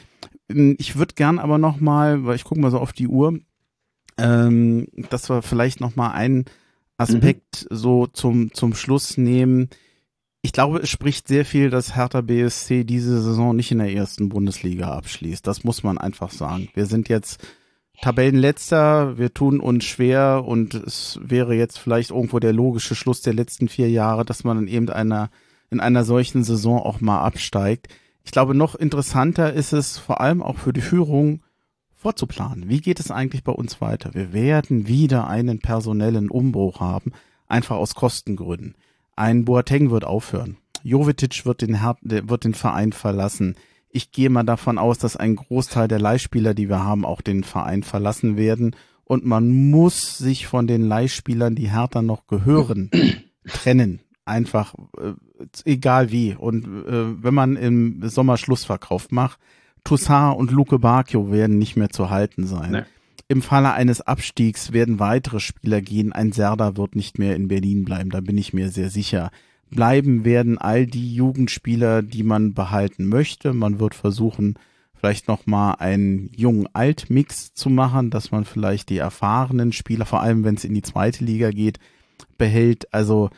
Ähm, 0.48 0.76
ich 0.78 0.96
würde 0.96 1.14
gern 1.14 1.38
aber 1.38 1.58
noch 1.58 1.80
mal, 1.80 2.24
weil 2.24 2.36
ich 2.36 2.44
gucke 2.44 2.60
mal 2.60 2.70
so 2.70 2.78
auf 2.78 2.92
die 2.92 3.08
Uhr, 3.08 3.38
Ähm, 4.20 4.88
dass 5.10 5.30
wir 5.30 5.42
vielleicht 5.42 5.80
noch 5.80 5.94
mal 5.94 6.10
einen 6.10 6.46
Aspekt 6.96 7.68
mhm. 7.70 7.76
so 7.76 8.06
zum, 8.08 8.52
zum 8.52 8.74
Schluss 8.74 9.16
nehmen. 9.16 9.68
Ich 10.42 10.52
glaube, 10.52 10.80
es 10.80 10.90
spricht 10.90 11.28
sehr 11.28 11.44
viel, 11.44 11.70
dass 11.70 11.94
Hertha 11.94 12.20
BSC 12.20 12.82
diese 12.84 13.22
Saison 13.22 13.54
nicht 13.54 13.70
in 13.70 13.78
der 13.78 13.92
ersten 13.92 14.28
Bundesliga 14.28 14.90
abschließt. 14.92 15.46
Das 15.46 15.62
muss 15.62 15.84
man 15.84 15.98
einfach 15.98 16.32
sagen. 16.32 16.68
Wir 16.74 16.86
sind 16.86 17.08
jetzt 17.08 17.40
Tabellenletzter, 18.00 19.18
wir 19.18 19.34
tun 19.34 19.58
uns 19.60 19.84
schwer 19.84 20.44
und 20.46 20.74
es 20.74 21.18
wäre 21.22 21.54
jetzt 21.54 21.78
vielleicht 21.78 22.10
irgendwo 22.10 22.38
der 22.38 22.52
logische 22.52 22.94
Schluss 22.94 23.22
der 23.22 23.34
letzten 23.34 23.68
vier 23.68 23.90
Jahre, 23.90 24.24
dass 24.24 24.44
man 24.44 24.58
in 24.58 24.68
eben 24.68 24.88
einer, 24.88 25.30
in 25.70 25.80
einer 25.80 26.04
solchen 26.04 26.44
Saison 26.44 26.78
auch 26.80 27.00
mal 27.00 27.20
absteigt. 27.20 27.88
Ich 28.24 28.32
glaube, 28.32 28.54
noch 28.54 28.74
interessanter 28.74 29.52
ist 29.52 29.72
es 29.72 29.98
vor 29.98 30.20
allem 30.20 30.42
auch 30.42 30.58
für 30.58 30.72
die 30.72 30.80
Führung 30.80 31.42
vorzuplanen. 31.94 32.68
Wie 32.68 32.80
geht 32.80 33.00
es 33.00 33.10
eigentlich 33.10 33.42
bei 33.42 33.52
uns 33.52 33.80
weiter? 33.80 34.14
Wir 34.14 34.32
werden 34.32 34.86
wieder 34.86 35.26
einen 35.26 35.58
personellen 35.58 36.30
Umbruch 36.30 36.80
haben, 36.80 37.12
einfach 37.48 37.76
aus 37.76 37.94
Kostengründen. 37.94 38.76
Ein 39.16 39.44
Boateng 39.44 39.90
wird 39.90 40.04
aufhören. 40.04 40.58
Jovetic 40.84 41.44
wird 41.44 41.62
den, 41.62 41.80
Her 41.80 41.96
wird 42.02 42.44
den 42.44 42.54
Verein 42.54 42.92
verlassen. 42.92 43.56
Ich 43.90 44.12
gehe 44.12 44.30
mal 44.30 44.44
davon 44.44 44.78
aus, 44.78 44.98
dass 44.98 45.16
ein 45.16 45.36
Großteil 45.36 45.88
der 45.88 45.98
Leihspieler, 45.98 46.54
die 46.54 46.68
wir 46.68 46.84
haben, 46.84 47.04
auch 47.04 47.20
den 47.20 47.42
Verein 47.42 47.82
verlassen 47.82 48.36
werden. 48.36 48.76
Und 49.04 49.24
man 49.24 49.70
muss 49.70 50.18
sich 50.18 50.46
von 50.46 50.66
den 50.66 50.86
Leihspielern, 50.86 51.54
die 51.54 51.70
Hertha 51.72 52.02
noch 52.02 52.26
gehören, 52.26 52.90
trennen. 53.48 54.00
Einfach, 54.26 54.74
äh, 54.98 55.14
egal 55.64 56.10
wie. 56.10 56.34
Und 56.34 56.64
äh, 56.64 57.22
wenn 57.22 57.34
man 57.34 57.56
im 57.56 58.08
Sommer 58.08 58.36
Schlussverkauf 58.36 59.10
macht, 59.10 59.38
Toussaint 59.84 60.36
und 60.36 60.50
Luke 60.50 60.78
Bacchio 60.78 61.30
werden 61.30 61.58
nicht 61.58 61.76
mehr 61.76 61.90
zu 61.90 62.10
halten 62.10 62.46
sein. 62.46 62.70
Nee. 62.72 62.82
Im 63.28 63.42
Falle 63.42 63.72
eines 63.72 64.00
Abstiegs 64.00 64.72
werden 64.72 64.98
weitere 64.98 65.40
Spieler 65.40 65.82
gehen. 65.82 66.12
Ein 66.12 66.32
Serda 66.32 66.76
wird 66.76 66.96
nicht 66.96 67.18
mehr 67.18 67.36
in 67.36 67.48
Berlin 67.48 67.84
bleiben, 67.84 68.10
da 68.10 68.20
bin 68.20 68.38
ich 68.38 68.52
mir 68.52 68.70
sehr 68.70 68.90
sicher. 68.90 69.30
Bleiben 69.70 70.24
werden 70.24 70.56
all 70.56 70.86
die 70.86 71.14
Jugendspieler, 71.14 72.02
die 72.02 72.22
man 72.22 72.54
behalten 72.54 73.06
möchte. 73.06 73.52
Man 73.52 73.80
wird 73.80 73.94
versuchen, 73.94 74.54
vielleicht 74.94 75.28
nochmal 75.28 75.76
einen 75.78 76.30
jungen 76.34 76.68
Alt-Mix 76.72 77.52
zu 77.52 77.68
machen, 77.68 78.08
dass 78.08 78.30
man 78.30 78.46
vielleicht 78.46 78.88
die 78.88 78.98
erfahrenen 78.98 79.72
Spieler, 79.72 80.06
vor 80.06 80.22
allem 80.22 80.42
wenn 80.44 80.54
es 80.54 80.64
in 80.64 80.74
die 80.74 80.82
zweite 80.82 81.22
Liga 81.22 81.50
geht, 81.50 81.78
behält. 82.38 82.92
Also 82.94 83.28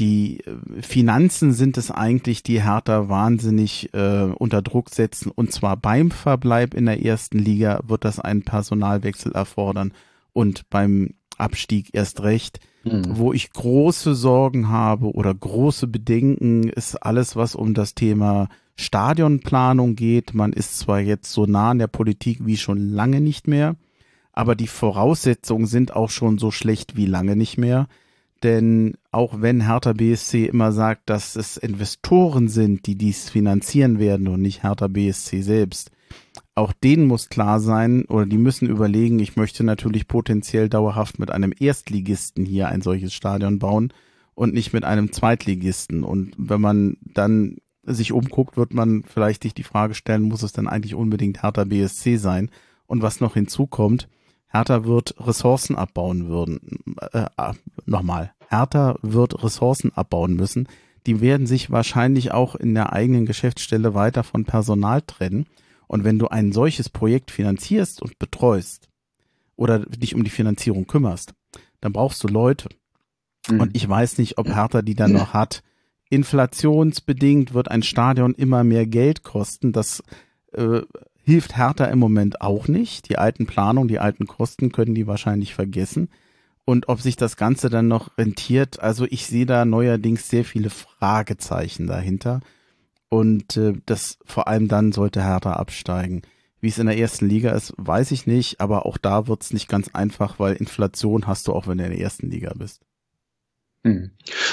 die 0.00 0.40
äh, 0.40 0.82
Finanzen 0.82 1.52
sind 1.52 1.76
es 1.76 1.90
eigentlich, 1.90 2.42
die 2.42 2.62
Hertha 2.62 3.08
wahnsinnig 3.08 3.92
äh, 3.94 4.24
unter 4.36 4.62
Druck 4.62 4.90
setzen. 4.90 5.30
Und 5.30 5.52
zwar 5.52 5.76
beim 5.76 6.10
Verbleib 6.10 6.74
in 6.74 6.86
der 6.86 7.04
ersten 7.04 7.38
Liga 7.38 7.80
wird 7.86 8.04
das 8.04 8.18
einen 8.18 8.42
Personalwechsel 8.42 9.32
erfordern 9.32 9.92
und 10.32 10.68
beim 10.70 11.10
Abstieg 11.36 11.90
erst 11.92 12.22
recht. 12.22 12.60
Mhm. 12.84 13.18
Wo 13.18 13.32
ich 13.32 13.52
große 13.52 14.14
Sorgen 14.14 14.70
habe 14.70 15.12
oder 15.12 15.34
große 15.34 15.86
Bedenken, 15.86 16.68
ist 16.68 16.96
alles, 16.96 17.36
was 17.36 17.54
um 17.54 17.74
das 17.74 17.94
Thema 17.94 18.48
Stadionplanung 18.76 19.96
geht. 19.96 20.32
Man 20.32 20.54
ist 20.54 20.78
zwar 20.78 21.00
jetzt 21.00 21.30
so 21.32 21.44
nah 21.44 21.70
an 21.70 21.78
der 21.78 21.88
Politik 21.88 22.38
wie 22.46 22.56
schon 22.56 22.78
lange 22.78 23.20
nicht 23.20 23.46
mehr, 23.46 23.76
aber 24.32 24.54
die 24.54 24.66
Voraussetzungen 24.66 25.66
sind 25.66 25.94
auch 25.94 26.08
schon 26.08 26.38
so 26.38 26.50
schlecht 26.50 26.96
wie 26.96 27.06
lange 27.06 27.36
nicht 27.36 27.58
mehr. 27.58 27.86
Denn 28.42 28.94
auch 29.10 29.42
wenn 29.42 29.66
Hertha 29.66 29.92
BSC 29.92 30.46
immer 30.46 30.72
sagt, 30.72 31.10
dass 31.10 31.36
es 31.36 31.56
Investoren 31.56 32.48
sind, 32.48 32.86
die 32.86 32.96
dies 32.96 33.28
finanzieren 33.28 33.98
werden 33.98 34.28
und 34.28 34.40
nicht 34.40 34.62
Hertha 34.62 34.88
BSC 34.88 35.42
selbst, 35.42 35.90
auch 36.54 36.72
denen 36.72 37.06
muss 37.06 37.28
klar 37.28 37.60
sein 37.60 38.04
oder 38.06 38.26
die 38.26 38.38
müssen 38.38 38.68
überlegen, 38.68 39.18
ich 39.18 39.36
möchte 39.36 39.64
natürlich 39.64 40.08
potenziell 40.08 40.68
dauerhaft 40.68 41.18
mit 41.18 41.30
einem 41.30 41.52
Erstligisten 41.58 42.44
hier 42.44 42.68
ein 42.68 42.82
solches 42.82 43.12
Stadion 43.14 43.58
bauen 43.58 43.92
und 44.34 44.54
nicht 44.54 44.72
mit 44.72 44.84
einem 44.84 45.12
Zweitligisten. 45.12 46.02
Und 46.02 46.34
wenn 46.38 46.60
man 46.60 46.96
dann 47.14 47.58
sich 47.82 48.12
umguckt, 48.12 48.56
wird 48.56 48.74
man 48.74 49.02
vielleicht 49.04 49.42
sich 49.42 49.54
die 49.54 49.62
Frage 49.62 49.94
stellen, 49.94 50.22
muss 50.22 50.42
es 50.42 50.52
denn 50.52 50.68
eigentlich 50.68 50.94
unbedingt 50.94 51.42
Hertha 51.42 51.64
BSC 51.64 52.16
sein? 52.16 52.50
Und 52.86 53.02
was 53.02 53.20
noch 53.20 53.34
hinzukommt, 53.34 54.08
Hertha 54.50 54.84
wird 54.84 55.14
Ressourcen 55.18 55.76
abbauen 55.76 56.28
würden. 56.28 56.60
Äh, 57.12 57.26
äh, 57.36 57.52
nochmal, 57.86 58.32
Hertha 58.48 58.96
wird 59.02 59.42
Ressourcen 59.42 59.92
abbauen 59.94 60.34
müssen. 60.34 60.68
Die 61.06 61.20
werden 61.20 61.46
sich 61.46 61.70
wahrscheinlich 61.70 62.32
auch 62.32 62.56
in 62.56 62.74
der 62.74 62.92
eigenen 62.92 63.26
Geschäftsstelle 63.26 63.94
weiter 63.94 64.22
von 64.22 64.44
Personal 64.44 65.02
trennen. 65.02 65.46
Und 65.86 66.04
wenn 66.04 66.18
du 66.18 66.28
ein 66.28 66.52
solches 66.52 66.88
Projekt 66.88 67.30
finanzierst 67.30 68.02
und 68.02 68.18
betreust 68.18 68.88
oder 69.56 69.80
dich 69.80 70.14
um 70.14 70.24
die 70.24 70.30
Finanzierung 70.30 70.86
kümmerst, 70.86 71.32
dann 71.80 71.92
brauchst 71.92 72.22
du 72.22 72.28
Leute. 72.28 72.68
Mhm. 73.48 73.60
Und 73.60 73.76
ich 73.76 73.88
weiß 73.88 74.18
nicht, 74.18 74.38
ob 74.38 74.48
Hertha 74.48 74.82
die 74.82 74.94
dann 74.94 75.12
noch 75.12 75.32
hat. 75.32 75.62
Inflationsbedingt 76.10 77.54
wird 77.54 77.70
ein 77.70 77.84
Stadion 77.84 78.34
immer 78.34 78.64
mehr 78.64 78.86
Geld 78.86 79.22
kosten. 79.22 79.72
Das 79.72 80.02
äh, 80.52 80.82
hilft 81.30 81.56
Hertha 81.56 81.86
im 81.86 81.98
Moment 81.98 82.40
auch 82.40 82.68
nicht. 82.68 83.08
Die 83.08 83.18
alten 83.18 83.46
Planungen, 83.46 83.88
die 83.88 83.98
alten 83.98 84.26
Kosten 84.26 84.72
können 84.72 84.94
die 84.94 85.06
wahrscheinlich 85.06 85.54
vergessen. 85.54 86.08
Und 86.64 86.88
ob 86.88 87.00
sich 87.00 87.16
das 87.16 87.36
Ganze 87.36 87.70
dann 87.70 87.88
noch 87.88 88.16
rentiert, 88.18 88.80
also 88.80 89.06
ich 89.08 89.26
sehe 89.26 89.46
da 89.46 89.64
neuerdings 89.64 90.28
sehr 90.28 90.44
viele 90.44 90.70
Fragezeichen 90.70 91.86
dahinter. 91.86 92.40
Und 93.08 93.56
äh, 93.56 93.74
das 93.86 94.18
vor 94.24 94.46
allem 94.46 94.68
dann 94.68 94.92
sollte 94.92 95.24
Hertha 95.24 95.54
absteigen. 95.54 96.22
Wie 96.60 96.68
es 96.68 96.78
in 96.78 96.86
der 96.86 96.98
ersten 96.98 97.26
Liga 97.26 97.52
ist, 97.52 97.72
weiß 97.76 98.10
ich 98.10 98.26
nicht, 98.26 98.60
aber 98.60 98.84
auch 98.84 98.98
da 98.98 99.26
wird 99.26 99.42
es 99.42 99.52
nicht 99.52 99.68
ganz 99.68 99.88
einfach, 99.94 100.38
weil 100.38 100.54
Inflation 100.54 101.26
hast 101.26 101.48
du 101.48 101.54
auch, 101.54 101.66
wenn 101.66 101.78
du 101.78 101.84
in 101.84 101.90
der 101.90 102.00
ersten 102.00 102.30
Liga 102.30 102.52
bist. 102.54 102.82
Hm. 103.82 104.10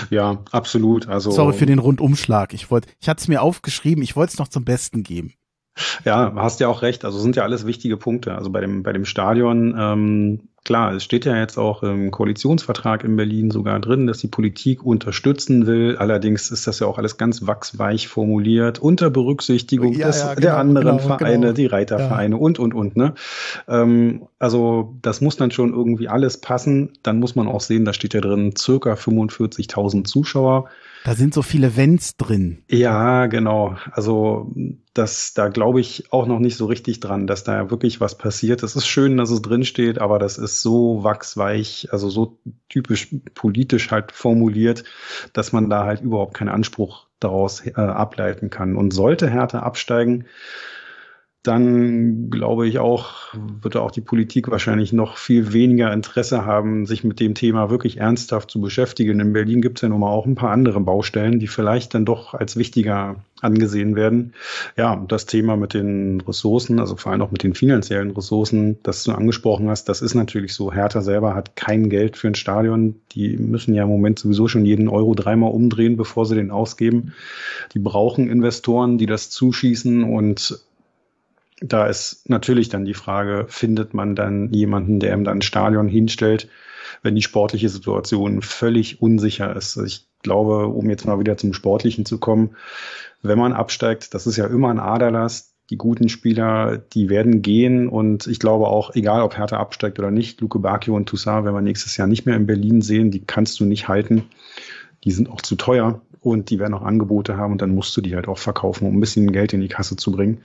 Ja, 0.09 0.43
absolut. 0.51 1.07
Also 1.07 1.32
Sorry 1.32 1.53
für 1.53 1.65
den 1.65 1.80
Rundumschlag. 1.80 2.53
Ich 2.53 2.71
wollte, 2.71 2.88
ich 2.99 3.09
hatte 3.09 3.21
es 3.21 3.28
mir 3.28 3.41
aufgeschrieben, 3.41 4.01
ich 4.03 4.15
wollte 4.15 4.34
es 4.34 4.39
noch 4.39 4.47
zum 4.47 4.63
Besten 4.63 5.03
geben. 5.03 5.34
Ja, 6.05 6.34
hast 6.36 6.59
ja 6.59 6.67
auch 6.67 6.82
recht. 6.82 7.05
Also 7.05 7.19
sind 7.19 7.36
ja 7.36 7.43
alles 7.43 7.65
wichtige 7.65 7.97
Punkte. 7.97 8.36
Also 8.36 8.49
bei 8.49 8.61
dem, 8.61 8.84
bei 8.84 8.93
dem 8.93 9.05
Stadion, 9.05 9.75
ähm, 9.78 10.39
klar, 10.67 10.93
es 10.93 11.03
steht 11.03 11.25
ja 11.25 11.38
jetzt 11.38 11.57
auch 11.57 11.82
im 11.82 12.11
Koalitionsvertrag 12.11 13.03
in 13.03 13.15
Berlin 13.15 13.51
sogar 13.51 13.80
drin, 13.80 14.05
dass 14.05 14.17
die 14.17 14.28
Politik 14.28 14.84
unterstützen 14.84 15.65
will. 15.65 15.95
Allerdings 15.97 16.51
ist 16.51 16.67
das 16.67 16.80
ja 16.80 16.88
auch 16.88 16.97
alles 16.97 17.17
ganz 17.17 17.47
wachsweich 17.47 18.09
formuliert, 18.09 18.80
unter 18.80 19.09
Berücksichtigung 19.09 19.93
ja, 19.93 20.07
des, 20.07 20.19
ja, 20.19 20.34
genau, 20.34 20.41
der 20.41 20.57
anderen 20.57 20.97
genau, 20.97 21.17
Vereine, 21.17 21.39
genau. 21.39 21.53
die 21.53 21.67
Reitervereine 21.67 22.36
ja. 22.36 22.41
und, 22.41 22.59
und, 22.59 22.73
und. 22.73 22.97
Ne? 22.97 23.13
Ähm, 23.69 24.28
also 24.39 24.95
das 25.01 25.21
muss 25.21 25.38
dann 25.38 25.51
schon 25.51 25.73
irgendwie 25.73 26.09
alles 26.09 26.41
passen. 26.41 26.91
Dann 27.01 27.19
muss 27.19 27.36
man 27.36 27.47
auch 27.47 27.61
sehen, 27.61 27.86
da 27.86 27.93
steht 27.93 28.13
ja 28.13 28.21
drin, 28.21 28.53
circa 28.57 28.93
45.000 28.93 30.03
Zuschauer. 30.03 30.69
Da 31.08 31.16
sind 31.16 31.34
so 31.34 31.41
viele 31.41 31.78
Wenns 31.78 32.18
drin. 32.18 32.64
Ja, 32.68 33.28
genau. 33.28 33.78
Also 33.93 34.51
das, 34.93 35.34
da 35.34 35.47
glaube 35.47 35.80
ich 35.80 36.12
auch 36.12 36.28
noch 36.28 36.39
nicht 36.39 36.58
so 36.58 36.66
richtig 36.66 36.99
dran, 36.99 37.28
dass 37.28 37.45
da 37.45 37.72
wirklich 37.72 38.01
was 38.01 38.18
passiert. 38.18 38.62
Es 38.62 38.76
ist 38.76 38.88
schön, 38.88 39.16
dass 39.16 39.30
es 39.30 39.41
drin 39.41 39.64
steht, 39.64 39.99
aber 39.99 40.20
das 40.20 40.38
ist 40.38 40.62
so 40.62 41.05
wachsweich, 41.05 41.88
also 41.93 42.10
so 42.10 42.38
typisch 42.68 43.08
politisch 43.36 43.89
halt 43.89 44.12
formuliert, 44.12 44.84
dass 45.32 45.53
man 45.53 45.70
da 45.70 45.86
halt 45.86 46.01
überhaupt 46.01 46.34
keinen 46.34 46.49
Anspruch 46.49 47.08
daraus 47.22 47.66
äh, 47.66 47.72
ableiten 47.76 48.49
kann. 48.49 48.76
Und 48.76 48.91
sollte 48.91 49.30
Hertha 49.30 49.60
absteigen, 49.60 50.26
dann 51.48 52.30
glaube 52.30 52.68
ich 52.68 52.80
auch, 52.80 53.34
wird 53.62 53.78
auch 53.78 53.91
die 53.91 54.02
Politik 54.02 54.50
wahrscheinlich 54.50 54.93
noch 54.93 55.18
viel 55.18 55.54
weniger 55.54 55.91
Interesse 55.93 56.45
haben, 56.45 56.86
sich 56.86 57.04
mit 57.04 57.20
dem 57.20 57.34
Thema 57.34 57.70
wirklich 57.70 57.98
ernsthaft 57.98 58.52
zu 58.52 58.60
beschäftigen. 58.60 59.20
In 59.20 59.34
Berlin 59.34 59.62
gibt 59.62 59.78
es 59.78 59.82
ja 59.82 59.89
nun 59.89 60.02
mal 60.02 60.10
auch 60.10 60.26
ein 60.26 60.36
paar 60.36 60.52
andere 60.52 60.80
Baustellen, 60.80 61.39
die 61.39 61.48
vielleicht 61.48 61.93
dann 61.93 62.06
doch 62.06 62.34
als 62.34 62.58
wichtiger 62.58 63.18
angesehen 63.41 63.95
werden. 63.95 64.34
Ja, 64.76 64.95
das 65.08 65.26
Thema 65.26 65.56
mit 65.58 65.74
den 65.74 66.22
Ressourcen, 66.22 66.80
also 66.80 66.95
vor 66.95 67.12
allem 67.12 67.22
auch 67.22 67.32
mit 67.32 67.43
den 67.43 67.54
finanziellen 67.54 68.12
Ressourcen, 68.12 68.78
das 68.84 69.04
du 69.04 69.12
angesprochen 69.12 69.70
hast, 69.70 69.89
das 69.89 70.02
ist 70.02 70.16
natürlich 70.16 70.54
so. 70.54 70.74
Hertha 70.74 71.02
selber 71.02 71.36
hat 71.36 71.56
kein 71.56 71.89
Geld 71.89 72.18
für 72.18 72.28
ein 72.28 72.36
Stadion. 72.36 72.95
Die 73.12 73.38
müssen 73.38 73.74
ja 73.74 73.84
im 73.84 73.89
Moment 73.89 74.20
sowieso 74.20 74.48
schon 74.48 74.66
jeden 74.66 74.88
Euro 74.88 75.14
dreimal 75.14 75.52
umdrehen, 75.52 75.98
bevor 75.98 76.26
sie 76.26 76.36
den 76.36 76.52
ausgeben. 76.52 77.14
Die 77.74 77.80
brauchen 77.80 78.30
Investoren, 78.30 78.98
die 78.98 79.06
das 79.06 79.30
zuschießen 79.30 80.03
und 80.03 80.60
da 81.61 81.88
ist 81.88 82.29
natürlich 82.29 82.69
dann 82.69 82.85
die 82.85 82.93
Frage, 82.93 83.45
findet 83.47 83.93
man 83.93 84.15
dann 84.15 84.53
jemanden, 84.53 84.99
der 84.99 85.13
ihm 85.13 85.23
dann 85.23 85.39
ein 85.39 85.41
Stadion 85.41 85.88
hinstellt, 85.88 86.49
wenn 87.01 87.15
die 87.15 87.21
sportliche 87.21 87.69
Situation 87.69 88.41
völlig 88.41 89.01
unsicher 89.01 89.55
ist. 89.55 89.77
Ich 89.77 90.07
glaube, 90.21 90.67
um 90.67 90.89
jetzt 90.89 91.05
mal 91.05 91.19
wieder 91.19 91.38
zum 91.38 91.53
Sportlichen 91.53 92.05
zu 92.05 92.19
kommen, 92.19 92.55
wenn 93.21 93.39
man 93.39 93.53
absteigt, 93.53 94.13
das 94.13 94.27
ist 94.27 94.38
ja 94.38 94.45
immer 94.45 94.69
ein 94.69 94.79
Aderlass. 94.79 95.53
Die 95.69 95.77
guten 95.77 96.07
Spieler, 96.07 96.77
die 96.77 97.09
werden 97.09 97.41
gehen 97.41 97.89
und 97.89 98.25
ich 98.27 98.39
glaube 98.39 98.67
auch, 98.67 98.95
egal 98.95 99.21
ob 99.21 99.38
Hertha 99.38 99.57
absteigt 99.57 99.99
oder 99.99 100.11
nicht, 100.11 100.39
Luke 100.39 100.59
Bacchio 100.59 100.95
und 100.95 101.09
Toussaint 101.09 101.45
wenn 101.45 101.53
wir 101.53 101.61
nächstes 101.61 101.97
Jahr 101.97 102.07
nicht 102.07 102.25
mehr 102.25 102.38
in 102.38 102.45
Berlin 102.45 102.81
sehen, 102.81 103.11
die 103.11 103.25
kannst 103.25 103.59
du 103.59 103.65
nicht 103.65 103.89
halten. 103.89 104.23
Die 105.03 105.11
sind 105.11 105.29
auch 105.29 105.41
zu 105.41 105.55
teuer 105.55 106.01
und 106.21 106.51
die 106.51 106.59
werden 106.59 106.73
auch 106.73 106.84
Angebote 106.84 107.35
haben 107.35 107.51
und 107.51 107.61
dann 107.61 107.75
musst 107.75 107.97
du 107.97 108.01
die 108.01 108.15
halt 108.15 108.29
auch 108.29 108.38
verkaufen, 108.38 108.88
um 108.88 108.95
ein 108.95 108.99
bisschen 109.01 109.29
Geld 109.34 109.51
in 109.51 109.59
die 109.59 109.67
Kasse 109.67 109.97
zu 109.97 110.11
bringen. 110.11 110.41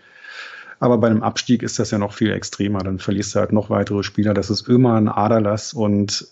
Aber 0.83 0.99
bei 0.99 1.07
einem 1.07 1.23
Abstieg 1.23 1.63
ist 1.63 1.79
das 1.79 1.93
ja 1.93 1.99
noch 1.99 2.13
viel 2.13 2.33
extremer. 2.33 2.81
Dann 2.81 2.99
verlierst 2.99 3.37
du 3.37 3.39
halt 3.39 3.53
noch 3.53 3.71
weitere 3.71 4.03
Spieler. 4.03 4.35
Das 4.35 4.51
ist 4.51 4.69
immer 4.69 4.95
ein 4.95 5.09
Aderlass. 5.09 5.75
Und 5.75 6.27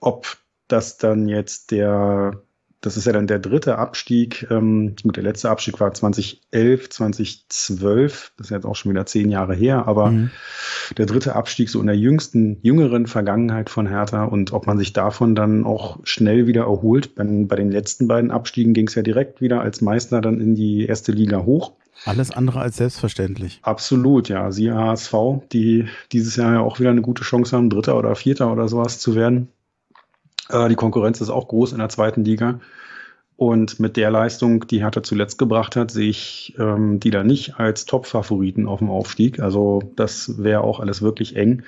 ob 0.00 0.38
das 0.66 0.98
dann 0.98 1.28
jetzt 1.28 1.70
der 1.70 2.42
das 2.80 2.96
ist 2.96 3.06
ja 3.06 3.12
dann 3.12 3.28
der 3.28 3.38
dritte 3.38 3.78
Abstieg. 3.78 4.44
Ähm, 4.50 4.96
gut, 5.04 5.14
der 5.14 5.22
letzte 5.22 5.50
Abstieg 5.50 5.78
war 5.78 5.94
2011, 5.94 6.90
2012. 6.90 8.32
Das 8.36 8.48
ist 8.48 8.50
jetzt 8.50 8.66
auch 8.66 8.74
schon 8.74 8.90
wieder 8.90 9.06
zehn 9.06 9.30
Jahre 9.30 9.54
her. 9.54 9.86
Aber 9.86 10.10
mhm. 10.10 10.32
der 10.98 11.06
dritte 11.06 11.36
Abstieg 11.36 11.70
so 11.70 11.80
in 11.80 11.86
der 11.86 11.96
jüngsten, 11.96 12.58
jüngeren 12.62 13.06
Vergangenheit 13.06 13.70
von 13.70 13.86
Hertha 13.86 14.24
und 14.24 14.52
ob 14.52 14.66
man 14.66 14.78
sich 14.78 14.92
davon 14.92 15.36
dann 15.36 15.64
auch 15.64 16.00
schnell 16.02 16.48
wieder 16.48 16.62
erholt. 16.62 17.14
Bei, 17.14 17.22
bei 17.22 17.54
den 17.54 17.70
letzten 17.70 18.08
beiden 18.08 18.32
Abstiegen 18.32 18.74
ging 18.74 18.88
es 18.88 18.96
ja 18.96 19.02
direkt 19.02 19.40
wieder 19.40 19.60
als 19.60 19.80
Meister 19.80 20.20
dann 20.20 20.40
in 20.40 20.56
die 20.56 20.86
erste 20.86 21.12
Liga 21.12 21.44
hoch. 21.44 21.74
Alles 22.04 22.30
andere 22.30 22.60
als 22.60 22.76
selbstverständlich. 22.76 23.60
Absolut, 23.62 24.28
ja. 24.28 24.50
Siehe 24.50 24.74
HSV, 24.74 25.14
die 25.52 25.88
dieses 26.10 26.36
Jahr 26.36 26.54
ja 26.54 26.60
auch 26.60 26.80
wieder 26.80 26.90
eine 26.90 27.02
gute 27.02 27.22
Chance 27.22 27.56
haben, 27.56 27.70
Dritter 27.70 27.96
oder 27.96 28.14
Vierter 28.16 28.50
oder 28.52 28.68
sowas 28.68 28.98
zu 28.98 29.14
werden. 29.14 29.48
Äh, 30.48 30.68
die 30.68 30.74
Konkurrenz 30.74 31.20
ist 31.20 31.30
auch 31.30 31.48
groß 31.48 31.72
in 31.72 31.78
der 31.78 31.88
zweiten 31.88 32.24
Liga. 32.24 32.60
Und 33.36 33.80
mit 33.80 33.96
der 33.96 34.10
Leistung, 34.10 34.66
die 34.66 34.82
Hertha 34.82 35.02
zuletzt 35.02 35.38
gebracht 35.38 35.74
hat, 35.74 35.90
sehe 35.90 36.10
ich 36.10 36.54
ähm, 36.58 37.00
die 37.00 37.10
da 37.10 37.24
nicht 37.24 37.58
als 37.58 37.86
Top-Favoriten 37.86 38.66
auf 38.66 38.78
dem 38.78 38.90
Aufstieg. 38.90 39.40
Also 39.40 39.82
das 39.96 40.42
wäre 40.42 40.62
auch 40.62 40.80
alles 40.80 41.02
wirklich 41.02 41.36
eng. 41.36 41.62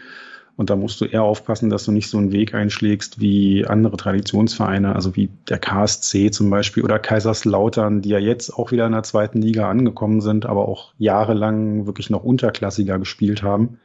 Und 0.57 0.71
da 0.71 0.77
musst 0.77 1.01
du 1.01 1.05
eher 1.05 1.25
aufpassen, 1.25 1.69
dass 1.69 1.85
du 1.85 1.91
nicht 1.91 2.09
so 2.09 2.17
einen 2.17 2.31
Weg 2.31 2.55
einschlägst 2.55 3.21
wie 3.21 3.67
andere 3.67 3.97
Traditionsvereine, 3.97 4.95
also 4.95 5.17
wie 5.17 5.29
der 5.49 5.59
KSC 5.59 6.31
zum 6.31 6.49
Beispiel 6.49 6.85
oder 6.85 7.01
Kaiserslautern, 7.01 8.03
die 8.03 8.11
ja 8.11 8.19
jetzt 8.19 8.51
auch 8.51 8.71
wieder 8.71 8.87
in 8.87 8.93
der 8.93 9.03
zweiten 9.03 9.43
Liga 9.43 9.69
angekommen 9.69 10.21
sind, 10.21 10.47
aber 10.47 10.69
auch 10.69 10.95
jahrelang 10.99 11.87
wirklich 11.87 12.09
noch 12.09 12.23
unterklassiger 12.23 13.01
gespielt 13.01 13.43
haben. 13.43 13.81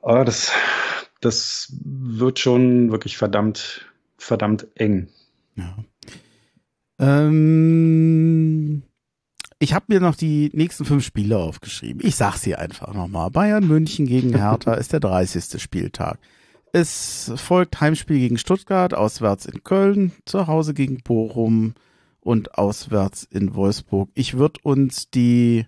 Aber 0.00 0.24
das 0.24 0.52
das 1.20 1.72
wird 1.84 2.38
schon 2.38 2.90
wirklich 2.90 3.16
verdammt, 3.16 3.86
verdammt 4.16 4.66
eng. 4.74 5.08
Ja. 5.56 5.76
Ähm, 6.98 8.82
ich 9.58 9.72
habe 9.72 9.86
mir 9.88 10.00
noch 10.00 10.14
die 10.14 10.50
nächsten 10.52 10.84
fünf 10.84 11.04
Spiele 11.04 11.38
aufgeschrieben. 11.38 12.02
Ich 12.04 12.16
sag 12.16 12.36
sie 12.36 12.56
einfach 12.56 12.92
nochmal. 12.92 13.30
Bayern 13.30 13.66
München 13.66 14.06
gegen 14.06 14.36
Hertha 14.36 14.74
ist 14.74 14.92
der 14.92 15.00
30. 15.00 15.60
Spieltag. 15.60 16.18
Es 16.72 17.32
folgt 17.36 17.80
Heimspiel 17.80 18.18
gegen 18.18 18.38
Stuttgart, 18.38 18.92
auswärts 18.92 19.46
in 19.46 19.64
Köln, 19.64 20.12
zu 20.26 20.46
Hause 20.46 20.74
gegen 20.74 20.98
Bochum 21.02 21.74
und 22.20 22.58
auswärts 22.58 23.24
in 23.24 23.54
Wolfsburg. 23.54 24.10
Ich 24.14 24.36
würde 24.36 24.60
uns 24.62 25.10
die 25.10 25.64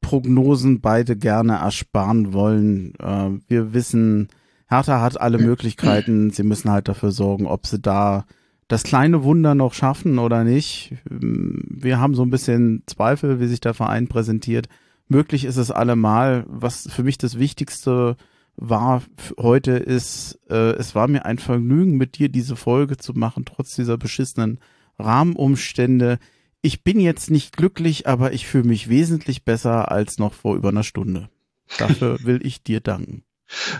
Prognosen 0.00 0.80
beide 0.80 1.16
gerne 1.16 1.56
ersparen 1.56 2.32
wollen. 2.32 2.94
Äh, 2.98 3.30
wir 3.46 3.72
wissen, 3.72 4.28
Hertha 4.68 5.00
hat 5.00 5.20
alle 5.20 5.38
Möglichkeiten. 5.38 6.30
Sie 6.30 6.42
müssen 6.42 6.70
halt 6.70 6.88
dafür 6.88 7.12
sorgen, 7.12 7.46
ob 7.46 7.66
sie 7.66 7.78
da 7.78 8.24
das 8.68 8.82
kleine 8.82 9.24
Wunder 9.24 9.54
noch 9.54 9.72
schaffen 9.72 10.18
oder 10.18 10.44
nicht. 10.44 10.94
Wir 11.08 11.98
haben 11.98 12.14
so 12.14 12.22
ein 12.22 12.30
bisschen 12.30 12.82
Zweifel, 12.86 13.40
wie 13.40 13.46
sich 13.46 13.60
der 13.60 13.74
Verein 13.74 14.08
präsentiert. 14.08 14.68
Möglich 15.08 15.46
ist 15.46 15.56
es 15.56 15.70
allemal. 15.70 16.44
Was 16.46 16.88
für 16.90 17.02
mich 17.02 17.16
das 17.16 17.38
Wichtigste 17.38 18.16
war 18.56 19.02
heute 19.38 19.72
ist, 19.72 20.38
äh, 20.50 20.72
es 20.72 20.94
war 20.94 21.08
mir 21.08 21.24
ein 21.24 21.38
Vergnügen, 21.38 21.96
mit 21.96 22.18
dir 22.18 22.28
diese 22.28 22.56
Folge 22.56 22.96
zu 22.96 23.14
machen, 23.14 23.44
trotz 23.44 23.76
dieser 23.76 23.96
beschissenen 23.96 24.58
Rahmenumstände. 24.98 26.18
Ich 26.60 26.82
bin 26.82 26.98
jetzt 26.98 27.30
nicht 27.30 27.56
glücklich, 27.56 28.08
aber 28.08 28.32
ich 28.32 28.48
fühle 28.48 28.64
mich 28.64 28.88
wesentlich 28.88 29.44
besser 29.44 29.92
als 29.92 30.18
noch 30.18 30.34
vor 30.34 30.56
über 30.56 30.70
einer 30.70 30.82
Stunde. 30.82 31.30
Dafür 31.78 32.18
will 32.24 32.44
ich 32.44 32.64
dir 32.64 32.80
danken. 32.80 33.22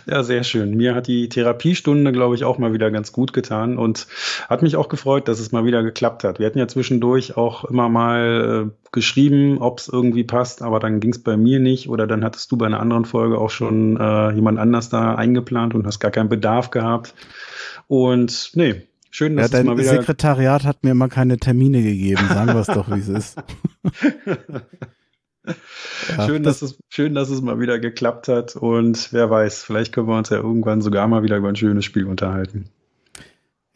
Ja, 0.07 0.23
sehr 0.23 0.45
schön. 0.45 0.77
Mir 0.77 0.95
hat 0.95 1.07
die 1.07 1.29
Therapiestunde, 1.29 2.13
glaube 2.13 2.35
ich, 2.35 2.45
auch 2.45 2.59
mal 2.59 2.73
wieder 2.73 2.91
ganz 2.91 3.13
gut 3.13 3.33
getan 3.33 3.77
und 3.77 4.07
hat 4.49 4.63
mich 4.63 4.77
auch 4.77 4.89
gefreut, 4.89 5.29
dass 5.29 5.41
es 5.41 5.53
mal 5.53 5.65
wieder 5.65 5.83
geklappt 5.83 6.25
hat. 6.25 6.39
Wir 6.39 6.47
hatten 6.47 6.59
ja 6.59 6.69
zwischendurch 6.69 7.37
auch 7.37 7.65
immer 7.65 7.89
mal 7.89 8.69
äh, 8.69 8.89
geschrieben, 8.93 9.59
ob 9.59 9.81
es 9.81 9.89
irgendwie 9.89 10.25
passt, 10.25 10.63
aber 10.63 10.81
dann 10.81 11.01
ging 11.01 11.13
es 11.13 11.23
bei 11.23 11.37
mir 11.37 11.61
nicht 11.61 11.89
oder 11.89 12.07
dann 12.07 12.25
hattest 12.25 12.51
du 12.51 12.57
bei 12.57 12.67
einer 12.67 12.81
anderen 12.81 13.05
Folge 13.05 13.39
auch 13.39 13.51
schon 13.51 13.99
äh, 13.99 14.33
jemand 14.33 14.59
anders 14.59 14.89
da 14.89 15.15
eingeplant 15.15 15.75
und 15.75 15.87
hast 15.87 16.01
gar 16.01 16.11
keinen 16.11 16.31
Bedarf 16.31 16.71
gehabt. 16.71 17.15
Und 17.87 18.53
nee, 18.55 18.89
schön, 19.11 19.37
dass 19.37 19.53
ja, 19.53 19.59
es 19.59 19.65
mal 19.65 19.77
wieder... 19.77 19.91
Sekretariat 19.91 20.65
hat 20.65 20.83
mir 20.83 20.93
immer 20.93 21.09
keine 21.09 21.37
Termine 21.37 21.83
gegeben, 21.83 22.27
sagen 22.29 22.55
wir 22.55 22.61
es 22.61 22.69
doch, 22.69 22.89
wie 22.91 23.01
es 23.01 23.09
ist. 23.09 23.39
Ja, 26.17 26.27
schön, 26.27 26.43
das 26.43 26.61
dass 26.61 26.71
es, 26.71 26.79
schön, 26.89 27.15
dass 27.15 27.31
es 27.31 27.43
mal 27.43 27.61
wieder 27.61 27.79
geklappt 27.79 28.29
hat. 28.29 28.57
Und 28.57 29.13
wer 29.13 29.31
weiß, 29.31 29.65
vielleicht 29.65 29.93
können 29.93 30.09
wir 30.09 30.17
uns 30.17 30.31
ja 30.31 30.39
irgendwann 30.39 30.81
sogar 30.81 31.07
mal 31.09 31.23
wieder 31.23 31.37
über 31.37 31.49
ein 31.49 31.57
schönes 31.57 31.85
Spiel 31.85 32.07
unterhalten. 32.07 32.71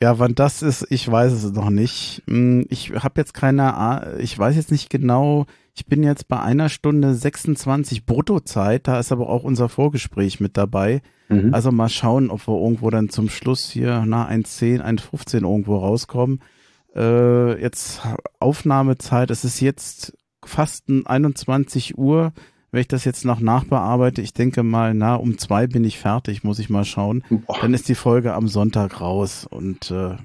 Ja, 0.02 0.18
wann 0.18 0.34
das 0.34 0.62
ist, 0.62 0.86
ich 0.90 1.08
weiß 1.08 1.32
es 1.32 1.52
noch 1.52 1.70
nicht. 1.70 2.22
Hm, 2.26 2.66
ich 2.70 2.90
habe 2.90 3.20
jetzt 3.20 3.34
keine 3.34 3.74
Ahnung, 3.74 4.18
ich 4.18 4.36
weiß 4.36 4.56
jetzt 4.56 4.72
nicht 4.72 4.90
genau. 4.90 5.46
Ich 5.74 5.86
bin 5.86 6.02
jetzt 6.02 6.28
bei 6.28 6.40
einer 6.40 6.68
Stunde 6.68 7.14
26 7.14 8.04
Bruttozeit, 8.04 8.88
da 8.88 8.98
ist 8.98 9.12
aber 9.12 9.28
auch 9.28 9.44
unser 9.44 9.68
Vorgespräch 9.68 10.40
mit 10.40 10.56
dabei. 10.56 11.02
Mhm. 11.28 11.54
Also 11.54 11.70
mal 11.70 11.88
schauen, 11.88 12.30
ob 12.30 12.46
wir 12.48 12.60
irgendwo 12.60 12.90
dann 12.90 13.10
zum 13.10 13.28
Schluss 13.28 13.70
hier 13.70 14.04
na 14.06 14.28
1.10, 14.28 14.82
1.15 14.82 15.42
irgendwo 15.48 15.76
rauskommen. 15.76 16.40
Äh, 16.94 17.60
jetzt 17.60 18.00
Aufnahmezeit, 18.38 19.30
es 19.30 19.44
ist 19.44 19.60
jetzt 19.60 20.14
fast 20.44 20.84
21 20.88 21.98
Uhr. 21.98 22.32
Wenn 22.70 22.80
ich 22.80 22.88
das 22.88 23.04
jetzt 23.04 23.24
noch 23.24 23.40
nachbearbeite, 23.40 24.22
ich 24.22 24.32
denke 24.32 24.62
mal, 24.62 24.94
na, 24.94 25.14
um 25.16 25.36
zwei 25.36 25.66
bin 25.66 25.84
ich 25.84 25.98
fertig, 25.98 26.42
muss 26.42 26.58
ich 26.58 26.70
mal 26.70 26.84
schauen. 26.84 27.22
Boah. 27.28 27.58
Dann 27.60 27.74
ist 27.74 27.88
die 27.88 27.94
Folge 27.94 28.32
am 28.32 28.48
Sonntag 28.48 29.00
raus 29.00 29.46
und 29.48 29.90
äh, 29.90 30.16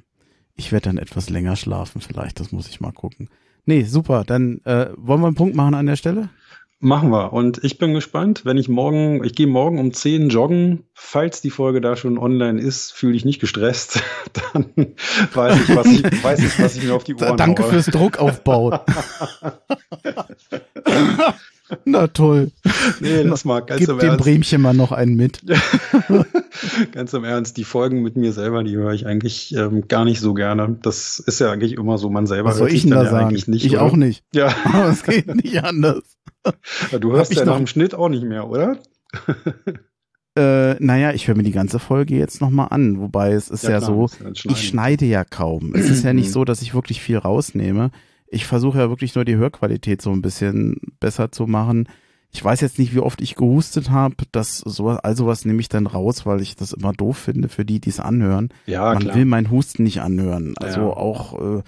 ich 0.55 0.71
werde 0.71 0.85
dann 0.85 0.97
etwas 0.97 1.29
länger 1.29 1.55
schlafen, 1.55 2.01
vielleicht, 2.01 2.39
das 2.39 2.51
muss 2.51 2.69
ich 2.69 2.79
mal 2.79 2.93
gucken. 2.93 3.29
Nee, 3.65 3.83
super. 3.83 4.23
Dann 4.25 4.61
äh, 4.63 4.87
wollen 4.95 5.19
wir 5.19 5.27
einen 5.27 5.35
Punkt 5.35 5.55
machen 5.55 5.75
an 5.75 5.85
der 5.85 5.97
Stelle? 5.97 6.29
Machen 6.79 7.09
wir. 7.09 7.33
Und 7.33 7.63
ich 7.63 7.79
bin 7.79 7.95
gespannt, 7.95 8.45
wenn 8.45 8.57
ich 8.57 8.69
morgen, 8.69 9.23
ich 9.23 9.33
gehe 9.33 9.47
morgen 9.47 9.79
um 9.79 9.93
10 9.93 10.29
joggen. 10.29 10.83
Falls 10.93 11.41
die 11.41 11.49
Folge 11.49 11.81
da 11.81 11.95
schon 11.95 12.19
online 12.19 12.61
ist, 12.61 12.93
fühle 12.93 13.15
ich 13.15 13.25
nicht 13.25 13.39
gestresst. 13.39 14.03
Dann 14.53 14.93
weiß 15.33 15.61
ich, 15.61 15.75
was 15.75 15.87
ich, 15.87 16.23
weiß 16.23 16.39
ich, 16.39 16.59
was 16.59 16.75
ich 16.75 16.83
mir 16.83 16.93
auf 16.93 17.03
die 17.03 17.15
Ohren 17.15 17.35
Danke 17.35 17.63
haue. 17.63 17.71
fürs 17.71 17.87
Druckaufbauen. 17.87 18.79
Na 21.85 22.07
toll. 22.07 22.51
Nee, 22.99 23.23
lass 23.23 23.43
mal 23.43 23.59
ganz 23.61 23.79
Gib 23.79 23.89
im 23.89 23.99
dem 23.99 24.09
Ernst. 24.09 24.23
Bremchen 24.23 24.61
mal 24.61 24.73
noch 24.73 24.91
einen 24.91 25.15
mit. 25.15 25.41
ganz 26.91 27.13
im 27.13 27.23
Ernst, 27.23 27.57
die 27.57 27.63
Folgen 27.63 28.01
mit 28.03 28.15
mir 28.15 28.31
selber, 28.31 28.63
die 28.63 28.75
höre 28.75 28.93
ich 28.93 29.05
eigentlich 29.05 29.53
ähm, 29.55 29.87
gar 29.87 30.05
nicht 30.05 30.21
so 30.21 30.33
gerne. 30.33 30.77
Das 30.81 31.19
ist 31.19 31.39
ja 31.39 31.51
eigentlich 31.51 31.73
immer 31.73 31.97
so, 31.97 32.09
man 32.09 32.25
selber 32.25 32.49
Was 32.49 32.57
soll 32.57 32.71
ich 32.71 32.83
denn 32.83 32.91
da 32.91 33.03
ja 33.03 33.09
sagen? 33.09 33.27
eigentlich 33.27 33.47
nicht. 33.47 33.65
Ich 33.65 33.73
oder? 33.73 33.83
auch 33.83 33.95
nicht. 33.95 34.23
Ja. 34.33 34.53
Aber 34.63 34.89
es 34.89 35.03
geht 35.03 35.33
nicht 35.35 35.63
anders. 35.63 36.03
Ja, 36.93 36.99
du 36.99 37.11
hörst 37.11 37.33
ja 37.33 37.43
nach 37.43 37.57
dem 37.57 37.67
Schnitt 37.67 37.93
auch 37.93 38.07
nicht 38.07 38.23
mehr, 38.23 38.47
oder? 38.47 38.77
äh, 40.37 40.75
naja, 40.75 41.11
ich 41.11 41.27
höre 41.27 41.35
mir 41.35 41.43
die 41.43 41.51
ganze 41.51 41.77
Folge 41.77 42.15
jetzt 42.15 42.39
nochmal 42.39 42.67
an. 42.69 43.01
Wobei 43.01 43.33
es 43.33 43.49
ist 43.49 43.65
ja, 43.65 43.71
ja 43.71 43.77
klar, 43.79 44.07
so, 44.07 44.09
ich 44.31 44.65
schneide 44.65 45.03
ja 45.03 45.25
kaum. 45.25 45.75
Es 45.75 45.89
ist 45.89 46.05
ja 46.05 46.13
nicht 46.13 46.31
so, 46.31 46.45
dass 46.45 46.61
ich 46.61 46.73
wirklich 46.73 47.01
viel 47.01 47.17
rausnehme. 47.17 47.91
Ich 48.29 48.45
versuche 48.45 48.79
ja 48.79 48.89
wirklich 48.89 49.15
nur 49.15 49.25
die 49.25 49.37
Hörqualität 49.37 50.01
so 50.01 50.11
ein 50.11 50.21
bisschen 50.21 50.77
besser 50.99 51.31
zu 51.31 51.47
machen. 51.47 51.87
Ich 52.31 52.43
weiß 52.43 52.59
jetzt 52.61 52.77
nicht, 52.77 52.93
wie 52.93 52.99
oft 52.99 53.21
ich 53.21 53.35
gehustet 53.35 53.89
habe. 53.89 54.15
Das 54.31 54.57
sowas, 54.59 54.99
all 54.99 55.15
sowas 55.15 55.45
nehme 55.45 55.61
ich 55.61 55.69
dann 55.69 55.87
raus, 55.87 56.25
weil 56.25 56.41
ich 56.41 56.55
das 56.55 56.73
immer 56.73 56.91
doof 56.91 57.17
finde 57.17 57.47
für 57.49 57.63
die, 57.65 57.79
die 57.79 57.89
es 57.89 57.99
anhören. 57.99 58.49
Ja, 58.65 58.93
Man 58.93 58.99
klar. 58.99 59.15
will 59.15 59.25
meinen 59.25 59.49
Husten 59.49 59.83
nicht 59.83 60.01
anhören. 60.01 60.55
Also 60.57 60.81
ja. 60.81 60.87
auch 60.87 61.59
äh, 61.59 61.63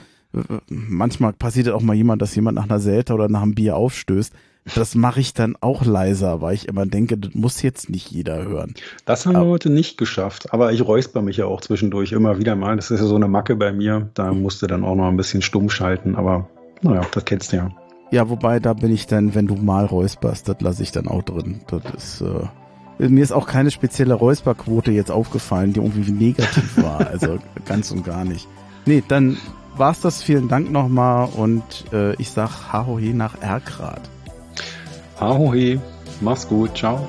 manchmal 0.68 1.34
passiert 1.34 1.70
auch 1.70 1.82
mal 1.82 1.96
jemand, 1.96 2.22
dass 2.22 2.36
jemand 2.36 2.56
nach 2.56 2.66
einer 2.66 2.80
Selter 2.80 3.16
oder 3.16 3.30
nach 3.30 3.42
einem 3.42 3.56
Bier 3.56 3.76
aufstößt. 3.76 4.34
Das 4.76 4.94
mache 4.94 5.20
ich 5.20 5.34
dann 5.34 5.56
auch 5.62 5.86
leiser, 5.86 6.42
weil 6.42 6.54
ich 6.54 6.68
immer 6.68 6.86
denke, 6.86 7.18
das 7.18 7.34
muss 7.34 7.62
jetzt 7.62 7.90
nicht 7.90 8.12
jeder 8.12 8.44
hören. 8.44 8.76
Das 9.06 9.26
haben 9.26 9.34
wir 9.34 9.46
heute 9.46 9.70
nicht 9.70 9.98
geschafft, 9.98 10.54
aber 10.54 10.72
ich 10.74 10.86
räusper 10.86 11.22
mich 11.22 11.38
ja 11.38 11.46
auch 11.46 11.62
zwischendurch 11.62 12.12
immer 12.12 12.38
wieder 12.38 12.56
mal. 12.56 12.76
Das 12.76 12.92
ist 12.92 13.00
ja 13.00 13.08
so 13.08 13.16
eine 13.16 13.28
Macke 13.28 13.56
bei 13.56 13.72
mir. 13.72 14.10
Da 14.14 14.32
musste 14.34 14.68
dann 14.68 14.84
auch 14.84 14.96
noch 14.96 15.08
ein 15.08 15.18
bisschen 15.18 15.42
stumm 15.42 15.70
schalten, 15.70 16.16
aber 16.16 16.48
naja, 16.82 17.02
das 17.12 17.26
kennst 17.26 17.52
du 17.52 17.58
ja. 17.58 17.72
Ja, 18.12 18.30
wobei, 18.30 18.60
da 18.60 18.74
bin 18.74 18.92
ich 18.92 19.08
dann, 19.08 19.36
wenn 19.36 19.48
du 19.48 19.56
mal 19.56 19.86
räusperst, 19.86 20.50
das 20.50 20.62
lasse 20.62 20.84
ich 20.84 20.92
dann 20.92 21.08
auch 21.08 21.24
drin. 21.24 21.62
Das 21.68 21.82
ist, 21.96 22.22
äh, 22.22 23.08
mir 23.08 23.24
ist 23.24 23.32
auch 23.32 23.48
keine 23.48 23.72
spezielle 23.72 24.16
Räusperquote 24.16 24.92
jetzt 24.92 25.12
aufgefallen, 25.12 25.74
die 25.74 25.80
irgendwie 25.80 26.12
negativ 26.12 26.82
war. 26.82 27.08
Also 27.08 27.40
ganz 27.66 27.92
und 27.92 28.04
gar 28.04 28.26
nicht. 28.26 28.48
Nee, 28.86 29.04
dann 29.08 29.38
war's 29.80 30.02
das. 30.02 30.22
Vielen 30.22 30.48
Dank 30.48 30.72
nochmal 30.72 31.30
und 31.36 31.64
äh, 31.92 32.14
ich 32.16 32.30
sag 32.30 32.72
Hahohe 32.72 33.14
nach 33.14 33.42
Erkrad. 33.42 34.02
Ahohe, 35.20 35.82
mach's 36.22 36.48
gut, 36.48 36.78
ciao. 36.78 37.08